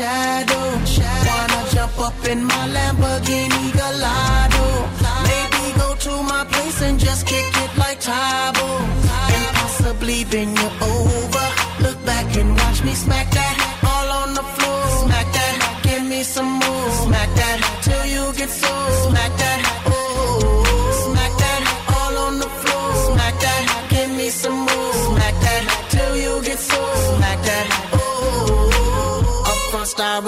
Shadow. 0.00 0.66
Wanna 1.28 1.60
jump 1.74 1.96
up 2.06 2.18
in 2.32 2.40
my 2.50 2.64
Lamborghini 2.76 3.64
Gallardo? 3.78 4.66
Maybe 5.28 5.62
go 5.82 5.88
to 6.06 6.12
my 6.32 6.42
place 6.52 6.80
and 6.86 6.98
just 7.06 7.26
kick 7.26 7.50
it 7.64 7.72
like 7.82 7.98
Tybo. 8.08 8.68
And 9.36 9.46
possibly 9.58 10.24
bend 10.32 10.56
you 10.62 10.70
over. 10.92 11.46
Look 11.84 11.98
back 12.10 12.28
and 12.40 12.50
watch 12.60 12.78
me 12.86 12.94
smack 13.04 13.28
that 13.38 13.54
all 13.92 14.08
on 14.20 14.30
the 14.38 14.46
floor. 14.54 14.82
Smack 15.04 15.28
that, 15.36 15.56
give 15.86 16.04
me 16.12 16.20
some 16.22 16.52
more. 16.62 16.88
Smack 17.04 17.30
that 17.40 17.58
till 17.86 18.04
you 18.14 18.24
get 18.38 18.50
so. 18.62 18.72
Smack 19.08 19.32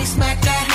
me 0.00 0.06
smack 0.06 0.40
that 0.40 0.69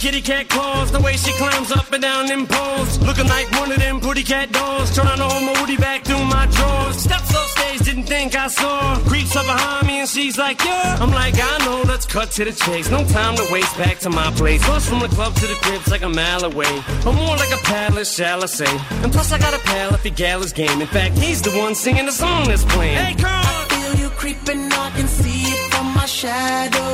kitty 0.00 0.22
cat 0.22 0.48
claws. 0.48 0.90
The 0.90 1.00
way 1.00 1.16
she 1.16 1.32
climbs 1.34 1.70
up 1.70 1.92
and 1.92 2.02
down 2.02 2.26
them 2.26 2.46
poles. 2.46 2.98
Looking 3.00 3.28
like 3.28 3.50
one 3.52 3.70
of 3.70 3.78
them 3.78 4.00
pretty 4.00 4.22
cat 4.22 4.50
dolls. 4.50 4.92
Trying 4.94 5.18
to 5.18 5.24
hold 5.24 5.44
my 5.44 5.60
woody 5.60 5.76
back 5.76 6.04
through 6.04 6.24
my 6.24 6.46
drawers. 6.46 6.96
Steps 6.96 7.34
off 7.36 7.48
stage, 7.50 7.80
didn't 7.80 8.04
think 8.04 8.34
I 8.34 8.48
saw. 8.48 8.96
Creeps 9.10 9.36
up 9.36 9.44
behind 9.44 9.86
me 9.86 10.00
and 10.00 10.08
she's 10.08 10.38
like, 10.38 10.64
yeah. 10.64 10.96
I'm 11.00 11.10
like, 11.10 11.34
I 11.36 11.58
know, 11.64 11.82
let's 11.86 12.06
cut 12.06 12.30
to 12.32 12.44
the 12.44 12.52
chase. 12.52 12.90
No 12.90 13.04
time 13.04 13.36
to 13.36 13.46
waste 13.52 13.76
back 13.76 13.98
to 14.00 14.10
my 14.10 14.30
place. 14.32 14.66
Bus 14.66 14.88
from 14.88 15.00
the 15.00 15.08
club 15.08 15.34
to 15.34 15.46
the 15.46 15.58
crib's 15.62 15.88
like 15.88 16.02
a 16.02 16.08
mile 16.08 16.44
away. 16.44 16.74
Or 17.06 17.12
more 17.12 17.36
like 17.36 17.52
a 17.52 17.62
palace, 17.64 18.14
shall 18.16 18.42
I 18.42 18.46
say. 18.46 18.72
And 19.02 19.12
plus 19.12 19.30
I 19.32 19.38
got 19.38 19.54
a 19.54 19.58
pal 19.58 19.94
if 19.94 20.02
the 20.02 20.10
gal 20.10 20.42
is 20.42 20.52
game. 20.52 20.80
In 20.80 20.88
fact, 20.88 21.18
he's 21.18 21.42
the 21.42 21.50
one 21.50 21.74
singing 21.74 22.06
the 22.06 22.12
song 22.12 22.48
that's 22.48 22.64
playing. 22.64 22.96
Hey, 22.96 23.14
girl! 23.14 23.28
I 23.30 23.66
feel 23.68 23.94
you 24.02 24.10
creeping, 24.10 24.72
I 24.72 24.90
can 24.96 25.06
see 25.06 25.42
it 25.52 25.69
from 25.90 26.00
my 26.00 26.06
shadow. 26.06 26.88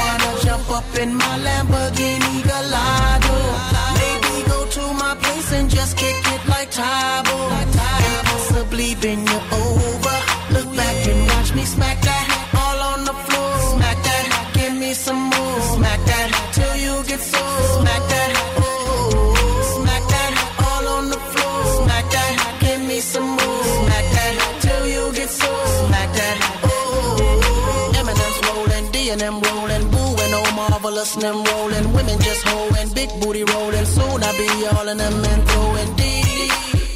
Wanna 0.00 0.38
jump 0.44 0.70
up 0.70 0.98
in 0.98 1.14
my 1.14 1.38
Lamborghini 1.46 2.42
Gallardo? 2.48 3.36
Maybe 4.00 4.48
go 4.48 4.66
to 4.66 4.82
my 4.94 5.14
place 5.22 5.52
and 5.52 5.70
just 5.70 5.96
kick 5.96 6.16
it 6.34 6.48
like 6.48 6.70
Tybo. 6.70 7.36
And 7.60 8.26
possibly 8.28 8.94
bend 8.94 9.28
you 9.28 9.40
over. 9.52 10.16
Look 10.54 10.68
back 10.76 11.08
and 11.08 11.20
watch 11.28 11.54
me 11.54 11.64
smack 11.64 11.95
marvelous 30.86 31.14
and 31.14 31.22
them 31.22 31.44
rolling. 31.44 31.92
Women 31.92 32.18
just 32.20 32.42
holding, 32.46 32.88
big 32.94 33.10
booty 33.20 33.44
rolling. 33.44 33.86
Soon 33.86 34.22
I 34.22 34.30
be 34.38 34.48
all 34.72 34.88
in 34.88 34.98
them 34.98 35.24
and 35.24 35.42
throwing 35.48 35.92
D. 35.96 36.02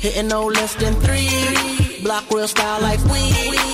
Hitting 0.04 0.28
no 0.28 0.46
less 0.46 0.74
than 0.76 0.94
three. 1.04 2.02
Block 2.04 2.24
real 2.30 2.48
style 2.48 2.80
like 2.82 3.02
we. 3.12 3.22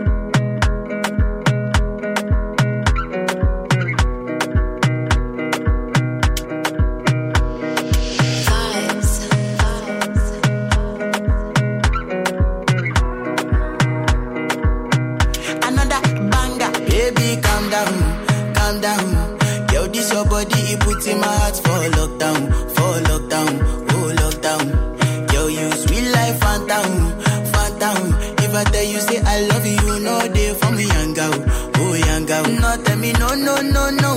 No, 32.43 32.77
tell 32.83 32.97
me 32.97 33.13
no, 33.13 33.27
no, 33.35 33.61
no, 33.61 33.89
no, 33.91 34.10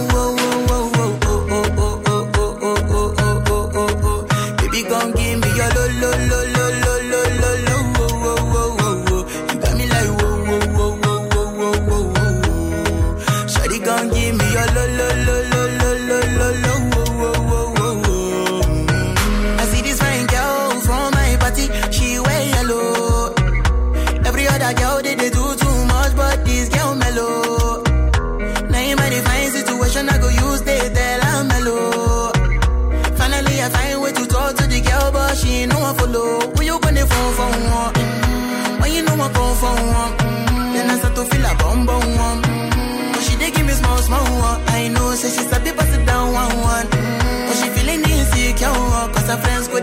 hasta 49.24 49.38
fresco 49.38 49.73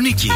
Θεσσαλονίκη. 0.00 0.30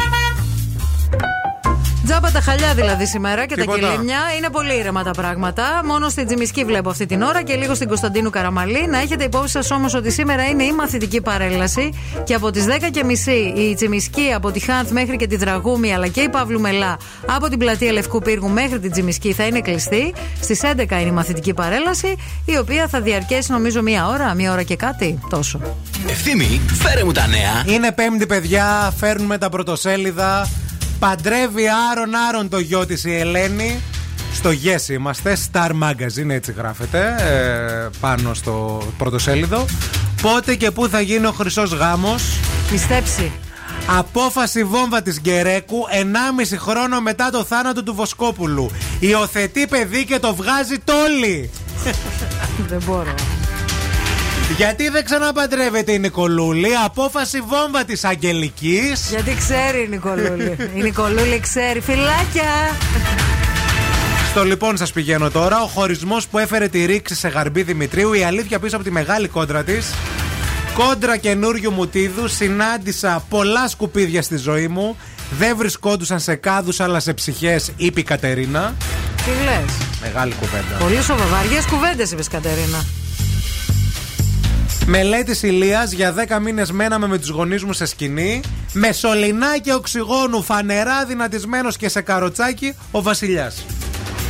Τζάμπα 2.05 2.31
τα 2.31 2.41
χαλιά 2.41 2.73
δηλαδή 2.73 3.05
σήμερα 3.05 3.45
και 3.45 3.55
Τίποτα. 3.55 3.79
τα 3.79 3.87
κυλίμια. 3.87 4.17
Είναι 4.37 4.49
πολύ 4.49 4.77
ήρεμα 4.77 5.03
τα 5.03 5.11
πράγματα. 5.11 5.81
Μόνο 5.85 6.09
στην 6.09 6.25
Τζιμισκή 6.25 6.63
βλέπω 6.63 6.89
αυτή 6.89 7.05
την 7.05 7.21
ώρα 7.21 7.43
και 7.43 7.55
λίγο 7.55 7.75
στην 7.75 7.87
Κωνσταντίνου 7.87 8.29
Καραμαλή. 8.29 8.87
Να 8.87 8.99
έχετε 8.99 9.23
υπόψη 9.23 9.49
σας 9.51 9.71
όμως 9.71 9.93
ότι 9.93 10.11
σήμερα 10.11 10.45
είναι 10.45 10.63
η 10.63 10.71
μαθητική 10.71 11.21
παρέλαση 11.21 11.93
και 12.23 12.33
από 12.33 12.51
τις 12.51 12.65
10.30 12.67 12.77
η 13.57 13.73
Τζιμισκή 13.75 14.31
από 14.35 14.51
τη 14.51 14.59
Χάνθ 14.59 14.91
μέχρι 14.91 15.15
και 15.15 15.27
τη 15.27 15.35
Δραγούμη 15.35 15.93
αλλά 15.93 16.07
και 16.07 16.21
η 16.21 16.29
Παύλου 16.29 16.59
Μελά 16.59 16.97
από 17.25 17.49
την 17.49 17.59
πλατεία 17.59 17.91
Λευκού 17.91 18.19
Πύργου 18.19 18.49
μέχρι 18.49 18.79
την 18.79 18.91
Τζιμισκή 18.91 19.33
θα 19.33 19.45
είναι 19.45 19.61
κλειστή. 19.61 20.13
Στις 20.41 20.61
11 20.63 20.91
είναι 20.91 20.99
η 21.01 21.11
μαθητική 21.11 21.53
παρέλαση 21.53 22.15
η 22.45 22.57
οποία 22.57 22.87
θα 22.87 23.01
διαρκέσει 23.01 23.51
νομίζω 23.51 23.81
μία 23.81 24.07
ώρα, 24.07 24.33
μία 24.33 24.51
ώρα 24.51 24.63
και 24.63 24.75
κάτι 24.75 25.19
τόσο. 25.29 25.59
Ευθύμη, 26.27 26.61
φέρε 26.73 27.03
μου 27.03 27.11
τα 27.11 27.27
νέα. 27.27 27.75
Είναι 27.75 27.91
πέμπτη, 27.91 28.25
παιδιά. 28.25 28.93
Φέρνουμε 28.97 29.37
τα 29.37 29.49
πρωτοσέλιδα. 29.49 30.49
Παντρεύει 30.99 31.63
Άρον 31.91 32.15
Άρον 32.29 32.49
το 32.49 32.59
γιο 32.59 32.85
της 32.85 33.03
η 33.03 33.15
Ελένη. 33.15 33.81
Στο 34.33 34.49
Yes 34.49 34.89
είμαστε. 34.89 35.37
Star 35.51 35.69
Magazine 35.69 36.29
έτσι 36.29 36.51
γράφεται. 36.57 37.15
ε, 37.19 37.89
πάνω 37.99 38.33
στο 38.33 38.83
πρωτοσέλιδο. 38.97 39.65
Πότε 40.21 40.55
και 40.55 40.71
πού 40.71 40.87
θα 40.87 41.01
γίνει 41.01 41.25
ο 41.25 41.31
χρυσός 41.31 41.71
γάμος; 41.71 42.23
Πιστέψει. 42.71 43.31
Απόφαση 43.97 44.63
βόμβα 44.63 45.01
της 45.01 45.19
Γκερέκου 45.19 45.85
1,5 45.91 46.57
χρόνο 46.57 47.01
μετά 47.01 47.29
το 47.29 47.43
θάνατο 47.43 47.83
του 47.83 47.93
Βοσκόπουλου. 47.93 48.71
Υιοθετεί 48.99 49.67
παιδί 49.67 50.05
και 50.05 50.19
το 50.19 50.35
βγάζει 50.35 50.77
τόλι. 50.79 51.49
Δεν 52.67 52.81
μπορώ. 52.85 53.13
Γιατί 54.57 54.89
δεν 54.89 55.05
ξαναπαντρεύεται 55.05 55.91
η 55.91 55.99
Νικολούλη; 55.99 56.69
Απόφαση 56.85 57.41
βόμβα 57.41 57.83
της 57.85 58.03
Αγγελικής. 58.03 59.09
Γιατί 59.09 59.35
ξέρει 59.35 59.83
η 59.83 59.87
Νικολούλη. 59.89 60.57
η 60.75 60.81
Νικολούλη 60.81 61.39
ξέρει. 61.39 61.79
Φιλάκια! 61.79 62.77
Στο 64.29 64.43
λοιπόν 64.43 64.77
σας 64.77 64.91
πηγαίνω 64.91 65.29
τώρα. 65.29 65.61
Ο 65.61 65.67
χωρισμός 65.67 66.27
που 66.27 66.37
έφερε 66.37 66.67
τη 66.67 66.85
ρήξη 66.85 67.15
σε 67.15 67.27
γαρμπή 67.27 67.63
Δημητρίου. 67.63 68.13
Η 68.13 68.23
αλήθεια 68.23 68.59
πίσω 68.59 68.75
από 68.75 68.85
τη 68.85 68.91
μεγάλη 68.91 69.27
κόντρα 69.27 69.63
της. 69.63 69.93
Κόντρα 70.73 71.17
καινούριου 71.17 71.71
μουτίδου. 71.71 72.27
Συνάντησα 72.27 73.25
πολλά 73.29 73.67
σκουπίδια 73.67 74.21
στη 74.21 74.37
ζωή 74.37 74.67
μου. 74.67 74.97
Δεν 75.37 75.57
βρισκόντουσαν 75.57 76.19
σε 76.19 76.35
κάδους 76.35 76.79
αλλά 76.79 76.99
σε 76.99 77.13
ψυχές, 77.13 77.71
είπε 77.77 77.99
η 77.99 78.03
Κατερίνα. 78.03 78.75
Τι 79.17 79.43
λες; 79.43 79.73
Μεγάλη 80.01 80.33
κουβέντα. 80.39 80.75
Πολύ 80.79 81.01
σοβαρέ 81.01 81.61
κουβέντες 81.69 82.11
είπες 82.11 82.27
Κατερίνα. 82.27 82.85
Μελέτης 84.87 85.43
ηλίας 85.43 85.91
για 85.91 86.13
10 86.13 86.39
μήνες 86.41 86.71
μέναμε 86.71 87.07
με 87.07 87.17
τους 87.17 87.29
γονείς 87.29 87.63
μου 87.63 87.73
σε 87.73 87.85
σκηνή. 87.85 88.41
Με 88.73 88.91
σωληνάκι 88.91 89.71
οξυγόνου, 89.71 90.43
φανερά 90.43 91.05
δυνατισμένος 91.05 91.77
και 91.77 91.89
σε 91.89 92.01
καροτσάκι 92.01 92.73
ο 92.91 93.01
Βασιλιάς. 93.01 93.65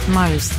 Μάλιστα. 0.07 0.55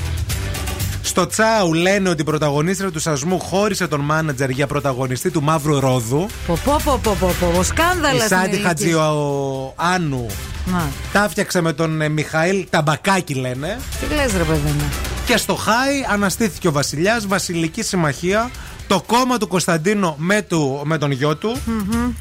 Στο 1.03 1.27
Τσάου 1.27 1.75
λένε 1.75 2.09
ότι 2.09 2.21
η 2.21 2.25
πρωταγωνίστρια 2.25 2.91
του 2.91 3.01
Σασμού 3.01 3.41
χώρισε 3.41 3.87
τον 3.87 4.01
μάνατζερ 4.01 4.51
για 4.51 4.67
πρωταγωνιστή 4.67 5.31
του 5.31 5.43
Μαύρου 5.43 5.81
Ρόδου. 5.81 6.27
Πω 6.47 6.59
πω 6.65 6.81
πω 6.85 7.01
πω 7.03 7.17
πω 7.21 7.35
πω. 7.41 7.61
Η 7.61 7.65
Σκάνδαλας 7.65 8.25
στην 8.25 8.37
Σάντι 8.37 8.49
ηλικίας. 8.49 8.69
Χατζιοάνου 8.69 10.27
Να. 10.65 10.89
τα 11.13 11.25
έφτιαξε 11.25 11.61
με 11.61 11.73
τον 11.73 12.01
ε, 12.01 12.09
Μιχαήλ 12.09 12.67
Ταμπακάκη 12.71 13.35
λένε. 13.35 13.79
Τι 14.01 14.15
λες 14.15 14.33
ρε 14.37 14.43
παιδί 14.43 14.71
μου. 14.79 14.85
Και 15.27 15.37
στο 15.37 15.55
Χάι 15.55 16.05
αναστήθηκε 16.13 16.69
ο 16.69 16.73
Βασιλιάς, 16.73 17.27
Βασιλική 17.27 17.83
Συμμαχία, 17.83 18.51
το 18.87 19.03
κόμμα 19.07 19.39
του 19.39 19.49
Κωνσταντίνο 19.49 20.15
με, 20.19 20.43
του, 20.43 20.83
με 20.85 20.99
τον 20.99 21.11
γιο 21.11 21.37
του. 21.37 21.57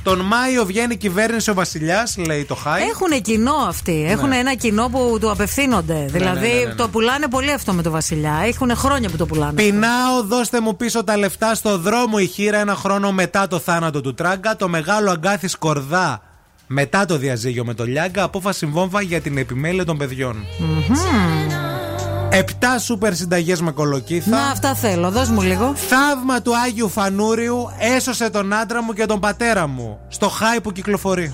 Τον 0.04 0.20
Μάιο 0.20 0.66
βγαίνει 0.66 0.98
κυβέρνηση 0.98 1.50
ο 1.50 1.54
Βασιλιάς, 1.54 2.18
λέει 2.18 2.46
το 2.46 2.56
Χάι. 2.56 2.82
Έχουν 2.82 3.22
κοινό 3.22 3.56
αυτοί. 3.68 4.06
Έχουν 4.10 4.32
ένα 4.32 4.54
κοινό 4.54 4.90
που 4.90 5.18
του 5.22 5.32
απευθύνονται. 5.32 6.06
δηλαδή 6.10 6.48
ναι, 6.48 6.54
ναι, 6.54 6.66
ναι. 6.66 6.74
το 6.74 6.88
πουλάνε 6.88 7.28
πολύ 7.28 7.52
αυτό 7.52 7.74
με 7.74 7.82
το 7.82 7.92
Βασιλιά. 7.92 8.42
Έχουν 8.46 8.76
χρόνια 8.76 9.10
που 9.10 9.18
το 9.18 9.26
πουλάνε. 9.26 9.54
Πεινάω, 9.54 10.24
δώστε 10.24 10.60
μου 10.60 10.76
πίσω 10.76 11.04
τα 11.04 11.18
λεφτά 11.18 11.56
στο 11.56 11.78
δρόμο 11.78 12.18
η 12.20 12.26
χείρα 12.26 12.58
ένα 12.58 12.76
χρόνο 12.76 13.12
μετά 13.12 13.48
το 13.48 13.60
θάνατο 13.60 14.02
του 14.02 14.14
Τράγκα. 14.14 14.56
Το 14.56 14.68
μεγάλο 14.68 15.12
αγκάθι 15.12 15.48
Σκορδά 15.48 16.22
Μετά 16.68 17.06
το 17.06 17.18
διαζύγιο 17.18 17.66
με 17.66 17.74
τον 17.74 17.88
Λιάγκα, 17.88 18.24
απόφαση 18.24 18.66
βόμβα 18.66 19.02
για 19.02 19.22
την 19.22 19.38
επιμέλεια 19.38 19.86
των 19.86 19.98
παιδιών. 19.98 20.46
Επτά 22.38 22.80
σούπερ 22.80 23.16
συνταγές 23.16 23.62
με 23.62 23.72
κολοκύθα. 23.72 24.30
Να, 24.30 24.48
αυτά 24.48 24.76
θέλω. 24.76 25.12
Δώσ' 25.12 25.30
μου 25.30 25.42
λίγο. 25.42 25.74
Θαύμα 25.76 26.42
του 26.42 26.58
Άγιου 26.58 26.90
Φανούριου 26.90 27.70
έσωσε 27.96 28.30
τον 28.30 28.54
άντρα 28.54 28.84
μου 28.84 28.94
και 28.94 29.06
τον 29.06 29.20
πατέρα 29.20 29.68
μου. 29.68 30.00
Στο 30.08 30.30
χάι 30.30 30.62
που 30.62 30.72
κυκλοφορεί. 30.72 31.34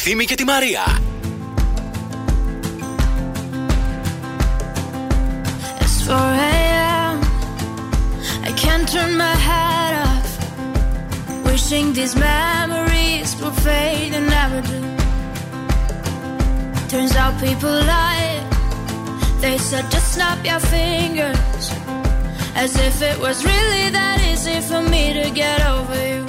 Ευθύμη 0.00 0.24
και 0.24 0.34
τη 0.34 0.44
Μαρία. 0.44 0.84
It's 5.80 5.98
4 6.08 6.12
a.m. 6.50 7.16
I 8.48 8.52
can't 8.62 8.86
turn 8.94 9.12
my 9.24 9.36
head 9.48 9.92
off. 10.08 10.30
Wishing 11.46 11.86
these 11.98 12.14
memories 12.30 13.28
will 13.40 13.56
fade 13.66 14.12
and 14.18 14.26
never 14.38 14.60
do. 14.72 14.80
Turns 16.92 17.14
out 17.22 17.32
people 17.46 17.74
lie. 17.94 18.34
They 19.42 19.56
said 19.68 19.84
just 19.94 20.08
snap 20.14 20.38
your 20.50 20.62
fingers. 20.74 21.64
As 22.62 22.72
if 22.88 22.96
it 23.10 23.18
was 23.26 23.36
really 23.52 23.84
that 23.98 24.18
easy 24.30 24.58
for 24.68 24.80
me 24.92 25.04
to 25.18 25.26
get 25.42 25.58
over 25.74 25.98
you. 26.12 26.19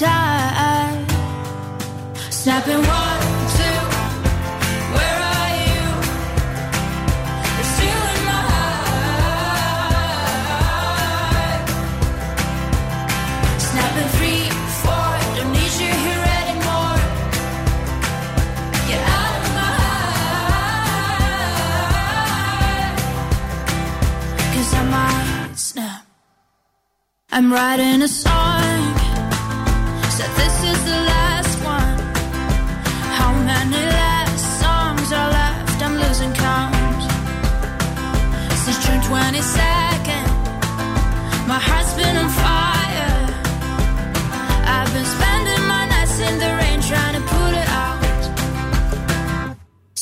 Time. 0.00 1.06
Snapping 2.30 2.82
one, 3.00 3.22
two. 3.56 3.80
Where 4.96 5.18
are 5.34 5.52
you? 5.64 5.82
In 7.60 7.66
three, 14.16 14.44
four. 14.82 15.10
Don't 15.36 15.52
need 15.52 15.72
you 15.82 15.92
here 16.06 16.24
anymore. 16.40 16.98
Get 18.88 19.02
out 19.18 19.34
of 19.36 19.44
my 19.58 19.72
I 24.72 24.82
might 24.96 25.58
snap. 25.58 26.02
I'm 27.30 27.52
writing 27.52 28.00
a 28.00 28.08
song. 28.08 28.29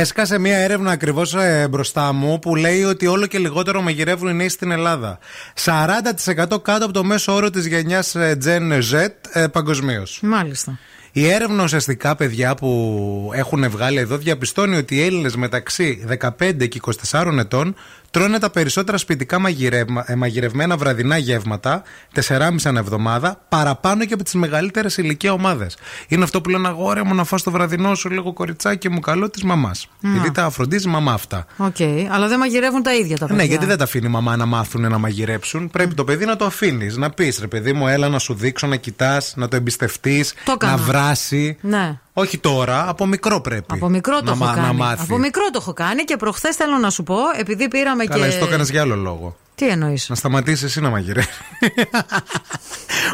Έσκασε 0.00 0.38
μια 0.38 0.56
έρευνα 0.56 0.90
ακριβώς 0.90 1.34
μπροστά 1.70 2.12
μου 2.12 2.38
που 2.38 2.56
λέει 2.56 2.84
ότι 2.84 3.06
όλο 3.06 3.26
και 3.26 3.38
λιγότερο 3.38 3.82
μαγειρεύουν 3.82 4.28
οι 4.28 4.34
νέοι 4.34 4.48
στην 4.48 4.70
Ελλάδα. 4.70 5.18
40% 5.64 6.62
κάτω 6.62 6.84
από 6.84 6.92
το 6.92 7.04
μέσο 7.04 7.34
όρο 7.34 7.50
της 7.50 7.66
γενιάς 7.66 8.16
Gen 8.44 8.80
Z 8.92 9.06
ε, 9.32 9.46
παγκοσμίως. 9.46 10.18
Μάλιστα. 10.22 10.78
Η 11.12 11.28
έρευνα 11.28 11.62
ουσιαστικά, 11.62 12.16
παιδιά 12.16 12.54
που 12.54 13.30
έχουν 13.34 13.70
βγάλει 13.70 13.98
εδώ, 13.98 14.16
διαπιστώνει 14.16 14.76
ότι 14.76 14.96
οι 14.96 15.02
Έλληνες 15.02 15.36
μεταξύ 15.36 16.04
15 16.38 16.68
και 16.68 16.80
24 17.10 17.36
ετών 17.38 17.74
τρώνε 18.10 18.38
τα 18.38 18.50
περισσότερα 18.50 18.98
σπιτικά 18.98 19.38
μαγειρεύμα- 19.38 20.04
ε, 20.06 20.14
μαγειρευμένα 20.14 20.76
βραδινά 20.76 21.16
γεύματα, 21.16 21.82
4,5 22.12 22.66
ανά 22.68 22.78
εβδομάδα, 22.78 23.40
παραπάνω 23.48 24.04
και 24.04 24.14
από 24.14 24.22
τις 24.24 24.34
μεγαλύτερες 24.34 24.96
ηλικία 24.96 25.32
ομάδες. 25.32 25.76
Είναι 26.08 26.24
αυτό 26.24 26.40
που 26.40 26.48
λένε 26.50 26.68
αγόρια 26.68 27.04
μου 27.04 27.14
να 27.14 27.24
φας 27.24 27.42
το 27.42 27.50
βραδινό 27.50 27.94
σου 27.94 28.10
λίγο 28.10 28.32
κοριτσάκι 28.32 28.88
μου 28.88 29.00
καλό 29.00 29.30
της 29.30 29.42
μαμάς. 29.42 29.88
Να. 30.00 30.10
Γιατί 30.10 30.30
τα 30.30 30.50
φροντίζει 30.50 30.88
η 30.88 30.90
μαμά 30.90 31.12
αυτά. 31.12 31.46
Οκ. 31.56 31.76
Αλλά 32.10 32.28
δεν 32.28 32.38
μαγειρεύουν 32.38 32.82
τα 32.82 32.94
ίδια 32.94 33.16
τα 33.18 33.26
παιδιά. 33.26 33.42
Ναι, 33.42 33.48
γιατί 33.48 33.66
δεν 33.66 33.76
τα 33.78 33.84
αφήνει 33.84 34.06
η 34.06 34.10
μαμά 34.10 34.36
να 34.36 34.46
μάθουν 34.46 34.80
να 34.80 34.98
μαγειρέψουν. 34.98 35.70
Πρέπει 35.70 35.94
το 35.94 36.04
παιδί 36.04 36.24
να 36.24 36.36
το 36.36 36.44
αφήνεις. 36.44 36.96
Να 36.96 37.10
πεις 37.10 37.38
ρε 37.40 37.46
παιδί 37.46 37.72
μου, 37.72 37.86
έλα 37.88 38.08
να 38.08 38.18
σου 38.18 38.34
δείξω, 38.34 38.66
να 38.66 38.76
κοιτάς, 38.76 39.32
να 39.36 39.48
το 39.48 39.56
εμπιστευτείς, 39.56 40.34
Το 40.44 40.52
έκανα. 40.52 40.72
να 40.72 40.78
βράσει. 40.82 41.56
Ναι. 41.60 41.98
Όχι 42.12 42.38
τώρα, 42.38 42.88
από 42.88 43.06
μικρό 43.06 43.40
πρέπει. 43.40 43.74
Από 43.74 43.88
μικρό 43.88 44.18
το 44.18 44.24
να, 44.24 44.30
έχω 44.30 44.44
μα- 44.44 44.54
κάνει. 44.54 44.66
να 44.66 44.72
μάθει. 44.72 45.02
Από 45.02 45.18
μικρό 45.18 45.42
το 45.44 45.58
έχω 45.60 45.72
κάνει 45.72 46.04
και 46.04 46.16
προχθές 46.16 46.56
θέλω 46.56 46.76
να 46.76 46.90
σου 46.90 47.02
πω, 47.02 47.16
επειδή 47.38 47.68
πήραμε 47.68 48.04
Καλά, 48.04 48.22
και. 48.22 48.28
εσύ 48.30 48.38
το 48.38 48.44
έκανες 48.44 48.70
για 48.70 48.80
άλλο 48.80 48.96
λόγο. 48.96 49.36
Τι 49.60 49.68
εννοείς; 49.68 50.08
Να 50.08 50.14
σταματήσεις 50.14 50.62
εσύ 50.64 50.80
να 50.80 50.90
μαγειρεύεις. 50.90 51.28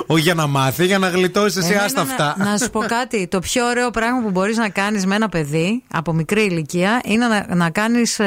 Όχι 0.07 0.21
για 0.23 0.35
να 0.35 0.47
μάθει, 0.47 0.85
για 0.87 0.99
να 0.99 1.09
γλιτώσεις 1.09 1.57
εσύ, 1.65 1.75
άστα 1.75 2.01
αυτά. 2.01 2.35
Να, 2.39 2.45
να 2.51 2.59
σου 2.59 2.71
πω 2.71 2.81
κάτι. 2.81 3.27
Το 3.27 3.39
πιο 3.41 3.67
ωραίο 3.67 3.91
πράγμα 3.91 4.23
που 4.23 4.31
μπορείς 4.31 4.57
να 4.57 4.69
κάνεις 4.69 5.07
με 5.07 5.15
ένα 5.15 5.29
παιδί 5.29 5.83
από 5.93 6.13
μικρή 6.13 6.43
ηλικία 6.45 7.01
είναι 7.05 7.27
να, 7.27 7.47
να 7.55 7.71
κάνεις 7.71 8.21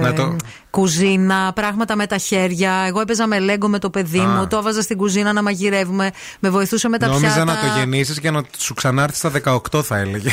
Να 0.00 0.12
το- 0.12 0.36
κουζίνα, 0.70 1.52
πράγματα 1.54 1.96
με 1.96 2.06
τα 2.06 2.16
χέρια. 2.18 2.84
Εγώ 2.86 3.00
έπαιζα 3.00 3.26
με 3.26 3.38
λέγκο 3.38 3.68
με 3.68 3.78
το 3.78 3.90
παιδί 3.90 4.18
Α. 4.20 4.26
μου, 4.26 4.46
το 4.46 4.56
έβαζα 4.56 4.82
στην 4.82 4.96
κουζίνα 4.96 5.32
να 5.32 5.42
μαγειρεύουμε, 5.42 6.10
με 6.40 6.50
βοηθούσε 6.50 6.88
με 6.88 6.98
τα 6.98 7.06
Νόμιζα 7.06 7.26
πιάτα. 7.26 7.44
να 7.44 7.52
το 7.60 7.78
γεννήσεις 7.78 8.20
και 8.20 8.30
να 8.30 8.42
σου 8.58 8.74
ξανάρθει 8.74 9.16
στα 9.16 9.30
18, 9.44 9.82
θα 9.82 9.98
έλεγε. 9.98 10.30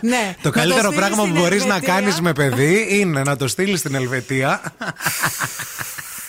Ναι, 0.00 0.34
το 0.42 0.48
να 0.48 0.54
καλύτερο 0.54 0.80
στείλεις 0.90 0.96
πράγμα 0.98 1.16
που 1.22 1.28
στην 1.28 1.40
μπορείς 1.40 1.64
να 1.64 1.74
Ελβετία. 1.74 1.94
κάνεις 1.94 2.20
με 2.20 2.32
παιδί 2.32 2.86
είναι 2.90 3.22
να 3.22 3.36
το 3.36 3.48
στείλεις 3.48 3.78
στην 3.78 3.94
Ελβετία. 3.94 4.60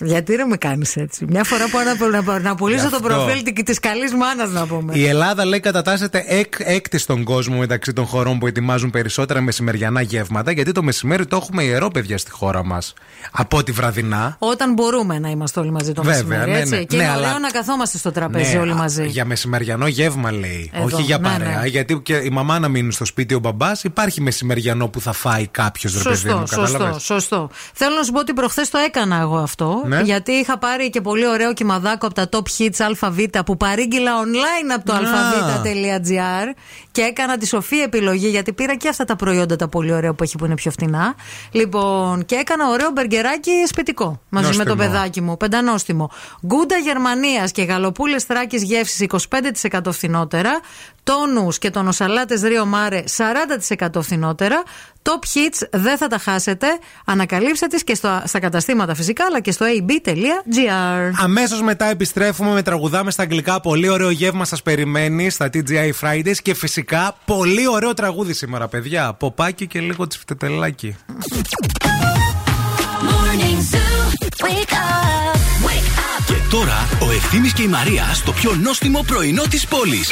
Γιατί 0.02 0.36
δεν 0.36 0.48
με 0.48 0.58
κάνεις 0.58 0.96
έτσι. 0.96 1.26
Μια 1.30 1.44
φορά 1.44 1.64
που 1.70 1.78
να, 2.10 2.22
να, 2.22 2.40
να 2.40 2.56
πουλήσω 2.56 2.84
Γι' 2.84 2.90
το 2.90 2.96
αυτό. 2.96 3.08
προφίλ 3.08 3.44
τη 3.64 3.74
καλής 3.74 4.14
μάνας, 4.14 4.50
να 4.52 4.66
πούμε. 4.68 4.96
Η 4.98 5.06
Ελλάδα 5.06 5.46
λέει 5.46 5.60
κατατάσσεται 5.60 6.24
εκ, 6.28 6.54
έκτη 6.58 6.98
στον 6.98 7.24
κόσμο 7.24 7.58
μεταξύ 7.58 7.94
των 7.94 8.06
χωρών 8.06 8.40
που 8.40 8.48
ετοιμάζουν 8.48 8.90
περισσότερα 8.90 9.42
μεσημεριανά 9.42 10.02
γεύματα, 10.02 10.52
γιατί 10.52 10.72
το 10.72 10.84
μεσημέρι 10.84 11.26
το 11.26 11.36
έχουμε 11.36 11.64
ιερό, 11.64 11.88
παιδιά, 11.88 12.18
στη 12.18 12.32
χώρα 12.32 12.66
μας. 12.66 12.94
Από 13.32 13.64
τη 13.64 13.72
βραδινά. 13.72 14.36
Όταν 14.40 14.74
μπορούμε 14.74 15.20
να 15.20 15.30
είμαστε 15.30 15.60
όλοι 15.60 15.72
μαζί 15.72 15.92
το 15.92 16.04
Βέβαια, 16.04 16.18
μεσημέρι, 16.24 16.52
ναι, 16.52 16.58
έτσι. 16.60 16.76
ναι. 16.76 16.84
Και 16.84 16.96
Ναι, 16.98 17.04
είναι 17.04 17.12
αλλά- 17.12 17.28
ωραίο 17.28 17.40
να 17.40 17.50
καθόμαστε 17.50 17.98
στο 17.98 18.12
τραπέζι 18.12 18.54
Ναι, 18.54 18.60
όλοι 18.60 18.72
α, 18.72 18.76
μαζί. 18.76 19.06
Για 19.08 19.26
μεσημεριανό 19.26 19.88
γεύμα 19.88 20.32
λέει. 20.32 20.72
Εδώ, 20.74 20.86
Όχι 20.86 21.02
για 21.02 21.18
ναι, 21.18 21.30
παρέα. 21.30 21.60
ναι. 21.62 21.68
Γιατί 21.68 22.00
και 22.04 22.14
η 22.16 22.30
μαμά 22.30 22.60
να 22.60 22.68
μείνει 22.68 22.92
στο 22.92 23.06
σπίτι, 23.06 23.34
ο 23.34 23.40
μπαμπάς, 23.40 23.84
υπάρχει 23.84 24.22
μεσημεριανό 24.22 24.88
που 24.88 25.02
θα 25.02 25.12
φάει 25.12 25.48
κάποιος 25.48 25.94
ρε 25.98 26.04
παιδί 26.04 26.16
Σωστό, 26.16 26.38
μου. 26.38 26.48
σωστό, 26.48 26.62
κατάλαβες; 26.72 27.04
σωστό. 27.04 27.50
Θέλω 27.74 27.96
να 27.96 28.04
σου 28.04 28.12
πω 28.12 28.20
ότι 28.20 28.34
προχθές 28.34 28.70
το 28.70 28.78
έκανα 28.78 29.20
εγώ 29.20 29.38
αυτό. 29.38 29.82
Ναι. 29.90 30.02
Γιατί 30.02 30.32
είχα 30.32 30.58
πάρει 30.58 30.90
και 30.90 31.02
πολύ 31.02 31.28
ωραίο 31.28 31.54
κυμαδάκο 31.54 32.06
από 32.06 32.16
τα 32.16 32.30
top 32.32 32.44
hits 32.58 32.96
ΑΒ 33.02 33.20
που 33.46 33.58
παρήγγειλα 33.58 34.12
online 34.24 34.76
από 34.76 34.86
το 34.86 34.94
Να. 34.94 35.00
αβ.gr 35.00 36.54
και 36.92 37.02
έκανα 37.02 37.38
τη 37.38 37.48
σοφή 37.48 37.80
επιλογή 37.80 38.28
γιατί 38.28 38.54
πήρα 38.54 38.76
και 38.76 38.88
αυτά 38.90 39.06
τα 39.06 39.16
προϊόντα 39.16 39.56
τα 39.56 39.68
πολύ 39.68 39.94
ωραία 39.94 40.14
που 40.14 40.24
έχει 40.24 40.38
που 40.38 40.46
είναι 40.46 40.56
πιο 40.56 40.72
φτηνά. 40.72 41.16
Λοιπόν, 41.52 42.26
και 42.26 42.36
έκανα 42.36 42.70
ωραίο 42.70 42.90
μπεργκεράκι 42.92 43.52
σπιτικό 43.68 44.22
μαζί 44.30 44.48
με 44.48 44.64
Νόστιμο. 44.64 44.76
το 44.76 44.76
παιδάκι 44.76 45.22
μου. 45.22 45.38
Πεντανόστιμο. 45.38 46.12
Γκούντα 46.46 46.78
Γερμανίας 46.78 47.52
και 47.52 47.64
γαλοπούλες 47.64 48.24
Θράκης 48.24 48.64
γεύσης 48.64 49.08
25% 49.72 49.92
φθηνότερα. 49.92 50.60
Τόνους 51.04 51.58
και 51.58 51.70
τονοσαλάτε 51.70 52.48
Ρίο 52.48 52.66
Μάρε 52.66 53.04
40% 53.78 53.88
φθηνότερα. 54.02 54.64
Top 55.02 55.12
hits 55.12 55.68
δεν 55.72 55.98
θα 55.98 56.08
τα 56.08 56.18
χάσετε. 56.18 56.68
Ανακαλύψτε 57.06 57.68
τις 57.68 57.84
και 57.84 57.96
στο, 57.96 58.22
στα 58.26 58.40
καταστήματα 58.40 58.96
φυσικά 58.96 59.26
αλλά 59.26 59.40
και 59.40 59.52
στο 59.52 59.66
ab.gr. 59.66 61.12
Αμέσως 61.24 61.62
μετά 61.62 61.86
επιστρέφουμε 61.86 62.52
με 62.52 62.62
τραγουδάμε 62.62 63.12
στα 63.12 63.24
αγγλικά. 63.24 63.62
Πολύ 63.62 63.90
ωραίο 63.90 64.10
γεύμα 64.10 64.46
σας 64.46 64.62
περιμένει 64.62 65.30
στα 65.30 65.50
TGI 65.54 65.92
Fridays 66.02 66.38
και 66.42 66.54
φυσικά 66.54 67.16
πολύ 67.26 67.68
ωραίο 67.68 67.94
τραγούδι 67.94 68.34
σήμερα, 68.34 68.68
παιδιά. 68.68 69.14
Ποπάκι 69.14 69.68
και 69.68 69.80
λίγο 69.80 70.08
τσιφτετελάκι. 70.08 70.96
Morning 73.10 73.60
Zoo. 73.72 74.10
Wake 74.46 74.74
up. 74.74 75.36
Wake 75.66 75.92
up. 75.98 76.24
Και 76.26 76.34
τώρα 76.50 76.88
ο 77.08 77.12
Ευθύμης 77.12 77.54
και 77.54 77.62
η 77.62 77.68
Μαρία 77.68 78.04
στο 78.14 78.32
πιο 78.32 78.56
νόστιμο 78.56 79.04
πρωινό 79.08 79.44
της 79.50 79.68
πόλης. 79.68 80.10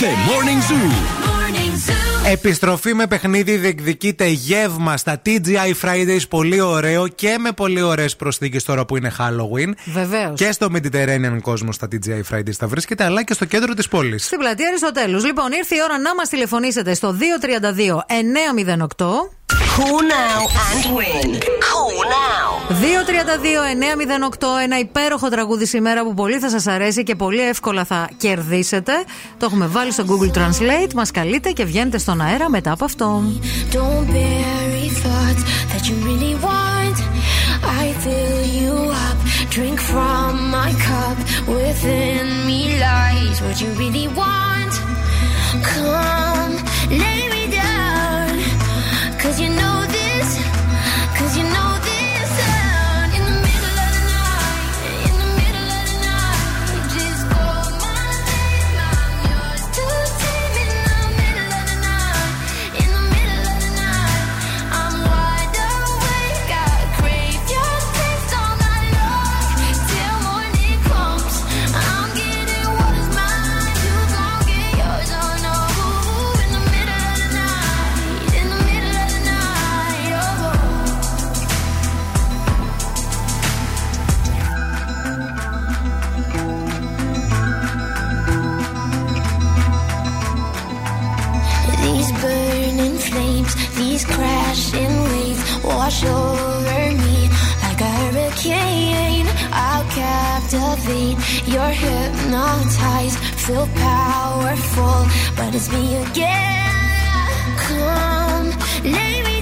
The 0.00 0.06
Morning 0.06 0.60
Zoo. 0.68 0.88
Morning 1.28 1.74
Zoo. 1.88 2.30
Επιστροφή 2.30 2.94
με 2.94 3.06
παιχνίδι 3.06 3.56
διεκδικείται 3.56 4.26
γεύμα 4.26 4.96
στα 4.96 5.22
TGI 5.26 5.72
Fridays. 5.82 6.28
Πολύ 6.28 6.60
ωραίο 6.60 7.08
και 7.08 7.36
με 7.38 7.52
πολύ 7.52 7.82
ωραίες 7.82 8.16
προσθήκες 8.16 8.64
τώρα 8.64 8.84
που 8.84 8.96
είναι 8.96 9.12
Halloween. 9.18 9.72
Βεβαίως. 9.84 10.38
Και 10.38 10.52
στο 10.52 10.68
Mediterranean 10.74 11.38
κόσμο 11.42 11.72
στα 11.72 11.88
TGI 11.92 12.34
Fridays 12.34 12.52
θα 12.58 12.66
βρίσκεται, 12.66 13.04
αλλά 13.04 13.22
και 13.24 13.34
στο 13.34 13.44
κέντρο 13.44 13.74
της 13.74 13.88
πόλης. 13.88 14.24
Στην 14.24 14.38
πλατεία 14.38 14.68
Αριστοτέλους. 14.68 15.24
Λοιπόν, 15.24 15.52
ήρθε 15.52 15.74
η 15.74 15.78
ώρα 15.82 15.98
να 15.98 16.14
μας 16.14 16.28
τηλεφωνήσετε 16.28 16.94
στο 16.94 17.12
232 17.12 18.04
908. 18.08 19.61
Call 19.76 20.02
now 20.02 20.40
and 20.66 20.84
win. 20.96 21.28
Call 21.68 21.96
now. 22.18 22.48
232-908, 24.38 24.62
ένα 24.62 24.78
υπέροχο 24.78 25.28
τραγούδι 25.28 25.66
σήμερα 25.66 26.02
που 26.04 26.14
πολύ 26.14 26.38
θα 26.38 26.60
σα 26.60 26.72
αρέσει 26.72 27.02
και 27.02 27.14
πολύ 27.14 27.40
εύκολα 27.40 27.84
θα 27.84 28.08
κερδίσετε. 28.16 28.92
Το 29.38 29.46
έχουμε 29.46 29.66
βάλει 29.66 29.92
στο 29.92 30.04
Google 30.08 30.36
Translate, 30.38 30.92
μα 30.94 31.02
καλείτε 31.12 31.50
και 31.50 31.64
βγαίνετε 31.64 31.98
στον 31.98 32.20
αέρα 32.20 32.48
μετά 32.50 32.72
από 32.72 32.84
αυτό. 32.84 33.22
Don't 33.72 34.06
bury 34.10 34.88
thoughts 35.02 35.42
that 35.72 35.82
you 35.88 35.94
really 36.08 36.34
want. 36.46 36.98
I 37.80 37.84
fill 38.04 38.42
you 38.60 38.74
up, 39.06 39.18
drink 39.56 39.78
from 39.92 40.30
my 40.56 40.70
cup. 40.88 41.16
Within 41.58 42.24
me 42.48 42.60
lies 42.84 43.36
what 43.44 43.56
you 43.62 43.70
really 43.82 44.08
want. 44.20 44.74
Come, 45.70 46.54
lay 47.02 47.31
these 94.02 94.16
crashing 94.16 95.02
waves 95.04 95.64
wash 95.64 96.04
over 96.04 96.92
me 97.04 97.28
like 97.62 97.80
a 97.80 97.90
hurricane. 98.00 99.26
I'll 99.52 99.84
captivate, 99.90 101.18
you're 101.46 101.74
hypnotized, 101.84 103.18
feel 103.18 103.66
powerful, 103.74 105.06
but 105.36 105.54
it's 105.54 105.70
me 105.72 105.96
again. 105.96 106.72
Come, 107.58 108.50
lay 108.84 109.22
me 109.22 109.41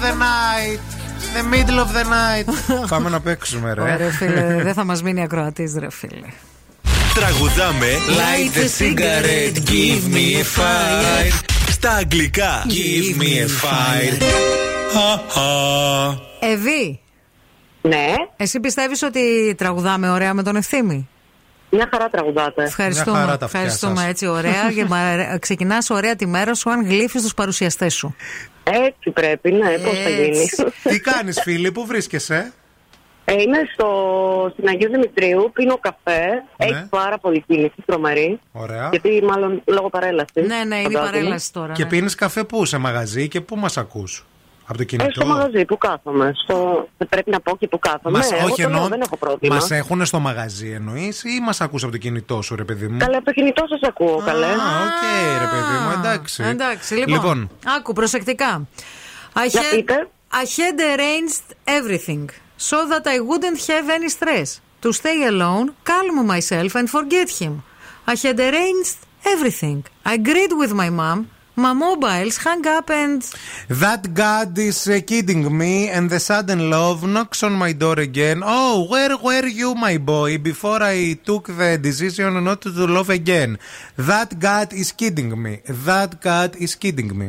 the 0.00 0.12
night. 0.12 0.80
The 1.36 1.42
middle 1.54 1.78
of 1.84 1.90
the 1.92 2.04
night. 2.04 2.46
Πάμε 2.92 3.08
να 3.08 3.20
παίξουμε, 3.20 3.74
ρε. 3.74 3.80
Ωραία, 3.80 4.10
φίλε, 4.10 4.62
δεν 4.62 4.74
θα 4.74 4.84
μας 4.84 5.02
μείνει 5.02 5.22
ακροατής, 5.22 5.74
ρε 5.78 5.90
φίλε. 5.90 6.26
Τραγουδάμε 7.14 7.86
Light 8.08 8.56
the 8.58 8.68
cigarette, 8.82 9.58
give 9.70 10.14
me 10.14 10.36
a 10.40 10.60
fire. 10.60 11.32
Στα 11.70 11.90
αγγλικά 11.90 12.64
Give 12.68 13.20
me 13.22 13.24
a 13.24 13.46
fire. 13.62 14.22
Ευή. 16.40 17.00
Ναι. 17.82 18.14
Εσύ 18.36 18.60
πιστεύεις 18.60 19.02
ότι 19.02 19.54
τραγουδάμε 19.58 20.10
ωραία 20.10 20.34
με 20.34 20.42
τον 20.42 20.56
ευθύμη; 20.56 21.08
Μια 21.70 21.88
χαρά 21.92 22.08
τραγουδάτε. 22.08 22.62
Ευχαριστούμε. 22.62 23.16
Μια 23.16 23.26
χαρά 23.26 23.38
τα 23.38 23.44
αυτιά 23.44 23.60
Ευχαριστούμε 23.60 24.00
σας. 24.00 24.08
έτσι 24.08 24.26
ωραία. 24.26 24.70
και 24.74 24.86
ξεκινάς 25.38 25.90
ωραία 25.90 26.16
τη 26.16 26.26
μέρα 26.26 26.54
σου 26.54 26.70
αν 26.70 26.86
γλύφεις 26.86 27.22
τους 27.22 27.34
παρουσιαστές 27.34 27.94
σου. 27.94 28.14
Έτσι 28.72 29.10
πρέπει, 29.10 29.52
ναι, 29.52 29.78
πώς 29.78 29.98
θα 30.02 30.08
γίνει. 30.08 30.46
Τι 30.82 31.00
κάνεις, 31.00 31.40
φίλη, 31.42 31.72
πού 31.72 31.86
βρίσκεσαι; 31.86 32.52
Ε, 33.24 33.32
είμαι 33.32 33.58
στο, 33.72 34.50
στην 34.52 34.68
Αγίου 34.68 34.90
Δημητρίου, 34.90 35.50
πίνω 35.54 35.78
καφέ. 35.78 36.28
Έχει 36.56 36.86
πάρα 36.90 37.18
πολύ 37.18 37.44
κίνηση, 37.46 37.74
τρομερή. 37.86 38.40
Ωραία. 38.52 38.88
Γιατί 38.90 39.22
μάλλον 39.24 39.62
λόγω 39.66 39.88
παρέλασης. 39.88 40.46
Ναι, 40.46 40.64
ναι, 40.64 40.76
είναι 40.76 40.88
η 40.92 40.92
παρέλαση 40.92 41.52
τώρα. 41.52 41.72
Και 41.72 41.82
ναι. 41.82 41.88
πίνεις 41.88 42.14
καφέ 42.14 42.44
πού, 42.44 42.64
σε 42.64 42.78
μαγαζί 42.78 43.28
και 43.28 43.40
πού 43.40 43.56
μας 43.56 43.76
ακούς; 43.76 44.26
Από 44.70 44.78
το 44.78 44.82
Ε, 44.82 44.84
κινητό. 44.84 45.10
στο 45.20 45.26
μαγαζί 45.26 45.64
που 45.64 45.78
κάθομαι. 45.78 46.32
Στο... 46.42 46.88
Πρέπει 47.08 47.30
να 47.30 47.40
πω 47.40 47.56
και 47.56 47.68
που 47.68 47.78
κάθομαι. 47.78 48.18
Μας, 48.18 48.30
ναι, 48.30 48.36
εγώ 48.36 48.46
όχι 48.46 48.62
το 48.62 48.68
λέω, 48.68 48.76
εννοώ, 48.76 48.88
δεν 48.88 49.00
έχω 49.00 49.16
πρόβλημα. 49.16 49.54
Μας 49.54 49.70
έχουν 49.70 50.04
στο 50.04 50.18
μαγαζί 50.20 50.70
εννοείς 50.70 51.22
ή 51.24 51.40
μας 51.42 51.60
ακούς 51.60 51.82
από 51.82 51.92
το 51.92 51.98
κινητό 51.98 52.42
σου, 52.42 52.56
ρε 52.56 52.64
παιδί 52.64 52.88
μου; 52.88 52.98
Καλέ, 52.98 53.16
από 53.16 53.24
το 53.24 53.32
κινητό 53.32 53.66
σας 53.68 53.80
ακούω, 53.88 54.22
καλέ. 54.24 54.46
Α, 54.46 54.50
οκ, 54.50 55.02
ρε 55.40 55.46
παιδί 55.46 55.76
μου, 55.84 55.90
εντάξει. 55.98 56.42
Εντάξει, 56.44 56.94
λοιπόν. 56.94 57.12
Λοιπόν. 57.14 57.50
Άκου, 57.78 57.92
προσεκτικά. 57.92 58.66
I 59.34 59.46
Για 59.48 59.60
had, 59.60 59.74
πείτε. 59.74 60.08
I 60.32 60.44
had 60.44 60.78
arranged 60.96 61.54
everything 61.78 62.24
so 62.70 62.76
that 62.92 63.06
I 63.06 63.18
wouldn't 63.28 63.60
have 63.66 63.86
any 63.98 64.08
stress. 64.18 64.48
To 64.82 64.92
stay 64.92 65.18
alone, 65.32 65.66
calm 65.90 66.26
myself 66.34 66.70
and 66.80 66.86
forget 66.96 67.28
him. 67.40 67.52
I 68.12 68.14
had 68.26 68.38
arranged 68.48 68.98
everything. 69.34 69.78
I 70.10 70.12
agreed 70.20 70.52
with 70.62 70.72
my 70.82 70.90
mom. 71.00 71.18
My 71.64 71.74
mobiles 71.74 72.36
hung 72.46 72.64
up 72.76 72.88
and 73.02 73.20
That 73.82 74.02
God 74.14 74.56
is 74.68 74.80
uh, 74.88 75.00
kidding 75.10 75.42
me, 75.60 75.74
and 75.94 76.04
the 76.14 76.20
sudden 76.28 76.60
love 76.70 76.98
knocks 77.14 77.40
on 77.42 77.52
my 77.64 77.72
door 77.82 77.98
again. 78.08 78.38
Oh, 78.58 78.74
where 78.92 79.14
were 79.26 79.46
you, 79.60 79.70
my 79.74 79.96
boy, 79.98 80.30
before 80.50 80.80
I 80.82 80.98
took 81.28 81.44
the 81.60 81.70
decision 81.88 82.32
not 82.48 82.62
to 82.62 82.70
love 82.96 83.10
again? 83.20 83.50
That 84.10 84.30
God 84.48 84.68
is 84.72 84.88
kidding 85.00 85.30
me. 85.44 85.54
That 85.88 86.10
God 86.28 86.50
is 86.64 86.72
kidding 86.82 87.10
me. 87.20 87.28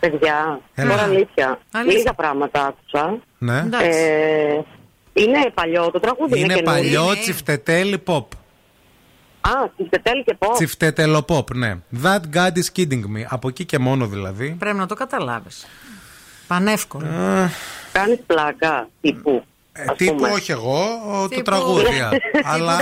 Παιδιά, 0.00 0.60
Έλα. 0.74 0.90
τώρα 0.90 1.02
αλήθεια. 1.02 1.58
Αλήθεια. 1.72 1.98
Λίγα 1.98 2.12
πράγματα 2.14 2.66
άκουσα. 2.66 3.20
Ναι. 3.38 3.58
Ε, 3.82 4.60
είναι 5.12 5.50
παλιό 5.54 5.90
το 5.90 6.00
τραγούδι. 6.00 6.40
Είναι 6.40 6.54
καινούριο. 6.54 6.72
παλιό 6.72 7.16
τσιφτετέλι 7.20 8.02
pop. 8.06 8.24
Α, 9.48 9.68
τσιφτετέλ 9.76 10.24
και 10.24 10.34
πώ. 10.38 10.52
Τσιφτετέλο 10.52 11.24
pop, 11.28 11.54
ναι. 11.54 11.76
That 12.02 12.20
God 12.34 12.52
is 12.52 12.68
kidding 12.76 13.02
me. 13.02 13.22
Από 13.28 13.48
εκεί 13.48 13.64
και 13.64 13.78
μόνο 13.78 14.06
δηλαδή. 14.06 14.56
πρέπει 14.58 14.76
να 14.76 14.86
το 14.86 14.94
καταλάβεις. 14.94 15.66
Πανεύκολο. 16.46 17.06
Κάνεις 17.92 18.18
πλάκα 18.26 18.88
τύπου. 19.00 19.44
Ε, 19.72 19.84
τύπου 19.96 20.24
όχι 20.32 20.50
εγώ, 20.50 20.82
ο- 21.12 21.28
το 21.28 21.42
τραγούδια. 21.42 22.10
Αλλά. 22.52 22.76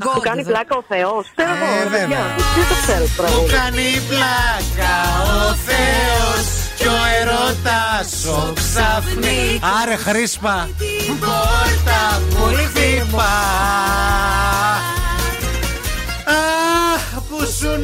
Του 0.00 0.20
κάνει 0.20 0.44
πλάκα 0.44 0.76
ο 0.76 0.82
Θεός. 0.88 1.32
Ξέρω 1.36 1.50
εγώ. 1.54 1.64
Ε, 1.64 1.82
παιδιά, 1.82 1.98
βέβαια. 1.98 2.26
Δεν 2.56 2.68
το 2.68 2.74
ξέρω 2.86 3.04
το 3.16 3.22
Μου 3.22 3.26
τραγούδι; 3.26 3.52
κάνει 3.52 3.82
πλάκα 4.08 4.94
ο 5.48 5.54
Θεός 5.54 6.44
και 6.78 6.86
ο 6.88 6.98
ερώτας 7.20 8.24
ο 8.26 8.52
ξαφνικά 8.52 9.66
Άρε 9.82 9.96
χρήσπα 9.96 10.68
την 10.78 11.18
πόρτα 11.18 12.00
μου 12.30 12.44
χτύπα 12.56 13.32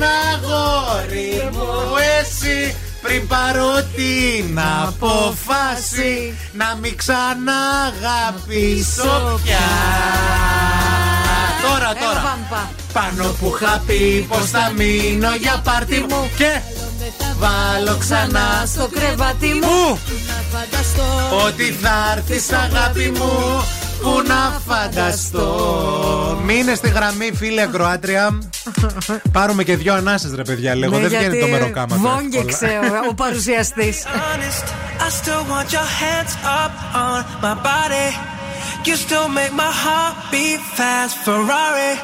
αγόρι 0.04 1.48
μου 1.52 1.66
εσύ 2.20 2.74
πριν 3.02 3.26
πάρω 3.26 3.74
την 3.96 4.58
απόφαση 4.86 6.34
να 6.52 6.78
μην 6.80 6.96
ξαναγαπήσω 6.96 9.40
πια 9.44 9.58
Τώρα, 11.62 11.90
Έλα, 11.90 12.00
τώρα 12.00 12.20
πάμε, 12.20 12.46
πάμε. 12.50 12.68
πάνω 12.92 13.34
που 13.40 13.52
είχα 13.56 13.82
πει 13.86 14.26
πως 14.28 14.50
θα 14.50 14.72
μείνω 14.76 15.34
για 15.40 15.60
πάρτι 15.64 16.06
μου 16.08 16.30
Και 16.36 16.60
βάλω 17.38 17.96
ξανά 17.98 18.64
στο 18.66 18.88
κρεβάτι 18.94 19.46
μου. 19.46 19.60
Πού; 19.60 19.98
Ότι 21.46 21.76
θα 21.82 22.12
έρθεις 22.16 22.52
αγάπη 22.52 23.12
μου 23.16 23.64
Πού 24.02 24.22
να 24.26 24.60
φανταστώ 24.66 26.40
Μείνε 26.44 26.74
στη 26.74 26.88
γραμμή 26.88 27.32
φίλε 27.34 27.62
ακροάτρια 27.62 28.38
Πάρουμε 29.32 29.64
και 29.64 29.76
δυο 29.76 29.94
ανάσες 29.94 30.34
ρε 30.34 30.42
παιδιά 30.42 30.74
Λέγω 30.74 30.94
Ναι, 30.94 31.00
δεν 31.00 31.08
βγαίνει 31.08 31.24
γιατί 31.24 31.40
το 31.40 31.46
μεροκάμα 31.46 31.96
Βόγγιξε 31.96 32.80
ο, 33.04 33.08
ο 33.08 33.14
παρουσιαστή. 33.14 33.94
honest, 34.04 34.66
I 35.06 35.08
still 35.20 35.42
want 35.52 35.68
your 35.76 35.88
hands 36.02 36.34
up 36.62 36.72
on 37.04 37.18
my 37.44 37.54
body. 37.70 38.08
You 38.86 38.94
still 39.06 39.28
make 39.40 39.52
my 39.64 39.72
heart 39.84 40.14
beat 40.32 40.62
fast, 40.78 41.14
Ferrari. 41.26 41.94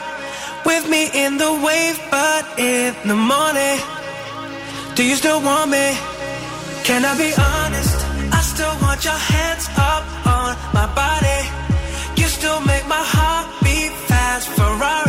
With 0.68 0.84
me 0.94 1.02
in 1.24 1.32
the 1.44 1.52
wave, 1.66 1.98
but 2.16 2.44
in 2.70 2.88
the 3.10 3.18
morning. 3.32 3.78
Do 4.96 5.02
you 5.10 5.16
still 5.22 5.40
want 5.48 5.68
me? 5.76 5.86
Can 6.88 7.00
I 7.10 7.12
be 7.24 7.30
honest? 7.52 7.96
I 8.38 8.40
still 8.52 8.74
want 8.84 9.00
your 9.08 9.20
hands 9.32 9.64
up 9.92 10.04
on 10.36 10.50
my 10.78 10.86
body. 11.02 11.40
You 12.48 12.58
make 12.64 12.86
my 12.88 13.04
heart 13.14 13.46
beat 13.62 13.92
fast, 14.08 14.48
Ferrari. 14.56 15.07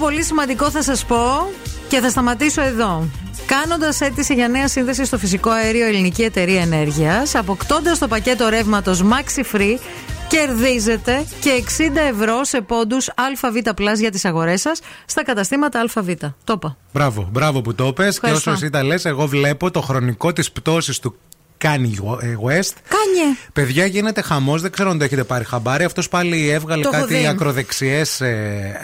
Πολύ 0.00 0.22
σημαντικό 0.24 0.70
θα 0.70 0.82
σας 0.82 1.04
πω 1.04 1.50
και 1.88 2.00
θα 2.00 2.10
σταματήσω 2.10 2.62
εδώ. 2.62 3.08
Κάνοντας 3.46 4.00
αίτηση 4.00 4.34
για 4.34 4.48
νέα 4.48 4.68
σύνδεση 4.68 5.04
στο 5.04 5.18
φυσικό 5.18 5.50
αέριο 5.50 5.86
Ελληνική 5.86 6.22
Εταιρεία 6.22 6.60
Ενέργειας, 6.60 7.34
αποκτώντας 7.34 7.98
το 7.98 8.08
πακέτο 8.08 8.48
ρεύματος 8.48 9.02
Maxi 9.02 9.56
Free, 9.56 9.76
κερδίζετε 10.28 11.24
και 11.40 11.50
60 11.50 12.00
ευρώ 12.10 12.44
σε 12.44 12.60
πόντους 12.60 13.08
ΑΒ 13.08 13.56
Plus 13.76 13.98
για 13.98 14.10
τις 14.10 14.24
αγορές 14.24 14.60
σας 14.60 14.80
στα 15.06 15.24
καταστήματα 15.24 15.80
ΑΒ. 15.94 16.08
Το 16.44 16.52
είπα. 16.52 16.76
Μπράβο, 16.92 17.28
μπράβο 17.32 17.60
που 17.60 17.74
το 17.74 17.92
πες 17.92 18.04
Και 18.04 18.26
Ευχαριστώ. 18.26 18.50
όσο 18.50 18.60
εσύ 18.60 18.70
τα 18.70 18.82
λες, 18.84 19.04
εγώ 19.04 19.26
βλέπω 19.26 19.70
το 19.70 19.80
χρονικό 19.80 20.32
της 20.32 20.52
πτώσης 20.52 20.98
του 20.98 21.14
Kanye 21.64 22.00
West. 22.46 22.74
Kanye. 22.88 23.36
Παιδιά, 23.52 23.86
γίνεται 23.86 24.22
χαμός. 24.22 24.60
Δεν 24.62 24.70
ξέρω 24.70 24.90
αν 24.90 24.98
το 24.98 25.04
έχετε 25.04 25.24
πάρει 25.24 25.44
χαμπάρι. 25.44 25.84
Αυτός 25.84 26.08
πάλι 26.08 26.48
έβγαλε 26.48 26.82
Το 26.82 26.90
έχω 26.92 27.00
κάτι 27.00 27.14
δει. 27.14 27.26
ακροδεξιές 27.26 28.20
ε, 28.20 28.80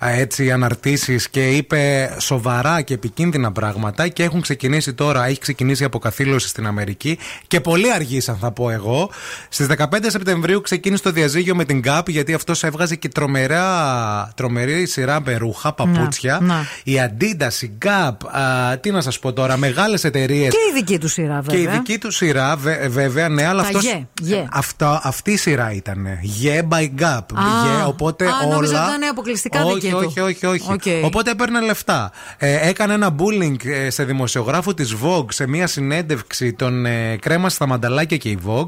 ε, 0.00 0.20
έτσι 0.20 0.50
αναρτήσεις 0.52 1.28
και 1.28 1.48
είπε 1.50 2.10
σοβαρά 2.18 2.80
και 2.80 2.94
επικίνδυνα 2.94 3.52
πράγματα. 3.52 4.08
Και 4.08 4.22
έχουν 4.22 4.40
ξεκινήσει 4.40 4.94
τώρα, 4.94 5.26
έχει 5.26 5.38
ξεκινήσει 5.38 5.82
η 5.82 5.86
αποκαθήλωση 5.86 6.48
στην 6.48 6.66
Αμερική. 6.66 7.18
Και 7.46 7.60
πολύ 7.60 7.92
αργήσαν, 7.92 8.36
θα 8.36 8.50
πω 8.50 8.70
εγώ. 8.70 9.10
Στις 9.48 9.66
15 9.78 9.84
Σεπτεμβρίου 10.06 10.60
ξεκίνησε 10.60 11.02
το 11.02 11.10
διαζύγιο 11.10 11.54
με 11.54 11.64
την 11.64 11.82
Gap, 11.86 12.02
γιατί 12.06 12.34
αυτός 12.34 12.64
έβγαζε 12.64 12.94
και 12.94 13.08
τρομερά, 13.08 14.32
τρομερή 14.36 14.86
σειρά 14.86 15.20
με 15.24 15.36
ρούχα, 15.36 15.72
παπούτσια. 15.72 16.38
Να, 16.40 16.46
να. 16.46 16.66
Η 16.84 16.92
Adidas, 17.08 17.62
η 17.62 17.70
Gap, 17.84 18.16
α, 18.40 18.78
τι 18.78 18.90
να 18.90 19.00
σας 19.00 19.18
πω 19.18 19.32
τώρα, 19.32 19.56
μεγάλες 19.56 20.04
εταιρείες. 20.04 20.52
Και 20.52 20.58
η 20.70 20.74
δική 20.74 20.98
τους 20.98 21.12
σειρά, 21.12 21.42
Και 21.46 21.56
η 21.56 21.64
βέβαια. 21.64 21.75
Δική 21.76 21.98
του 21.98 22.10
σειρά, 22.10 22.56
βε- 22.56 22.88
βέβαια, 22.88 23.28
ναι, 23.28 23.46
αλλά 23.46 23.60
Τα 23.62 23.66
αυτός, 23.68 23.82
γε, 23.84 24.06
γε. 24.22 24.46
Αυτό, 24.52 25.00
αυτή 25.02 25.32
η 25.32 25.36
σειρά 25.36 25.72
ήταν. 25.72 26.06
Yeah 26.42 26.68
by 26.68 26.88
Gap. 27.00 27.18
Yeah, 27.18 27.86
οπότε 27.86 28.26
α, 28.26 28.46
νόμιζα 28.48 28.72
όλα. 28.72 28.86
ότι 28.86 28.96
ήταν 28.96 29.10
αποκλειστικά 29.10 29.64
όχι, 29.64 29.74
δική 29.74 29.88
του. 29.90 29.98
όχι, 30.06 30.20
όχι, 30.20 30.46
όχι. 30.46 30.72
Οκ. 30.72 30.82
Οπότε 31.04 31.30
έπαιρνε 31.30 31.60
λεφτά. 31.60 32.10
Ε, 32.38 32.68
έκανε 32.68 32.94
ένα 32.94 33.14
bullying 33.18 33.66
ε, 33.66 33.90
σε 33.90 34.04
δημοσιογράφο 34.04 34.74
της 34.74 34.94
Vogue 35.04 35.26
σε 35.28 35.46
μια 35.48 35.66
συνέντευξη. 35.66 36.52
Τον 36.52 36.86
ε, 36.86 37.16
κρέμασε 37.20 37.54
στα 37.54 37.66
μανταλάκια 37.66 38.16
και 38.16 38.28
η 38.28 38.38
Vogue. 38.46 38.66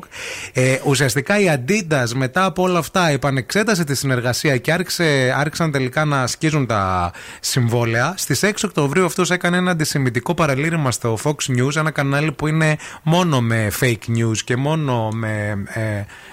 Ε, 0.52 0.78
ουσιαστικά 0.84 1.38
η 1.38 1.44
Adidas 1.54 2.08
μετά 2.14 2.44
από 2.44 2.62
όλα 2.62 2.78
αυτά 2.78 3.08
επανεξέτασε 3.08 3.84
τη 3.84 3.94
συνεργασία 3.94 4.56
και 4.56 4.72
άρχισε, 4.72 5.34
άρχισαν 5.36 5.70
τελικά 5.70 6.04
να 6.04 6.26
σκίζουν 6.26 6.66
τα 6.66 7.12
συμβόλαια. 7.40 8.14
Στις 8.16 8.40
6 8.44 8.50
Οκτωβρίου 8.64 9.04
αυτός 9.04 9.30
έκανε 9.30 9.56
ένα 9.56 9.70
αντισημιτικό 9.70 10.34
παραλήρημα 10.34 10.90
στο 10.90 11.18
Fox 11.24 11.34
News, 11.58 11.76
ένα 11.76 11.90
κανάλι 11.90 12.32
που 12.32 12.46
είναι 12.46 12.76
μόνο 13.02 13.40
με 13.40 13.70
fake 13.80 14.16
news 14.16 14.36
και 14.44 14.56
μόνο 14.56 15.08
με 15.08 15.64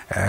ε, 0.08 0.22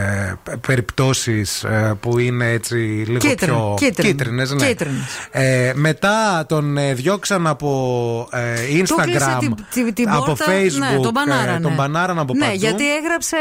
ε, 0.50 0.56
περιπτώσεις 0.66 1.64
ε, 1.64 1.96
που 2.00 2.18
είναι 2.18 2.50
έτσι 2.50 2.74
λίγο 3.06 3.18
Κίτριν- 3.18 3.36
πιο 3.50 3.74
κίτριν- 3.78 4.06
κίτρινες, 4.06 4.50
ναι. 4.52 4.66
κίτρινες. 4.66 5.04
Ε, 5.30 5.72
μετά 5.74 6.44
τον 6.48 6.76
ε, 6.76 6.94
διώξαν 6.94 7.46
από 7.46 8.28
ε, 8.32 8.54
Του 8.54 8.94
κλείσε 8.94 9.26
Instagram, 9.36 9.38
την, 9.40 9.54
την, 9.72 9.94
την 9.94 10.08
από 10.10 10.24
πόρτα, 10.24 10.44
Facebook, 10.44 10.78
ναι, 10.78 10.96
τον 10.96 11.06
ε, 11.06 11.10
μπανάρανε. 11.10 11.60
τον 11.60 11.74
μπανάραν 11.74 12.18
από 12.18 12.34
Ναι, 12.34 12.44
παντού. 12.44 12.56
γιατί 12.56 12.96
έγραψε 12.96 13.36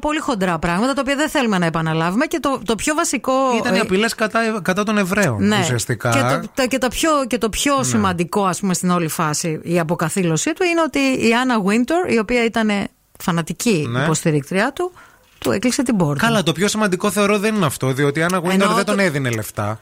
πολύ 0.00 0.18
χοντρά 0.18 0.58
πράγματα 0.58 0.92
τα 0.92 1.00
οποία 1.00 1.16
δεν 1.16 1.28
θέλουμε 1.28 1.58
να 1.58 1.66
επαναλάβουμε 1.66 2.26
και 2.26 2.38
το, 2.40 2.60
το 2.64 2.74
πιο 2.74 2.94
βασικό. 2.94 3.32
Ήταν 3.58 3.74
ε, 3.74 3.78
απειλές 3.78 4.14
κατά, 4.14 4.40
κατά 4.62 4.82
των 4.82 4.98
Εβραίων 4.98 5.46
ναι. 5.46 5.58
ουσιαστικά. 5.60 6.10
Και 6.10 6.18
το, 6.18 6.48
το- 6.54 6.66
και 6.68 6.78
το 6.78 6.88
πιο, 6.88 7.10
και 7.26 7.38
το 7.38 7.48
πιο 7.48 7.82
σημαντικό, 7.84 8.44
ας 8.44 8.60
πούμε, 8.60 8.74
στην 8.74 8.90
όλη 8.90 9.08
φάση, 9.08 9.60
η 9.62 9.78
αποκαθήλωσή 9.78 10.52
του 10.52 10.62
είναι 10.64 10.80
ότι 10.80 11.28
η 11.28 11.34
Άννα 11.34 11.54
Winter, 11.66 12.12
η 12.12 12.18
οποία 12.18 12.44
ήταν 12.44 12.70
φανατική 13.18 13.86
Ναι. 13.90 14.02
υποστηρίκτριά 14.02 14.72
του, 14.74 14.92
του 15.40 15.50
έκλεισε 15.50 15.82
την 15.82 15.96
πόρτα. 15.96 16.26
Καλά, 16.26 16.42
το 16.42 16.52
πιο 16.52 16.68
σημαντικό 16.68 17.10
θεωρώ 17.10 17.38
δεν 17.38 17.54
είναι 17.54 17.66
αυτό, 17.66 17.92
διότι 17.92 18.18
η 18.18 18.22
Άννα 18.22 18.40
Winter 18.40 18.50
Εννοώ 18.50 18.68
δεν 18.74 18.84
το- 18.84 18.90
τον 18.92 18.98
έδινε 19.00 19.30
λεφτά. 19.30 19.78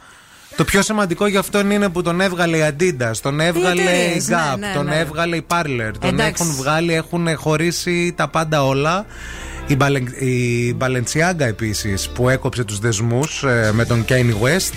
Το 0.56 0.64
πιο 0.64 0.82
σημαντικό 0.82 1.26
για 1.26 1.38
αυτόν 1.40 1.70
είναι 1.70 1.88
που 1.88 2.02
τον 2.02 2.20
έβγαλε 2.20 2.56
η 2.56 2.62
Adidas, 2.78 3.12
τον 3.22 3.40
έβγαλε 3.40 3.82
η 3.82 3.84
εταιρείες, 3.84 4.28
ναι, 4.28 4.36
Gap, 4.54 4.58
ναι, 4.58 4.72
τον 4.74 4.84
ναι. 4.86 4.98
έβγαλε 4.98 5.36
η 5.36 5.46
Parler. 5.48 5.90
Τον 6.00 6.08
Εντάξει. 6.12 6.42
έχουν 6.42 6.54
βγάλει, 6.54 6.94
έχουν 6.94 7.36
χωρίσει 7.36 8.12
τα 8.16 8.28
πάντα 8.28 8.64
όλα. 8.64 9.06
Η, 9.70 9.76
Μπαλεν, 9.76 10.06
η 10.06 10.76
Balenciaga 10.80 11.40
επίσης 11.40 12.08
που 12.08 12.28
έκοψε 12.28 12.64
τους 12.64 12.78
δεσμούς 12.78 13.44
με 13.72 13.84
τον 13.84 14.04
Kanye 14.08 14.32
West. 14.42 14.72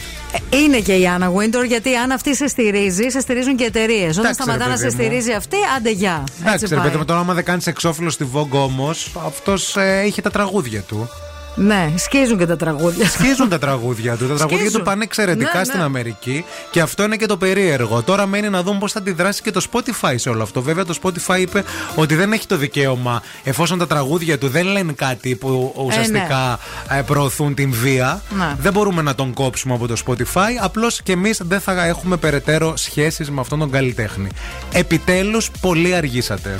Είναι 0.50 0.80
και 0.80 0.94
η 0.94 1.08
Άννα 1.08 1.32
Winter, 1.34 1.68
γιατί 1.68 1.96
αν 1.96 2.12
αυτή 2.12 2.36
σε 2.36 2.48
στηρίζει, 2.48 3.10
σε 3.10 3.20
στηρίζουν 3.20 3.56
και 3.56 3.64
εταιρείες. 3.64 4.10
Όταν 4.18 4.24
Εντάξει, 4.24 4.42
σταματά 4.42 4.64
ρε 4.66 4.70
να 4.72 4.78
σε 4.78 4.84
παιδί 4.84 4.96
μου. 4.96 5.02
στηρίζει 5.04 5.32
αυτή, 5.32 5.56
άντε 5.78 5.92
γεια. 5.92 6.24
Εντάξει, 6.42 6.66
ρε 6.70 6.76
πάει. 6.76 6.86
παιδί 6.86 6.98
μου, 6.98 7.06
τώρα 7.06 7.20
άμα 7.20 7.34
δεν 7.34 7.44
κάνεις 7.44 7.68
εξώφυλλο 7.68 8.10
στη 8.10 8.28
Vogue 8.34 8.50
όμως, 8.52 9.12
αυτός 9.26 9.76
είχε 10.06 10.22
τα 10.22 10.30
τραγούδια 10.32 10.82
του. 10.82 11.10
Ναι, 11.56 11.94
σκίζουν 11.96 12.38
και 12.38 12.46
τα 12.46 12.58
τραγούδια. 12.58 13.10
Σκίζουν 13.10 13.50
τα 13.50 13.60
τραγούδια 13.60 14.16
του. 14.16 14.28
Τα 14.28 14.36
τραγούδια 14.36 14.58
Σκίζουν. 14.60 14.80
του 14.80 14.86
πάνε 14.86 15.04
εξαιρετικά 15.04 15.52
Ναι, 15.54 15.60
ναι. 15.60 15.64
στην 15.66 15.82
Αμερική 15.82 16.46
και 16.72 16.82
αυτό 16.82 17.04
είναι 17.04 17.16
και 17.16 17.26
το 17.26 17.38
περίεργο. 17.38 18.02
Τώρα 18.02 18.26
μένει 18.26 18.50
να 18.50 18.64
δούμε 18.64 18.80
πώς 18.80 18.92
θα 18.92 19.00
αντιδράσει 19.00 19.42
και 19.42 19.52
το 19.52 19.66
Spotify 19.72 20.14
σε 20.16 20.30
όλο 20.30 20.44
αυτό. 20.44 20.62
Βέβαια, 20.62 20.86
το 20.86 20.96
Spotify 21.04 21.40
είπε 21.40 21.64
ότι 21.96 22.16
δεν 22.16 22.32
έχει 22.34 22.48
το 22.48 22.58
δικαίωμα, 22.58 23.22
εφόσον 23.44 23.78
τα 23.80 23.88
τραγούδια 23.88 24.38
του 24.38 24.48
δεν 24.48 24.66
λένε 24.66 24.92
κάτι 24.94 25.36
που 25.36 25.74
ουσιαστικά 25.88 26.60
ε, 26.90 27.02
προωθούν 27.02 27.54
την 27.54 27.72
βία. 27.74 28.22
Ναι. 28.38 28.56
Δεν 28.60 28.72
μπορούμε 28.74 29.02
να 29.02 29.16
τον 29.16 29.34
κόψουμε 29.34 29.74
από 29.74 29.88
το 29.88 29.96
Spotify. 30.06 30.52
Απλώς 30.62 31.02
και 31.04 31.12
εμείς 31.12 31.42
δεν 31.44 31.60
θα 31.60 31.86
έχουμε 31.86 32.18
περαιτέρω 32.18 32.78
σχέσεις 32.78 33.30
με 33.32 33.42
αυτόν 33.42 33.60
τον 33.60 33.72
καλλιτέχνη. 33.72 34.30
Επιτέλους, 34.72 35.50
πολύ 35.62 35.96
αργήσατε. 35.96 36.60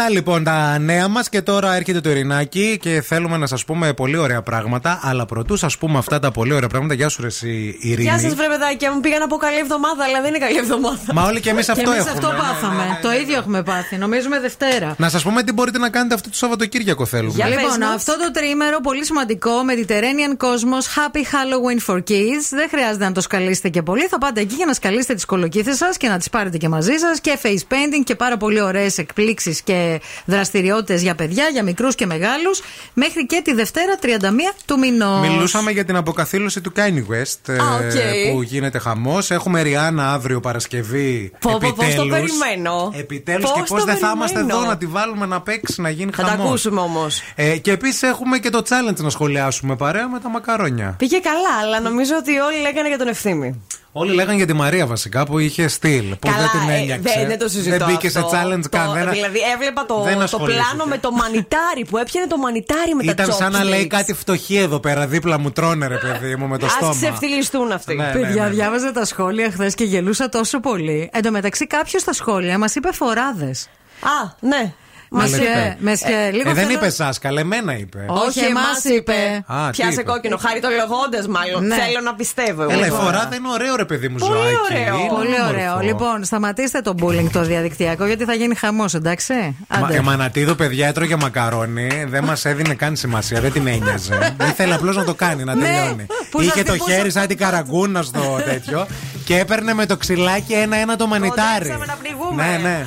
Αυτά 0.00 0.12
λοιπόν 0.12 0.44
τα 0.44 0.78
νέα 0.78 1.08
μας 1.08 1.28
και 1.28 1.42
τώρα 1.42 1.74
έρχεται 1.74 2.00
το 2.00 2.10
Ειρηνάκι 2.10 2.78
και 2.80 3.02
θέλουμε 3.02 3.36
να 3.36 3.46
σας 3.46 3.64
πούμε 3.64 3.92
πολύ 3.92 4.16
ωραία 4.16 4.42
πράγματα. 4.42 5.00
Αλλά 5.02 5.26
πρωτού 5.26 5.56
σας 5.56 5.78
πούμε 5.78 5.98
αυτά 5.98 6.18
τα 6.18 6.30
πολύ 6.30 6.52
ωραία 6.52 6.68
πράγματα, 6.68 6.94
γεια 6.94 7.08
σου, 7.08 7.20
ρε, 7.20 7.26
εσύ, 7.26 7.76
Ειρήνη. 7.80 8.02
Γεια 8.02 8.18
σας, 8.18 8.34
βρε 8.34 8.46
παιδάκια 8.48 8.92
μου. 8.92 9.00
Πήγα 9.00 9.18
να 9.18 9.26
πω 9.26 9.36
καλή 9.36 9.58
εβδομάδα, 9.58 10.04
αλλά 10.04 10.20
δεν 10.20 10.28
είναι 10.34 10.38
καλή 10.38 10.58
εβδομάδα. 10.58 11.12
Μα 11.12 11.22
όλοι 11.22 11.40
και 11.40 11.50
εμείς 11.50 11.68
αυτό 11.68 11.82
και 11.82 11.90
εμείς 11.90 12.06
έχουμε. 12.06 12.26
αυτό 12.26 12.42
πάθαμε. 12.42 12.98
Το 13.02 13.12
ίδιο 13.12 13.36
έχουμε 13.36 13.62
πάθει. 13.62 13.96
Νομίζουμε 13.96 14.40
Δευτέρα. 14.40 14.94
Να 14.98 15.08
σας 15.08 15.22
πούμε 15.22 15.42
τι 15.42 15.52
μπορείτε 15.52 15.78
να 15.78 15.90
κάνετε 15.90 16.14
αυτό 16.14 16.28
το 16.28 16.36
Σαββατοκύριακο 16.36 17.06
θέλουμε. 17.06 17.48
λοιπόν, 17.48 17.82
αυτό 17.82 18.12
το 18.12 18.30
τρίμερο 18.30 18.80
πολύ 18.80 19.04
σημαντικό. 19.04 19.50
Mediterranean 19.70 20.44
Cosmos 20.44 20.84
Happy 20.96 21.22
Halloween 21.32 21.92
for 21.92 21.98
Kids. 21.98 22.44
Δεν 22.50 22.68
χρειάζεται 22.70 23.04
να 23.04 23.12
το 23.12 23.20
σκαλίσετε 23.20 23.68
και 23.68 23.82
πολύ. 23.82 24.06
Θα 24.06 24.18
πάτε 24.18 24.40
εκεί 24.40 24.54
για 24.54 24.66
να 24.66 24.72
σκαλίσετε 24.72 25.14
τις 25.14 25.24
κολοκύθες 25.24 25.76
σας 25.76 25.96
και 25.96 26.08
να 26.08 26.18
τις 26.18 26.30
πάρετε 26.30 26.56
και 26.56 26.68
μαζί 26.68 26.96
σας. 26.96 27.20
Και 27.20 27.38
face 27.42 27.72
painting 27.72 28.02
και 28.04 28.14
πάρα 28.14 28.36
πολύ 28.36 28.60
ωραίες 28.60 28.98
εκπλήξεις 28.98 29.62
και 29.62 29.89
δραστηριότητες 30.24 31.02
για 31.02 31.14
παιδιά, 31.14 31.48
για 31.52 31.62
μικρούς 31.62 31.94
και 31.94 32.06
μεγάλους. 32.06 32.60
Μέχρι 32.94 33.26
και 33.26 33.40
τη 33.44 33.52
Δευτέρα 33.54 33.98
31 34.02 34.54
του 34.66 34.78
μηνός. 34.78 35.28
Μιλούσαμε 35.28 35.70
για 35.70 35.84
την 35.84 35.96
αποκαθήλωση 35.96 36.60
του 36.60 36.72
Kanye 36.76 37.12
West 37.12 37.48
ε, 37.52 37.56
Α, 37.56 37.74
οκ. 37.74 38.32
που 38.32 38.42
γίνεται 38.42 38.78
χαμός. 38.78 39.30
Έχουμε 39.30 39.62
Rihanna 39.62 40.12
αύριο 40.12 40.40
Παρασκευή. 40.40 41.32
Πω, 41.40 41.50
πω, 41.50 41.58
πώς 41.58 41.94
το 41.94 42.02
επιτέλους. 42.02 42.10
περιμένω. 42.38 42.92
Επιτέλους 42.96 43.42
Πώς 43.50 43.52
και 43.52 43.60
πώς 43.68 43.78
το 43.80 43.84
δεν 43.86 43.96
θα 43.96 44.12
είμαστε 44.14 44.34
περιμένω. 44.34 44.58
εδώ 44.60 44.68
να 44.68 44.76
τη 44.76 44.86
βάλουμε 44.86 45.26
να 45.26 45.40
παίξει, 45.40 45.80
να 45.80 45.90
γίνει 45.90 46.10
Θα 46.14 46.22
τα 46.22 46.28
χαμός. 46.28 46.46
ακούσουμε 46.46 46.80
όμως. 46.80 47.22
Ε, 47.34 47.56
και 47.56 47.70
επίσης 47.72 48.02
έχουμε 48.02 48.38
και 48.38 48.50
το 48.50 48.62
challenge 48.68 48.96
να 48.96 49.10
σχολιάσουμε 49.10 49.76
παρέα 49.76 50.08
με 50.08 50.18
τα 50.20 50.28
μακαρόνια. 50.28 50.94
Πήγε 50.98 51.18
καλά, 51.18 51.58
αλλά 51.62 51.80
νομίζω 51.80 52.12
ότι 52.18 52.38
όλοι 52.38 52.60
λέγανε 52.60 52.88
για 52.88 52.98
τον 52.98 53.08
Ευθύμη. 53.08 53.60
Όλοι 53.92 54.14
λέγανε 54.14 54.36
για 54.36 54.46
τη 54.46 54.52
Μαρία 54.52 54.86
βασικά 54.86 55.24
που 55.26 55.38
είχε 55.38 55.68
στυλ. 55.68 56.08
Που 56.10 56.18
Καλά, 56.28 56.36
δεν 56.36 56.60
την 56.60 56.68
ε, 56.70 56.74
ένοιαξε. 56.78 57.24
δεν 57.28 57.38
το 57.38 57.48
συζητώ. 57.48 57.76
Δεν 57.76 57.86
μπήκε 57.86 58.10
σε 58.10 58.18
αυτό. 58.18 58.30
challenge 58.36 58.60
Το- 58.62 58.68
καν. 58.68 58.92
δεν- 58.92 59.10
Δηλαδή 59.10 59.38
έβλεπα 59.54 59.86
το, 59.86 60.02
δεν 60.02 60.16
το 60.16 60.22
ασχολήθηκε. 60.22 60.64
πλάνο 60.68 60.84
με 60.90 60.98
το 60.98 61.10
μανιτάρι 61.10 61.84
που 61.90 61.96
έπιανε 61.98 62.26
το 62.26 62.36
μανιτάρι 62.36 62.94
με 62.94 63.04
τα 63.04 63.10
Ήταν 63.10 63.32
σαν 63.32 63.52
να 63.52 63.60
chopsticks. 63.60 63.68
λέει 63.68 63.86
κάτι 63.86 64.14
φτωχή 64.14 64.56
εδώ 64.56 64.80
πέρα 64.80 65.06
δίπλα 65.06 65.38
μου. 65.38 65.50
Τρώνε 65.50 65.86
ρε 65.86 65.96
παιδί 65.96 66.36
μου 66.36 66.46
με 66.46 66.58
το 66.58 66.66
Ας 66.66 66.72
στόμα. 66.72 66.92
ξεφτυλιστούν 66.92 67.72
αυτοί. 67.72 67.94
Ναι, 67.94 68.04
ναι, 68.04 68.12
Παιδιά, 68.12 68.42
ναι. 68.44 68.50
διάβαζα 68.50 68.92
τα 68.92 69.04
σχόλια 69.04 69.50
χθες 69.50 69.74
και 69.74 69.84
γελούσα 69.84 70.28
τόσο 70.28 70.60
πολύ. 70.60 71.10
Εν 71.12 71.22
τω 71.22 71.30
μεταξύ, 71.30 71.66
κάποιος 71.66 72.02
στα 72.02 72.12
σχόλια 72.12 72.58
μας 72.58 72.74
είπε 72.74 72.92
φοράδες. 72.92 73.68
Α, 74.02 74.30
ναι. 74.40 74.72
Μα 75.12 75.22
Αλήθεια. 75.22 75.42
είπε. 75.50 75.76
Μες 75.80 75.98
σχε- 75.98 76.32
λίγο 76.32 76.50
Ε, 76.50 76.52
δεν 76.52 76.64
θέλω- 76.64 76.76
είπες 76.78 76.94
Σάσκαλ, 76.94 77.36
εμένα 77.36 77.76
είπε. 77.78 78.04
Όχι, 78.08 78.38
εμάς 78.44 78.84
είπε. 78.84 79.44
Α, 79.46 79.70
τι 79.70 79.76
Πιάσε 79.76 79.92
είπε. 79.92 80.02
κόκκινο. 80.02 80.36
Χαριτολογώντας, 80.36 81.26
μάλλον. 81.26 81.66
Ναι. 81.66 81.74
Θέλω 81.74 82.00
να 82.04 82.14
πιστεύω. 82.14 82.62
εγώ. 82.62 82.72
Έλα, 82.72 82.86
η 82.86 82.90
φοράδα 82.90 83.36
είναι 83.36 83.48
ωραίο 83.52 83.76
ρε 83.76 83.84
παιδί 83.84 84.08
μου 84.08 84.16
Πολύ 84.18 84.32
ζωάκι. 84.32 84.54
ωραίο. 84.70 84.98
Είναι 84.98 85.08
Πολύ 85.08 85.26
όμορφο. 85.40 85.48
ωραίο. 85.48 85.78
Λοιπόν, 85.80 86.24
σταματήστε 86.24 86.80
το 86.80 86.94
bullying 87.02 87.28
το 87.32 87.42
διαδικτυακό 87.42 88.06
γιατί 88.06 88.24
θα 88.24 88.34
γίνει 88.34 88.54
χαμός, 88.54 88.94
εντάξει. 88.94 89.56
Μα, 89.68 89.76
Άντε. 89.86 89.96
ε, 89.96 90.00
Μανατίδο, 90.00 90.54
παιδιά, 90.54 90.86
έτρωγε 90.86 91.16
μακαρόνι. 91.16 92.04
Δεν 92.08 92.24
μας 92.24 92.44
έδινε 92.44 92.74
καν 92.74 92.96
σημασία. 92.96 93.40
Δεν 93.40 93.52
την 93.52 93.66
ένοιαζε. 93.66 94.34
Ήθελε 94.50 94.74
απλώς 94.74 94.96
να 94.96 95.04
το 95.04 95.14
κάνει, 95.14 95.44
να 95.44 95.54
Ναι, 95.54 95.64
τελειώνει. 95.66 96.06
που 96.30 96.40
Είχε 96.40 96.50
σας 96.54 96.62
το 96.64 96.72
δει 96.72 96.78
πώς 96.78 96.88
χέρι 96.88 97.10
θα- 97.10 97.18
σαν 97.18 97.28
την 97.28 97.36
καραγκούνας 97.38 98.06
στο 98.06 98.40
τέτοιο 98.44 98.86
και 99.24 99.38
έπαιρνε 99.38 99.74
με 99.74 99.86
το 99.86 99.96
ξυλάκι 99.96 100.52
ένα-ένα 100.52 100.96
το 100.96 101.06
μανιτάρι. 101.06 101.58
Κοντέψαμε 101.58 101.84
να 101.86 101.94
πνιγούμε. 101.94 102.42
Ναι, 102.44 102.58
ναι. 102.68 102.86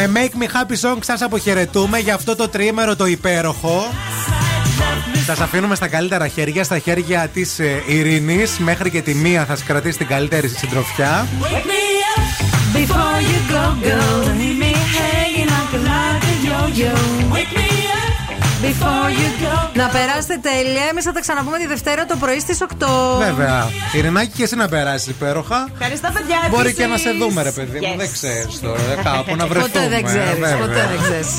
Με 0.00 0.10
Make 0.14 0.42
Me 0.42 0.46
Happy 0.46 0.88
Song 0.88 0.98
σας 1.00 1.22
αποχαιρετούμε 1.22 1.98
για 1.98 2.14
αυτό 2.14 2.36
το 2.36 2.48
τριήμερο 2.48 2.96
το 2.96 3.06
υπέροχο. 3.06 3.86
Σας 5.26 5.40
αφήνουμε 5.40 5.74
στα 5.74 5.88
καλύτερα 5.88 6.28
χέρια, 6.28 6.64
στα 6.64 6.78
χέρια 6.78 7.28
της 7.32 7.60
Ειρήνης. 7.86 8.58
Μέχρι 8.58 8.90
και 8.90 9.02
τη 9.02 9.14
μία 9.14 9.44
θα 9.44 9.56
σας 9.56 9.64
κρατήσει 9.66 9.98
την 9.98 10.06
καλύτερη 10.06 10.48
συντροφιά. 10.48 11.26
wake 11.40 11.64
me 11.66 11.78
up 16.80 17.17
Before 18.62 19.08
you 19.20 19.28
go. 19.44 19.70
Να 19.74 19.86
περάσετε 19.88 20.38
τέλεια. 20.42 20.82
Εμείς 20.90 21.04
θα 21.04 21.12
τα 21.12 21.20
ξαναπούμε 21.20 21.58
τη 21.58 21.66
Δευτέρα 21.66 22.06
το 22.06 22.16
πρωί 22.16 22.40
στις 22.40 22.58
8. 22.62 22.86
Βέβαια. 23.18 23.70
Ειρηνάκη 23.92 24.32
και 24.36 24.42
εσύ 24.42 24.56
να 24.56 24.68
περάσεις 24.68 25.06
υπέροχα. 25.08 25.68
Ευχαριστώ, 25.72 26.08
παιδιά. 26.14 26.36
Μπορεί 26.50 26.74
και 26.74 26.86
να 26.86 26.96
σε 26.96 27.10
δούμε, 27.12 27.42
ρε 27.42 27.50
παιδί 27.50 27.78
yes. 27.82 27.86
μου. 27.86 27.96
Δεν 27.96 28.12
ξέρεις 28.12 28.60
τώρα. 28.60 28.80
Κάπου 29.04 29.36
να 29.36 29.46
βρεθούμε. 29.46 29.72
Ποτέ 29.72 29.88
δεν 29.88 30.04
ξέρεις. 30.04 30.56
Ποτέ 30.60 30.88
δεν 30.92 31.00
ξέρεις. 31.02 31.30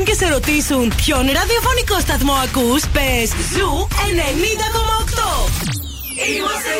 πιάσουν 0.00 0.04
και 0.04 0.14
σε 0.14 0.32
ρωτήσουν 0.32 0.92
ποιον 0.96 1.24
ραδιοφωνικό 1.32 2.00
σταθμό 2.00 2.32
ακούς, 2.32 2.82
πες 2.94 3.28
Zoo 3.52 3.88
90,8. 3.88 5.50
Είμαστε 6.34 6.72